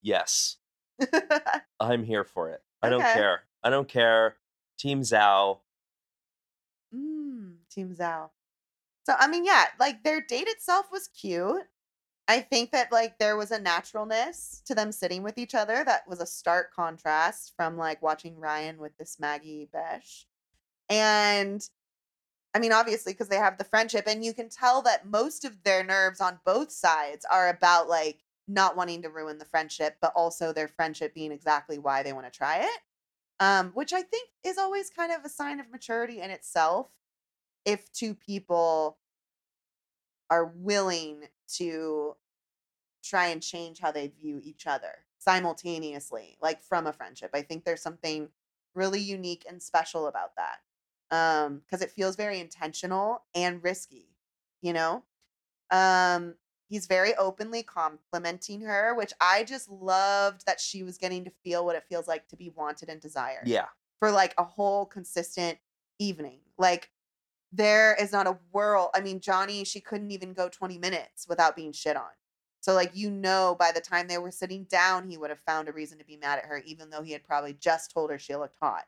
Yes, 0.02 0.56
I'm 1.80 2.04
here 2.04 2.24
for 2.24 2.50
it. 2.50 2.62
I 2.82 2.88
don't 2.88 3.02
care. 3.02 3.42
I 3.62 3.70
don't 3.70 3.88
care. 3.88 4.36
Team 4.78 5.02
Zhao. 5.02 5.58
mm, 6.94 7.54
Team 7.70 7.94
Zhao. 7.94 8.30
So 9.08 9.14
I 9.18 9.26
mean, 9.26 9.46
yeah, 9.46 9.64
like 9.80 10.04
their 10.04 10.20
date 10.20 10.48
itself 10.48 10.86
was 10.92 11.08
cute. 11.08 11.62
I 12.28 12.40
think 12.40 12.72
that 12.72 12.92
like 12.92 13.18
there 13.18 13.38
was 13.38 13.50
a 13.50 13.58
naturalness 13.58 14.62
to 14.66 14.74
them 14.74 14.92
sitting 14.92 15.22
with 15.22 15.38
each 15.38 15.54
other 15.54 15.82
that 15.82 16.06
was 16.06 16.20
a 16.20 16.26
stark 16.26 16.74
contrast 16.74 17.54
from 17.56 17.78
like 17.78 18.02
watching 18.02 18.38
Ryan 18.38 18.76
with 18.76 18.98
this 18.98 19.18
Maggie 19.18 19.66
Besh. 19.72 20.26
And 20.90 21.66
I 22.52 22.58
mean, 22.58 22.70
obviously, 22.70 23.14
because 23.14 23.28
they 23.28 23.36
have 23.36 23.56
the 23.56 23.64
friendship, 23.64 24.04
and 24.06 24.22
you 24.22 24.34
can 24.34 24.50
tell 24.50 24.82
that 24.82 25.06
most 25.06 25.46
of 25.46 25.62
their 25.64 25.82
nerves 25.82 26.20
on 26.20 26.40
both 26.44 26.70
sides 26.70 27.24
are 27.30 27.48
about 27.48 27.88
like 27.88 28.18
not 28.46 28.76
wanting 28.76 29.00
to 29.02 29.08
ruin 29.08 29.38
the 29.38 29.46
friendship, 29.46 29.96
but 30.02 30.12
also 30.14 30.52
their 30.52 30.68
friendship 30.68 31.14
being 31.14 31.32
exactly 31.32 31.78
why 31.78 32.02
they 32.02 32.12
want 32.12 32.30
to 32.30 32.36
try 32.36 32.58
it. 32.58 32.80
Um, 33.40 33.70
which 33.72 33.94
I 33.94 34.02
think 34.02 34.28
is 34.44 34.58
always 34.58 34.90
kind 34.90 35.12
of 35.12 35.24
a 35.24 35.30
sign 35.30 35.60
of 35.60 35.70
maturity 35.70 36.20
in 36.20 36.30
itself. 36.30 36.88
If 37.68 37.92
two 37.92 38.14
people 38.14 38.96
are 40.30 40.46
willing 40.46 41.24
to 41.46 42.16
try 43.02 43.26
and 43.26 43.42
change 43.42 43.78
how 43.78 43.92
they 43.92 44.08
view 44.08 44.40
each 44.42 44.66
other 44.66 45.04
simultaneously, 45.18 46.38
like 46.40 46.62
from 46.62 46.86
a 46.86 46.92
friendship. 46.94 47.30
I 47.34 47.42
think 47.42 47.64
there's 47.64 47.82
something 47.82 48.30
really 48.74 49.00
unique 49.00 49.44
and 49.46 49.62
special 49.62 50.06
about 50.06 50.32
that. 50.36 50.60
Um, 51.10 51.58
because 51.58 51.82
it 51.82 51.90
feels 51.90 52.16
very 52.16 52.40
intentional 52.40 53.24
and 53.34 53.62
risky, 53.62 54.16
you 54.62 54.72
know? 54.72 55.04
Um, 55.70 56.36
he's 56.68 56.86
very 56.86 57.14
openly 57.16 57.62
complimenting 57.62 58.62
her, 58.62 58.94
which 58.94 59.12
I 59.20 59.44
just 59.44 59.68
loved 59.70 60.46
that 60.46 60.58
she 60.58 60.82
was 60.82 60.96
getting 60.96 61.24
to 61.24 61.30
feel 61.44 61.66
what 61.66 61.76
it 61.76 61.84
feels 61.86 62.08
like 62.08 62.28
to 62.28 62.36
be 62.36 62.48
wanted 62.48 62.88
and 62.88 63.00
desired 63.00 63.46
Yeah. 63.46 63.68
for 63.98 64.10
like 64.10 64.34
a 64.38 64.44
whole 64.44 64.86
consistent 64.86 65.58
evening. 65.98 66.40
Like 66.56 66.90
there 67.52 67.96
is 67.98 68.12
not 68.12 68.26
a 68.26 68.38
world. 68.52 68.90
I 68.94 69.00
mean, 69.00 69.20
Johnny, 69.20 69.64
she 69.64 69.80
couldn't 69.80 70.10
even 70.10 70.32
go 70.32 70.48
20 70.48 70.78
minutes 70.78 71.26
without 71.28 71.56
being 71.56 71.72
shit 71.72 71.96
on. 71.96 72.10
So 72.60 72.74
like 72.74 72.90
you 72.94 73.10
know 73.10 73.56
by 73.58 73.72
the 73.72 73.80
time 73.80 74.08
they 74.08 74.18
were 74.18 74.30
sitting 74.30 74.64
down, 74.64 75.08
he 75.08 75.16
would 75.16 75.30
have 75.30 75.40
found 75.40 75.68
a 75.68 75.72
reason 75.72 75.98
to 75.98 76.04
be 76.04 76.16
mad 76.16 76.38
at 76.38 76.46
her, 76.46 76.62
even 76.66 76.90
though 76.90 77.02
he 77.02 77.12
had 77.12 77.24
probably 77.24 77.54
just 77.54 77.92
told 77.92 78.10
her 78.10 78.18
she 78.18 78.34
looked 78.36 78.56
hot. 78.60 78.84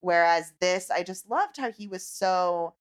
Whereas 0.00 0.52
this, 0.60 0.90
I 0.90 1.02
just 1.02 1.30
loved 1.30 1.56
how 1.56 1.70
he 1.70 1.88
was 1.88 2.06
so 2.06 2.74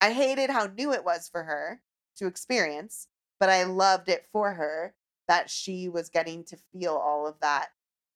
I 0.00 0.12
hated 0.12 0.50
how 0.50 0.66
new 0.66 0.92
it 0.92 1.04
was 1.04 1.28
for 1.28 1.44
her 1.44 1.80
to 2.16 2.26
experience, 2.26 3.06
but 3.38 3.48
I 3.48 3.62
loved 3.64 4.08
it 4.08 4.26
for 4.32 4.54
her 4.54 4.94
that 5.28 5.48
she 5.48 5.88
was 5.88 6.08
getting 6.08 6.44
to 6.44 6.58
feel 6.72 6.94
all 6.94 7.26
of 7.26 7.40
that 7.40 7.68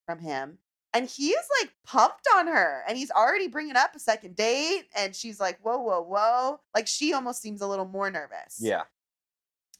from 0.04 0.18
him. 0.18 0.58
And 0.97 1.06
he 1.09 1.28
is 1.28 1.44
like 1.60 1.73
pumped 1.85 2.27
on 2.36 2.47
her 2.47 2.82
and 2.89 2.97
he's 2.97 3.10
already 3.10 3.48
bringing 3.48 3.77
up 3.77 3.94
a 3.94 3.98
second 3.98 4.35
date. 4.35 4.85
And 4.97 5.14
she's 5.14 5.39
like, 5.39 5.59
whoa, 5.62 5.77
whoa, 5.78 6.01
whoa. 6.01 6.60
Like 6.74 6.86
she 6.86 7.12
almost 7.12 7.43
seems 7.43 7.60
a 7.60 7.66
little 7.66 7.85
more 7.85 8.10
nervous. 8.10 8.59
Yeah. 8.59 8.82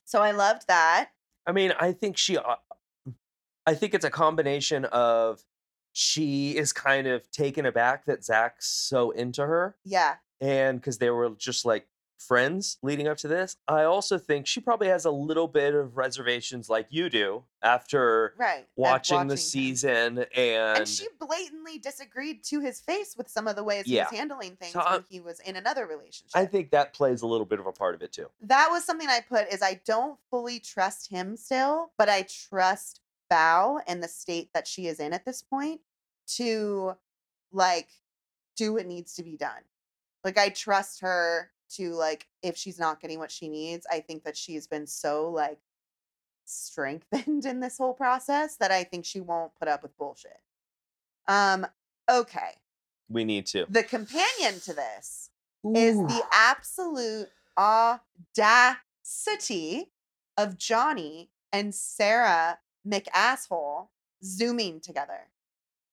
So 0.05 0.20
I 0.20 0.32
loved 0.32 0.68
that. 0.68 1.09
I 1.47 1.52
mean, 1.52 1.72
I 1.80 1.93
think 1.93 2.18
she, 2.18 2.36
uh, 2.36 2.56
I 3.66 3.74
think 3.74 3.94
it's 3.94 4.05
a 4.05 4.10
combination 4.10 4.84
of 4.86 5.43
she 5.93 6.56
is 6.56 6.74
kind 6.74 7.06
of 7.06 7.30
taken 7.30 7.64
aback 7.64 8.05
that 8.05 8.22
Zach's 8.22 8.66
so 8.68 9.10
into 9.12 9.47
her, 9.47 9.76
Yeah. 9.84 10.16
and 10.40 10.78
because 10.78 10.98
they 10.98 11.09
were 11.09 11.30
just 11.30 11.64
like 11.64 11.86
friends 12.18 12.78
leading 12.82 13.06
up 13.09 13.16
to 13.18 13.28
this. 13.28 13.56
I 13.68 13.84
also 13.84 14.18
think 14.18 14.47
she 14.47 14.60
probably 14.60 14.88
has 14.88 15.05
a 15.05 15.10
little 15.10 15.48
bit 15.48 15.74
of 15.74 15.97
reservations, 15.97 16.68
like 16.70 16.86
you 16.90 17.09
do, 17.10 17.44
after 17.62 18.34
Right. 18.38 18.59
and 18.59 18.66
watching, 18.76 19.26
the 19.28 19.36
season, 19.36 20.18
and, 20.34 20.78
And 20.78 20.88
she 20.88 21.06
blatantly 21.20 21.78
disagreed 21.78 22.43
to 22.44 22.60
his 22.60 22.80
face 22.80 23.14
with 23.16 23.28
some 23.28 23.47
of 23.47 23.56
the 23.56 23.64
ways 23.64 23.86
Yeah. 23.86 24.05
he 24.09 24.14
was 24.14 24.18
handling 24.18 24.56
things 24.56 24.72
So 24.72 24.78
when 24.80 24.88
uh, 24.88 25.02
he 25.09 25.20
was 25.20 25.40
in 25.40 25.56
another 25.56 25.86
relationship. 25.86 26.30
I 26.34 26.47
think 26.47 26.70
that 26.70 26.93
plays 26.94 27.22
a 27.22 27.26
little 27.26 27.47
bit 27.47 27.60
of 27.60 27.66
a 27.66 27.72
part 27.72 27.94
of 27.94 28.02
it 28.02 28.12
too. 28.12 28.28
that 28.43 28.68
was 28.70 28.84
something 28.84 29.09
I 29.09 29.20
put 29.20 29.52
is 29.52 29.62
I 29.62 29.80
don't 29.84 30.18
fully 30.30 30.59
trust 30.60 31.10
him 31.10 31.36
still, 31.36 31.93
but 31.98 32.09
I 32.09 32.22
trust 32.22 33.01
Bao 33.30 33.80
and 33.86 34.02
the 34.02 34.09
state 34.09 34.51
that 34.55 34.66
she 34.66 34.86
is 34.86 35.01
in 35.01 35.12
at 35.12 35.24
this 35.24 35.43
point 35.43 35.80
to 36.36 36.97
like 37.52 37.88
do 38.56 38.74
what 38.74 38.86
needs 38.86 39.14
to 39.14 39.22
be 39.22 39.36
done. 39.36 39.62
Like 40.24 40.38
I 40.38 40.48
trust 40.48 41.01
her 41.02 41.51
to 41.70 41.94
like 41.94 42.26
if 42.43 42.56
she's 42.56 42.78
not 42.78 43.01
getting 43.01 43.18
what 43.18 43.30
she 43.30 43.48
needs, 43.48 43.86
I 43.90 44.01
think 44.01 44.24
that 44.24 44.36
she's 44.36 44.66
been 44.66 44.86
so 44.86 45.30
like 45.30 45.59
strengthened 46.44 47.44
in 47.47 47.60
this 47.60 47.78
whole 47.78 47.94
process 47.94 48.56
that 48.56 48.70
I 48.70 48.84
think 48.84 49.05
she 49.05 49.20
won't 49.20 49.55
put 49.59 49.68
up 49.68 49.82
with 49.82 49.97
bullshit. 49.97 50.40
Um 51.28 51.66
okay. 52.10 52.59
We 53.09 53.24
need 53.24 53.47
to. 53.47 53.66
The 53.68 53.84
companion 53.84 54.60
to 54.64 54.72
this 54.72 55.30
is 55.74 55.97
the 55.97 56.22
absolute 56.32 57.28
audacity 57.59 58.80
of 60.36 60.59
Johnny 60.59 61.30
and 61.52 61.74
Sarah 61.74 62.59
McAsshole 62.86 63.88
zooming 64.22 64.80
together. 64.80 65.28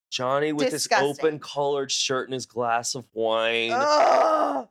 Johnny 0.09 0.53
with 0.53 0.69
Disgusting. 0.69 1.07
his 1.07 1.19
open 1.19 1.39
collared 1.39 1.91
shirt 1.91 2.27
and 2.27 2.33
his 2.35 2.45
glass 2.45 2.93
of 2.93 3.05
wine. 3.13 3.71
Ugh, 3.73 4.67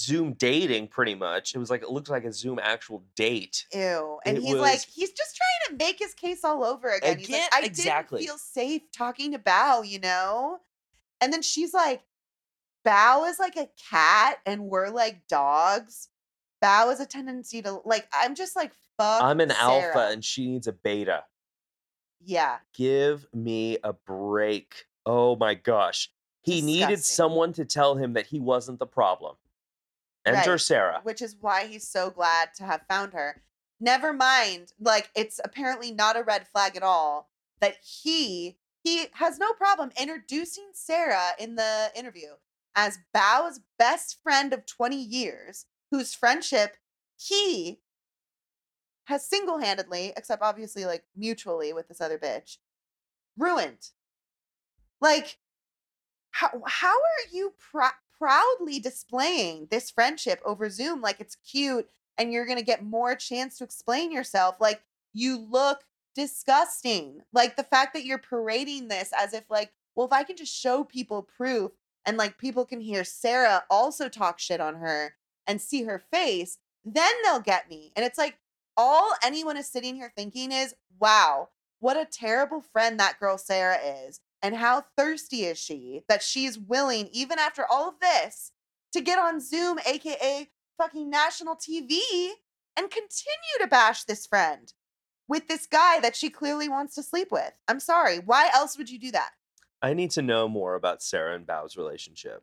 Zoom 0.00 0.32
dating, 0.34 0.88
pretty 0.88 1.14
much. 1.14 1.54
It 1.54 1.58
was 1.58 1.70
like 1.70 1.82
it 1.82 1.90
looked 1.90 2.10
like 2.10 2.24
a 2.24 2.32
Zoom 2.32 2.58
actual 2.60 3.04
date. 3.16 3.66
ew. 3.72 4.18
And 4.24 4.38
It 4.38 4.42
he's 4.42 4.54
like, 4.54 4.80
he's 4.80 5.12
just 5.12 5.36
trying 5.36 5.78
to 5.78 5.84
make 5.84 5.98
his 5.98 6.14
case 6.14 6.44
all 6.44 6.64
over 6.64 6.88
again. 6.90 7.18
He's 7.18 7.30
like, 7.30 7.42
I 7.52 7.62
exactly. 7.62 8.20
didn't 8.20 8.30
feel 8.30 8.38
safe 8.38 8.82
talking 8.96 9.32
to 9.32 9.38
Bao, 9.38 9.86
you 9.88 10.00
know? 10.00 10.58
And 11.20 11.32
then 11.32 11.42
she's 11.42 11.72
like, 11.72 12.02
Bao 12.86 13.28
is 13.30 13.38
like 13.38 13.56
a 13.56 13.68
cat 13.90 14.38
and 14.44 14.64
we're 14.64 14.90
like 14.90 15.26
dogs. 15.28 16.08
Bao 16.62 16.88
has 16.88 17.00
a 17.00 17.06
tendency 17.06 17.62
to 17.62 17.80
like, 17.84 18.08
I'm 18.12 18.34
just 18.34 18.56
like, 18.56 18.72
fuck. 18.98 19.22
I'm 19.22 19.40
an 19.40 19.52
alpha 19.52 20.08
and 20.10 20.24
she 20.24 20.46
needs 20.46 20.66
a 20.66 20.72
beta. 20.72 21.24
Yeah. 22.20 22.56
Give 22.74 23.26
me 23.32 23.78
a 23.84 23.92
break. 23.92 24.86
Oh 25.06 25.36
my 25.36 25.54
gosh. 25.54 26.10
He 26.42 26.60
needed 26.60 27.02
someone 27.02 27.52
to 27.54 27.64
tell 27.64 27.94
him 27.94 28.14
that 28.14 28.26
he 28.26 28.38
wasn't 28.38 28.78
the 28.78 28.86
problem. 28.86 29.36
Enter 30.26 30.52
Right. 30.52 30.60
Sarah. 30.60 31.00
which 31.02 31.20
is 31.20 31.36
why 31.40 31.66
he's 31.66 31.86
so 31.86 32.10
glad 32.10 32.54
to 32.56 32.64
have 32.64 32.82
found 32.88 33.12
her. 33.12 33.42
Never 33.80 34.12
mind, 34.12 34.72
like 34.80 35.10
it's 35.14 35.40
apparently 35.44 35.92
not 35.92 36.16
a 36.16 36.22
red 36.22 36.48
flag 36.48 36.76
at 36.76 36.82
all 36.82 37.30
that 37.60 37.76
he 37.82 38.58
he 38.82 39.06
has 39.14 39.38
no 39.38 39.52
problem 39.54 39.90
introducing 40.00 40.68
Sarah 40.72 41.30
in 41.38 41.56
the 41.56 41.90
interview 41.96 42.34
as 42.76 42.98
Bao's 43.12 43.60
best 43.78 44.18
friend 44.22 44.52
of 44.52 44.66
20 44.66 44.96
years, 44.96 45.66
whose 45.90 46.12
friendship 46.14 46.76
he 47.16 47.80
has 49.04 49.26
single-handedly, 49.28 50.12
except 50.16 50.42
obviously 50.42 50.84
like 50.84 51.04
mutually 51.16 51.72
with 51.72 51.88
this 51.88 52.00
other 52.00 52.18
bitch, 52.18 52.58
ruined. 53.38 53.90
Like 55.00 55.38
how 56.30 56.50
how 56.66 56.94
are 56.94 57.28
you 57.32 57.52
prou- 57.72 57.90
proudly 58.18 58.78
displaying 58.78 59.68
this 59.70 59.90
friendship 59.90 60.40
over 60.44 60.70
Zoom 60.70 61.00
like 61.00 61.20
it's 61.20 61.36
cute 61.36 61.88
and 62.16 62.32
you're 62.32 62.46
going 62.46 62.58
to 62.58 62.64
get 62.64 62.84
more 62.84 63.14
chance 63.14 63.58
to 63.58 63.64
explain 63.64 64.12
yourself 64.12 64.56
like 64.60 64.82
you 65.12 65.38
look 65.38 65.84
disgusting. 66.14 67.22
Like 67.32 67.56
the 67.56 67.64
fact 67.64 67.92
that 67.94 68.04
you're 68.04 68.18
parading 68.18 68.88
this 68.88 69.12
as 69.16 69.34
if 69.34 69.44
like 69.50 69.72
well 69.94 70.06
if 70.06 70.12
I 70.12 70.24
can 70.24 70.36
just 70.36 70.54
show 70.54 70.84
people 70.84 71.22
proof 71.22 71.72
and 72.06 72.16
like 72.16 72.38
people 72.38 72.64
can 72.64 72.80
hear 72.80 73.04
Sarah 73.04 73.64
also 73.70 74.08
talk 74.08 74.38
shit 74.38 74.60
on 74.60 74.76
her 74.76 75.14
and 75.46 75.60
see 75.60 75.84
her 75.84 75.98
face 75.98 76.58
then 76.86 77.12
they'll 77.24 77.40
get 77.40 77.70
me. 77.70 77.92
And 77.96 78.04
it's 78.04 78.18
like 78.18 78.38
all 78.76 79.14
anyone 79.24 79.56
is 79.56 79.68
sitting 79.68 79.94
here 79.94 80.12
thinking 80.14 80.52
is 80.52 80.74
wow 80.98 81.48
what 81.80 81.96
a 81.96 82.06
terrible 82.06 82.60
friend 82.60 82.98
that 82.98 83.18
girl 83.18 83.36
Sarah 83.36 83.78
is 83.78 84.20
and 84.44 84.54
how 84.56 84.84
thirsty 84.94 85.46
is 85.46 85.58
she 85.58 86.02
that 86.06 86.22
she's 86.22 86.58
willing, 86.58 87.08
even 87.12 87.38
after 87.38 87.64
all 87.68 87.88
of 87.88 87.98
this, 87.98 88.52
to 88.92 89.00
get 89.00 89.18
on 89.18 89.40
Zoom, 89.40 89.78
aka 89.86 90.50
fucking 90.76 91.08
national 91.08 91.56
TV, 91.56 91.98
and 92.76 92.90
continue 92.90 93.58
to 93.58 93.66
bash 93.66 94.04
this 94.04 94.26
friend 94.26 94.74
with 95.26 95.48
this 95.48 95.66
guy 95.66 95.98
that 96.00 96.14
she 96.14 96.28
clearly 96.28 96.68
wants 96.68 96.94
to 96.94 97.02
sleep 97.02 97.28
with. 97.32 97.52
I'm 97.68 97.80
sorry. 97.80 98.18
Why 98.18 98.50
else 98.54 98.76
would 98.76 98.90
you 98.90 98.98
do 98.98 99.10
that? 99.12 99.30
I 99.80 99.94
need 99.94 100.10
to 100.12 100.22
know 100.22 100.46
more 100.46 100.74
about 100.74 101.02
Sarah 101.02 101.34
and 101.34 101.46
Bao's 101.46 101.78
relationship. 101.78 102.42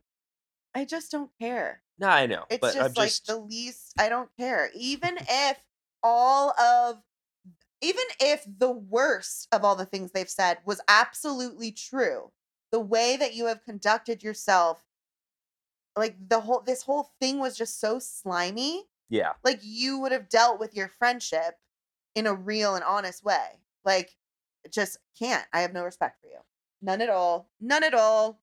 I 0.73 0.85
just 0.85 1.11
don't 1.11 1.29
care. 1.39 1.83
No, 1.99 2.07
I 2.07 2.25
know. 2.25 2.45
It's 2.49 2.61
just 2.73 2.77
I'm 2.77 2.93
like 2.95 3.09
just 3.09 3.27
the 3.27 3.37
least 3.37 3.93
I 3.99 4.09
don't 4.09 4.29
care. 4.39 4.71
Even 4.73 5.17
if 5.29 5.57
all 6.01 6.59
of 6.59 6.97
even 7.81 8.03
if 8.19 8.45
the 8.47 8.71
worst 8.71 9.47
of 9.51 9.63
all 9.63 9.75
the 9.75 9.85
things 9.85 10.11
they've 10.11 10.29
said 10.29 10.59
was 10.65 10.81
absolutely 10.87 11.71
true, 11.71 12.31
the 12.71 12.79
way 12.79 13.17
that 13.17 13.33
you 13.33 13.47
have 13.47 13.63
conducted 13.63 14.23
yourself, 14.23 14.83
like 15.95 16.15
the 16.29 16.39
whole 16.41 16.61
this 16.61 16.83
whole 16.83 17.11
thing 17.19 17.39
was 17.39 17.57
just 17.57 17.79
so 17.79 17.99
slimy. 17.99 18.85
yeah. 19.09 19.33
Like 19.43 19.59
you 19.63 19.99
would 19.99 20.11
have 20.11 20.29
dealt 20.29 20.59
with 20.59 20.75
your 20.75 20.87
friendship 20.87 21.59
in 22.15 22.27
a 22.27 22.33
real 22.33 22.75
and 22.75 22.83
honest 22.83 23.23
way. 23.23 23.61
Like 23.85 24.17
just 24.69 24.97
can't. 25.17 25.47
I 25.53 25.61
have 25.61 25.73
no 25.73 25.83
respect 25.83 26.21
for 26.21 26.27
you. 26.27 26.39
None 26.81 27.01
at 27.01 27.09
all. 27.09 27.49
None 27.59 27.83
at 27.83 27.93
all. 27.93 28.41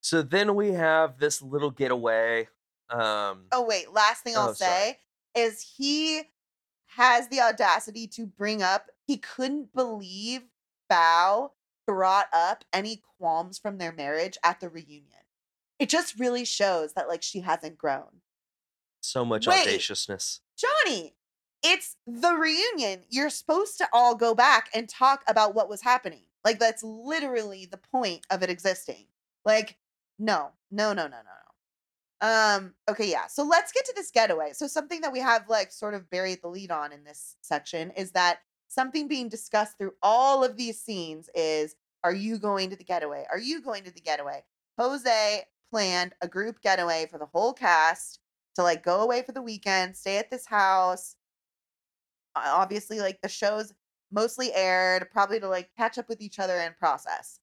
So 0.00 0.22
then 0.22 0.54
we 0.54 0.72
have 0.72 1.18
this 1.18 1.42
little 1.42 1.70
getaway. 1.70 2.48
Um 2.90 3.46
Oh 3.52 3.64
wait, 3.64 3.90
last 3.92 4.22
thing 4.22 4.36
I'll 4.36 4.48
Oh, 4.50 4.52
sorry. 4.52 4.94
say 4.94 5.00
is 5.34 5.74
he 5.76 6.22
has 6.96 7.28
the 7.28 7.40
audacity 7.40 8.06
to 8.06 8.26
bring 8.26 8.62
up 8.62 8.86
he 9.06 9.16
couldn't 9.16 9.74
believe 9.74 10.42
Bao 10.90 11.50
brought 11.86 12.28
up 12.32 12.64
any 12.72 13.02
qualms 13.18 13.58
from 13.58 13.78
their 13.78 13.92
marriage 13.92 14.38
at 14.44 14.60
the 14.60 14.68
reunion. 14.68 15.20
It 15.78 15.88
just 15.88 16.18
really 16.18 16.44
shows 16.44 16.92
that 16.94 17.08
like 17.08 17.22
she 17.22 17.40
hasn't 17.40 17.78
grown. 17.78 18.20
so 19.00 19.24
much 19.24 19.46
Wait. 19.46 19.66
audaciousness. 19.66 20.40
Johnny, 20.56 21.14
it's 21.62 21.96
the 22.06 22.34
reunion. 22.34 23.02
You're 23.10 23.30
supposed 23.30 23.78
to 23.78 23.88
all 23.92 24.14
go 24.14 24.34
back 24.34 24.70
and 24.74 24.88
talk 24.88 25.24
about 25.26 25.54
what 25.54 25.68
was 25.68 25.82
happening. 25.82 26.24
Like 26.44 26.58
that's 26.58 26.82
literally 26.82 27.66
the 27.66 27.78
point 27.78 28.24
of 28.30 28.42
it 28.42 28.50
existing. 28.50 29.06
Like 29.44 29.76
no, 30.18 30.50
no, 30.70 30.92
no, 30.92 31.02
no, 31.04 31.08
no, 31.08 31.16
no. 31.16 31.41
Um, 32.22 32.74
okay, 32.88 33.10
yeah. 33.10 33.26
So 33.26 33.42
let's 33.42 33.72
get 33.72 33.84
to 33.86 33.92
this 33.96 34.12
getaway. 34.12 34.52
So 34.52 34.68
something 34.68 35.00
that 35.00 35.12
we 35.12 35.18
have 35.18 35.48
like 35.48 35.72
sort 35.72 35.94
of 35.94 36.08
buried 36.08 36.38
the 36.40 36.48
lead 36.48 36.70
on 36.70 36.92
in 36.92 37.02
this 37.02 37.36
section 37.42 37.90
is 37.90 38.12
that 38.12 38.38
something 38.68 39.08
being 39.08 39.28
discussed 39.28 39.76
through 39.76 39.92
all 40.02 40.44
of 40.44 40.56
these 40.56 40.80
scenes 40.80 41.28
is 41.34 41.74
are 42.04 42.14
you 42.14 42.38
going 42.38 42.70
to 42.70 42.76
the 42.76 42.84
getaway? 42.84 43.26
Are 43.30 43.38
you 43.38 43.60
going 43.60 43.82
to 43.84 43.90
the 43.92 44.00
getaway? 44.00 44.44
Jose 44.78 45.42
planned 45.70 46.14
a 46.22 46.28
group 46.28 46.60
getaway 46.62 47.06
for 47.10 47.18
the 47.18 47.26
whole 47.26 47.52
cast 47.52 48.20
to 48.54 48.62
like 48.62 48.84
go 48.84 49.00
away 49.00 49.22
for 49.22 49.32
the 49.32 49.42
weekend, 49.42 49.96
stay 49.96 50.18
at 50.18 50.30
this 50.30 50.46
house. 50.46 51.16
Obviously, 52.36 53.00
like 53.00 53.20
the 53.20 53.28
show's 53.28 53.74
mostly 54.12 54.52
aired, 54.54 55.10
probably 55.10 55.40
to 55.40 55.48
like 55.48 55.70
catch 55.76 55.98
up 55.98 56.08
with 56.08 56.20
each 56.20 56.38
other 56.38 56.56
and 56.58 56.76
process. 56.76 57.40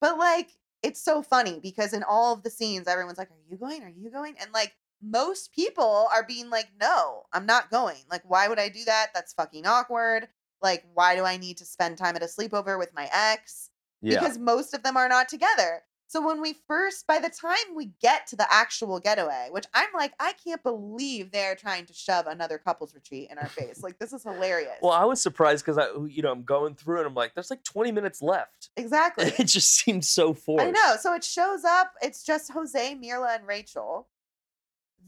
But 0.00 0.18
like, 0.18 0.50
it's 0.86 1.02
so 1.02 1.20
funny 1.20 1.58
because 1.60 1.92
in 1.92 2.04
all 2.04 2.32
of 2.32 2.44
the 2.44 2.50
scenes, 2.50 2.86
everyone's 2.86 3.18
like, 3.18 3.30
Are 3.30 3.50
you 3.50 3.56
going? 3.56 3.82
Are 3.82 3.88
you 3.88 4.08
going? 4.10 4.36
And 4.40 4.52
like, 4.52 4.72
most 5.02 5.52
people 5.52 6.08
are 6.14 6.24
being 6.24 6.48
like, 6.48 6.68
No, 6.80 7.24
I'm 7.32 7.44
not 7.44 7.70
going. 7.70 8.04
Like, 8.08 8.22
why 8.24 8.46
would 8.46 8.60
I 8.60 8.68
do 8.68 8.84
that? 8.84 9.08
That's 9.12 9.34
fucking 9.34 9.66
awkward. 9.66 10.28
Like, 10.62 10.84
why 10.94 11.16
do 11.16 11.24
I 11.24 11.36
need 11.36 11.58
to 11.58 11.64
spend 11.64 11.98
time 11.98 12.14
at 12.14 12.22
a 12.22 12.26
sleepover 12.26 12.78
with 12.78 12.94
my 12.94 13.10
ex? 13.12 13.70
Yeah. 14.00 14.20
Because 14.20 14.38
most 14.38 14.74
of 14.74 14.84
them 14.84 14.96
are 14.96 15.08
not 15.08 15.28
together. 15.28 15.82
So 16.08 16.24
when 16.24 16.40
we 16.40 16.54
first, 16.68 17.06
by 17.06 17.18
the 17.18 17.28
time 17.28 17.74
we 17.74 17.90
get 18.00 18.28
to 18.28 18.36
the 18.36 18.46
actual 18.52 19.00
getaway, 19.00 19.48
which 19.50 19.66
I'm 19.74 19.88
like, 19.92 20.12
I 20.20 20.34
can't 20.34 20.62
believe 20.62 21.32
they're 21.32 21.56
trying 21.56 21.86
to 21.86 21.92
shove 21.92 22.28
another 22.28 22.58
couples 22.58 22.94
retreat 22.94 23.28
in 23.30 23.38
our 23.38 23.48
face. 23.48 23.82
Like, 23.82 23.98
this 23.98 24.12
is 24.12 24.22
hilarious. 24.22 24.76
well, 24.82 24.92
I 24.92 25.04
was 25.04 25.20
surprised 25.20 25.64
because 25.64 25.78
I, 25.78 25.88
you 26.08 26.22
know, 26.22 26.30
I'm 26.30 26.44
going 26.44 26.74
through 26.76 26.98
and 26.98 27.06
I'm 27.08 27.14
like, 27.14 27.34
there's 27.34 27.50
like 27.50 27.64
20 27.64 27.90
minutes 27.90 28.22
left. 28.22 28.70
exactly. 28.76 29.32
It 29.36 29.46
just 29.48 29.74
seemed 29.74 30.04
so 30.04 30.32
forced. 30.32 30.64
I 30.64 30.70
know. 30.70 30.96
So 31.00 31.12
it 31.14 31.24
shows 31.24 31.64
up. 31.64 31.92
It's 32.00 32.22
just 32.22 32.52
Jose, 32.52 32.94
Myrla, 32.94 33.36
and 33.36 33.46
Rachel. 33.46 34.06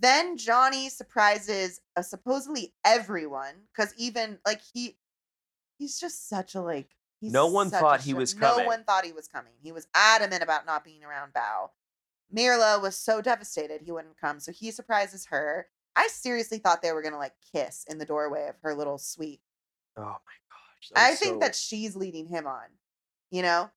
Then 0.01 0.37
Johnny 0.37 0.89
surprises 0.89 1.81
uh, 1.97 2.03
supposedly 2.03 2.73
everyone 2.85 3.55
because 3.73 3.95
even 3.97 4.39
like 4.47 4.61
he, 4.75 4.97
he's 5.79 5.99
just 5.99 6.29
such 6.29 6.55
a 6.55 6.61
like. 6.61 6.91
He's 7.21 7.33
No 7.33 7.47
one 7.47 7.71
thought 7.71 8.01
he 8.03 8.15
was 8.15 8.35
coming. 8.35 8.65
No 8.65 8.67
one 8.67 8.85
thought 8.85 9.05
he 9.05 9.13
was 9.13 9.27
coming. 9.29 9.53
He 9.61 9.73
was 9.73 9.89
adamant 9.95 10.43
about 10.43 10.67
not 10.67 10.85
being 10.85 11.03
around 11.05 11.33
Bao. 11.33 11.71
Myrla 12.35 12.81
was 12.81 12.97
so 12.97 13.21
devastated 13.21 13.81
he 13.83 13.91
wouldn't 13.93 14.21
come, 14.21 14.39
so 14.41 14.53
he 14.53 14.71
surprises 14.71 15.27
her. 15.27 15.67
I 15.97 16.09
seriously 16.09 16.59
thought 16.59 16.83
they 16.83 16.93
were 16.93 17.03
gonna 17.03 17.19
like 17.19 17.33
kiss 17.53 17.85
in 17.89 17.99
the 17.99 18.05
doorway 18.05 18.47
of 18.49 18.55
her 18.63 18.75
little 18.75 18.99
suite. 18.99 19.41
Oh 19.97 20.03
my 20.03 20.13
gosh. 20.15 20.93
I 20.95 21.15
think 21.17 21.35
so- 21.35 21.39
that 21.41 21.55
she's 21.55 21.97
leading 21.97 22.27
him 22.29 22.47
on. 22.47 22.67
You 23.31 23.43
know, 23.43 23.71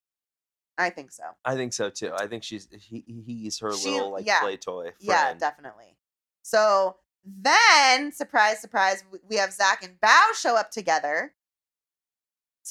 I 0.78 0.90
think 0.92 1.12
so. 1.12 1.24
I 1.44 1.56
think 1.56 1.74
so 1.74 1.90
too. 1.90 2.12
I 2.16 2.28
think 2.28 2.44
she's 2.44 2.68
he 2.72 3.04
he's 3.26 3.58
her 3.60 3.74
She- 3.74 3.92
little 3.92 4.12
like 4.12 4.26
yeah. 4.28 4.42
play 4.42 4.58
toy 4.58 4.84
friend. 4.84 4.96
Yeah, 5.00 5.34
definitely. 5.34 5.98
So 6.44 6.98
then, 7.26 8.12
surprise, 8.12 8.60
surprise, 8.60 9.04
we 9.30 9.36
have 9.38 9.52
Zach 9.54 9.84
and 9.84 10.00
Bao 10.02 10.34
show 10.36 10.56
up 10.56 10.72
together. 10.72 11.34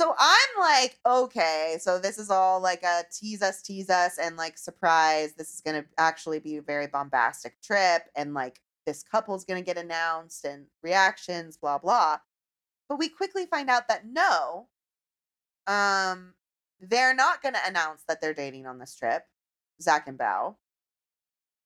So 0.01 0.15
I'm 0.19 0.59
like, 0.59 0.99
okay, 1.05 1.77
so 1.79 1.99
this 1.99 2.17
is 2.17 2.31
all 2.31 2.59
like 2.59 2.83
a 2.85 3.03
tease 3.13 3.43
us, 3.43 3.61
tease 3.61 3.91
us, 3.91 4.17
and 4.17 4.35
like 4.35 4.57
surprise. 4.57 5.35
This 5.35 5.53
is 5.53 5.61
gonna 5.61 5.85
actually 5.99 6.39
be 6.39 6.57
a 6.57 6.63
very 6.63 6.87
bombastic 6.87 7.61
trip, 7.61 8.05
and 8.17 8.33
like 8.33 8.63
this 8.87 9.03
couple's 9.03 9.45
gonna 9.45 9.61
get 9.61 9.77
announced 9.77 10.47
and 10.47 10.65
reactions, 10.83 11.59
blah 11.59 11.77
blah. 11.77 12.17
But 12.89 12.99
we 12.99 13.11
quickly 13.11 13.45
find 13.45 13.69
out 13.69 13.89
that 13.89 14.07
no, 14.07 14.69
um, 15.67 16.33
they're 16.81 17.15
not 17.15 17.43
gonna 17.43 17.61
announce 17.67 18.03
that 18.09 18.23
they're 18.23 18.33
dating 18.33 18.65
on 18.65 18.79
this 18.79 18.95
trip, 18.95 19.25
Zach 19.83 20.09
and 20.09 20.19
Bao 20.19 20.55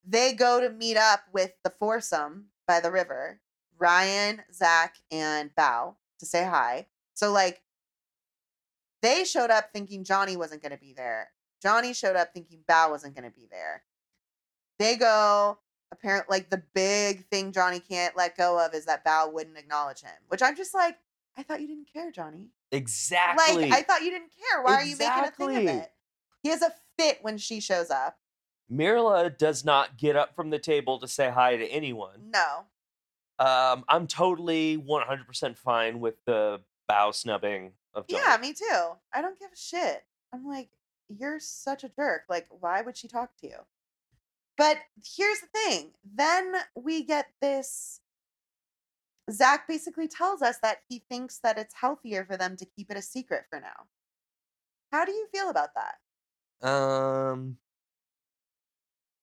they 0.04 0.32
go 0.32 0.60
to 0.60 0.70
meet 0.70 0.96
up 0.96 1.20
with 1.32 1.52
the 1.62 1.70
foursome 1.70 2.46
by 2.66 2.80
the 2.80 2.90
river 2.90 3.40
Ryan, 3.78 4.42
Zach, 4.52 4.96
and 5.12 5.50
Bao 5.54 5.94
to 6.18 6.26
say 6.26 6.44
hi. 6.44 6.86
So, 7.14 7.30
like, 7.30 7.63
they 9.04 9.24
showed 9.24 9.50
up 9.50 9.70
thinking 9.72 10.02
Johnny 10.02 10.36
wasn't 10.36 10.62
going 10.62 10.72
to 10.72 10.78
be 10.78 10.94
there. 10.94 11.28
Johnny 11.62 11.92
showed 11.92 12.16
up 12.16 12.32
thinking 12.32 12.60
Bao 12.68 12.90
wasn't 12.90 13.14
going 13.14 13.30
to 13.30 13.34
be 13.34 13.46
there. 13.50 13.82
They 14.78 14.96
go, 14.96 15.58
apparently, 15.92 16.38
like, 16.38 16.50
the 16.50 16.62
big 16.74 17.26
thing 17.28 17.52
Johnny 17.52 17.80
can't 17.80 18.16
let 18.16 18.36
go 18.36 18.64
of 18.64 18.74
is 18.74 18.86
that 18.86 19.04
Bao 19.04 19.32
wouldn't 19.32 19.58
acknowledge 19.58 20.00
him, 20.00 20.12
which 20.28 20.42
I'm 20.42 20.56
just 20.56 20.74
like, 20.74 20.96
I 21.36 21.42
thought 21.42 21.60
you 21.60 21.66
didn't 21.66 21.92
care, 21.92 22.10
Johnny. 22.10 22.48
Exactly. 22.72 23.70
Like, 23.70 23.72
I 23.72 23.82
thought 23.82 24.02
you 24.02 24.10
didn't 24.10 24.30
care. 24.30 24.62
Why 24.62 24.74
are 24.74 24.84
you 24.84 24.96
making 24.96 25.24
a 25.24 25.30
thing 25.30 25.68
of 25.68 25.74
it? 25.74 25.92
He 26.42 26.48
has 26.48 26.62
a 26.62 26.72
fit 26.98 27.18
when 27.22 27.38
she 27.38 27.60
shows 27.60 27.90
up. 27.90 28.18
Myrla 28.72 29.36
does 29.36 29.64
not 29.64 29.98
get 29.98 30.16
up 30.16 30.34
from 30.34 30.50
the 30.50 30.58
table 30.58 30.98
to 31.00 31.08
say 31.08 31.30
hi 31.30 31.56
to 31.56 31.66
anyone. 31.66 32.30
No. 32.32 32.64
Um, 33.38 33.84
I'm 33.88 34.06
totally 34.06 34.78
100% 34.78 35.56
fine 35.56 36.00
with 36.00 36.14
the 36.24 36.60
Bao 36.90 37.14
snubbing 37.14 37.72
of. 37.94 38.04
Yeah, 38.08 38.36
me 38.40 38.52
too. 38.52 38.90
I 39.12 39.22
don't 39.22 39.38
give 39.38 39.50
a 39.52 39.56
shit. 39.56 40.04
I'm 40.32 40.46
like, 40.46 40.70
you're 41.08 41.38
such 41.40 41.84
a 41.84 41.88
jerk. 41.88 42.22
Like, 42.28 42.46
why 42.50 42.82
would 42.82 42.96
she 42.96 43.08
talk 43.08 43.36
to 43.38 43.46
you? 43.46 43.56
But 44.56 44.78
here's 45.16 45.40
the 45.40 45.46
thing. 45.46 45.90
Then 46.04 46.54
we 46.76 47.02
get 47.04 47.28
this. 47.40 48.00
Zach 49.30 49.66
basically 49.66 50.06
tells 50.06 50.42
us 50.42 50.58
that 50.62 50.78
he 50.88 51.02
thinks 51.08 51.38
that 51.38 51.58
it's 51.58 51.74
healthier 51.74 52.24
for 52.24 52.36
them 52.36 52.56
to 52.58 52.66
keep 52.66 52.90
it 52.90 52.96
a 52.96 53.02
secret 53.02 53.44
for 53.48 53.58
now. 53.58 53.86
How 54.92 55.04
do 55.04 55.12
you 55.12 55.26
feel 55.32 55.48
about 55.48 55.70
that? 55.74 56.68
Um, 56.68 57.56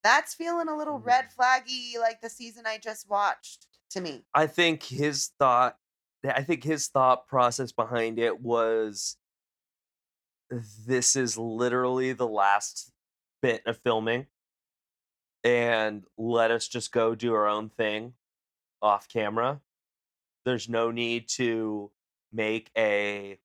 That's 0.04 0.34
feeling 0.34 0.68
a 0.68 0.76
little 0.76 1.00
red 1.00 1.26
Hmm. 1.36 1.42
flaggy, 1.42 2.00
like 2.00 2.22
the 2.22 2.30
season 2.30 2.66
I 2.66 2.78
just 2.78 3.10
watched 3.10 3.68
to 3.92 4.02
me. 4.02 4.26
I 4.34 4.48
think 4.48 4.84
his 4.84 5.32
thought, 5.40 5.78
I 6.24 6.44
think 6.44 6.64
his 6.64 6.88
thought 6.88 7.28
process 7.28 7.72
behind 7.72 8.20
it 8.20 8.42
was, 8.42 9.18
this 10.86 11.16
is 11.16 11.38
literally 11.38 12.14
the 12.14 12.28
last 12.28 12.92
bit 13.42 13.66
of 13.66 13.78
filming, 13.80 14.28
and 15.44 16.04
let 16.18 16.52
us 16.52 16.68
just 16.68 16.92
go 16.92 17.16
do 17.16 17.34
our 17.34 17.48
own 17.48 17.70
thing 17.70 18.14
off 18.82 19.08
camera. 19.08 19.62
There's 20.46 20.70
no 20.70 20.92
need 20.92 21.28
to 21.38 21.92
make 22.32 22.70
a 22.78 23.40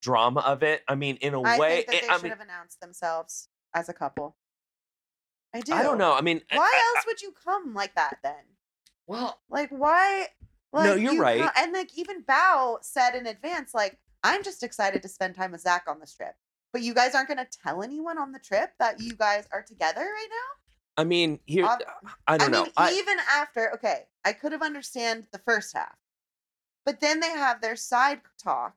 drama 0.00 0.40
of 0.40 0.62
it. 0.62 0.82
I 0.86 0.94
mean, 0.94 1.16
in 1.16 1.34
a 1.34 1.42
I 1.42 1.58
way, 1.58 1.76
think 1.76 1.86
that 1.86 1.94
it- 1.96 2.02
they 2.02 2.08
I 2.08 2.12
should 2.14 2.22
mean, 2.24 2.30
have 2.32 2.40
announced 2.40 2.80
themselves 2.80 3.48
as 3.74 3.88
a 3.88 3.92
couple. 3.94 4.36
I 5.54 5.60
do. 5.60 5.72
I 5.74 5.82
don't 5.82 5.98
know. 5.98 6.14
I 6.14 6.20
mean, 6.20 6.40
Why 6.52 6.58
I- 6.72 6.94
else 6.96 7.06
would 7.06 7.20
you 7.22 7.32
come 7.32 7.74
like 7.74 7.94
that 7.94 8.18
then? 8.22 8.44
well, 9.06 9.40
Like 9.48 9.70
why? 9.70 10.28
Like, 10.72 10.84
No, 10.86 10.94
you're 10.94 11.12
you 11.14 11.20
right. 11.20 11.50
and 11.56 11.72
like 11.72 11.90
even 11.96 12.22
Bao 12.24 12.78
said 12.82 13.14
in 13.14 13.26
advance, 13.26 13.74
like 13.74 13.98
I'm 14.24 14.42
just 14.42 14.62
excited 14.62 15.02
to 15.02 15.08
spend 15.08 15.34
time 15.34 15.52
with 15.52 15.60
Zach 15.60 15.84
on 15.88 16.00
this 16.00 16.14
trip. 16.14 16.34
But 16.72 16.82
you 16.82 16.94
guys 16.94 17.14
aren't 17.14 17.28
going 17.28 17.38
to 17.44 17.58
tell 17.62 17.82
anyone 17.82 18.16
on 18.16 18.32
the 18.32 18.38
trip 18.38 18.72
that 18.78 18.98
you 19.00 19.14
guys 19.14 19.46
are 19.52 19.62
together 19.62 20.00
right 20.00 20.28
now. 20.30 20.62
I 20.96 21.04
mean, 21.04 21.38
here, 21.46 21.66
I 21.66 22.38
don't 22.38 22.48
I 22.48 22.48
know. 22.48 22.62
mean, 22.64 22.72
I, 22.76 22.92
even 22.94 23.16
after, 23.30 23.72
okay, 23.74 24.04
I 24.24 24.32
could 24.32 24.52
have 24.52 24.62
understand 24.62 25.26
the 25.32 25.38
first 25.38 25.74
half, 25.74 25.96
but 26.86 27.00
then 27.00 27.20
they 27.20 27.30
have 27.30 27.60
their 27.60 27.76
side 27.76 28.20
talk 28.42 28.76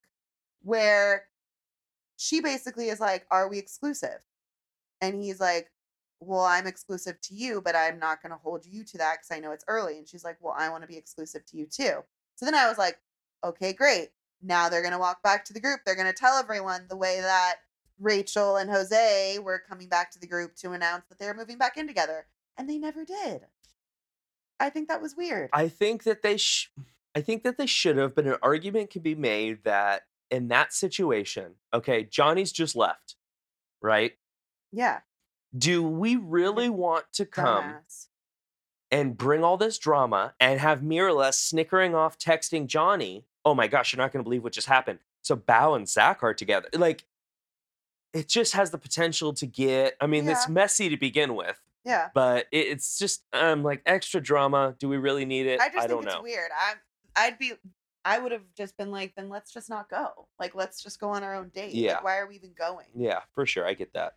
where 0.61 1.27
she 2.17 2.41
basically 2.41 2.87
is 2.89 2.99
like, 2.99 3.25
"Are 3.31 3.47
we 3.49 3.57
exclusive?" 3.59 4.19
And 5.01 5.21
he's 5.21 5.39
like, 5.41 5.71
"Well, 6.25 6.41
I'm 6.41 6.67
exclusive 6.67 7.19
to 7.21 7.35
you, 7.35 7.61
but 7.61 7.75
I'm 7.75 7.99
not 7.99 8.21
going 8.21 8.31
to 8.31 8.37
hold 8.37 8.65
you 8.65 8.83
to 8.83 8.97
that 8.97 9.17
because 9.17 9.35
I 9.35 9.39
know 9.39 9.51
it's 9.51 9.65
early." 9.67 9.97
And 9.97 10.07
she's 10.07 10.23
like, 10.23 10.37
"Well, 10.41 10.55
I 10.57 10.69
want 10.69 10.83
to 10.83 10.87
be 10.87 10.97
exclusive 10.97 11.45
to 11.47 11.57
you 11.57 11.65
too." 11.65 12.03
So 12.35 12.45
then 12.45 12.55
I 12.55 12.67
was 12.67 12.77
like, 12.77 12.99
"Okay, 13.43 13.73
great. 13.73 14.09
Now 14.41 14.69
they're 14.69 14.81
going 14.81 14.93
to 14.93 14.99
walk 14.99 15.23
back 15.23 15.45
to 15.45 15.53
the 15.53 15.59
group. 15.59 15.81
They're 15.85 15.95
going 15.95 16.07
to 16.07 16.13
tell 16.13 16.37
everyone 16.37 16.85
the 16.89 16.97
way 16.97 17.21
that." 17.21 17.55
Rachel 17.97 18.57
and 18.57 18.69
Jose 18.69 19.39
were 19.39 19.63
coming 19.69 19.87
back 19.87 20.11
to 20.11 20.19
the 20.19 20.27
group 20.27 20.53
to 20.57 20.73
announce 20.73 21.05
that 21.07 21.17
they 21.17 21.27
were 21.27 21.33
moving 21.33 21.57
back 21.57 21.77
in 21.77 21.87
together, 21.87 22.25
and 22.57 22.69
they 22.69 22.77
never 22.77 23.05
did. 23.05 23.45
I 24.59 24.69
think 24.69 24.89
that 24.89 25.01
was 25.01 25.15
weird. 25.15 25.49
I 25.53 25.69
think 25.69 26.03
that 26.03 26.21
they 26.21 26.37
sh- 26.37 26.71
I 27.15 27.21
think 27.21 27.43
that 27.43 27.57
they 27.57 27.65
should 27.65 27.97
have, 27.97 28.15
but 28.15 28.25
an 28.25 28.35
argument 28.41 28.89
can 28.89 29.01
be 29.01 29.15
made 29.15 29.63
that 29.63 30.03
in 30.29 30.49
that 30.49 30.73
situation, 30.73 31.53
okay, 31.73 32.03
Johnny's 32.03 32.51
just 32.51 32.75
left, 32.75 33.15
right? 33.81 34.13
yeah, 34.71 34.99
Do 35.57 35.83
we 35.83 36.15
really 36.15 36.69
want 36.69 37.05
to 37.13 37.25
come 37.25 37.63
dumbass. 37.63 38.07
and 38.91 39.17
bring 39.17 39.43
all 39.43 39.57
this 39.57 39.77
drama 39.77 40.33
and 40.39 40.59
have 40.59 40.81
Myrla 40.81 41.33
snickering 41.33 41.95
off 41.95 42.17
texting 42.17 42.67
Johnny, 42.67 43.25
oh 43.45 43.55
my 43.55 43.67
gosh, 43.67 43.93
you're 43.93 44.01
not 44.03 44.11
going 44.11 44.23
to 44.23 44.27
believe 44.27 44.43
what 44.43 44.53
just 44.53 44.67
happened. 44.67 44.99
So 45.21 45.35
Bao 45.37 45.75
and 45.75 45.87
Zach 45.87 46.23
are 46.23 46.33
together. 46.33 46.67
Like, 46.73 47.05
it 48.13 48.27
just 48.27 48.53
has 48.53 48.71
the 48.71 48.77
potential 48.77 49.33
to 49.33 49.45
get, 49.45 49.95
I 49.99 50.07
mean, 50.07 50.27
it's 50.27 50.47
Yeah. 50.47 50.53
messy 50.53 50.89
to 50.89 50.97
begin 50.97 51.35
with, 51.35 51.59
Yeah, 51.83 52.09
but 52.13 52.47
it, 52.51 52.67
it's 52.67 52.97
just, 52.99 53.23
um, 53.33 53.63
like 53.63 53.81
extra 53.85 54.21
drama. 54.21 54.75
Do 54.79 54.87
we 54.89 54.97
really 54.97 55.25
need 55.25 55.47
it? 55.47 55.59
I 55.59 55.69
just 55.69 55.87
don't 55.87 55.99
think 55.99 56.05
it's 56.07 56.15
know. 56.15 56.21
weird. 56.21 56.49
I, 56.55 56.73
I'd 57.15 57.37
be, 57.39 57.53
I 58.05 58.19
would 58.19 58.31
have 58.31 58.43
just 58.55 58.77
been 58.77 58.91
like, 58.91 59.15
then 59.15 59.29
let's 59.29 59.51
just 59.51 59.69
not 59.69 59.89
go. 59.89 60.27
Like, 60.39 60.53
let's 60.55 60.81
just 60.83 60.99
go 60.99 61.09
on 61.09 61.23
our 61.23 61.33
own 61.35 61.49
date. 61.49 61.73
Yeah. 61.73 61.95
Like, 61.95 62.03
why 62.03 62.17
are 62.17 62.27
we 62.27 62.35
even 62.35 62.53
going? 62.57 62.87
Yeah, 62.95 63.21
for 63.33 63.45
sure. 63.45 63.65
I 63.67 63.73
get 63.73 63.93
that. 63.93 64.15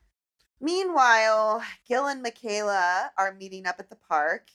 Meanwhile, 0.60 1.62
Gil 1.86 2.06
and 2.06 2.22
Michaela 2.22 3.10
are 3.16 3.34
meeting 3.34 3.66
up 3.66 3.76
at 3.78 3.90
the 3.90 3.98
park. 4.08 4.50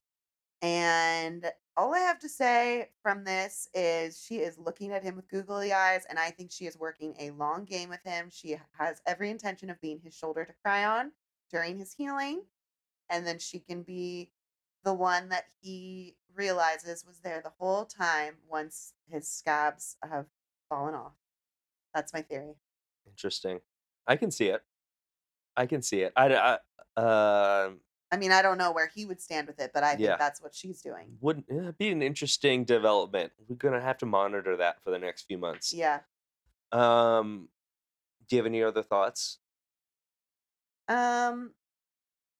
And 0.61 1.45
all 1.75 1.93
I 1.93 1.99
have 1.99 2.19
to 2.19 2.29
say 2.29 2.89
from 3.01 3.23
this 3.23 3.67
is 3.73 4.21
she 4.21 4.37
is 4.37 4.57
looking 4.57 4.91
at 4.91 5.03
him 5.03 5.15
with 5.15 5.29
googly 5.29 5.73
eyes. 5.73 6.05
And 6.09 6.19
I 6.19 6.29
think 6.31 6.51
she 6.51 6.65
is 6.65 6.77
working 6.77 7.15
a 7.19 7.31
long 7.31 7.65
game 7.65 7.89
with 7.89 8.03
him. 8.03 8.27
She 8.29 8.57
has 8.77 9.01
every 9.05 9.29
intention 9.29 9.69
of 9.69 9.81
being 9.81 9.99
his 10.03 10.13
shoulder 10.15 10.45
to 10.45 10.53
cry 10.63 10.85
on 10.85 11.11
during 11.51 11.77
his 11.77 11.93
healing. 11.93 12.43
And 13.09 13.25
then 13.25 13.39
she 13.39 13.59
can 13.59 13.83
be 13.83 14.31
the 14.83 14.93
one 14.93 15.29
that 15.29 15.45
he 15.61 16.15
realizes 16.35 17.05
was 17.05 17.19
there 17.19 17.41
the 17.41 17.53
whole 17.59 17.85
time 17.85 18.35
once 18.49 18.93
his 19.09 19.29
scabs 19.29 19.97
have 20.03 20.25
fallen 20.69 20.95
off. 20.95 21.13
That's 21.93 22.13
my 22.13 22.21
theory. 22.21 22.55
Interesting. 23.07 23.59
I 24.07 24.15
can 24.15 24.31
see 24.31 24.47
it. 24.47 24.63
I 25.55 25.65
can 25.65 25.81
see 25.81 26.01
it. 26.01 26.13
I, 26.15 26.57
I 26.97 27.63
um 27.65 27.79
I 28.11 28.17
mean, 28.17 28.31
I 28.31 28.43
don't 28.43 28.59
know 28.59 28.71
where 28.71 28.91
he 28.93 29.05
would 29.05 29.19
stand 29.19 29.47
with 29.47 29.59
it, 29.59 29.71
but 29.73 29.83
I 29.83 29.91
think 29.95 30.01
Yeah. 30.01 30.17
that's 30.17 30.39
what 30.41 30.53
she's 30.53 30.81
doing. 30.83 31.17
would 31.21 31.43
yeah, 31.49 31.71
be 31.77 31.89
an 31.89 32.03
interesting 32.03 32.63
development. 32.63 33.31
We're 33.47 33.55
gonna 33.55 33.81
have 33.81 33.97
to 33.99 34.05
monitor 34.05 34.55
that 34.57 34.83
for 34.83 34.91
the 34.91 34.99
next 34.99 35.23
few 35.23 35.37
months. 35.39 35.73
Yeah. 35.73 36.01
Um, 36.71 37.49
do 38.27 38.35
you 38.35 38.39
have 38.41 38.45
any 38.47 38.61
other 38.63 38.83
thoughts? 38.83 39.39
Um, 40.87 41.51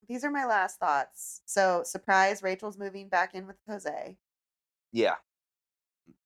these 0.07 0.23
are 0.23 0.31
my 0.31 0.45
last 0.45 0.79
thoughts. 0.79 1.41
So, 1.45 1.81
surprise, 1.85 2.43
Rachel's 2.43 2.77
moving 2.77 3.07
back 3.09 3.33
in 3.33 3.47
with 3.47 3.55
Jose. 3.67 4.17
Yeah, 4.91 5.15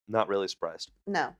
not 0.07 0.27
really 0.27 0.47
surprised. 0.47 0.91
No. 1.05 1.35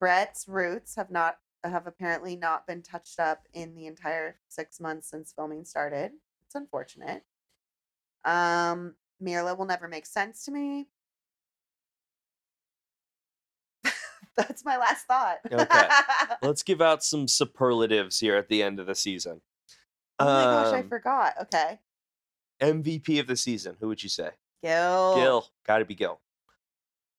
Brett's 0.00 0.46
roots 0.48 0.96
have 0.96 1.10
not 1.10 1.38
have 1.68 1.86
apparently 1.86 2.36
not 2.36 2.66
been 2.66 2.82
touched 2.82 3.18
up 3.18 3.46
in 3.52 3.74
the 3.74 3.86
entire 3.86 4.36
six 4.48 4.80
months 4.80 5.08
since 5.10 5.32
filming 5.34 5.64
started. 5.64 6.12
It's 6.46 6.54
unfortunate. 6.54 7.22
Um, 8.24 8.94
Myrla 9.22 9.56
will 9.56 9.66
never 9.66 9.88
make 9.88 10.06
sense 10.06 10.44
to 10.44 10.50
me. 10.50 10.88
That's 14.36 14.64
my 14.64 14.76
last 14.76 15.06
thought. 15.06 15.38
Okay. 15.50 15.88
Let's 16.42 16.62
give 16.62 16.80
out 16.80 17.04
some 17.04 17.28
superlatives 17.28 18.18
here 18.18 18.36
at 18.36 18.48
the 18.48 18.62
end 18.62 18.80
of 18.80 18.86
the 18.86 18.94
season. 18.94 19.40
oh 20.18 20.24
my 20.24 20.44
gosh, 20.44 20.74
I 20.74 20.80
Um, 20.80 20.88
forgot. 20.88 21.34
Okay. 21.42 21.78
MVP 22.60 23.20
of 23.20 23.26
the 23.26 23.36
season. 23.36 23.76
Who 23.80 23.88
would 23.88 24.02
you 24.02 24.08
say? 24.08 24.30
Gil. 24.62 25.14
Gil. 25.16 25.46
Got 25.66 25.78
to 25.78 25.84
be 25.84 25.94
Gil. 25.94 26.20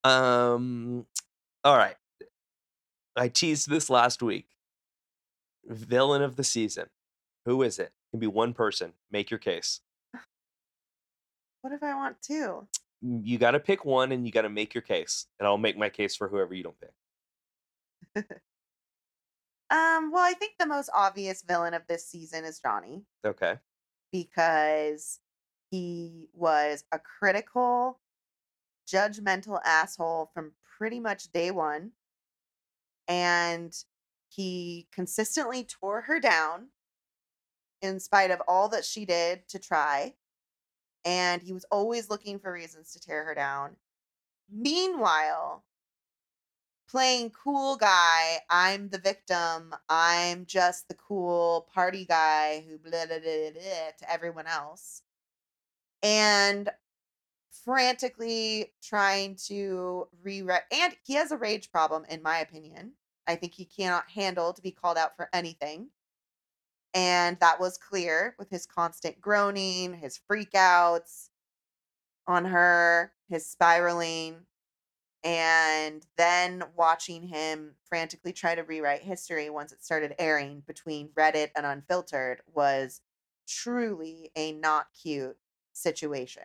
Um. 0.03 1.05
All 1.63 1.77
right. 1.77 1.95
I 3.15 3.27
teased 3.29 3.69
this 3.69 3.89
last 3.89 4.21
week. 4.21 4.47
Villain 5.65 6.21
of 6.21 6.35
the 6.35 6.43
season. 6.43 6.87
Who 7.45 7.61
is 7.63 7.79
it? 7.79 7.91
Can 8.11 8.19
be 8.19 8.27
one 8.27 8.53
person. 8.53 8.93
Make 9.11 9.31
your 9.31 9.39
case. 9.39 9.81
What 11.61 11.73
if 11.73 11.81
I 11.81 11.95
want 11.95 12.21
to? 12.23 12.67
Mm, 13.03 13.21
You 13.23 13.37
got 13.37 13.51
to 13.51 13.59
pick 13.59 13.85
one, 13.85 14.11
and 14.11 14.25
you 14.25 14.31
got 14.31 14.43
to 14.43 14.49
make 14.49 14.73
your 14.75 14.81
case, 14.83 15.25
and 15.39 15.47
I'll 15.47 15.57
make 15.57 15.77
my 15.77 15.89
case 15.89 16.15
for 16.15 16.27
whoever 16.27 16.53
you 16.53 16.63
don't 16.63 16.75
pick. 16.79 18.27
Um, 19.71 20.11
well, 20.11 20.21
I 20.23 20.33
think 20.33 20.53
the 20.59 20.67
most 20.67 20.91
obvious 20.95 21.41
villain 21.41 21.73
of 21.73 21.81
this 21.89 22.07
season 22.07 22.45
is 22.45 22.59
Johnny 22.59 23.01
Okay. 23.25 23.55
because 24.11 25.19
he 25.71 26.29
was 26.33 26.83
a 26.91 26.99
critical, 26.99 27.99
judgmental 28.87 29.59
asshole 29.65 30.29
from 30.35 30.51
pretty 30.77 30.99
much 30.99 31.31
day 31.31 31.49
one. 31.49 31.93
And 33.07 33.75
he 34.29 34.87
consistently 34.91 35.63
tore 35.63 36.01
her 36.01 36.19
down 36.19 36.67
in 37.81 37.99
spite 37.99 38.31
of 38.31 38.41
all 38.47 38.69
that 38.69 38.85
she 38.85 39.05
did 39.05 39.47
to 39.49 39.59
try. 39.59 40.15
And 41.03 41.41
he 41.41 41.53
was 41.53 41.65
always 41.71 42.09
looking 42.09 42.39
for 42.39 42.51
reasons 42.51 42.91
to 42.93 42.99
tear 42.99 43.23
her 43.25 43.35
down. 43.35 43.75
Meanwhile, 44.51 45.63
playing 46.89 47.31
cool 47.31 47.75
guy, 47.77 48.39
I'm 48.49 48.89
the 48.89 48.97
victim, 48.97 49.75
I'm 49.89 50.45
just 50.45 50.87
the 50.87 50.95
cool 50.95 51.67
party 51.73 52.05
guy 52.05 52.63
who 52.67 52.77
blah, 52.77 53.05
blah, 53.05 53.19
blah, 53.19 53.51
blah, 53.51 53.91
to 53.99 54.11
everyone 54.11 54.47
else. 54.47 55.01
And 56.01 56.69
frantically 57.65 58.73
trying 58.81 59.35
to 59.47 60.07
rewrite 60.23 60.61
and 60.71 60.95
he 61.03 61.15
has 61.15 61.31
a 61.31 61.37
rage 61.37 61.71
problem 61.71 62.05
in 62.09 62.21
my 62.21 62.37
opinion. 62.39 62.93
I 63.27 63.35
think 63.35 63.53
he 63.53 63.65
cannot 63.65 64.09
handle 64.11 64.53
to 64.53 64.61
be 64.61 64.71
called 64.71 64.97
out 64.97 65.15
for 65.15 65.29
anything. 65.33 65.89
And 66.93 67.37
that 67.41 67.59
was 67.59 67.77
clear 67.77 68.35
with 68.39 68.49
his 68.49 68.65
constant 68.65 69.19
groaning, 69.19 69.95
his 69.95 70.19
freakouts 70.31 71.29
on 72.27 72.45
her, 72.45 73.11
his 73.27 73.45
spiraling, 73.45 74.45
and 75.23 76.05
then 76.17 76.63
watching 76.75 77.23
him 77.23 77.75
frantically 77.89 78.31
try 78.31 78.53
to 78.53 78.63
rewrite 78.63 79.01
history 79.01 79.49
once 79.49 79.71
it 79.71 79.83
started 79.83 80.13
airing 80.19 80.61
between 80.67 81.09
Reddit 81.09 81.49
and 81.55 81.65
Unfiltered 81.65 82.41
was 82.53 83.01
truly 83.47 84.31
a 84.35 84.51
not 84.51 84.87
cute 85.01 85.37
situation. 85.73 86.43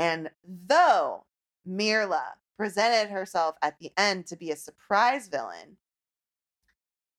And 0.00 0.30
though 0.44 1.26
Myrla 1.68 2.24
presented 2.56 3.10
herself 3.12 3.56
at 3.62 3.78
the 3.78 3.92
end 3.98 4.26
to 4.28 4.36
be 4.36 4.50
a 4.50 4.56
surprise 4.56 5.28
villain, 5.28 5.76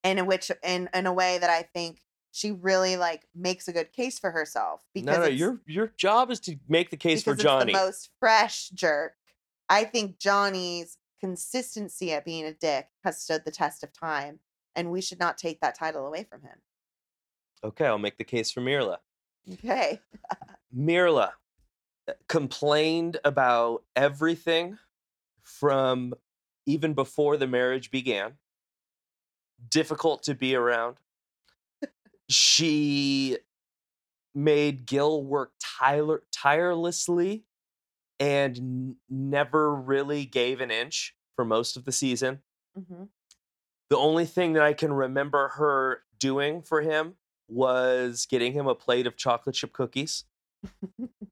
and 0.04 0.18
in 0.18 0.26
which 0.26 0.52
in 0.64 0.90
in 0.94 1.06
a 1.06 1.14
way 1.14 1.38
that 1.38 1.50
I 1.50 1.62
think 1.62 2.02
she 2.32 2.52
really 2.52 2.98
like 2.98 3.28
makes 3.36 3.68
a 3.68 3.72
good 3.72 3.94
case 3.94 4.18
for 4.18 4.32
herself 4.32 4.82
because 4.96 5.16
No, 5.16 5.24
no. 5.24 5.30
Your 5.30 5.62
your 5.68 5.94
job 5.96 6.32
is 6.32 6.40
to 6.42 6.58
make 6.68 6.90
the 6.90 6.98
case 6.98 7.24
for 7.24 7.36
Johnny. 7.36 7.72
The 7.72 7.80
most 7.80 8.10
fresh 8.20 8.70
jerk. 8.70 9.14
I 9.70 9.84
think 9.84 10.18
Johnny's 10.18 10.98
consistency 11.20 12.12
at 12.14 12.26
being 12.26 12.46
a 12.46 12.54
dick 12.54 12.88
has 13.04 13.22
stood 13.22 13.46
the 13.46 13.52
test 13.52 13.84
of 13.84 13.94
time, 13.94 14.40
and 14.76 14.92
we 14.92 15.02
should 15.02 15.20
not 15.20 15.38
take 15.38 15.62
that 15.62 15.78
title 15.78 16.08
away 16.08 16.24
from 16.24 16.42
him. 16.42 16.58
Okay, 17.64 17.86
I'll 17.86 18.00
make 18.00 18.18
the 18.18 18.24
case 18.24 18.50
for 18.50 18.62
Myrla. 18.62 18.98
Okay. 19.54 20.00
Myrla 20.76 21.34
complained 22.28 23.18
about 23.24 23.84
everything 23.96 24.78
from 25.44 26.14
even 26.66 26.94
before 26.94 27.38
the 27.38 27.48
marriage 27.48 27.92
began. 27.92 28.34
Difficult 29.70 30.24
to 30.24 30.36
be 30.36 30.56
around. 30.56 30.98
she 32.30 33.38
made 34.34 34.86
Gil 34.86 35.24
work 35.24 35.52
tire- 35.60 36.24
tirelessly 36.32 37.44
and 38.20 38.58
n- 38.58 38.96
never 39.10 39.74
really 39.76 40.26
gave 40.26 40.62
an 40.62 40.72
inch 40.72 41.16
for 41.36 41.44
most 41.44 41.76
of 41.76 41.86
the 41.86 41.92
season. 41.92 42.42
hmm 42.76 43.04
The 43.90 43.98
only 43.98 44.26
thing 44.26 44.54
that 44.54 44.64
I 44.64 44.74
can 44.74 44.94
remember 44.94 45.50
her 45.50 46.04
doing 46.20 46.62
for 46.62 46.82
him 46.82 47.16
was 47.50 48.26
getting 48.30 48.54
him 48.54 48.68
a 48.68 48.76
plate 48.76 49.08
of 49.08 49.18
chocolate 49.18 49.56
chip 49.56 49.74
cookies. 49.74 50.24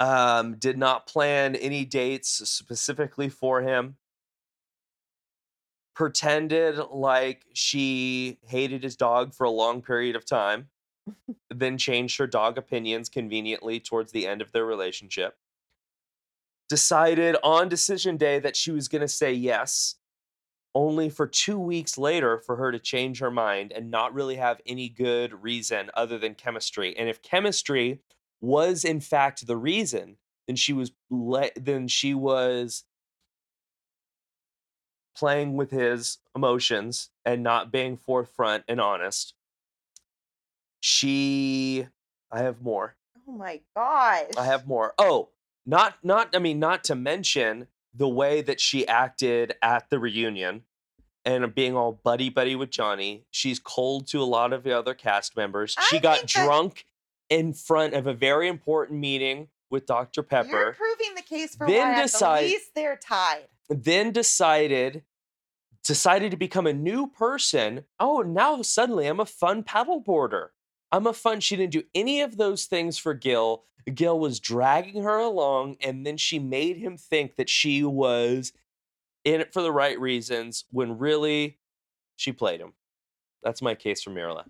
um, 0.00 0.56
did 0.56 0.78
not 0.78 1.06
plan 1.06 1.54
any 1.54 1.84
dates 1.84 2.48
specifically 2.48 3.28
for 3.28 3.60
him. 3.60 3.96
Pretended 5.94 6.78
like 6.90 7.44
she 7.52 8.38
hated 8.46 8.82
his 8.82 8.96
dog 8.96 9.34
for 9.34 9.44
a 9.44 9.50
long 9.50 9.82
period 9.82 10.16
of 10.16 10.24
time, 10.24 10.68
then 11.50 11.76
changed 11.76 12.18
her 12.18 12.26
dog 12.26 12.56
opinions 12.56 13.10
conveniently 13.10 13.78
towards 13.78 14.10
the 14.10 14.26
end 14.26 14.40
of 14.40 14.50
their 14.52 14.64
relationship. 14.64 15.36
Decided 16.70 17.36
on 17.42 17.68
decision 17.68 18.16
day 18.16 18.38
that 18.38 18.56
she 18.56 18.70
was 18.70 18.88
going 18.88 19.02
to 19.02 19.08
say 19.08 19.32
yes, 19.32 19.96
only 20.74 21.10
for 21.10 21.26
two 21.26 21.58
weeks 21.58 21.98
later 21.98 22.38
for 22.38 22.56
her 22.56 22.72
to 22.72 22.78
change 22.78 23.18
her 23.18 23.30
mind 23.30 23.72
and 23.72 23.90
not 23.90 24.14
really 24.14 24.36
have 24.36 24.60
any 24.64 24.88
good 24.88 25.42
reason 25.42 25.90
other 25.92 26.16
than 26.16 26.34
chemistry. 26.34 26.96
And 26.96 27.08
if 27.08 27.20
chemistry 27.20 28.00
was 28.40 28.84
in 28.84 29.00
fact 29.00 29.46
the 29.46 29.56
reason, 29.56 30.16
then 30.46 30.56
she 30.56 30.72
was 30.72 30.92
le- 31.10 31.50
then 31.56 31.88
she 31.88 32.14
was 32.14 32.84
playing 35.16 35.54
with 35.54 35.70
his 35.70 36.18
emotions 36.34 37.10
and 37.24 37.42
not 37.42 37.70
being 37.70 37.96
forefront 37.96 38.64
and 38.66 38.80
honest. 38.80 39.34
She 40.80 41.86
I 42.30 42.42
have 42.42 42.62
more. 42.62 42.96
Oh 43.28 43.32
my 43.32 43.60
gosh. 43.76 44.30
I 44.38 44.44
have 44.44 44.66
more. 44.66 44.94
Oh, 44.98 45.28
not 45.66 45.96
not 46.02 46.34
I 46.34 46.38
mean 46.38 46.58
not 46.58 46.84
to 46.84 46.94
mention 46.94 47.66
the 47.92 48.08
way 48.08 48.40
that 48.40 48.60
she 48.60 48.86
acted 48.86 49.54
at 49.62 49.90
the 49.90 49.98
reunion 49.98 50.62
and 51.24 51.54
being 51.54 51.76
all 51.76 51.92
buddy 51.92 52.30
buddy 52.30 52.56
with 52.56 52.70
Johnny. 52.70 53.24
She's 53.30 53.58
cold 53.58 54.06
to 54.08 54.22
a 54.22 54.24
lot 54.24 54.52
of 54.52 54.62
the 54.62 54.76
other 54.76 54.94
cast 54.94 55.36
members. 55.36 55.74
I 55.78 55.82
she 55.90 55.98
got 55.98 56.26
drunk 56.26 56.86
in 57.30 57.54
front 57.54 57.94
of 57.94 58.06
a 58.06 58.12
very 58.12 58.48
important 58.48 58.98
meeting 58.98 59.48
with 59.70 59.86
Dr. 59.86 60.22
Pepper. 60.22 60.48
You're 60.48 60.72
proving 60.72 61.14
the 61.14 61.22
case 61.22 61.56
for 61.56 61.66
Then 61.66 61.94
why 61.94 62.02
decide- 62.02 62.36
at 62.36 62.40
the 62.40 62.46
least 62.48 62.74
they're 62.74 62.96
tied. 62.96 63.48
Then 63.68 64.12
decided 64.12 65.04
decided 65.82 66.30
to 66.30 66.36
become 66.36 66.66
a 66.66 66.72
new 66.74 67.06
person. 67.06 67.84
Oh, 67.98 68.20
now 68.20 68.60
suddenly 68.60 69.06
I'm 69.06 69.20
a 69.20 69.24
fun 69.24 69.62
paddleboarder. 69.62 70.48
I'm 70.92 71.06
a 71.06 71.12
fun. 71.14 71.40
She 71.40 71.56
didn't 71.56 71.72
do 71.72 71.84
any 71.94 72.20
of 72.20 72.36
those 72.36 72.66
things 72.66 72.98
for 72.98 73.14
Gil. 73.14 73.64
Gil 73.94 74.18
was 74.18 74.40
dragging 74.40 75.02
her 75.02 75.16
along, 75.18 75.76
and 75.80 76.04
then 76.04 76.16
she 76.18 76.38
made 76.38 76.76
him 76.76 76.98
think 76.98 77.36
that 77.36 77.48
she 77.48 77.82
was 77.82 78.52
in 79.24 79.40
it 79.40 79.54
for 79.54 79.62
the 79.62 79.72
right 79.72 79.98
reasons 79.98 80.64
when 80.70 80.98
really 80.98 81.58
she 82.16 82.32
played 82.32 82.60
him. 82.60 82.74
That's 83.42 83.62
my 83.62 83.74
case 83.74 84.02
for 84.02 84.10
Myrla. 84.10 84.44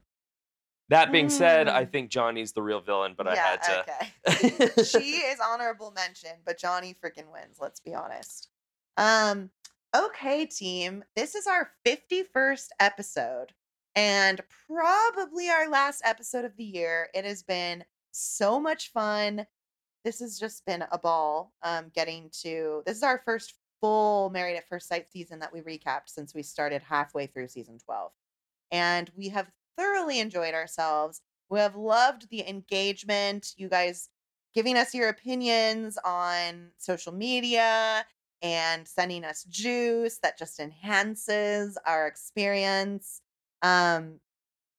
That 0.90 1.10
being 1.12 1.28
said, 1.30 1.68
I 1.68 1.84
Mm. 1.86 1.92
think 1.92 2.10
Johnny's 2.10 2.52
the 2.52 2.62
real 2.62 2.80
villain, 2.80 3.14
but 3.16 3.26
I 3.28 3.36
had 3.36 3.62
to. 3.62 3.80
okay. 3.80 4.82
she 4.84 5.16
is 5.18 5.38
honorable 5.40 5.92
mention, 5.92 6.32
but 6.44 6.58
Johnny 6.58 6.94
freaking 6.94 7.32
wins, 7.32 7.58
let's 7.60 7.80
be 7.80 7.94
honest. 7.94 8.48
Um, 8.96 9.50
okay, 9.96 10.46
team. 10.46 11.04
This 11.14 11.34
is 11.34 11.46
our 11.46 11.70
51st 11.86 12.68
episode 12.80 13.52
and 13.94 14.40
probably 14.66 15.48
our 15.48 15.68
last 15.68 16.02
episode 16.04 16.44
of 16.44 16.56
the 16.56 16.64
year. 16.64 17.08
It 17.14 17.24
has 17.24 17.42
been 17.42 17.84
so 18.10 18.58
much 18.60 18.90
fun. 18.92 19.46
This 20.04 20.18
has 20.20 20.38
just 20.38 20.66
been 20.66 20.84
a 20.90 20.98
ball 20.98 21.52
um 21.62 21.90
getting 21.94 22.30
to 22.42 22.82
this 22.84 22.96
is 22.96 23.02
our 23.04 23.22
first 23.24 23.54
full 23.80 24.28
Married 24.30 24.56
at 24.56 24.68
First 24.68 24.88
Sight 24.88 25.10
season 25.10 25.38
that 25.38 25.52
we 25.52 25.60
recapped 25.60 26.08
since 26.08 26.34
we 26.34 26.42
started 26.42 26.82
halfway 26.82 27.26
through 27.26 27.48
season 27.48 27.78
12. 27.78 28.10
And 28.72 29.10
we 29.16 29.28
have 29.30 29.50
thoroughly 29.80 30.20
enjoyed 30.20 30.54
ourselves. 30.54 31.22
We 31.48 31.58
have 31.60 31.76
loved 31.76 32.28
the 32.30 32.48
engagement, 32.48 33.54
you 33.56 33.68
guys 33.68 34.08
giving 34.54 34.76
us 34.76 34.94
your 34.94 35.08
opinions 35.08 35.98
on 36.04 36.70
social 36.78 37.12
media 37.12 38.04
and 38.42 38.86
sending 38.86 39.24
us 39.24 39.44
juice 39.44 40.18
that 40.22 40.38
just 40.38 40.60
enhances 40.60 41.78
our 41.86 42.06
experience. 42.06 43.22
Um 43.62 44.20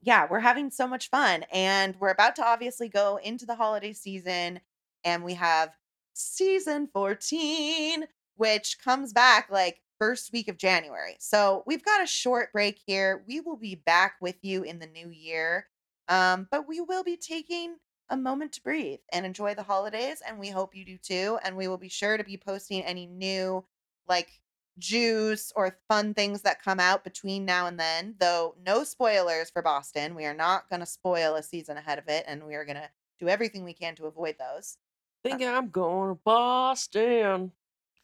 yeah, 0.01 0.27
we're 0.29 0.39
having 0.39 0.71
so 0.71 0.87
much 0.87 1.09
fun 1.09 1.45
and 1.51 1.95
we're 1.99 2.09
about 2.09 2.35
to 2.37 2.45
obviously 2.45 2.89
go 2.89 3.19
into 3.23 3.45
the 3.45 3.55
holiday 3.55 3.93
season 3.93 4.59
and 5.03 5.23
we 5.23 5.35
have 5.35 5.71
season 6.13 6.87
14 6.93 8.05
which 8.35 8.77
comes 8.83 9.13
back 9.13 9.49
like 9.51 9.80
first 10.01 10.33
week 10.33 10.47
of 10.47 10.57
January. 10.57 11.15
So, 11.19 11.63
we've 11.67 11.85
got 11.85 12.03
a 12.03 12.07
short 12.07 12.51
break 12.51 12.79
here. 12.87 13.23
We 13.27 13.39
will 13.39 13.55
be 13.55 13.75
back 13.75 14.15
with 14.19 14.37
you 14.41 14.63
in 14.63 14.79
the 14.79 14.87
new 14.87 15.11
year. 15.11 15.67
Um 16.07 16.47
but 16.49 16.67
we 16.67 16.81
will 16.81 17.03
be 17.03 17.17
taking 17.17 17.75
a 18.09 18.17
moment 18.17 18.53
to 18.53 18.63
breathe 18.63 18.99
and 19.13 19.25
enjoy 19.25 19.53
the 19.53 19.63
holidays 19.63 20.21
and 20.27 20.39
we 20.39 20.49
hope 20.49 20.75
you 20.75 20.83
do 20.83 20.97
too 20.97 21.37
and 21.43 21.55
we 21.55 21.67
will 21.67 21.77
be 21.77 21.87
sure 21.87 22.17
to 22.17 22.23
be 22.23 22.35
posting 22.35 22.83
any 22.83 23.05
new 23.05 23.63
like 24.09 24.41
juice 24.79 25.53
or 25.55 25.77
fun 25.87 26.13
things 26.13 26.41
that 26.41 26.63
come 26.63 26.79
out 26.79 27.03
between 27.03 27.45
now 27.45 27.67
and 27.67 27.79
then. 27.79 28.15
Though 28.19 28.55
no 28.65 28.83
spoilers 28.83 29.51
for 29.51 29.61
Boston. 29.61 30.15
We 30.15 30.25
are 30.25 30.33
not 30.33 30.69
going 30.69 30.79
to 30.79 30.85
spoil 30.85 31.35
a 31.35 31.43
season 31.43 31.77
ahead 31.77 31.99
of 31.99 32.07
it 32.07 32.25
and 32.27 32.45
we 32.45 32.55
are 32.55 32.65
going 32.65 32.77
to 32.77 32.89
do 33.19 33.29
everything 33.29 33.63
we 33.63 33.73
can 33.73 33.95
to 33.95 34.07
avoid 34.07 34.35
those. 34.39 34.77
Think 35.23 35.43
I'm 35.43 35.69
going 35.69 36.15
to 36.15 36.19
Boston. 36.25 37.51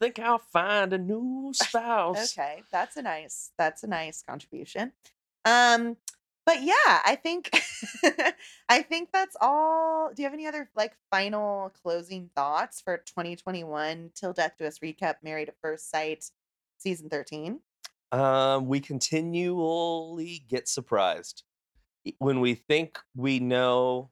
Think 0.00 0.18
I'll 0.18 0.38
find 0.38 0.92
a 0.92 0.98
new 0.98 1.50
spouse. 1.52 2.38
Okay, 2.38 2.62
that's 2.70 2.96
a 2.96 3.02
nice 3.02 3.50
that's 3.58 3.82
a 3.82 3.86
nice 3.86 4.22
contribution. 4.22 4.92
Um 5.44 5.96
but 6.48 6.62
yeah, 6.62 7.02
I 7.04 7.18
think 7.22 7.50
I 8.70 8.80
think 8.80 9.10
that's 9.12 9.36
all. 9.38 10.10
Do 10.14 10.22
you 10.22 10.26
have 10.26 10.32
any 10.32 10.46
other 10.46 10.70
like 10.74 10.94
final 11.10 11.70
closing 11.82 12.30
thoughts 12.34 12.80
for 12.80 12.96
2021 12.96 14.12
till 14.14 14.32
death 14.32 14.54
do 14.58 14.64
us 14.64 14.78
recap 14.78 15.16
Married 15.22 15.50
at 15.50 15.56
First 15.60 15.90
Sight 15.90 16.24
season 16.78 17.10
13? 17.10 17.60
Um, 18.12 18.66
we 18.66 18.80
continually 18.80 20.42
get 20.48 20.68
surprised 20.68 21.42
when 22.18 22.40
we 22.40 22.54
think 22.54 22.98
we 23.14 23.40
know 23.40 24.08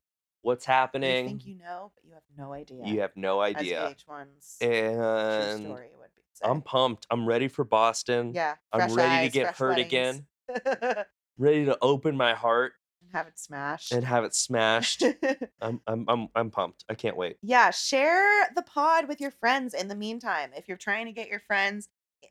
what's 0.46 0.64
happening. 0.64 1.24
You 1.24 1.30
think 1.30 1.46
you 1.46 1.58
know, 1.58 1.90
but 1.94 2.04
you 2.04 2.14
have 2.14 2.22
no 2.38 2.52
idea. 2.52 2.86
You 2.86 3.00
have 3.00 3.16
no 3.16 3.40
idea. 3.40 3.82
As 3.82 3.90
idea, 3.90 3.96
VH1's 4.08 4.56
true 4.60 4.70
and 4.70 5.64
story 5.64 5.90
would 5.98 6.08
be. 6.14 6.22
I'm 6.42 6.62
pumped. 6.62 7.06
I'm 7.10 7.26
ready 7.26 7.48
for 7.48 7.64
Boston. 7.64 8.32
yeah, 8.32 8.54
I'm 8.72 8.94
ready 8.94 9.26
eyes, 9.26 9.32
to 9.32 9.38
get 9.38 9.56
hurt 9.56 9.70
weddings. 9.70 9.86
again. 9.86 10.26
Ready 11.38 11.66
to 11.66 11.76
open 11.82 12.16
my 12.16 12.32
heart 12.32 12.72
and 13.02 13.10
have 13.12 13.26
it 13.26 13.38
smashed. 13.38 13.92
and 13.92 14.02
have 14.04 14.24
it 14.24 14.34
smashed. 14.34 15.02
I'm 15.60 15.82
I'm 15.86 16.06
I'm 16.08 16.28
I'm 16.34 16.50
pumped. 16.50 16.84
I 16.88 16.94
can't 16.94 17.16
wait. 17.16 17.36
yeah, 17.42 17.70
share 17.70 18.48
the 18.54 18.62
pod 18.62 19.06
with 19.06 19.20
your 19.20 19.32
friends 19.32 19.74
in 19.74 19.88
the 19.88 19.94
meantime. 19.94 20.52
If 20.56 20.66
you're 20.66 20.78
trying 20.78 21.04
to 21.06 21.12
get 21.12 21.28
your 21.28 21.40
friends 21.40 21.90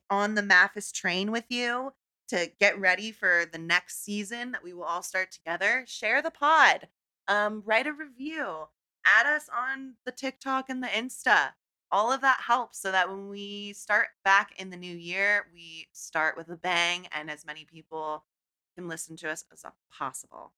on 0.09 0.33
the 0.33 0.41
MAFS 0.41 0.91
train 0.91 1.31
with 1.31 1.43
you 1.49 1.91
to 2.29 2.49
get 2.59 2.79
ready 2.79 3.11
for 3.11 3.43
the 3.51 3.59
next 3.59 4.03
season 4.03 4.53
that 4.53 4.63
we 4.63 4.73
will 4.73 4.85
all 4.85 5.03
start 5.03 5.31
together, 5.31 5.83
share 5.87 6.23
the 6.23 6.31
pod 6.31 6.87
um, 7.27 7.64
write 7.65 7.88
a 7.88 7.93
review, 7.93 8.68
add 9.06 9.26
us 9.26 9.49
on 9.56 9.95
the 10.06 10.11
TikTok 10.11 10.69
and 10.69 10.84
the 10.84 10.88
Insta. 10.88 11.53
All 11.91 12.11
of 12.11 12.22
that 12.22 12.41
helps 12.45 12.80
so 12.81 12.91
that 12.91 13.10
when 13.10 13.30
we 13.30 13.73
start 13.73 14.07
back 14.23 14.53
in 14.60 14.69
the 14.69 14.77
new 14.77 14.95
year, 14.95 15.45
we 15.53 15.88
start 15.93 16.35
with 16.35 16.49
a 16.49 16.57
bang 16.57 17.07
and 17.11 17.30
as 17.30 17.45
many 17.45 17.65
people 17.65 18.26
can 18.76 18.88
listen 18.88 19.15
to 19.18 19.30
us 19.30 19.45
as 19.52 19.64
possible. 19.91 20.53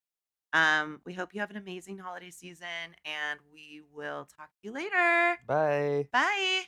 Um, 0.54 1.02
we 1.06 1.14
hope 1.14 1.34
you 1.34 1.42
have 1.42 1.52
an 1.52 1.58
amazing 1.58 1.98
holiday 1.98 2.32
season 2.32 2.96
and 3.06 3.40
we 3.54 3.82
will 3.94 4.26
talk 4.26 4.50
to 4.54 4.60
you 4.64 4.72
later. 4.72 5.38
Bye. 5.46 6.08
Bye. 6.12 6.64